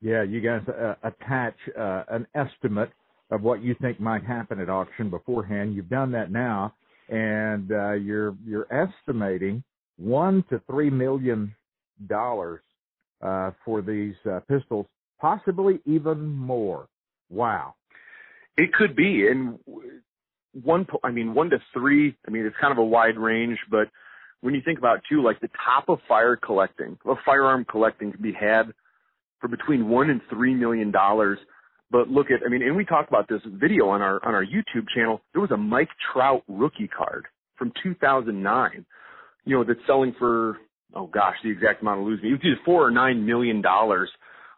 Yeah, 0.00 0.22
you 0.22 0.40
guys 0.40 0.62
uh, 0.68 0.94
attach 1.02 1.54
uh, 1.78 2.04
an 2.08 2.26
estimate 2.34 2.90
of 3.30 3.42
what 3.42 3.62
you 3.62 3.74
think 3.80 4.00
might 4.00 4.24
happen 4.24 4.60
at 4.60 4.68
auction 4.68 5.10
beforehand. 5.10 5.74
You've 5.74 5.88
done 5.88 6.12
that 6.12 6.30
now, 6.30 6.74
and 7.08 7.70
uh, 7.72 7.92
you're 7.92 8.34
you're 8.44 8.66
estimating 8.72 9.62
one 9.96 10.44
to 10.50 10.60
three 10.70 10.90
million 10.90 11.54
dollars 12.06 12.60
uh, 13.22 13.52
for 13.64 13.80
these 13.82 14.14
uh, 14.30 14.40
pistols, 14.48 14.86
possibly 15.20 15.80
even 15.86 16.26
more. 16.26 16.88
Wow. 17.30 17.74
It 18.56 18.72
could 18.72 18.94
be, 18.94 19.26
and 19.28 19.58
one, 20.62 20.86
I 21.02 21.10
mean, 21.10 21.34
one 21.34 21.50
to 21.50 21.58
three. 21.72 22.16
I 22.26 22.30
mean, 22.30 22.46
it's 22.46 22.56
kind 22.60 22.72
of 22.72 22.78
a 22.78 22.84
wide 22.84 23.18
range, 23.18 23.58
but 23.70 23.88
when 24.40 24.54
you 24.54 24.60
think 24.64 24.78
about 24.78 25.00
too, 25.08 25.22
like 25.22 25.40
the 25.40 25.50
top 25.64 25.88
of 25.88 25.98
fire 26.06 26.36
collecting, 26.36 26.98
of 27.04 27.16
firearm 27.24 27.64
collecting 27.64 28.12
can 28.12 28.22
be 28.22 28.32
had 28.32 28.72
for 29.40 29.48
between 29.48 29.88
one 29.88 30.10
and 30.10 30.20
three 30.30 30.54
million 30.54 30.90
dollars. 30.90 31.38
But 31.90 32.08
look 32.08 32.26
at, 32.30 32.40
I 32.44 32.48
mean, 32.48 32.62
and 32.62 32.76
we 32.76 32.84
talked 32.84 33.08
about 33.08 33.28
this 33.28 33.40
video 33.46 33.88
on 33.88 34.02
our 34.02 34.24
on 34.24 34.34
our 34.34 34.44
YouTube 34.44 34.86
channel. 34.94 35.20
There 35.32 35.40
was 35.40 35.50
a 35.50 35.56
Mike 35.56 35.90
Trout 36.12 36.42
rookie 36.48 36.88
card 36.88 37.26
from 37.56 37.72
2009, 37.82 38.84
you 39.44 39.56
know, 39.56 39.64
that's 39.64 39.80
selling 39.86 40.14
for 40.18 40.58
oh 40.94 41.06
gosh, 41.06 41.36
the 41.42 41.50
exact 41.50 41.82
amount 41.82 42.00
of 42.00 42.06
losing. 42.06 42.28
It 42.28 42.32
was 42.32 42.40
either 42.44 42.60
four 42.64 42.86
or 42.86 42.90
nine 42.90 43.24
million 43.24 43.62
dollars. 43.62 44.10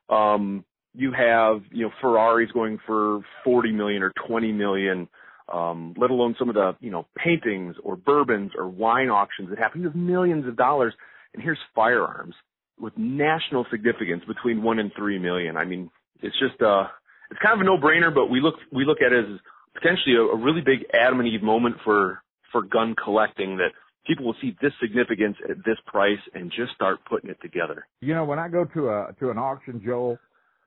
Um, 0.09 0.64
you 0.94 1.12
have 1.12 1.62
you 1.70 1.85
know 1.85 1.90
Ferraris 2.01 2.51
going 2.52 2.78
for 2.86 3.20
40 3.44 3.73
million 3.73 4.02
or 4.02 4.12
20 4.27 4.52
million 4.52 5.09
um, 5.52 5.94
let 5.97 6.10
alone 6.10 6.35
some 6.39 6.48
of 6.48 6.55
the, 6.55 6.77
you 6.81 6.90
know, 6.90 7.06
paintings 7.16 7.77
or 7.82 7.97
bourbons 7.97 8.52
or 8.56 8.68
wine 8.68 9.09
auctions 9.09 9.48
that 9.51 9.59
happen 9.59 9.85
with 9.85 9.94
millions 9.94 10.47
of 10.47 10.56
dollars. 10.56 10.94
And 11.35 11.43
here's 11.43 11.59
firearms 11.74 12.35
with 12.78 12.97
national 12.97 13.66
significance 13.70 14.23
between 14.27 14.62
one 14.62 14.78
and 14.78 14.90
three 14.97 15.18
million. 15.18 15.56
I 15.56 15.64
mean, 15.64 15.90
it's 16.23 16.39
just, 16.39 16.60
uh, 16.60 16.85
it's 17.31 17.40
kind 17.40 17.55
of 17.55 17.60
a 17.60 17.64
no-brainer, 17.64 18.14
but 18.14 18.27
we 18.27 18.40
look, 18.40 18.55
we 18.73 18.85
look 18.85 18.98
at 19.05 19.12
it 19.12 19.24
as 19.24 19.40
potentially 19.74 20.16
a, 20.16 20.23
a 20.23 20.36
really 20.36 20.60
big 20.60 20.86
Adam 20.93 21.20
and 21.20 21.28
Eve 21.28 21.43
moment 21.43 21.77
for, 21.85 22.23
for 22.52 22.62
gun 22.62 22.94
collecting 23.02 23.56
that 23.59 23.70
people 24.06 24.24
will 24.24 24.36
see 24.40 24.56
this 24.62 24.73
significance 24.81 25.36
at 25.48 25.56
this 25.64 25.77
price 25.86 26.18
and 26.35 26.51
just 26.51 26.73
start 26.74 26.98
putting 27.09 27.31
it 27.31 27.39
together. 27.43 27.86
You 28.01 28.14
know, 28.14 28.24
when 28.24 28.39
I 28.39 28.48
go 28.48 28.64
to 28.64 28.89
a, 28.89 29.14
to 29.20 29.31
an 29.31 29.39
auction, 29.39 29.82
Joel, 29.85 30.18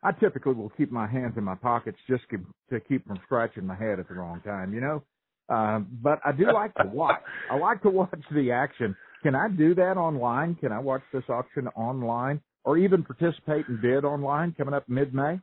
I 0.01 0.11
typically 0.13 0.53
will 0.53 0.71
keep 0.77 0.91
my 0.91 1.07
hands 1.07 1.34
in 1.38 1.43
my 1.43 1.55
pockets 1.55 1.97
just 2.07 2.23
to 2.69 2.80
keep 2.80 3.05
from 3.05 3.19
scratching 3.26 3.65
my 3.65 3.76
head 3.76 3.99
at 3.99 4.07
the 4.07 4.15
wrong 4.15 4.41
time, 4.45 4.73
you 4.73 4.81
know. 4.81 5.03
Uh, 5.49 5.80
but 5.80 6.19
I 6.26 6.31
do 6.31 6.45
like 6.53 6.73
to 6.76 6.88
watch. 6.88 7.19
I 7.51 7.57
like 7.59 7.81
to 7.81 7.89
watch 7.89 8.13
the 8.31 8.51
action. 8.51 8.95
Can 9.23 9.35
I 9.35 9.49
do 9.49 9.76
that 9.76 9.97
online? 9.97 10.55
Can 10.55 10.71
I 10.71 10.80
watch 10.80 11.01
this 11.11 11.23
auction 11.27 11.67
online, 11.69 12.39
or 12.63 12.77
even 12.77 13.03
participate 13.03 13.67
and 13.67 13.81
bid 13.81 14.05
online 14.05 14.53
coming 14.57 14.73
up 14.73 14.88
mid-May? 14.88 15.39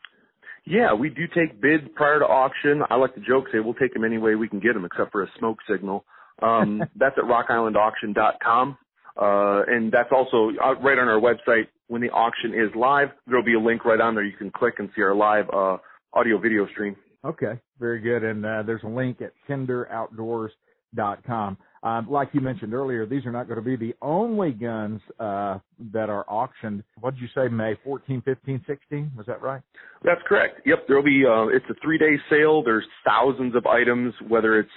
Yeah, 0.65 0.95
we 0.95 1.11
do 1.11 1.27
take 1.35 1.61
bids 1.61 1.85
prior 1.95 2.19
to 2.21 2.25
auction. 2.25 2.83
I 2.89 2.97
like 2.97 3.15
to 3.15 3.21
joke 3.21 3.47
say 3.53 3.61
we'll 3.61 3.75
take 3.75 3.93
them 3.93 4.05
any 4.05 4.19
way 4.19 4.35
we 4.35 4.49
can 4.49 4.61
get 4.61 4.75
them, 4.75 4.85
except 4.85 5.13
for 5.13 5.23
a 5.23 5.29
smoke 5.39 5.59
signal. 5.71 6.05
Um, 6.43 6.83
that's 6.97 7.17
at 7.19 7.25
rockislandauction.com. 7.25 8.79
Uh, 9.21 9.63
and 9.69 9.93
that's 9.93 10.11
also 10.13 10.51
uh, 10.63 10.75
right 10.77 10.99
on 10.99 11.09
our 11.09 11.21
website. 11.21 11.69
When 11.89 12.01
the 12.01 12.11
auction 12.11 12.53
is 12.53 12.75
live, 12.75 13.09
there'll 13.27 13.45
be 13.45 13.55
a 13.55 13.61
link 13.61 13.85
right 13.85 14.01
on 14.01 14.15
there. 14.15 14.25
You 14.25 14.37
can 14.37 14.51
click 14.51 14.75
and 14.79 14.89
see 14.97 15.03
our 15.03 15.15
live, 15.15 15.49
uh, 15.53 15.77
audio 16.13 16.39
video 16.39 16.67
stream. 16.69 16.97
Okay. 17.25 17.61
Very 17.79 18.01
good. 18.01 18.25
And, 18.25 18.45
uh, 18.45 18.63
there's 18.65 18.83
a 18.85 18.89
link 18.89 19.21
at 19.21 19.33
kinderoutdoors.com. 19.49 21.59
Uh, 21.83 22.03
like 22.09 22.31
you 22.33 22.41
mentioned 22.41 22.75
earlier, 22.75 23.07
these 23.07 23.25
are 23.27 23.31
not 23.31 23.47
going 23.47 23.57
to 23.57 23.63
be 23.63 23.77
the 23.77 23.95
only 24.03 24.51
guns, 24.51 25.01
uh, 25.21 25.59
that 25.93 26.11
are 26.11 26.25
auctioned. 26.29 26.83
What 27.01 27.15
did 27.15 27.23
you 27.23 27.29
say, 27.35 27.49
May 27.49 27.75
14, 27.85 28.23
15, 28.23 28.65
16? 28.67 29.13
Was 29.17 29.27
that 29.27 29.41
right? 29.43 29.63
That's 30.03 30.23
correct. 30.27 30.63
Yep. 30.67 30.89
There'll 30.89 31.05
be, 31.05 31.25
uh, 31.25 31.47
it's 31.49 31.67
a 31.71 31.75
three 31.83 31.99
day 31.99 32.19
sale. 32.29 32.63
There's 32.63 32.87
thousands 33.05 33.55
of 33.55 33.67
items, 33.67 34.15
whether 34.27 34.59
it's 34.59 34.71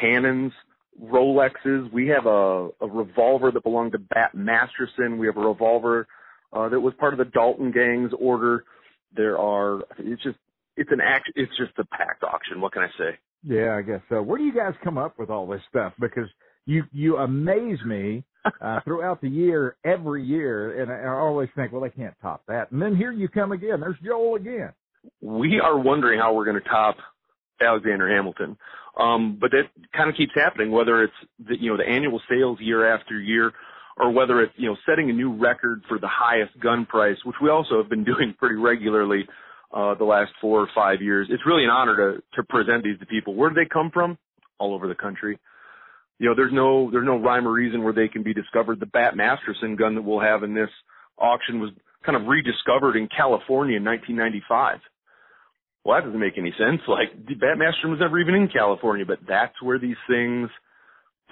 cannons, 0.00 0.52
Rolexes. 1.00 1.90
We 1.92 2.08
have 2.08 2.26
a, 2.26 2.68
a 2.80 2.86
revolver 2.86 3.50
that 3.50 3.62
belonged 3.62 3.92
to 3.92 3.98
Bat 3.98 4.34
Masterson. 4.34 5.18
We 5.18 5.26
have 5.26 5.36
a 5.36 5.40
revolver 5.40 6.06
uh, 6.52 6.68
that 6.68 6.80
was 6.80 6.94
part 6.98 7.14
of 7.14 7.18
the 7.18 7.24
Dalton 7.24 7.72
Gang's 7.72 8.12
order. 8.18 8.64
There 9.14 9.38
are. 9.38 9.82
It's 9.98 10.22
just. 10.22 10.38
It's 10.76 10.90
an 10.90 11.00
act. 11.02 11.30
It's 11.34 11.52
just 11.58 11.72
a 11.78 11.84
packed 11.84 12.24
auction. 12.24 12.60
What 12.60 12.72
can 12.72 12.82
I 12.82 12.88
say? 12.98 13.18
Yeah, 13.44 13.76
I 13.76 13.82
guess 13.82 14.00
so. 14.08 14.22
Where 14.22 14.38
do 14.38 14.44
you 14.44 14.54
guys 14.54 14.72
come 14.82 14.96
up 14.96 15.18
with 15.18 15.28
all 15.28 15.46
this 15.46 15.60
stuff? 15.68 15.92
Because 16.00 16.28
you 16.66 16.84
you 16.92 17.16
amaze 17.18 17.78
me 17.84 18.24
uh, 18.60 18.80
throughout 18.84 19.20
the 19.20 19.28
year, 19.28 19.76
every 19.84 20.24
year, 20.24 20.80
and 20.80 20.90
I, 20.90 21.12
I 21.12 21.18
always 21.18 21.48
think, 21.54 21.72
well, 21.72 21.82
they 21.82 21.90
can't 21.90 22.14
top 22.22 22.42
that. 22.48 22.70
And 22.72 22.80
then 22.80 22.96
here 22.96 23.12
you 23.12 23.28
come 23.28 23.52
again. 23.52 23.80
There's 23.80 23.98
Joel 24.04 24.36
again. 24.36 24.72
We 25.20 25.60
are 25.60 25.78
wondering 25.78 26.20
how 26.20 26.32
we're 26.32 26.44
going 26.44 26.62
to 26.62 26.68
top 26.68 26.96
Alexander 27.62 28.08
Hamilton. 28.08 28.56
Um, 28.98 29.38
but 29.40 29.50
that 29.52 29.70
kind 29.96 30.10
of 30.10 30.16
keeps 30.16 30.32
happening, 30.34 30.70
whether 30.70 31.02
it's 31.02 31.14
the, 31.38 31.56
you 31.58 31.70
know, 31.70 31.76
the 31.76 31.88
annual 31.88 32.20
sales 32.28 32.58
year 32.60 32.94
after 32.94 33.18
year 33.18 33.52
or 33.96 34.10
whether 34.10 34.42
it's, 34.42 34.52
you 34.56 34.68
know, 34.68 34.76
setting 34.86 35.10
a 35.10 35.12
new 35.12 35.32
record 35.32 35.82
for 35.88 35.98
the 35.98 36.08
highest 36.08 36.58
gun 36.60 36.86
price, 36.86 37.16
which 37.24 37.36
we 37.42 37.48
also 37.48 37.78
have 37.78 37.88
been 37.88 38.04
doing 38.12 38.34
pretty 38.38 38.56
regularly, 38.56 39.26
uh, 39.72 39.94
the 39.94 40.04
last 40.04 40.32
four 40.40 40.60
or 40.60 40.68
five 40.74 41.00
years. 41.00 41.28
It's 41.30 41.46
really 41.46 41.64
an 41.64 41.70
honor 41.70 41.96
to, 41.96 42.22
to 42.34 42.46
present 42.46 42.84
these 42.84 42.98
to 42.98 43.06
people. 43.06 43.34
Where 43.34 43.48
do 43.48 43.54
they 43.54 43.68
come 43.70 43.90
from? 43.90 44.18
All 44.58 44.74
over 44.74 44.86
the 44.86 44.94
country. 44.94 45.38
You 46.18 46.28
know, 46.28 46.34
there's 46.36 46.52
no, 46.52 46.90
there's 46.90 47.06
no 47.06 47.16
rhyme 47.16 47.48
or 47.48 47.52
reason 47.52 47.82
where 47.82 47.94
they 47.94 48.08
can 48.08 48.22
be 48.22 48.34
discovered. 48.34 48.80
The 48.80 48.86
Bat 48.86 49.16
Masterson 49.16 49.76
gun 49.76 49.94
that 49.94 50.02
we'll 50.02 50.20
have 50.20 50.42
in 50.42 50.54
this 50.54 50.68
auction 51.18 51.58
was 51.58 51.70
kind 52.04 52.16
of 52.16 52.28
rediscovered 52.28 52.96
in 52.96 53.08
California 53.08 53.78
in 53.78 53.84
1995 53.84 54.78
well, 55.84 55.98
that 55.98 56.06
doesn't 56.06 56.20
make 56.20 56.38
any 56.38 56.52
sense. 56.58 56.80
Like, 56.86 57.14
Bat 57.26 57.58
Masterson 57.58 57.90
was 57.90 58.00
never 58.00 58.18
even 58.20 58.34
in 58.34 58.48
California, 58.48 59.04
but 59.06 59.18
that's 59.26 59.60
where 59.60 59.78
these 59.78 59.96
things 60.08 60.48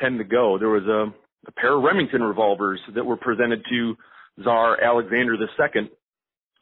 tend 0.01 0.18
to 0.18 0.24
go. 0.24 0.59
There 0.59 0.68
was 0.68 0.85
a, 0.85 1.12
a 1.48 1.52
pair 1.52 1.77
of 1.77 1.82
Remington 1.82 2.22
revolvers 2.22 2.81
that 2.94 3.05
were 3.05 3.16
presented 3.16 3.64
to 3.70 3.97
Tsar 4.43 4.82
Alexander 4.82 5.35
II. 5.35 5.90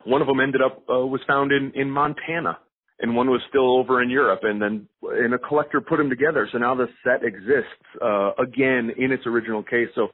One 0.04 0.20
of 0.20 0.26
them 0.26 0.40
ended 0.40 0.60
up, 0.62 0.84
uh, 0.88 1.06
was 1.06 1.20
found 1.26 1.52
in, 1.52 1.72
in 1.74 1.90
Montana 1.90 2.58
and 3.00 3.14
one 3.14 3.30
was 3.30 3.40
still 3.48 3.78
over 3.78 4.02
in 4.02 4.10
Europe 4.10 4.40
and 4.42 4.60
then, 4.60 4.88
and 5.02 5.34
a 5.34 5.38
collector 5.38 5.80
put 5.80 5.98
them 5.98 6.10
together. 6.10 6.48
So 6.50 6.58
now 6.58 6.74
the 6.74 6.88
set 7.04 7.24
exists, 7.24 8.02
uh, 8.02 8.32
again 8.38 8.90
in 8.96 9.12
its 9.12 9.26
original 9.26 9.62
case. 9.62 9.88
So 9.94 10.08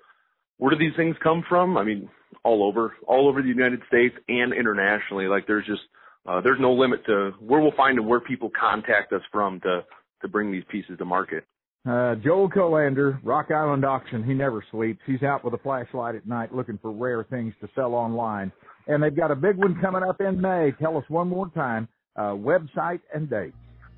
where 0.59 0.71
do 0.71 0.79
these 0.79 0.97
things 0.97 1.17
come 1.23 1.45
from? 1.49 1.77
I 1.77 1.85
mean, 1.85 2.09
all 2.45 2.63
over, 2.63 2.95
all 3.07 3.29
over 3.29 3.43
the 3.43 3.49
United 3.49 3.81
States 3.89 4.15
and 4.29 4.53
internationally. 4.53 5.27
Like 5.27 5.47
there's 5.47 5.67
just, 5.67 5.83
uh, 6.27 6.41
there's 6.41 6.61
no 6.61 6.73
limit 6.73 7.05
to 7.07 7.33
where 7.41 7.61
we'll 7.61 7.77
find 7.77 7.99
and 7.99 8.07
where 8.07 8.21
people 8.21 8.51
contact 8.59 9.13
us 9.13 9.23
from 9.33 9.61
to 9.61 9.85
to 10.23 10.29
bring 10.29 10.51
these 10.51 10.65
pieces 10.71 10.97
to 10.99 11.05
market. 11.05 11.45
Uh, 11.87 12.15
Joel 12.15 12.49
Kolander, 12.49 13.19
Rock 13.23 13.51
Island 13.51 13.85
Auction. 13.85 14.25
He 14.25 14.33
never 14.33 14.65
sleeps. 14.71 15.01
He's 15.05 15.23
out 15.23 15.45
with 15.45 15.53
a 15.53 15.59
flashlight 15.59 16.15
at 16.15 16.27
night 16.27 16.55
looking 16.55 16.79
for 16.81 16.91
rare 16.91 17.25
things 17.25 17.53
to 17.61 17.69
sell 17.75 17.95
online. 17.95 18.51
And 18.87 19.03
they've 19.03 19.15
got 19.15 19.31
a 19.31 19.35
big 19.35 19.57
one 19.57 19.79
coming 19.83 20.03
up 20.03 20.21
in 20.21 20.41
May. 20.41 20.73
Tell 20.81 20.97
us 20.97 21.05
one 21.09 21.29
more 21.29 21.51
time, 21.51 21.89
uh, 22.17 22.33
website 22.33 23.01
and 23.15 23.29
date. 23.29 23.53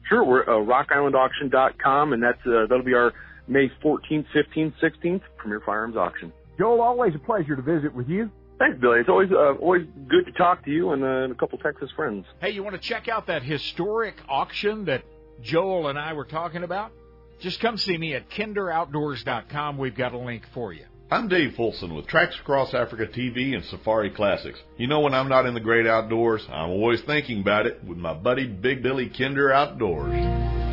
Sure, 0.08 0.24
we're 0.24 0.42
uh, 0.42 0.64
rockislandauction.com, 0.64 2.12
and 2.12 2.22
that's 2.22 2.38
uh, 2.46 2.66
that'll 2.68 2.84
be 2.84 2.94
our 2.94 3.12
May 3.48 3.70
14th, 3.84 4.26
15th, 4.34 4.72
16th 4.82 5.20
Premier 5.36 5.62
Firearms 5.64 5.96
Auction. 5.96 6.32
Joel, 6.58 6.80
always 6.80 7.14
a 7.14 7.18
pleasure 7.18 7.54
to 7.54 7.62
visit 7.62 7.94
with 7.94 8.08
you. 8.08 8.30
Thanks, 8.58 8.78
Billy. 8.80 9.00
It's 9.00 9.08
always 9.08 9.30
uh, 9.30 9.54
always 9.60 9.86
good 10.08 10.24
to 10.26 10.32
talk 10.32 10.64
to 10.64 10.70
you 10.70 10.92
and, 10.92 11.02
uh, 11.02 11.24
and 11.24 11.32
a 11.32 11.34
couple 11.34 11.58
Texas 11.58 11.90
friends. 11.94 12.24
Hey, 12.40 12.50
you 12.50 12.62
want 12.62 12.80
to 12.80 12.88
check 12.88 13.06
out 13.08 13.26
that 13.26 13.42
historic 13.42 14.14
auction 14.28 14.86
that 14.86 15.02
Joel 15.42 15.88
and 15.88 15.98
I 15.98 16.14
were 16.14 16.24
talking 16.24 16.62
about? 16.62 16.92
Just 17.40 17.60
come 17.60 17.76
see 17.76 17.98
me 17.98 18.14
at 18.14 18.30
kinderoutdoors.com. 18.30 19.76
We've 19.76 19.96
got 19.96 20.14
a 20.14 20.18
link 20.18 20.44
for 20.54 20.72
you. 20.72 20.86
I'm 21.10 21.28
Dave 21.28 21.54
Fulson 21.56 21.94
with 21.94 22.08
Tracks 22.08 22.36
Across 22.40 22.74
Africa 22.74 23.06
TV 23.06 23.54
and 23.54 23.64
Safari 23.66 24.10
Classics. 24.10 24.58
You 24.76 24.88
know, 24.88 25.00
when 25.00 25.14
I'm 25.14 25.28
not 25.28 25.46
in 25.46 25.54
the 25.54 25.60
great 25.60 25.86
outdoors, 25.86 26.44
I'm 26.50 26.70
always 26.70 27.00
thinking 27.02 27.42
about 27.42 27.66
it 27.66 27.84
with 27.84 27.98
my 27.98 28.14
buddy 28.14 28.46
Big 28.46 28.82
Billy 28.82 29.08
Kinder 29.16 29.52
Outdoors. 29.52 30.65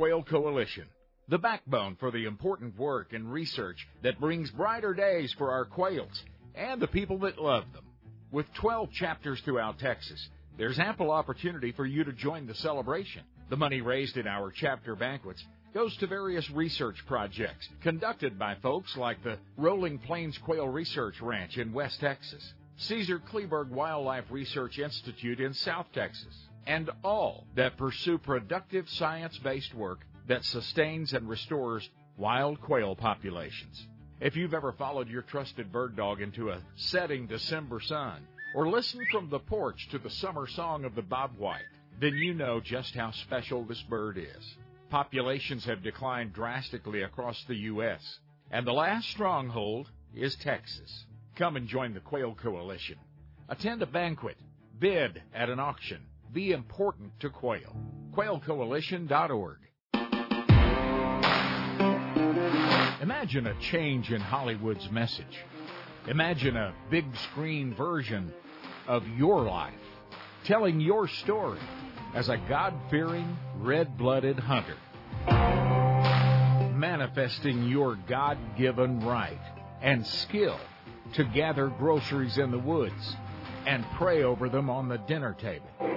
Quail 0.00 0.22
Coalition, 0.22 0.86
the 1.28 1.36
backbone 1.36 1.94
for 1.96 2.10
the 2.10 2.24
important 2.24 2.74
work 2.78 3.12
and 3.12 3.30
research 3.30 3.86
that 4.00 4.18
brings 4.18 4.50
brighter 4.50 4.94
days 4.94 5.30
for 5.34 5.50
our 5.50 5.66
quails 5.66 6.24
and 6.54 6.80
the 6.80 6.86
people 6.86 7.18
that 7.18 7.38
love 7.38 7.70
them. 7.74 7.84
With 8.32 8.50
12 8.54 8.92
chapters 8.92 9.42
throughout 9.42 9.78
Texas, 9.78 10.30
there's 10.56 10.78
ample 10.78 11.10
opportunity 11.10 11.72
for 11.72 11.84
you 11.84 12.02
to 12.04 12.14
join 12.14 12.46
the 12.46 12.54
celebration. 12.54 13.24
The 13.50 13.58
money 13.58 13.82
raised 13.82 14.16
in 14.16 14.26
our 14.26 14.50
chapter 14.50 14.96
banquets 14.96 15.44
goes 15.74 15.94
to 15.98 16.06
various 16.06 16.48
research 16.50 17.04
projects 17.06 17.68
conducted 17.82 18.38
by 18.38 18.54
folks 18.62 18.96
like 18.96 19.22
the 19.22 19.36
Rolling 19.58 19.98
Plains 19.98 20.38
Quail 20.38 20.66
Research 20.66 21.20
Ranch 21.20 21.58
in 21.58 21.74
West 21.74 22.00
Texas, 22.00 22.54
Caesar 22.78 23.18
Kleberg 23.18 23.68
Wildlife 23.68 24.30
Research 24.30 24.78
Institute 24.78 25.40
in 25.40 25.52
South 25.52 25.88
Texas, 25.92 26.48
and 26.66 26.90
all 27.02 27.46
that 27.54 27.76
pursue 27.76 28.18
productive 28.18 28.88
science 28.88 29.38
based 29.38 29.74
work 29.74 30.00
that 30.28 30.44
sustains 30.44 31.12
and 31.12 31.28
restores 31.28 31.88
wild 32.16 32.60
quail 32.60 32.94
populations. 32.94 33.86
If 34.20 34.36
you've 34.36 34.54
ever 34.54 34.72
followed 34.72 35.08
your 35.08 35.22
trusted 35.22 35.72
bird 35.72 35.96
dog 35.96 36.20
into 36.20 36.50
a 36.50 36.60
setting 36.76 37.26
December 37.26 37.80
sun, 37.80 38.26
or 38.54 38.68
listened 38.68 39.06
from 39.10 39.30
the 39.30 39.38
porch 39.38 39.88
to 39.90 39.98
the 39.98 40.10
summer 40.10 40.46
song 40.46 40.84
of 40.84 40.94
the 40.94 41.02
bobwhite, 41.02 41.60
then 42.00 42.14
you 42.14 42.34
know 42.34 42.60
just 42.60 42.94
how 42.94 43.10
special 43.12 43.64
this 43.64 43.82
bird 43.82 44.18
is. 44.18 44.56
Populations 44.90 45.64
have 45.64 45.82
declined 45.82 46.32
drastically 46.32 47.02
across 47.02 47.42
the 47.44 47.54
U.S., 47.54 48.18
and 48.50 48.66
the 48.66 48.72
last 48.72 49.08
stronghold 49.08 49.88
is 50.14 50.34
Texas. 50.36 51.06
Come 51.36 51.56
and 51.56 51.68
join 51.68 51.94
the 51.94 52.00
Quail 52.00 52.34
Coalition. 52.34 52.96
Attend 53.48 53.82
a 53.82 53.86
banquet, 53.86 54.36
bid 54.78 55.22
at 55.32 55.48
an 55.48 55.60
auction, 55.60 56.00
be 56.32 56.52
important 56.52 57.18
to 57.20 57.30
quail. 57.30 57.76
QuailCoalition.org. 58.14 59.58
Imagine 63.02 63.46
a 63.46 63.60
change 63.60 64.12
in 64.12 64.20
Hollywood's 64.20 64.90
message. 64.90 65.44
Imagine 66.06 66.56
a 66.56 66.74
big 66.90 67.04
screen 67.30 67.74
version 67.74 68.32
of 68.86 69.06
your 69.08 69.42
life, 69.42 69.74
telling 70.44 70.80
your 70.80 71.08
story 71.08 71.60
as 72.14 72.28
a 72.28 72.36
God 72.48 72.74
fearing, 72.90 73.36
red 73.56 73.96
blooded 73.96 74.38
hunter, 74.38 74.76
manifesting 76.74 77.68
your 77.68 77.96
God 78.08 78.38
given 78.56 79.00
right 79.00 79.40
and 79.82 80.06
skill 80.06 80.58
to 81.14 81.24
gather 81.24 81.68
groceries 81.68 82.38
in 82.38 82.50
the 82.50 82.58
woods 82.58 83.16
and 83.66 83.84
pray 83.96 84.22
over 84.22 84.48
them 84.48 84.70
on 84.70 84.88
the 84.88 84.98
dinner 84.98 85.34
table. 85.34 85.89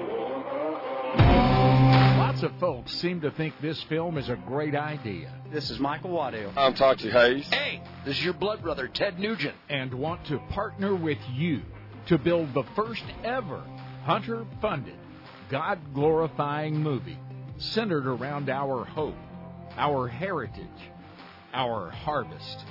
Lots 2.43 2.55
of 2.55 2.59
folks 2.59 2.91
seem 2.99 3.21
to 3.21 3.31
think 3.31 3.53
this 3.61 3.81
film 3.83 4.17
is 4.17 4.27
a 4.27 4.35
great 4.35 4.75
idea. 4.75 5.31
This 5.49 5.69
is 5.69 5.79
Michael 5.79 6.09
Waddell. 6.09 6.51
I'm 6.57 6.73
Toxey 6.73 7.09
Haas. 7.09 7.47
Hey, 7.47 7.81
this 8.03 8.17
is 8.17 8.23
your 8.25 8.33
blood 8.33 8.61
brother, 8.61 8.89
Ted 8.89 9.17
Nugent. 9.17 9.55
And 9.69 9.93
want 9.93 10.25
to 10.25 10.39
partner 10.49 10.93
with 10.93 11.19
you 11.31 11.61
to 12.07 12.17
build 12.17 12.53
the 12.53 12.65
first 12.75 13.05
ever 13.23 13.63
hunter 14.03 14.45
funded, 14.61 14.97
God 15.49 15.93
glorifying 15.93 16.75
movie 16.75 17.17
centered 17.59 18.07
around 18.07 18.49
our 18.49 18.83
hope, 18.83 19.15
our 19.77 20.09
heritage, 20.09 20.67
our 21.53 21.91
harvest. 21.91 22.65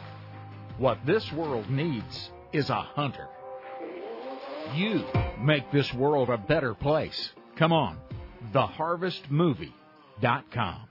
What 0.77 0.99
this 1.07 1.33
world 1.33 1.71
needs 1.71 2.31
is 2.53 2.69
a 2.69 2.83
hunter. 2.83 3.29
You 4.75 5.03
make 5.41 5.73
this 5.73 5.95
world 5.95 6.29
a 6.29 6.37
better 6.37 6.75
place. 6.75 7.33
Come 7.57 7.73
on, 7.73 7.97
theharvestmovie.com. 8.53 10.89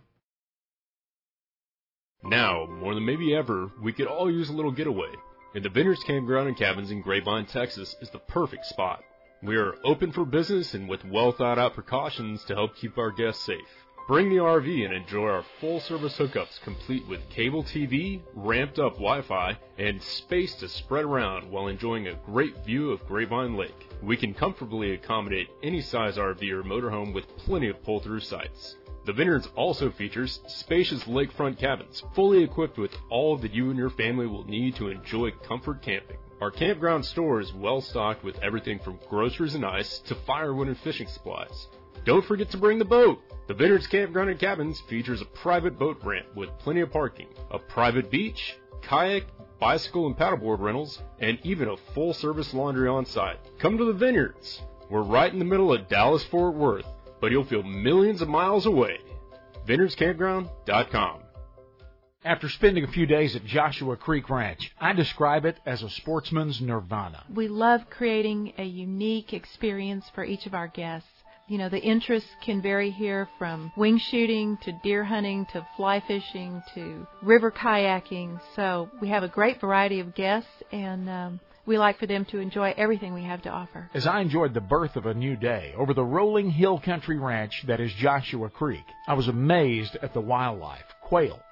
Now, 2.23 2.67
more 2.67 2.93
than 2.93 3.05
maybe 3.05 3.35
ever, 3.35 3.71
we 3.81 3.93
could 3.93 4.07
all 4.07 4.29
use 4.29 4.49
a 4.49 4.53
little 4.53 4.71
getaway. 4.71 5.11
And 5.55 5.65
the 5.65 5.69
Vineyards 5.69 6.03
Campground 6.03 6.47
and 6.47 6.57
Cabins 6.57 6.91
in 6.91 7.01
Grapevine, 7.01 7.47
Texas 7.47 7.95
is 7.99 8.11
the 8.11 8.19
perfect 8.19 8.65
spot. 8.65 9.03
We 9.43 9.57
are 9.57 9.73
open 9.83 10.11
for 10.11 10.23
business 10.23 10.75
and 10.75 10.87
with 10.87 11.03
well 11.03 11.31
thought 11.31 11.57
out 11.57 11.73
precautions 11.73 12.43
to 12.45 12.53
help 12.53 12.75
keep 12.75 12.99
our 12.99 13.11
guests 13.11 13.43
safe. 13.43 13.80
Bring 14.07 14.29
the 14.29 14.37
RV 14.37 14.83
and 14.83 14.93
enjoy 14.93 15.27
our 15.29 15.45
full 15.59 15.79
service 15.79 16.17
hookups 16.17 16.59
complete 16.61 17.07
with 17.07 17.29
cable 17.29 17.63
TV, 17.63 18.21
ramped 18.33 18.79
up 18.79 18.93
Wi 18.93 19.21
Fi, 19.21 19.57
and 19.77 20.01
space 20.01 20.55
to 20.55 20.67
spread 20.67 21.05
around 21.05 21.49
while 21.49 21.67
enjoying 21.67 22.07
a 22.07 22.15
great 22.25 22.65
view 22.65 22.91
of 22.91 23.05
Grapevine 23.07 23.55
Lake. 23.55 23.89
We 24.01 24.17
can 24.17 24.33
comfortably 24.33 24.93
accommodate 24.93 25.49
any 25.61 25.81
size 25.81 26.17
RV 26.17 26.41
or 26.51 26.63
motorhome 26.63 27.13
with 27.13 27.27
plenty 27.37 27.69
of 27.69 27.81
pull 27.83 27.99
through 27.99 28.21
sites. 28.21 28.75
The 29.05 29.13
Vineyards 29.13 29.49
also 29.55 29.91
features 29.91 30.41
spacious 30.47 31.03
lakefront 31.03 31.59
cabins, 31.59 32.03
fully 32.13 32.43
equipped 32.43 32.79
with 32.79 32.91
all 33.09 33.37
that 33.37 33.53
you 33.53 33.69
and 33.69 33.77
your 33.77 33.91
family 33.91 34.27
will 34.27 34.45
need 34.45 34.75
to 34.75 34.89
enjoy 34.89 35.31
comfort 35.31 35.83
camping. 35.83 36.17
Our 36.41 36.51
campground 36.51 37.05
store 37.05 37.39
is 37.39 37.53
well 37.53 37.81
stocked 37.81 38.23
with 38.23 38.39
everything 38.39 38.79
from 38.79 38.99
groceries 39.07 39.53
and 39.53 39.65
ice 39.65 39.99
to 39.99 40.15
firewood 40.15 40.67
and 40.67 40.77
fishing 40.79 41.07
supplies. 41.07 41.67
Don't 42.05 42.25
forget 42.25 42.49
to 42.51 42.57
bring 42.57 42.79
the 42.79 42.85
boat! 42.85 43.19
The 43.47 43.53
Vineyards 43.53 43.87
Campground 43.87 44.29
and 44.29 44.39
Cabins 44.39 44.79
features 44.89 45.21
a 45.21 45.25
private 45.25 45.77
boat 45.77 45.97
ramp 46.03 46.27
with 46.35 46.49
plenty 46.59 46.81
of 46.81 46.91
parking, 46.91 47.27
a 47.49 47.59
private 47.59 48.09
beach, 48.09 48.55
kayak, 48.81 49.23
bicycle 49.59 50.07
and 50.07 50.17
paddleboard 50.17 50.59
rentals, 50.59 51.01
and 51.19 51.37
even 51.43 51.69
a 51.69 51.77
full 51.93 52.13
service 52.13 52.53
laundry 52.53 52.87
on 52.87 53.05
site. 53.05 53.39
Come 53.59 53.77
to 53.77 53.85
the 53.85 53.93
Vineyards! 53.93 54.61
We're 54.89 55.03
right 55.03 55.31
in 55.31 55.39
the 55.39 55.45
middle 55.45 55.73
of 55.73 55.87
Dallas 55.87 56.23
Fort 56.25 56.55
Worth 56.55 56.85
but 57.21 57.31
you'll 57.31 57.45
feel 57.45 57.63
millions 57.63 58.21
of 58.21 58.27
miles 58.27 58.65
away. 58.65 58.97
VineyardsCampground.com. 59.67 61.19
After 62.23 62.49
spending 62.49 62.83
a 62.83 62.91
few 62.91 63.05
days 63.05 63.35
at 63.35 63.45
Joshua 63.45 63.95
Creek 63.95 64.29
Ranch, 64.29 64.71
I 64.79 64.93
describe 64.93 65.45
it 65.45 65.59
as 65.65 65.81
a 65.81 65.89
sportsman's 65.89 66.61
nirvana. 66.61 67.23
We 67.33 67.47
love 67.47 67.89
creating 67.89 68.53
a 68.57 68.63
unique 68.63 69.33
experience 69.33 70.05
for 70.13 70.23
each 70.23 70.45
of 70.45 70.53
our 70.53 70.67
guests. 70.67 71.09
You 71.51 71.57
know, 71.57 71.67
the 71.67 71.81
interests 71.81 72.29
can 72.39 72.61
vary 72.61 72.91
here 72.91 73.27
from 73.37 73.73
wing 73.75 73.97
shooting 73.97 74.57
to 74.63 74.71
deer 74.71 75.03
hunting 75.03 75.45
to 75.47 75.67
fly 75.75 75.99
fishing 76.07 76.63
to 76.75 77.05
river 77.21 77.51
kayaking. 77.51 78.39
So 78.55 78.89
we 79.01 79.09
have 79.09 79.23
a 79.23 79.27
great 79.27 79.59
variety 79.59 79.99
of 79.99 80.15
guests 80.15 80.47
and 80.71 81.09
um, 81.09 81.41
we 81.65 81.77
like 81.77 81.99
for 81.99 82.05
them 82.05 82.23
to 82.31 82.37
enjoy 82.37 82.73
everything 82.77 83.13
we 83.13 83.23
have 83.23 83.41
to 83.41 83.49
offer. 83.49 83.89
As 83.93 84.07
I 84.07 84.21
enjoyed 84.21 84.53
the 84.53 84.61
birth 84.61 84.95
of 84.95 85.07
a 85.07 85.13
new 85.13 85.35
day 85.35 85.73
over 85.77 85.93
the 85.93 86.05
rolling 86.05 86.49
hill 86.51 86.79
country 86.79 87.19
ranch 87.19 87.65
that 87.67 87.81
is 87.81 87.91
Joshua 87.95 88.49
Creek, 88.49 88.85
I 89.05 89.15
was 89.15 89.27
amazed 89.27 89.97
at 90.01 90.13
the 90.13 90.21
wildlife 90.21 90.85
quail, 91.01 91.41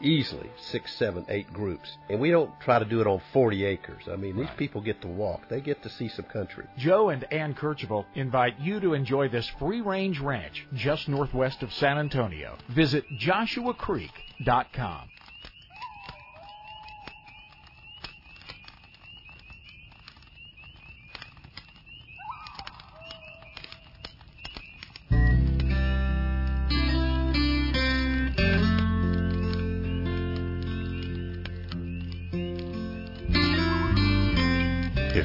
easily 0.00 0.50
six, 0.56 0.94
seven, 0.94 1.24
eight 1.28 1.52
groups. 1.52 1.96
And 2.08 2.20
we 2.20 2.30
don't 2.30 2.50
try 2.60 2.78
to 2.78 2.84
do 2.84 3.00
it 3.00 3.06
on 3.06 3.20
40 3.32 3.64
acres. 3.64 4.04
I 4.10 4.16
mean, 4.16 4.36
these 4.36 4.48
people 4.56 4.80
get 4.80 5.00
to 5.02 5.08
walk. 5.08 5.48
They 5.48 5.60
get 5.60 5.82
to 5.82 5.90
see 5.90 6.08
some 6.08 6.26
country. 6.26 6.64
Joe 6.76 7.10
and 7.10 7.24
Ann 7.32 7.54
Kercheval 7.54 8.04
invite 8.14 8.58
you 8.60 8.80
to 8.80 8.94
enjoy 8.94 9.28
this 9.28 9.48
free-range 9.58 10.20
ranch 10.20 10.66
just 10.74 11.08
northwest 11.08 11.62
of 11.62 11.72
San 11.72 11.98
Antonio. 11.98 12.56
Visit 12.68 13.04
joshuacreek.com. 13.20 15.08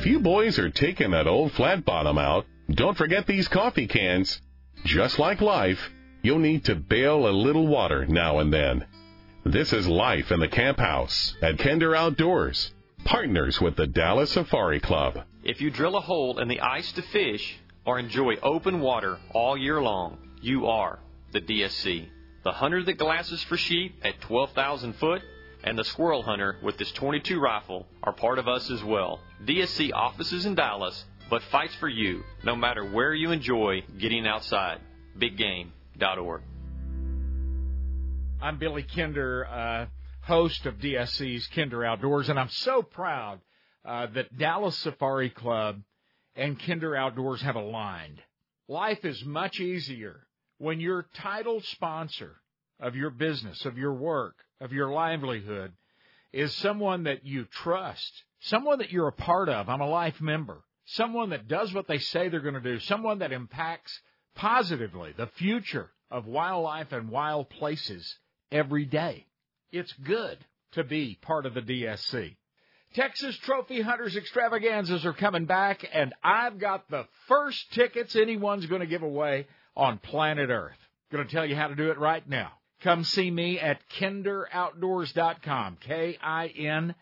If 0.03 0.07
you 0.07 0.19
boys 0.19 0.59
are 0.59 0.69
taking 0.69 1.11
that 1.11 1.27
old 1.27 1.53
flat 1.53 1.85
bottom 1.85 2.17
out, 2.17 2.45
don't 2.69 2.97
forget 2.97 3.25
these 3.25 3.47
coffee 3.47 3.87
cans. 3.87 4.41
Just 4.83 5.17
like 5.17 5.39
life, 5.39 5.79
you'll 6.21 6.39
need 6.39 6.65
to 6.65 6.75
bail 6.75 7.25
a 7.25 7.31
little 7.31 7.67
water 7.67 8.05
now 8.05 8.39
and 8.39 8.51
then. 8.51 8.85
This 9.45 9.71
is 9.71 9.87
life 9.87 10.29
in 10.29 10.41
the 10.41 10.49
camp 10.49 10.77
house 10.77 11.37
at 11.41 11.57
Kinder 11.57 11.95
Outdoors, 11.95 12.73
partners 13.05 13.61
with 13.61 13.77
the 13.77 13.87
Dallas 13.87 14.31
Safari 14.31 14.81
Club. 14.81 15.23
If 15.41 15.61
you 15.61 15.71
drill 15.71 15.95
a 15.95 16.01
hole 16.01 16.37
in 16.37 16.49
the 16.49 16.59
ice 16.59 16.91
to 16.91 17.01
fish 17.01 17.57
or 17.85 17.97
enjoy 17.97 18.35
open 18.43 18.81
water 18.81 19.19
all 19.31 19.55
year 19.55 19.81
long, 19.81 20.17
you 20.41 20.67
are 20.67 20.99
the 21.31 21.39
DSC. 21.39 22.09
The 22.43 22.51
hunter 22.51 22.83
that 22.83 22.97
glasses 22.97 23.41
for 23.43 23.55
sheep 23.55 23.95
at 24.03 24.19
12,000 24.19 24.97
foot 24.97 25.21
and 25.63 25.79
the 25.79 25.85
squirrel 25.85 26.23
hunter 26.23 26.57
with 26.61 26.77
his 26.77 26.91
22 26.91 27.39
rifle 27.39 27.87
are 28.03 28.11
part 28.11 28.37
of 28.37 28.49
us 28.49 28.69
as 28.69 28.83
well. 28.83 29.21
DSC 29.45 29.91
offices 29.93 30.45
in 30.45 30.55
Dallas, 30.55 31.05
but 31.29 31.41
fights 31.43 31.75
for 31.75 31.89
you 31.89 32.23
no 32.43 32.55
matter 32.55 32.83
where 32.85 33.13
you 33.13 33.31
enjoy 33.31 33.83
getting 33.97 34.25
outside. 34.25 34.79
BigGame.org. 35.17 36.41
I'm 38.41 38.57
Billy 38.57 38.83
Kinder, 38.83 39.45
uh, 39.45 39.85
host 40.21 40.65
of 40.65 40.75
DSC's 40.75 41.47
Kinder 41.47 41.85
Outdoors, 41.85 42.29
and 42.29 42.39
I'm 42.39 42.49
so 42.49 42.81
proud 42.81 43.39
uh, 43.85 44.07
that 44.13 44.37
Dallas 44.37 44.77
Safari 44.77 45.29
Club 45.29 45.81
and 46.35 46.59
Kinder 46.59 46.95
Outdoors 46.95 47.41
have 47.41 47.55
aligned. 47.55 48.21
Life 48.67 49.05
is 49.05 49.23
much 49.25 49.59
easier 49.59 50.25
when 50.57 50.79
your 50.79 51.07
title 51.15 51.61
sponsor 51.61 52.37
of 52.79 52.95
your 52.95 53.09
business, 53.09 53.65
of 53.65 53.77
your 53.77 53.93
work, 53.93 54.35
of 54.61 54.71
your 54.71 54.91
livelihood 54.91 55.73
is 56.33 56.53
someone 56.55 57.03
that 57.03 57.25
you 57.25 57.45
trust, 57.45 58.23
someone 58.41 58.79
that 58.79 58.91
you're 58.91 59.07
a 59.07 59.13
part 59.13 59.47
of. 59.47 59.69
I'm 59.69 59.81
a 59.81 59.87
life 59.87 60.19
member, 60.19 60.63
someone 60.85 61.29
that 61.29 61.47
does 61.47 61.73
what 61.73 61.87
they 61.87 61.99
say 61.99 62.27
they're 62.27 62.41
going 62.41 62.55
to 62.55 62.59
do, 62.59 62.79
someone 62.79 63.19
that 63.19 63.31
impacts 63.31 63.97
positively 64.35 65.13
the 65.15 65.27
future 65.37 65.91
of 66.09 66.25
wildlife 66.25 66.91
and 66.91 67.09
wild 67.09 67.49
places 67.49 68.17
every 68.51 68.85
day. 68.85 69.25
It's 69.71 69.93
good 70.03 70.37
to 70.73 70.83
be 70.83 71.17
part 71.21 71.45
of 71.45 71.53
the 71.53 71.61
DSC. 71.61 72.35
Texas 72.93 73.35
Trophy 73.37 73.81
Hunters 73.81 74.15
extravaganzas 74.15 75.05
are 75.05 75.13
coming 75.13 75.45
back, 75.45 75.87
and 75.93 76.13
I've 76.23 76.59
got 76.59 76.89
the 76.89 77.05
first 77.27 77.71
tickets 77.73 78.15
anyone's 78.15 78.67
going 78.67 78.81
to 78.81 78.87
give 78.87 79.01
away 79.01 79.47
on 79.75 79.97
planet 79.97 80.49
Earth. 80.51 80.77
Going 81.11 81.25
to 81.25 81.31
tell 81.31 81.45
you 81.45 81.55
how 81.55 81.67
to 81.67 81.75
do 81.75 81.89
it 81.89 81.97
right 81.97 82.27
now. 82.27 82.51
Come 82.83 83.05
see 83.05 83.31
me 83.31 83.59
at 83.59 83.79
kinderoutdoors.com, 83.97 85.77
K 85.79 86.17
I 86.21 86.47
N 86.47 86.93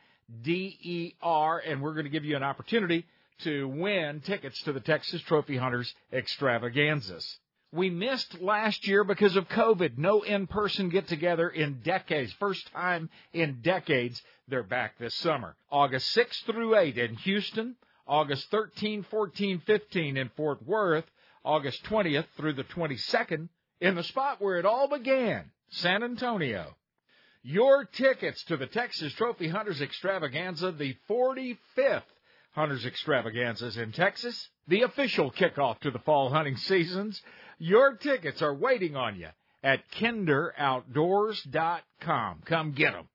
D 0.44 0.78
E 0.80 1.16
R, 1.24 1.58
and 1.58 1.82
we're 1.82 1.94
going 1.94 2.03
to 2.03 2.12
give 2.12 2.24
you 2.24 2.36
an 2.36 2.44
opportunity 2.44 3.08
to 3.40 3.68
win 3.68 4.22
tickets 4.22 4.62
to 4.62 4.74
the 4.74 4.80
Texas 4.80 5.24
Trophy 5.24 5.58
Hunters 5.58 5.91
extravaganzas. 6.14 7.40
We 7.74 7.90
missed 7.90 8.40
last 8.40 8.88
year 8.88 9.03
because 9.03 9.36
of 9.36 9.49
COVID. 9.49 9.98
No 9.98 10.22
in-person 10.22 10.90
get 10.90 11.08
together 11.08 11.49
in 11.49 11.80
decades. 11.84 12.32
First 12.34 12.72
time 12.74 13.10
in 13.34 13.62
decades. 13.64 14.22
They're 14.48 14.62
back 14.62 14.99
this 14.99 15.16
summer. 15.16 15.56
August 15.72 16.16
6th 16.16 16.44
through 16.45 16.78
8 16.78 16.95
in 16.99 17.16
Houston. 17.16 17.76
August 18.08 18.52
13, 18.52 19.02
14, 19.10 19.64
15 19.66 20.18
in 20.18 20.30
Fort 20.38 20.62
Worth. 20.64 21.06
August 21.44 21.84
20th 21.86 22.28
through 22.38 22.53
the 22.53 22.66
22nd 22.66 23.49
in 23.82 23.95
the 23.95 24.03
spot 24.03 24.40
where 24.40 24.58
it 24.58 24.66
all 24.66 24.88
began, 24.88 25.52
San 25.72 26.03
Antonio. 26.03 26.78
Your 27.44 27.86
tickets 27.86 28.44
to 28.45 28.56
the 28.56 28.68
Texas 28.68 29.12
Trophy 29.14 29.48
Hunters 29.48 29.82
Extravaganza, 29.82 30.72
the 30.72 30.95
45th 31.10 32.03
Hunters 32.52 32.86
Extravaganzas 32.86 33.78
in 33.78 33.91
Texas, 33.91 34.49
the 34.68 34.84
official 34.84 35.32
kickoff 35.32 35.80
to 35.80 35.90
the 35.90 35.98
fall 35.99 36.30
hunting 36.30 36.58
seasons. 36.58 37.20
Your 37.58 37.95
tickets 37.95 38.44
are 38.44 38.53
waiting 38.53 38.95
on 38.95 39.18
you 39.18 39.30
at 39.64 39.90
kinderoutdoors.com. 39.91 42.41
Come 42.45 42.72
get 42.74 42.94
them. 42.94 43.08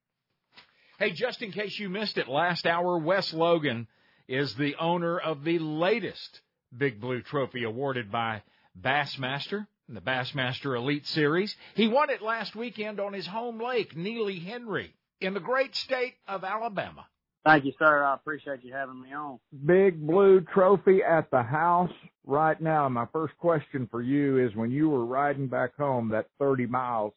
Hey, 0.99 1.13
just 1.13 1.43
in 1.43 1.53
case 1.53 1.79
you 1.79 1.89
missed 1.89 2.19
it 2.19 2.27
last 2.27 2.67
hour, 2.67 2.99
Wes 2.99 3.33
Logan 3.33 3.87
is 4.27 4.53
the 4.55 4.75
owner 4.81 5.17
of 5.19 5.45
the 5.45 5.61
latest 5.61 6.41
Big 6.77 7.01
Blue 7.01 7.23
Trophy 7.23 7.63
awarded 7.63 8.11
by 8.11 8.43
Bassmaster 8.81 9.69
in 9.89 9.95
the 9.95 10.01
Bassmaster 10.01 10.77
Elite 10.77 11.07
Series. 11.07 11.55
He 11.75 11.89
won 11.89 12.11
it 12.11 12.23
last 12.23 12.57
weekend 12.57 13.01
on 13.01 13.13
his 13.13 13.27
home 13.27 13.61
lake, 13.61 13.97
Neely 13.97 14.39
Henry, 14.39 14.93
in 15.21 15.35
the 15.35 15.41
great 15.41 15.75
state 15.77 16.15
of 16.27 16.45
Alabama. 16.45 17.07
Thank 17.45 17.65
you, 17.65 17.73
sir. 17.79 18.03
I 18.03 18.15
appreciate 18.15 18.65
you 18.65 18.73
having 18.73 19.01
me 19.01 19.13
on. 19.13 19.39
Big 19.65 20.05
Blue 20.05 20.41
Trophy 20.41 21.01
at 21.05 21.31
the 21.31 21.43
house 21.43 21.93
right 22.27 22.61
now. 22.61 22.89
My 22.89 23.07
first 23.13 23.39
question 23.39 23.87
for 23.89 24.03
you 24.03 24.45
is 24.45 24.57
when 24.57 24.73
you 24.73 24.91
were 24.91 25.05
riding 25.05 25.47
back 25.47 25.77
home 25.77 26.09
that 26.09 26.27
30 26.41 26.67
miles 26.67 27.13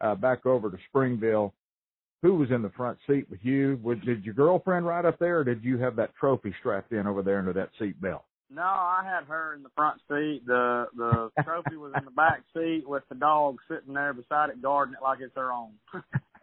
uh, 0.00 0.14
back 0.14 0.46
over 0.46 0.70
to 0.70 0.78
Springville, 0.88 1.52
who 2.22 2.36
was 2.36 2.50
in 2.50 2.62
the 2.62 2.70
front 2.70 2.98
seat 3.06 3.26
with 3.30 3.40
you? 3.42 3.76
Did 4.04 4.24
your 4.24 4.32
girlfriend 4.32 4.86
ride 4.86 5.04
up 5.04 5.18
there, 5.18 5.40
or 5.40 5.44
did 5.44 5.62
you 5.62 5.76
have 5.78 5.96
that 5.96 6.14
trophy 6.18 6.54
strapped 6.58 6.92
in 6.92 7.06
over 7.06 7.22
there 7.22 7.38
under 7.38 7.52
that 7.52 7.68
seat 7.78 8.00
belt? 8.00 8.24
No, 8.48 8.62
I 8.62 9.02
had 9.04 9.24
her 9.24 9.54
in 9.54 9.62
the 9.62 9.70
front 9.74 10.00
seat. 10.08 10.42
The 10.46 10.86
the 10.96 11.30
trophy 11.42 11.76
was 11.76 11.92
in 11.98 12.04
the 12.04 12.10
back 12.12 12.42
seat 12.54 12.84
with 12.86 13.02
the 13.08 13.16
dog 13.16 13.56
sitting 13.68 13.94
there 13.94 14.12
beside 14.12 14.50
it, 14.50 14.62
guarding 14.62 14.94
it 14.94 15.02
like 15.02 15.18
it's 15.20 15.34
her 15.36 15.52
own. 15.52 15.72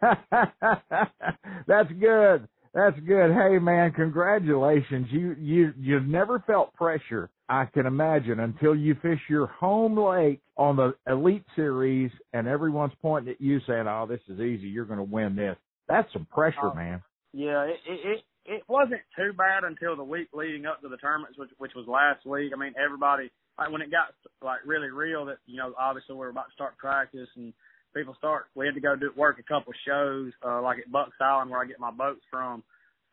That's 1.66 1.90
good. 1.98 2.48
That's 2.74 2.98
good. 3.00 3.32
Hey 3.32 3.58
man, 3.58 3.92
congratulations. 3.92 5.06
You 5.10 5.36
you 5.38 5.72
you've 5.78 6.06
never 6.06 6.40
felt 6.46 6.74
pressure, 6.74 7.30
I 7.48 7.66
can 7.66 7.86
imagine, 7.86 8.40
until 8.40 8.74
you 8.74 8.96
fish 9.00 9.20
your 9.28 9.46
home 9.46 9.98
lake 9.98 10.40
on 10.56 10.76
the 10.76 10.94
Elite 11.06 11.44
Series 11.56 12.10
and 12.32 12.46
everyone's 12.48 12.92
pointing 13.00 13.32
at 13.32 13.40
you 13.40 13.60
saying, 13.66 13.86
"Oh, 13.88 14.06
this 14.08 14.20
is 14.28 14.40
easy. 14.40 14.68
You're 14.68 14.84
going 14.86 14.98
to 14.98 15.04
win 15.04 15.36
this." 15.36 15.56
That's 15.88 16.12
some 16.12 16.26
pressure, 16.26 16.70
Uh, 16.70 16.74
man. 16.74 17.02
Yeah, 17.32 17.62
it, 17.64 17.76
it 17.86 18.00
it 18.06 18.24
it 18.46 18.62
wasn't 18.68 19.00
too 19.16 19.32
bad 19.32 19.64
until 19.64 19.96
the 19.96 20.04
week 20.04 20.28
leading 20.34 20.66
up 20.66 20.80
to 20.82 20.88
the 20.88 20.98
tournaments, 20.98 21.38
which 21.38 21.50
which 21.58 21.72
was 21.74 21.86
last 21.86 22.26
week. 22.26 22.52
I 22.54 22.58
mean, 22.58 22.74
everybody 22.82 23.30
like 23.58 23.70
when 23.70 23.82
it 23.82 23.90
got 23.90 24.14
like 24.42 24.60
really 24.66 24.90
real 24.90 25.24
that 25.26 25.38
you 25.46 25.56
know 25.56 25.72
obviously 25.78 26.14
we 26.14 26.20
were 26.20 26.28
about 26.28 26.48
to 26.48 26.54
start 26.54 26.76
practice 26.76 27.28
and 27.36 27.52
people 27.94 28.14
start. 28.18 28.46
We 28.54 28.66
had 28.66 28.74
to 28.74 28.80
go 28.80 28.96
do 28.96 29.10
work 29.16 29.38
a 29.38 29.42
couple 29.42 29.72
shows 29.86 30.32
uh, 30.44 30.60
like 30.60 30.78
at 30.78 30.92
Bucks 30.92 31.16
Island 31.20 31.50
where 31.50 31.60
I 31.60 31.66
get 31.66 31.80
my 31.80 31.90
boats 31.90 32.22
from. 32.30 32.62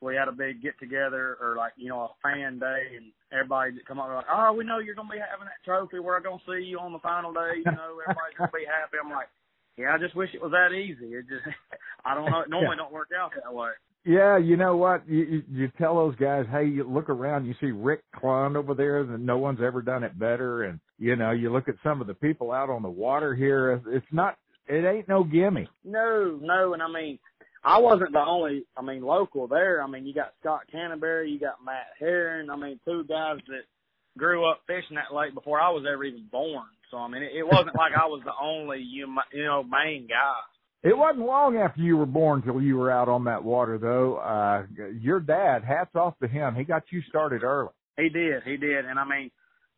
We 0.01 0.15
had 0.15 0.27
a 0.27 0.33
big 0.33 0.63
get 0.63 0.79
together 0.79 1.37
or 1.39 1.55
like 1.55 1.73
you 1.77 1.89
know 1.89 2.11
a 2.11 2.13
fan 2.23 2.59
day 2.59 2.97
and 2.97 3.13
everybody 3.31 3.71
that 3.71 3.85
come 3.85 3.99
up 3.99 4.09
like, 4.09 4.25
oh, 4.31 4.53
we 4.53 4.65
know 4.65 4.79
you're 4.79 4.95
gonna 4.95 5.13
be 5.13 5.21
having 5.21 5.45
that 5.45 5.63
trophy. 5.63 5.99
We're 5.99 6.19
gonna 6.19 6.43
see 6.47 6.65
you 6.65 6.79
on 6.79 6.91
the 6.91 6.99
final 6.99 7.31
day. 7.31 7.61
You 7.63 7.71
know, 7.71 8.01
everybody's 8.03 8.37
gonna 8.37 8.51
be 8.51 8.65
happy. 8.65 8.97
I'm 8.99 9.11
like, 9.11 9.29
yeah, 9.77 9.93
I 9.93 9.97
just 9.97 10.15
wish 10.15 10.33
it 10.33 10.41
was 10.41 10.51
that 10.51 10.75
easy. 10.75 11.13
It 11.13 11.29
just 11.29 11.45
I 12.05 12.15
don't 12.15 12.29
know. 12.29 12.41
It 12.41 12.49
normally 12.49 12.77
don't 12.77 12.91
work 12.91 13.09
out 13.15 13.31
that 13.37 13.53
way. 13.53 13.71
Yeah, 14.03 14.37
you 14.37 14.57
know 14.57 14.77
what? 14.77 15.07
You, 15.07 15.19
you 15.19 15.43
you 15.51 15.71
tell 15.77 15.95
those 15.95 16.15
guys, 16.15 16.45
hey, 16.51 16.65
you 16.65 16.83
look 16.83 17.09
around, 17.09 17.45
you 17.45 17.53
see 17.61 17.71
Rick 17.71 18.01
Clunn 18.15 18.55
over 18.55 18.73
there, 18.73 19.01
and 19.01 19.25
no 19.25 19.37
one's 19.37 19.61
ever 19.61 19.81
done 19.81 20.03
it 20.03 20.17
better. 20.17 20.63
And 20.63 20.79
you 20.97 21.15
know, 21.15 21.31
you 21.31 21.51
look 21.51 21.69
at 21.69 21.75
some 21.83 22.01
of 22.01 22.07
the 22.07 22.15
people 22.15 22.51
out 22.51 22.69
on 22.69 22.81
the 22.81 22.89
water 22.89 23.35
here. 23.35 23.79
It's 23.87 24.05
not, 24.11 24.37
it 24.67 24.85
ain't 24.85 25.07
no 25.07 25.23
gimme. 25.23 25.67
No, 25.85 26.39
no, 26.41 26.73
and 26.73 26.81
I 26.81 26.87
mean, 26.87 27.19
I 27.63 27.77
wasn't 27.77 28.13
the 28.13 28.25
only. 28.25 28.65
I 28.75 28.81
mean, 28.81 29.03
local 29.03 29.47
there. 29.47 29.83
I 29.83 29.87
mean, 29.87 30.07
you 30.07 30.15
got 30.15 30.33
Scott 30.39 30.61
Canterbury, 30.71 31.29
you 31.29 31.39
got 31.39 31.63
Matt 31.63 31.87
Herren. 31.99 32.49
I 32.49 32.55
mean, 32.55 32.79
two 32.83 33.03
guys 33.07 33.37
that 33.49 33.65
grew 34.17 34.49
up 34.49 34.61
fishing 34.65 34.95
that 34.95 35.15
lake 35.15 35.35
before 35.35 35.59
I 35.61 35.69
was 35.69 35.85
ever 35.91 36.03
even 36.03 36.25
born. 36.31 36.65
So 36.89 36.97
I 36.97 37.07
mean, 37.07 37.21
it, 37.21 37.31
it 37.35 37.43
wasn't 37.43 37.75
like 37.75 37.93
I 37.93 38.07
was 38.07 38.21
the 38.25 38.33
only 38.41 38.79
you 38.79 39.07
you 39.31 39.45
know 39.45 39.63
main 39.63 40.07
guy. 40.07 40.41
It 40.83 40.97
wasn't 40.97 41.27
long 41.27 41.57
after 41.57 41.81
you 41.81 41.95
were 41.95 42.07
born 42.07 42.41
till 42.41 42.61
you 42.61 42.75
were 42.75 42.89
out 42.89 43.07
on 43.07 43.25
that 43.25 43.43
water, 43.43 43.77
though. 43.77 44.15
Uh, 44.17 44.65
your 44.99 45.19
dad, 45.19 45.63
hats 45.63 45.95
off 45.95 46.17
to 46.19 46.27
him. 46.27 46.55
He 46.55 46.63
got 46.63 46.83
you 46.91 47.01
started 47.07 47.43
early. 47.43 47.69
He 47.97 48.09
did, 48.09 48.41
he 48.43 48.57
did, 48.57 48.85
and 48.85 48.97
I 48.97 49.05
mean, 49.05 49.29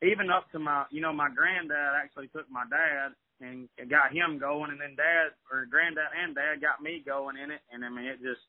even 0.01 0.29
up 0.29 0.49
to 0.51 0.59
my, 0.59 0.85
you 0.91 1.01
know, 1.01 1.11
my 1.11 1.29
granddad 1.35 1.95
actually 2.01 2.27
took 2.27 2.49
my 2.49 2.63
dad 2.69 3.11
and 3.41 3.67
got 3.89 4.13
him 4.13 4.39
going, 4.39 4.71
and 4.71 4.79
then 4.79 4.95
dad 4.95 5.35
or 5.51 5.65
granddad 5.65 6.05
and 6.15 6.35
dad 6.35 6.61
got 6.61 6.81
me 6.81 7.03
going 7.05 7.35
in 7.35 7.51
it, 7.51 7.59
and 7.71 7.83
I 7.83 7.89
mean, 7.89 8.05
it 8.05 8.21
just 8.21 8.39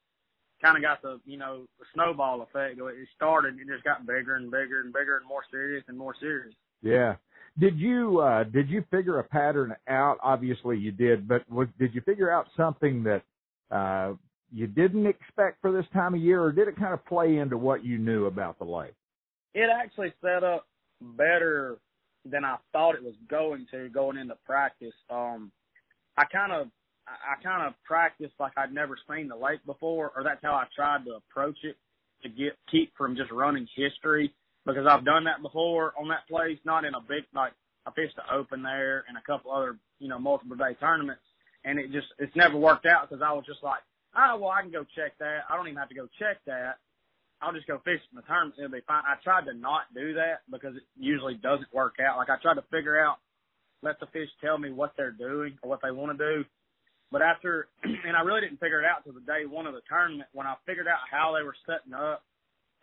kind 0.63 0.77
of 0.77 0.83
got 0.83 1.03
the, 1.03 1.19
you 1.25 1.39
know, 1.39 1.67
the 1.79 1.87
snowball 1.95 2.43
effect. 2.43 2.79
It 2.79 3.09
started, 3.17 3.59
it 3.59 3.67
just 3.67 3.83
got 3.83 4.07
bigger 4.07 4.37
and 4.37 4.51
bigger 4.51 4.81
and 4.81 4.93
bigger 4.93 5.17
and 5.17 5.27
more 5.27 5.43
serious 5.51 5.83
and 5.89 5.99
more 5.99 6.15
serious. 6.21 6.55
Yeah. 6.83 7.17
Did 7.59 7.79
you 7.79 8.21
uh 8.21 8.45
did 8.45 8.69
you 8.69 8.85
figure 8.91 9.19
a 9.19 9.25
pattern 9.25 9.75
out? 9.89 10.19
Obviously 10.23 10.77
you 10.77 10.91
did, 10.91 11.29
but 11.29 11.49
was, 11.51 11.69
did 11.79 11.95
you 11.95 12.01
figure 12.01 12.31
out 12.31 12.47
something 12.57 13.05
that 13.05 13.23
uh 13.71 14.15
you 14.53 14.67
didn't 14.67 15.07
expect 15.07 15.61
for 15.61 15.73
this 15.73 15.87
time 15.93 16.15
of 16.15 16.21
year 16.21 16.43
or 16.43 16.53
did 16.53 16.69
it 16.69 16.77
kind 16.77 16.95
of 16.95 17.05
play 17.07 17.39
into 17.39 17.57
what 17.57 17.85
you 17.85 17.99
knew 17.99 18.27
about 18.27 18.59
the 18.59 18.65
lake? 18.65 18.95
It 19.55 19.71
actually 19.71 20.13
set 20.21 20.43
up 20.43 20.67
better 21.01 21.79
than 22.25 22.45
I 22.45 22.57
thought 22.73 22.95
it 22.97 23.03
was 23.05 23.15
going 23.29 23.67
to 23.71 23.89
going 23.89 24.19
into 24.19 24.37
practice. 24.45 24.95
Um 25.11 25.53
I 26.17 26.25
kind 26.25 26.53
of 26.53 26.69
I 27.07 27.41
kind 27.43 27.67
of 27.67 27.75
practiced 27.85 28.35
like 28.41 28.53
I'd 28.57 28.73
never 28.73 28.97
seen 29.09 29.29
the 29.29 29.37
lake 29.37 29.65
before 29.67 30.13
or 30.17 30.25
that's 30.25 30.43
how 30.43 30.55
I 30.55 30.65
tried 30.75 31.05
to 31.05 31.13
approach 31.13 31.59
it. 31.63 31.77
to 32.23 32.29
get 32.29 32.57
keep 32.71 32.93
from 32.97 33.15
just 33.17 33.31
running 33.31 33.69
history 33.77 34.35
because 34.67 34.87
I've 34.89 35.05
done 35.05 35.25
that 35.25 35.43
before 35.43 35.93
on 35.99 36.09
that 36.09 36.29
place, 36.29 36.59
not 36.65 36.85
in 36.85 36.95
a 36.95 37.01
big 37.01 37.25
like 37.35 37.53
I 37.87 37.91
fished 37.93 38.17
the 38.17 38.35
Open 38.35 38.63
there 38.63 39.05
and 39.09 39.17
a 39.17 39.23
couple 39.23 39.53
other 39.53 39.77
you 39.99 40.09
know 40.09 40.19
multiple 40.19 40.57
day 40.57 40.75
tournaments, 40.81 41.23
and 41.65 41.79
it 41.79 41.93
just 41.93 42.09
it's 42.19 42.35
never 42.37 42.57
worked 42.57 42.87
out 42.87 43.09
because 43.09 43.23
I 43.23 43.33
was 43.33 43.45
just 43.47 43.63
like, 43.63 43.81
oh 44.17 44.39
well, 44.41 44.51
I 44.51 44.63
can 44.63 44.73
go 44.73 44.85
check 44.97 45.19
that. 45.19 45.45
I 45.49 45.57
don't 45.57 45.69
even 45.69 45.79
have 45.79 45.91
to 45.91 45.95
go 45.95 46.09
check 46.19 46.39
that. 46.47 46.79
I'll 47.43 47.53
just 47.53 47.67
go 47.67 47.79
fish 47.85 48.01
in 48.11 48.17
the 48.17 48.23
tournament. 48.23 48.55
It'll 48.57 48.71
be 48.71 48.81
fine. 48.87 49.03
I 49.05 49.21
tried 49.23 49.45
to 49.47 49.55
not 49.55 49.93
do 49.95 50.15
that 50.15 50.49
because 50.51 50.77
it 50.77 50.87
usually 50.97 51.35
doesn't 51.35 51.73
work 51.75 51.97
out. 52.01 52.17
Like 52.17 52.31
I 52.31 52.41
tried 52.41 52.55
to 52.55 52.65
figure 52.71 52.99
out, 52.99 53.19
let 53.83 54.01
the 54.01 54.07
fish 54.07 54.31
tell 54.41 54.57
me 54.57 54.71
what 54.73 54.95
they're 54.97 55.13
doing 55.13 55.59
or 55.63 55.69
what 55.69 55.81
they 55.83 55.91
want 55.91 56.17
to 56.17 56.25
do. 56.25 56.45
But 57.13 57.21
after, 57.21 57.69
and 57.83 58.17
I 58.17 58.23
really 58.23 58.41
didn't 58.41 58.61
figure 58.61 58.81
it 58.81 58.87
out 58.87 59.05
till 59.05 59.13
the 59.13 59.21
day 59.21 59.45
one 59.45 59.67
of 59.67 59.75
the 59.75 59.83
tournament 59.89 60.29
when 60.33 60.47
I 60.47 60.55
figured 60.65 60.89
out 60.89 61.05
how 61.11 61.35
they 61.37 61.45
were 61.45 61.57
setting 61.67 61.93
up 61.93 62.25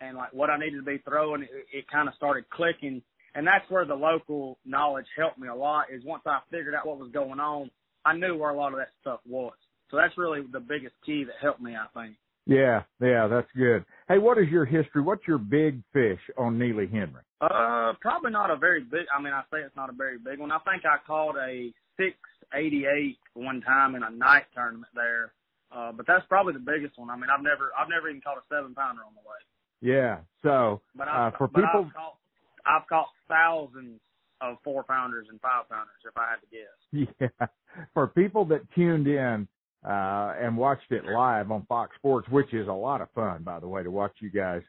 and 0.01 0.17
like 0.17 0.33
what 0.33 0.49
I 0.49 0.57
needed 0.57 0.77
to 0.77 0.83
be 0.83 0.97
throwing, 0.97 1.43
it, 1.43 1.49
it 1.71 1.85
kind 1.89 2.07
of 2.07 2.15
started 2.15 2.49
clicking. 2.49 3.01
And 3.33 3.47
that's 3.47 3.69
where 3.69 3.85
the 3.85 3.95
local 3.95 4.57
knowledge 4.65 5.05
helped 5.17 5.37
me 5.37 5.47
a 5.47 5.55
lot 5.55 5.85
is 5.93 6.03
once 6.03 6.23
I 6.25 6.39
figured 6.49 6.75
out 6.75 6.85
what 6.85 6.99
was 6.99 7.11
going 7.13 7.39
on, 7.39 7.69
I 8.03 8.13
knew 8.13 8.35
where 8.35 8.49
a 8.49 8.57
lot 8.57 8.73
of 8.73 8.79
that 8.79 8.89
stuff 8.99 9.19
was. 9.25 9.53
So 9.89 9.97
that's 9.97 10.17
really 10.17 10.41
the 10.51 10.59
biggest 10.59 10.95
key 11.05 11.23
that 11.25 11.35
helped 11.41 11.61
me, 11.61 11.75
I 11.75 11.87
think. 11.97 12.15
Yeah, 12.47 12.83
yeah, 12.99 13.27
that's 13.27 13.47
good. 13.55 13.85
Hey, 14.07 14.17
what 14.17 14.39
is 14.39 14.49
your 14.49 14.65
history? 14.65 15.01
What's 15.01 15.27
your 15.27 15.37
big 15.37 15.81
fish 15.93 16.19
on 16.37 16.57
Neely 16.57 16.87
Henry? 16.87 17.21
Uh, 17.39 17.93
probably 18.01 18.31
not 18.31 18.49
a 18.49 18.55
very 18.55 18.81
big. 18.81 19.05
I 19.15 19.21
mean, 19.21 19.31
I 19.31 19.43
say 19.53 19.61
it's 19.61 19.75
not 19.75 19.89
a 19.89 19.93
very 19.93 20.17
big 20.17 20.39
one. 20.39 20.51
I 20.51 20.57
think 20.59 20.83
I 20.83 20.97
caught 21.05 21.37
a 21.37 21.71
six 21.97 22.17
eighty 22.55 22.85
eight 22.85 23.19
one 23.35 23.61
time 23.61 23.95
in 23.95 24.03
a 24.03 24.09
night 24.09 24.45
tournament 24.55 24.91
there. 24.95 25.33
Uh, 25.71 25.91
but 25.91 26.05
that's 26.07 26.25
probably 26.27 26.53
the 26.53 26.59
biggest 26.59 26.97
one. 26.97 27.09
I 27.09 27.15
mean, 27.15 27.29
I've 27.31 27.43
never, 27.43 27.71
I've 27.77 27.87
never 27.87 28.09
even 28.09 28.21
caught 28.21 28.37
a 28.37 28.43
seven 28.49 28.75
pounder 28.75 29.03
on 29.07 29.13
the 29.13 29.23
way. 29.23 29.39
Yeah. 29.81 30.19
So 30.43 30.81
But 30.95 31.07
uh, 31.07 31.11
I've, 31.11 31.33
for 31.37 31.47
but 31.47 31.61
people, 31.61 31.85
I've 31.87 31.93
caught, 31.93 32.17
I've 32.65 32.87
caught 32.87 33.07
thousands 33.27 33.99
of 34.41 34.57
four 34.63 34.83
pounders 34.83 35.27
and 35.29 35.39
five 35.41 35.69
pounders, 35.69 35.89
if 36.05 36.17
I 36.17 36.25
had 36.29 36.39
to 36.41 36.47
guess. 36.51 37.29
yeah, 37.39 37.47
for 37.93 38.07
people 38.07 38.45
that 38.45 38.61
tuned 38.75 39.07
in 39.07 39.47
uh, 39.85 40.33
and 40.39 40.57
watched 40.57 40.91
it 40.91 41.05
live 41.05 41.51
on 41.51 41.65
Fox 41.67 41.95
Sports, 41.95 42.27
which 42.29 42.53
is 42.53 42.67
a 42.67 42.73
lot 42.73 43.01
of 43.01 43.09
fun, 43.11 43.43
by 43.43 43.59
the 43.59 43.67
way, 43.67 43.83
to 43.83 43.91
watch 43.91 44.13
you 44.19 44.29
guys 44.31 44.61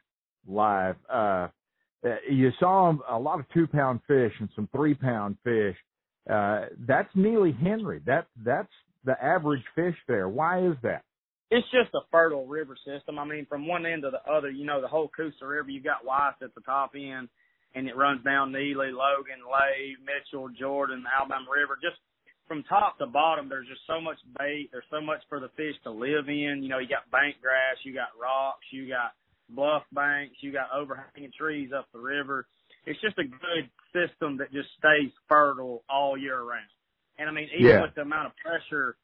live. 0.47 0.95
Uh, 1.11 1.47
uh, 2.05 2.15
you 2.29 2.51
saw 2.59 2.93
a 3.09 3.17
lot 3.17 3.39
of 3.39 3.45
two 3.53 3.67
pound 3.67 3.99
fish 4.07 4.33
and 4.39 4.49
some 4.55 4.67
three 4.75 4.93
pound 4.93 5.37
fish. 5.43 5.75
Uh, 6.29 6.65
that's 6.87 7.09
Neely 7.15 7.51
Henry. 7.51 8.01
That 8.05 8.27
that's 8.45 8.71
the 9.05 9.21
average 9.23 9.63
fish 9.75 9.95
there. 10.07 10.29
Why 10.29 10.65
is 10.65 10.75
that? 10.83 11.03
It's 11.53 11.69
just 11.69 11.93
a 11.93 12.01
fertile 12.09 12.47
river 12.47 12.75
system. 12.81 13.19
I 13.19 13.25
mean, 13.25 13.45
from 13.45 13.67
one 13.67 13.85
end 13.85 14.01
to 14.01 14.09
the 14.09 14.25
other, 14.25 14.49
you 14.49 14.65
know, 14.65 14.81
the 14.81 14.87
whole 14.87 15.07
Coosa 15.15 15.45
River, 15.45 15.69
you 15.69 15.81
got 15.83 16.03
Weiss 16.03 16.33
at 16.41 16.55
the 16.55 16.61
top 16.61 16.93
end, 16.97 17.29
and 17.75 17.87
it 17.87 17.95
runs 17.95 18.23
down 18.23 18.51
Neely, 18.51 18.89
Logan, 18.89 19.45
Lay, 19.45 19.93
Mitchell, 20.01 20.49
Jordan, 20.49 21.05
Alabama 21.05 21.45
River. 21.45 21.77
Just 21.77 22.01
from 22.47 22.63
top 22.63 22.97
to 22.97 23.05
bottom, 23.05 23.49
there's 23.49 23.67
just 23.67 23.85
so 23.85 24.01
much 24.01 24.17
bait. 24.39 24.69
There's 24.71 24.89
so 24.89 24.99
much 24.99 25.21
for 25.29 25.39
the 25.39 25.49
fish 25.53 25.77
to 25.83 25.91
live 25.91 26.27
in. 26.27 26.65
You 26.65 26.69
know, 26.69 26.79
you 26.79 26.89
got 26.89 27.05
bank 27.11 27.37
grass, 27.39 27.77
you 27.85 27.93
got 27.93 28.09
rocks, 28.19 28.65
you 28.71 28.89
got 28.89 29.13
bluff 29.49 29.83
banks, 29.93 30.35
you 30.41 30.51
got 30.51 30.73
overhanging 30.73 31.31
trees 31.37 31.69
up 31.69 31.85
the 31.93 31.99
river. 31.99 32.47
It's 32.87 32.99
just 32.99 33.19
a 33.19 33.29
good 33.29 33.69
system 33.93 34.37
that 34.37 34.51
just 34.51 34.69
stays 34.81 35.13
fertile 35.29 35.83
all 35.87 36.17
year 36.17 36.41
round. 36.41 36.65
And 37.19 37.29
I 37.29 37.31
mean, 37.31 37.47
even 37.53 37.77
Yeah. 37.77 37.81
with 37.81 37.93
the 37.93 38.01
amount 38.01 38.25
of 38.25 38.33
pressure 38.37 38.97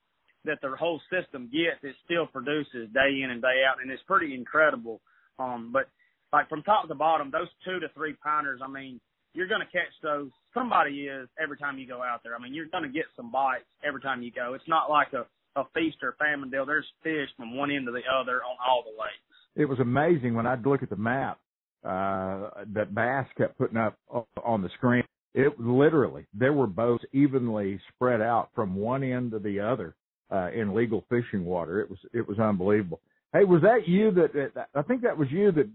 that 0.46 0.60
the 0.62 0.76
whole 0.78 1.02
system 1.12 1.50
gets, 1.52 1.84
it 1.84 1.96
still 2.06 2.26
produces 2.28 2.90
day 2.94 3.22
in 3.24 3.32
and 3.32 3.42
day 3.42 3.64
out, 3.68 3.82
and 3.82 3.92
it's 3.92 4.04
pretty 4.08 4.34
incredible. 4.34 5.02
Um, 5.38 5.72
but 5.72 5.90
like 6.32 6.50
from 6.50 6.64
top 6.64 6.88
to 6.88 6.96
bottom, 6.96 7.32
those 7.32 7.50
two 7.66 7.80
to 7.80 7.88
three 7.96 8.16
pounders, 8.24 8.62
I 8.64 8.70
mean, 8.70 9.00
you're 9.34 9.48
going 9.48 9.62
to 9.62 9.72
catch 9.72 9.94
those. 10.02 10.30
Somebody 10.54 11.08
is 11.08 11.28
every 11.42 11.58
time 11.58 11.78
you 11.78 11.88
go 11.88 12.02
out 12.02 12.22
there. 12.24 12.36
I 12.36 12.42
mean, 12.42 12.54
you're 12.54 12.68
going 12.68 12.84
to 12.84 12.90
get 12.90 13.06
some 13.16 13.32
bites 13.32 13.66
every 13.86 14.02
time 14.02 14.22
you 14.24 14.32
go. 14.32 14.54
It's 14.54 14.68
not 14.68 14.90
like 14.90 15.14
a 15.14 15.26
a 15.56 15.64
feast 15.74 15.98
or 16.02 16.16
famine 16.20 16.50
deal. 16.50 16.66
There's 16.66 16.86
fish 17.04 17.30
from 17.38 17.56
one 17.56 17.72
end 17.72 17.86
to 17.88 17.92
the 17.92 18.02
other 18.12 18.42
on 18.44 18.56
all 18.66 18.84
the 18.84 18.92
lakes. 18.92 19.16
It 19.56 19.66
was 19.66 19.80
amazing 19.80 20.36
when 20.36 20.48
I'd 20.48 20.66
look 20.66 20.84
at 20.84 20.90
the 20.90 20.96
map 20.96 21.40
uh, 21.84 22.50
that 22.74 22.94
Bass 22.94 23.28
kept 23.38 23.58
putting 23.58 23.78
up 23.78 23.98
on 24.44 24.62
the 24.62 24.70
screen. 24.78 25.04
It 25.34 25.60
literally 25.60 26.26
there 26.34 26.54
were 26.54 26.68
boats 26.68 27.04
evenly 27.14 27.80
spread 27.94 28.22
out 28.22 28.50
from 28.56 28.76
one 28.76 29.04
end 29.04 29.32
to 29.32 29.40
the 29.40 29.60
other 29.60 29.96
uh, 30.32 30.50
in 30.52 30.74
legal 30.74 31.04
fishing 31.10 31.46
water. 31.46 31.82
It 31.82 31.90
was 31.90 32.00
it 32.14 32.28
was 32.28 32.40
unbelievable. 32.40 33.00
Hey, 33.34 33.44
was 33.44 33.62
that 33.62 33.88
you 33.88 34.12
that, 34.12 34.34
that 34.56 34.70
I 34.76 34.82
think 34.82 35.02
that 35.04 35.18
was 35.18 35.30
you 35.32 35.52
that 35.52 35.70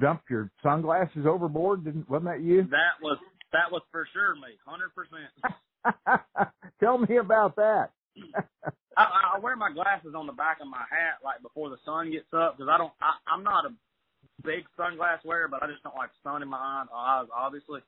dumped 0.00 0.30
your 0.30 0.50
sunglasses 0.62 1.26
overboard? 1.26 1.84
Didn't 1.84 2.08
wasn't 2.08 2.30
that 2.30 2.42
you? 2.42 2.62
That 2.70 3.02
was 3.02 3.18
that 3.52 3.70
was 3.70 3.82
for 3.90 4.06
sure 4.12 4.34
me, 4.34 4.58
hundred 4.66 4.90
percent. 4.94 6.20
Tell 6.80 6.98
me 6.98 7.16
about 7.16 7.56
that. 7.56 7.90
I, 8.96 9.36
I 9.36 9.38
wear 9.38 9.54
my 9.54 9.72
glasses 9.72 10.14
on 10.16 10.26
the 10.26 10.32
back 10.32 10.58
of 10.60 10.66
my 10.66 10.82
hat 10.90 11.22
like 11.24 11.40
before 11.42 11.70
the 11.70 11.78
sun 11.84 12.10
gets 12.10 12.32
up 12.34 12.56
because 12.56 12.68
I 12.70 12.78
don't. 12.78 12.92
I, 13.00 13.14
I'm 13.32 13.44
not 13.44 13.64
a 13.64 13.70
big 14.42 14.64
sunglass 14.78 15.24
wearer, 15.24 15.48
but 15.48 15.62
I 15.62 15.66
just 15.66 15.82
don't 15.82 15.94
like 15.94 16.10
sun 16.22 16.42
in 16.42 16.48
my 16.48 16.58
eyes, 16.58 16.88
eyes 16.94 17.26
obviously. 17.34 17.80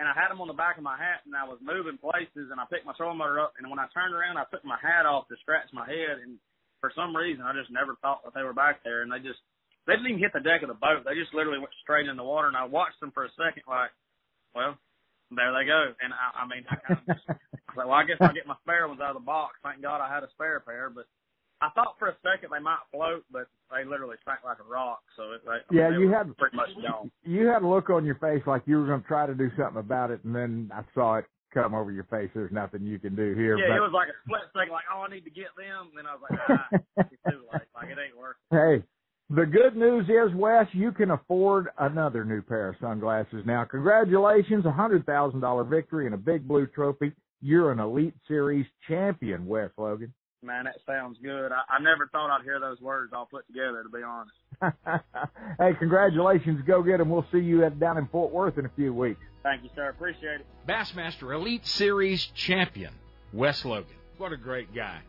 And 0.00 0.08
I 0.08 0.16
had 0.16 0.32
them 0.32 0.40
on 0.40 0.48
the 0.48 0.56
back 0.56 0.80
of 0.80 0.86
my 0.86 0.96
hat, 0.96 1.22
and 1.28 1.36
I 1.36 1.44
was 1.44 1.60
moving 1.60 2.00
places, 2.00 2.48
and 2.48 2.56
I 2.56 2.64
picked 2.64 2.88
my 2.88 2.96
trolling 2.96 3.20
motor 3.20 3.38
up, 3.38 3.52
and 3.60 3.68
when 3.68 3.78
I 3.78 3.92
turned 3.92 4.16
around, 4.16 4.40
I 4.40 4.48
took 4.48 4.64
my 4.64 4.80
hat 4.80 5.04
off 5.04 5.28
to 5.28 5.36
scratch 5.44 5.68
my 5.76 5.84
head, 5.84 6.24
and 6.24 6.40
for 6.80 6.90
some 6.96 7.14
reason, 7.14 7.44
I 7.44 7.52
just 7.52 7.70
never 7.70 7.94
thought 8.00 8.24
that 8.24 8.32
they 8.32 8.42
were 8.42 8.56
back 8.56 8.80
there, 8.82 9.04
and 9.04 9.12
they 9.12 9.20
just 9.20 9.38
they 9.86 9.94
didn't 9.94 10.14
even 10.14 10.22
hit 10.22 10.32
the 10.32 10.40
deck 10.40 10.62
of 10.62 10.70
the 10.70 10.78
boat. 10.78 11.02
They 11.04 11.18
just 11.18 11.34
literally 11.34 11.58
went 11.58 11.74
straight 11.82 12.06
in 12.06 12.16
the 12.16 12.24
water, 12.24 12.48
and 12.48 12.56
I 12.56 12.64
watched 12.64 13.00
them 13.00 13.10
for 13.10 13.26
a 13.26 13.32
second, 13.34 13.66
like, 13.66 13.90
well, 14.54 14.78
there 15.30 15.50
they 15.50 15.66
go. 15.66 15.92
And 15.98 16.14
I, 16.14 16.42
I 16.42 16.44
mean, 16.46 16.62
I 16.70 16.76
kind 16.86 17.00
of 17.02 17.06
just, 17.16 17.26
I 17.28 17.34
was 17.34 17.76
like, 17.76 17.88
well, 17.90 17.98
I 17.98 18.06
guess 18.06 18.20
I'll 18.20 18.34
get 18.36 18.46
my 18.46 18.58
spare 18.62 18.86
ones 18.86 19.00
out 19.02 19.16
of 19.16 19.20
the 19.20 19.26
box. 19.26 19.58
Thank 19.62 19.82
God 19.82 19.98
I 19.98 20.12
had 20.12 20.22
a 20.22 20.30
spare 20.34 20.60
pair, 20.60 20.90
but 20.90 21.10
I 21.62 21.70
thought 21.70 21.94
for 21.98 22.08
a 22.08 22.16
second 22.22 22.50
they 22.52 22.60
might 22.62 22.82
float, 22.90 23.24
but 23.30 23.46
they 23.70 23.88
literally 23.88 24.16
sank 24.24 24.40
like 24.44 24.58
a 24.58 24.68
rock. 24.68 25.00
So 25.16 25.32
it, 25.32 25.42
they, 25.46 25.50
I 25.78 25.88
mean, 25.88 25.92
Yeah, 25.94 25.98
you 25.98 26.10
had 26.10 26.36
pretty 26.36 26.56
much 26.56 26.70
gone. 26.82 27.10
you 27.22 27.46
had 27.46 27.62
a 27.62 27.66
look 27.66 27.88
on 27.88 28.04
your 28.04 28.16
face 28.16 28.42
like 28.46 28.62
you 28.66 28.78
were 28.78 28.86
going 28.86 29.02
to 29.02 29.06
try 29.06 29.26
to 29.26 29.34
do 29.34 29.48
something 29.56 29.78
about 29.78 30.10
it, 30.10 30.24
and 30.24 30.34
then 30.34 30.70
I 30.74 30.82
saw 30.94 31.16
it 31.18 31.24
come 31.54 31.74
over 31.74 31.92
your 31.92 32.04
face. 32.04 32.30
There's 32.34 32.50
nothing 32.50 32.82
you 32.84 32.98
can 32.98 33.14
do 33.14 33.34
here. 33.34 33.56
Yeah, 33.58 33.66
but, 33.68 33.76
it 33.76 33.80
was 33.80 33.92
like 33.94 34.08
a 34.08 34.16
split 34.26 34.42
second, 34.52 34.72
like, 34.72 34.84
oh, 34.92 35.02
I 35.02 35.14
need 35.14 35.24
to 35.24 35.30
get 35.30 35.54
them. 35.56 35.88
And 35.90 35.98
then 35.98 36.06
I 36.06 36.14
was 36.14 36.22
like, 36.28 36.40
ah, 36.48 36.66
it's 36.98 37.22
too 37.30 37.44
late. 37.52 37.62
Like 37.76 37.88
it 37.88 37.98
ain't 38.00 38.18
working. 38.18 38.42
Hey, 38.50 38.82
the 39.30 39.46
good 39.46 39.76
news 39.76 40.06
is, 40.08 40.34
Wes, 40.34 40.66
you 40.72 40.92
can 40.92 41.12
afford 41.12 41.68
another 41.78 42.24
new 42.24 42.42
pair 42.42 42.70
of 42.70 42.76
sunglasses 42.80 43.44
now. 43.46 43.64
Congratulations, 43.64 44.66
a 44.66 44.72
hundred 44.72 45.06
thousand 45.06 45.40
dollar 45.40 45.64
victory 45.64 46.06
and 46.06 46.14
a 46.14 46.18
big 46.18 46.48
blue 46.48 46.66
trophy. 46.66 47.12
You're 47.40 47.72
an 47.72 47.80
Elite 47.80 48.14
Series 48.28 48.66
champion, 48.88 49.46
Wes 49.46 49.70
Logan. 49.76 50.12
Man, 50.44 50.64
that 50.64 50.76
sounds 50.86 51.18
good. 51.22 51.52
I, 51.52 51.76
I 51.76 51.80
never 51.80 52.08
thought 52.08 52.30
I'd 52.30 52.42
hear 52.42 52.58
those 52.58 52.80
words 52.80 53.12
all 53.14 53.26
put 53.30 53.46
together, 53.46 53.84
to 53.84 53.88
be 53.88 54.02
honest. 54.02 54.34
hey, 55.58 55.70
congratulations. 55.78 56.62
Go 56.66 56.82
get 56.82 57.00
'em. 57.00 57.10
We'll 57.10 57.26
see 57.30 57.38
you 57.38 57.64
at, 57.64 57.78
down 57.78 57.96
in 57.96 58.08
Fort 58.08 58.32
Worth 58.32 58.58
in 58.58 58.66
a 58.66 58.70
few 58.74 58.92
weeks. 58.92 59.20
Thank 59.44 59.62
you, 59.62 59.70
sir. 59.76 59.88
Appreciate 59.88 60.40
it. 60.40 60.46
Bassmaster 60.66 61.32
Elite 61.34 61.64
Series 61.66 62.24
champion, 62.34 62.92
Wes 63.32 63.64
Logan. 63.64 63.94
What 64.18 64.32
a 64.32 64.36
great 64.36 64.74
guy. 64.74 65.00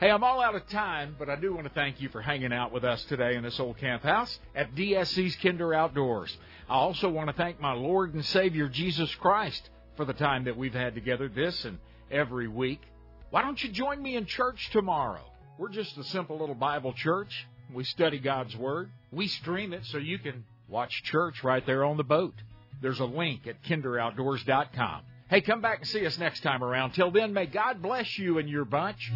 Hey, 0.00 0.10
I'm 0.10 0.24
all 0.24 0.42
out 0.42 0.54
of 0.54 0.66
time, 0.68 1.16
but 1.18 1.30
I 1.30 1.36
do 1.36 1.54
want 1.54 1.66
to 1.66 1.72
thank 1.72 2.00
you 2.00 2.08
for 2.08 2.20
hanging 2.20 2.52
out 2.52 2.72
with 2.72 2.84
us 2.84 3.02
today 3.04 3.34
in 3.36 3.42
this 3.44 3.58
old 3.58 3.78
camp 3.78 4.02
house 4.02 4.38
at 4.54 4.74
DSC's 4.74 5.36
Kinder 5.36 5.72
Outdoors. 5.74 6.36
I 6.68 6.74
also 6.74 7.08
want 7.08 7.28
to 7.30 7.32
thank 7.36 7.60
my 7.60 7.72
Lord 7.72 8.14
and 8.14 8.24
Savior 8.24 8.68
Jesus 8.68 9.14
Christ 9.14 9.70
for 9.96 10.04
the 10.04 10.12
time 10.12 10.44
that 10.44 10.56
we've 10.56 10.74
had 10.74 10.94
together 10.94 11.28
this 11.28 11.64
and 11.64 11.78
every 12.10 12.48
week. 12.48 12.82
Why 13.30 13.42
don't 13.42 13.62
you 13.62 13.70
join 13.70 14.02
me 14.02 14.16
in 14.16 14.26
church 14.26 14.70
tomorrow? 14.70 15.24
We're 15.58 15.70
just 15.70 15.96
a 15.98 16.04
simple 16.04 16.38
little 16.38 16.54
Bible 16.54 16.92
church. 16.92 17.46
We 17.74 17.84
study 17.84 18.18
God's 18.18 18.54
Word. 18.56 18.90
We 19.10 19.26
stream 19.26 19.72
it 19.72 19.84
so 19.86 19.98
you 19.98 20.18
can 20.18 20.44
watch 20.68 21.02
church 21.02 21.42
right 21.42 21.64
there 21.66 21.84
on 21.84 21.96
the 21.96 22.04
boat. 22.04 22.34
There's 22.80 23.00
a 23.00 23.04
link 23.04 23.46
at 23.46 23.62
kinderoutdoors.com. 23.64 25.02
Hey, 25.28 25.40
come 25.40 25.60
back 25.60 25.78
and 25.78 25.88
see 25.88 26.06
us 26.06 26.18
next 26.18 26.42
time 26.42 26.62
around. 26.62 26.92
Till 26.92 27.10
then, 27.10 27.32
may 27.32 27.46
God 27.46 27.82
bless 27.82 28.16
you 28.16 28.38
and 28.38 28.48
your 28.48 28.64
bunch. 28.64 29.10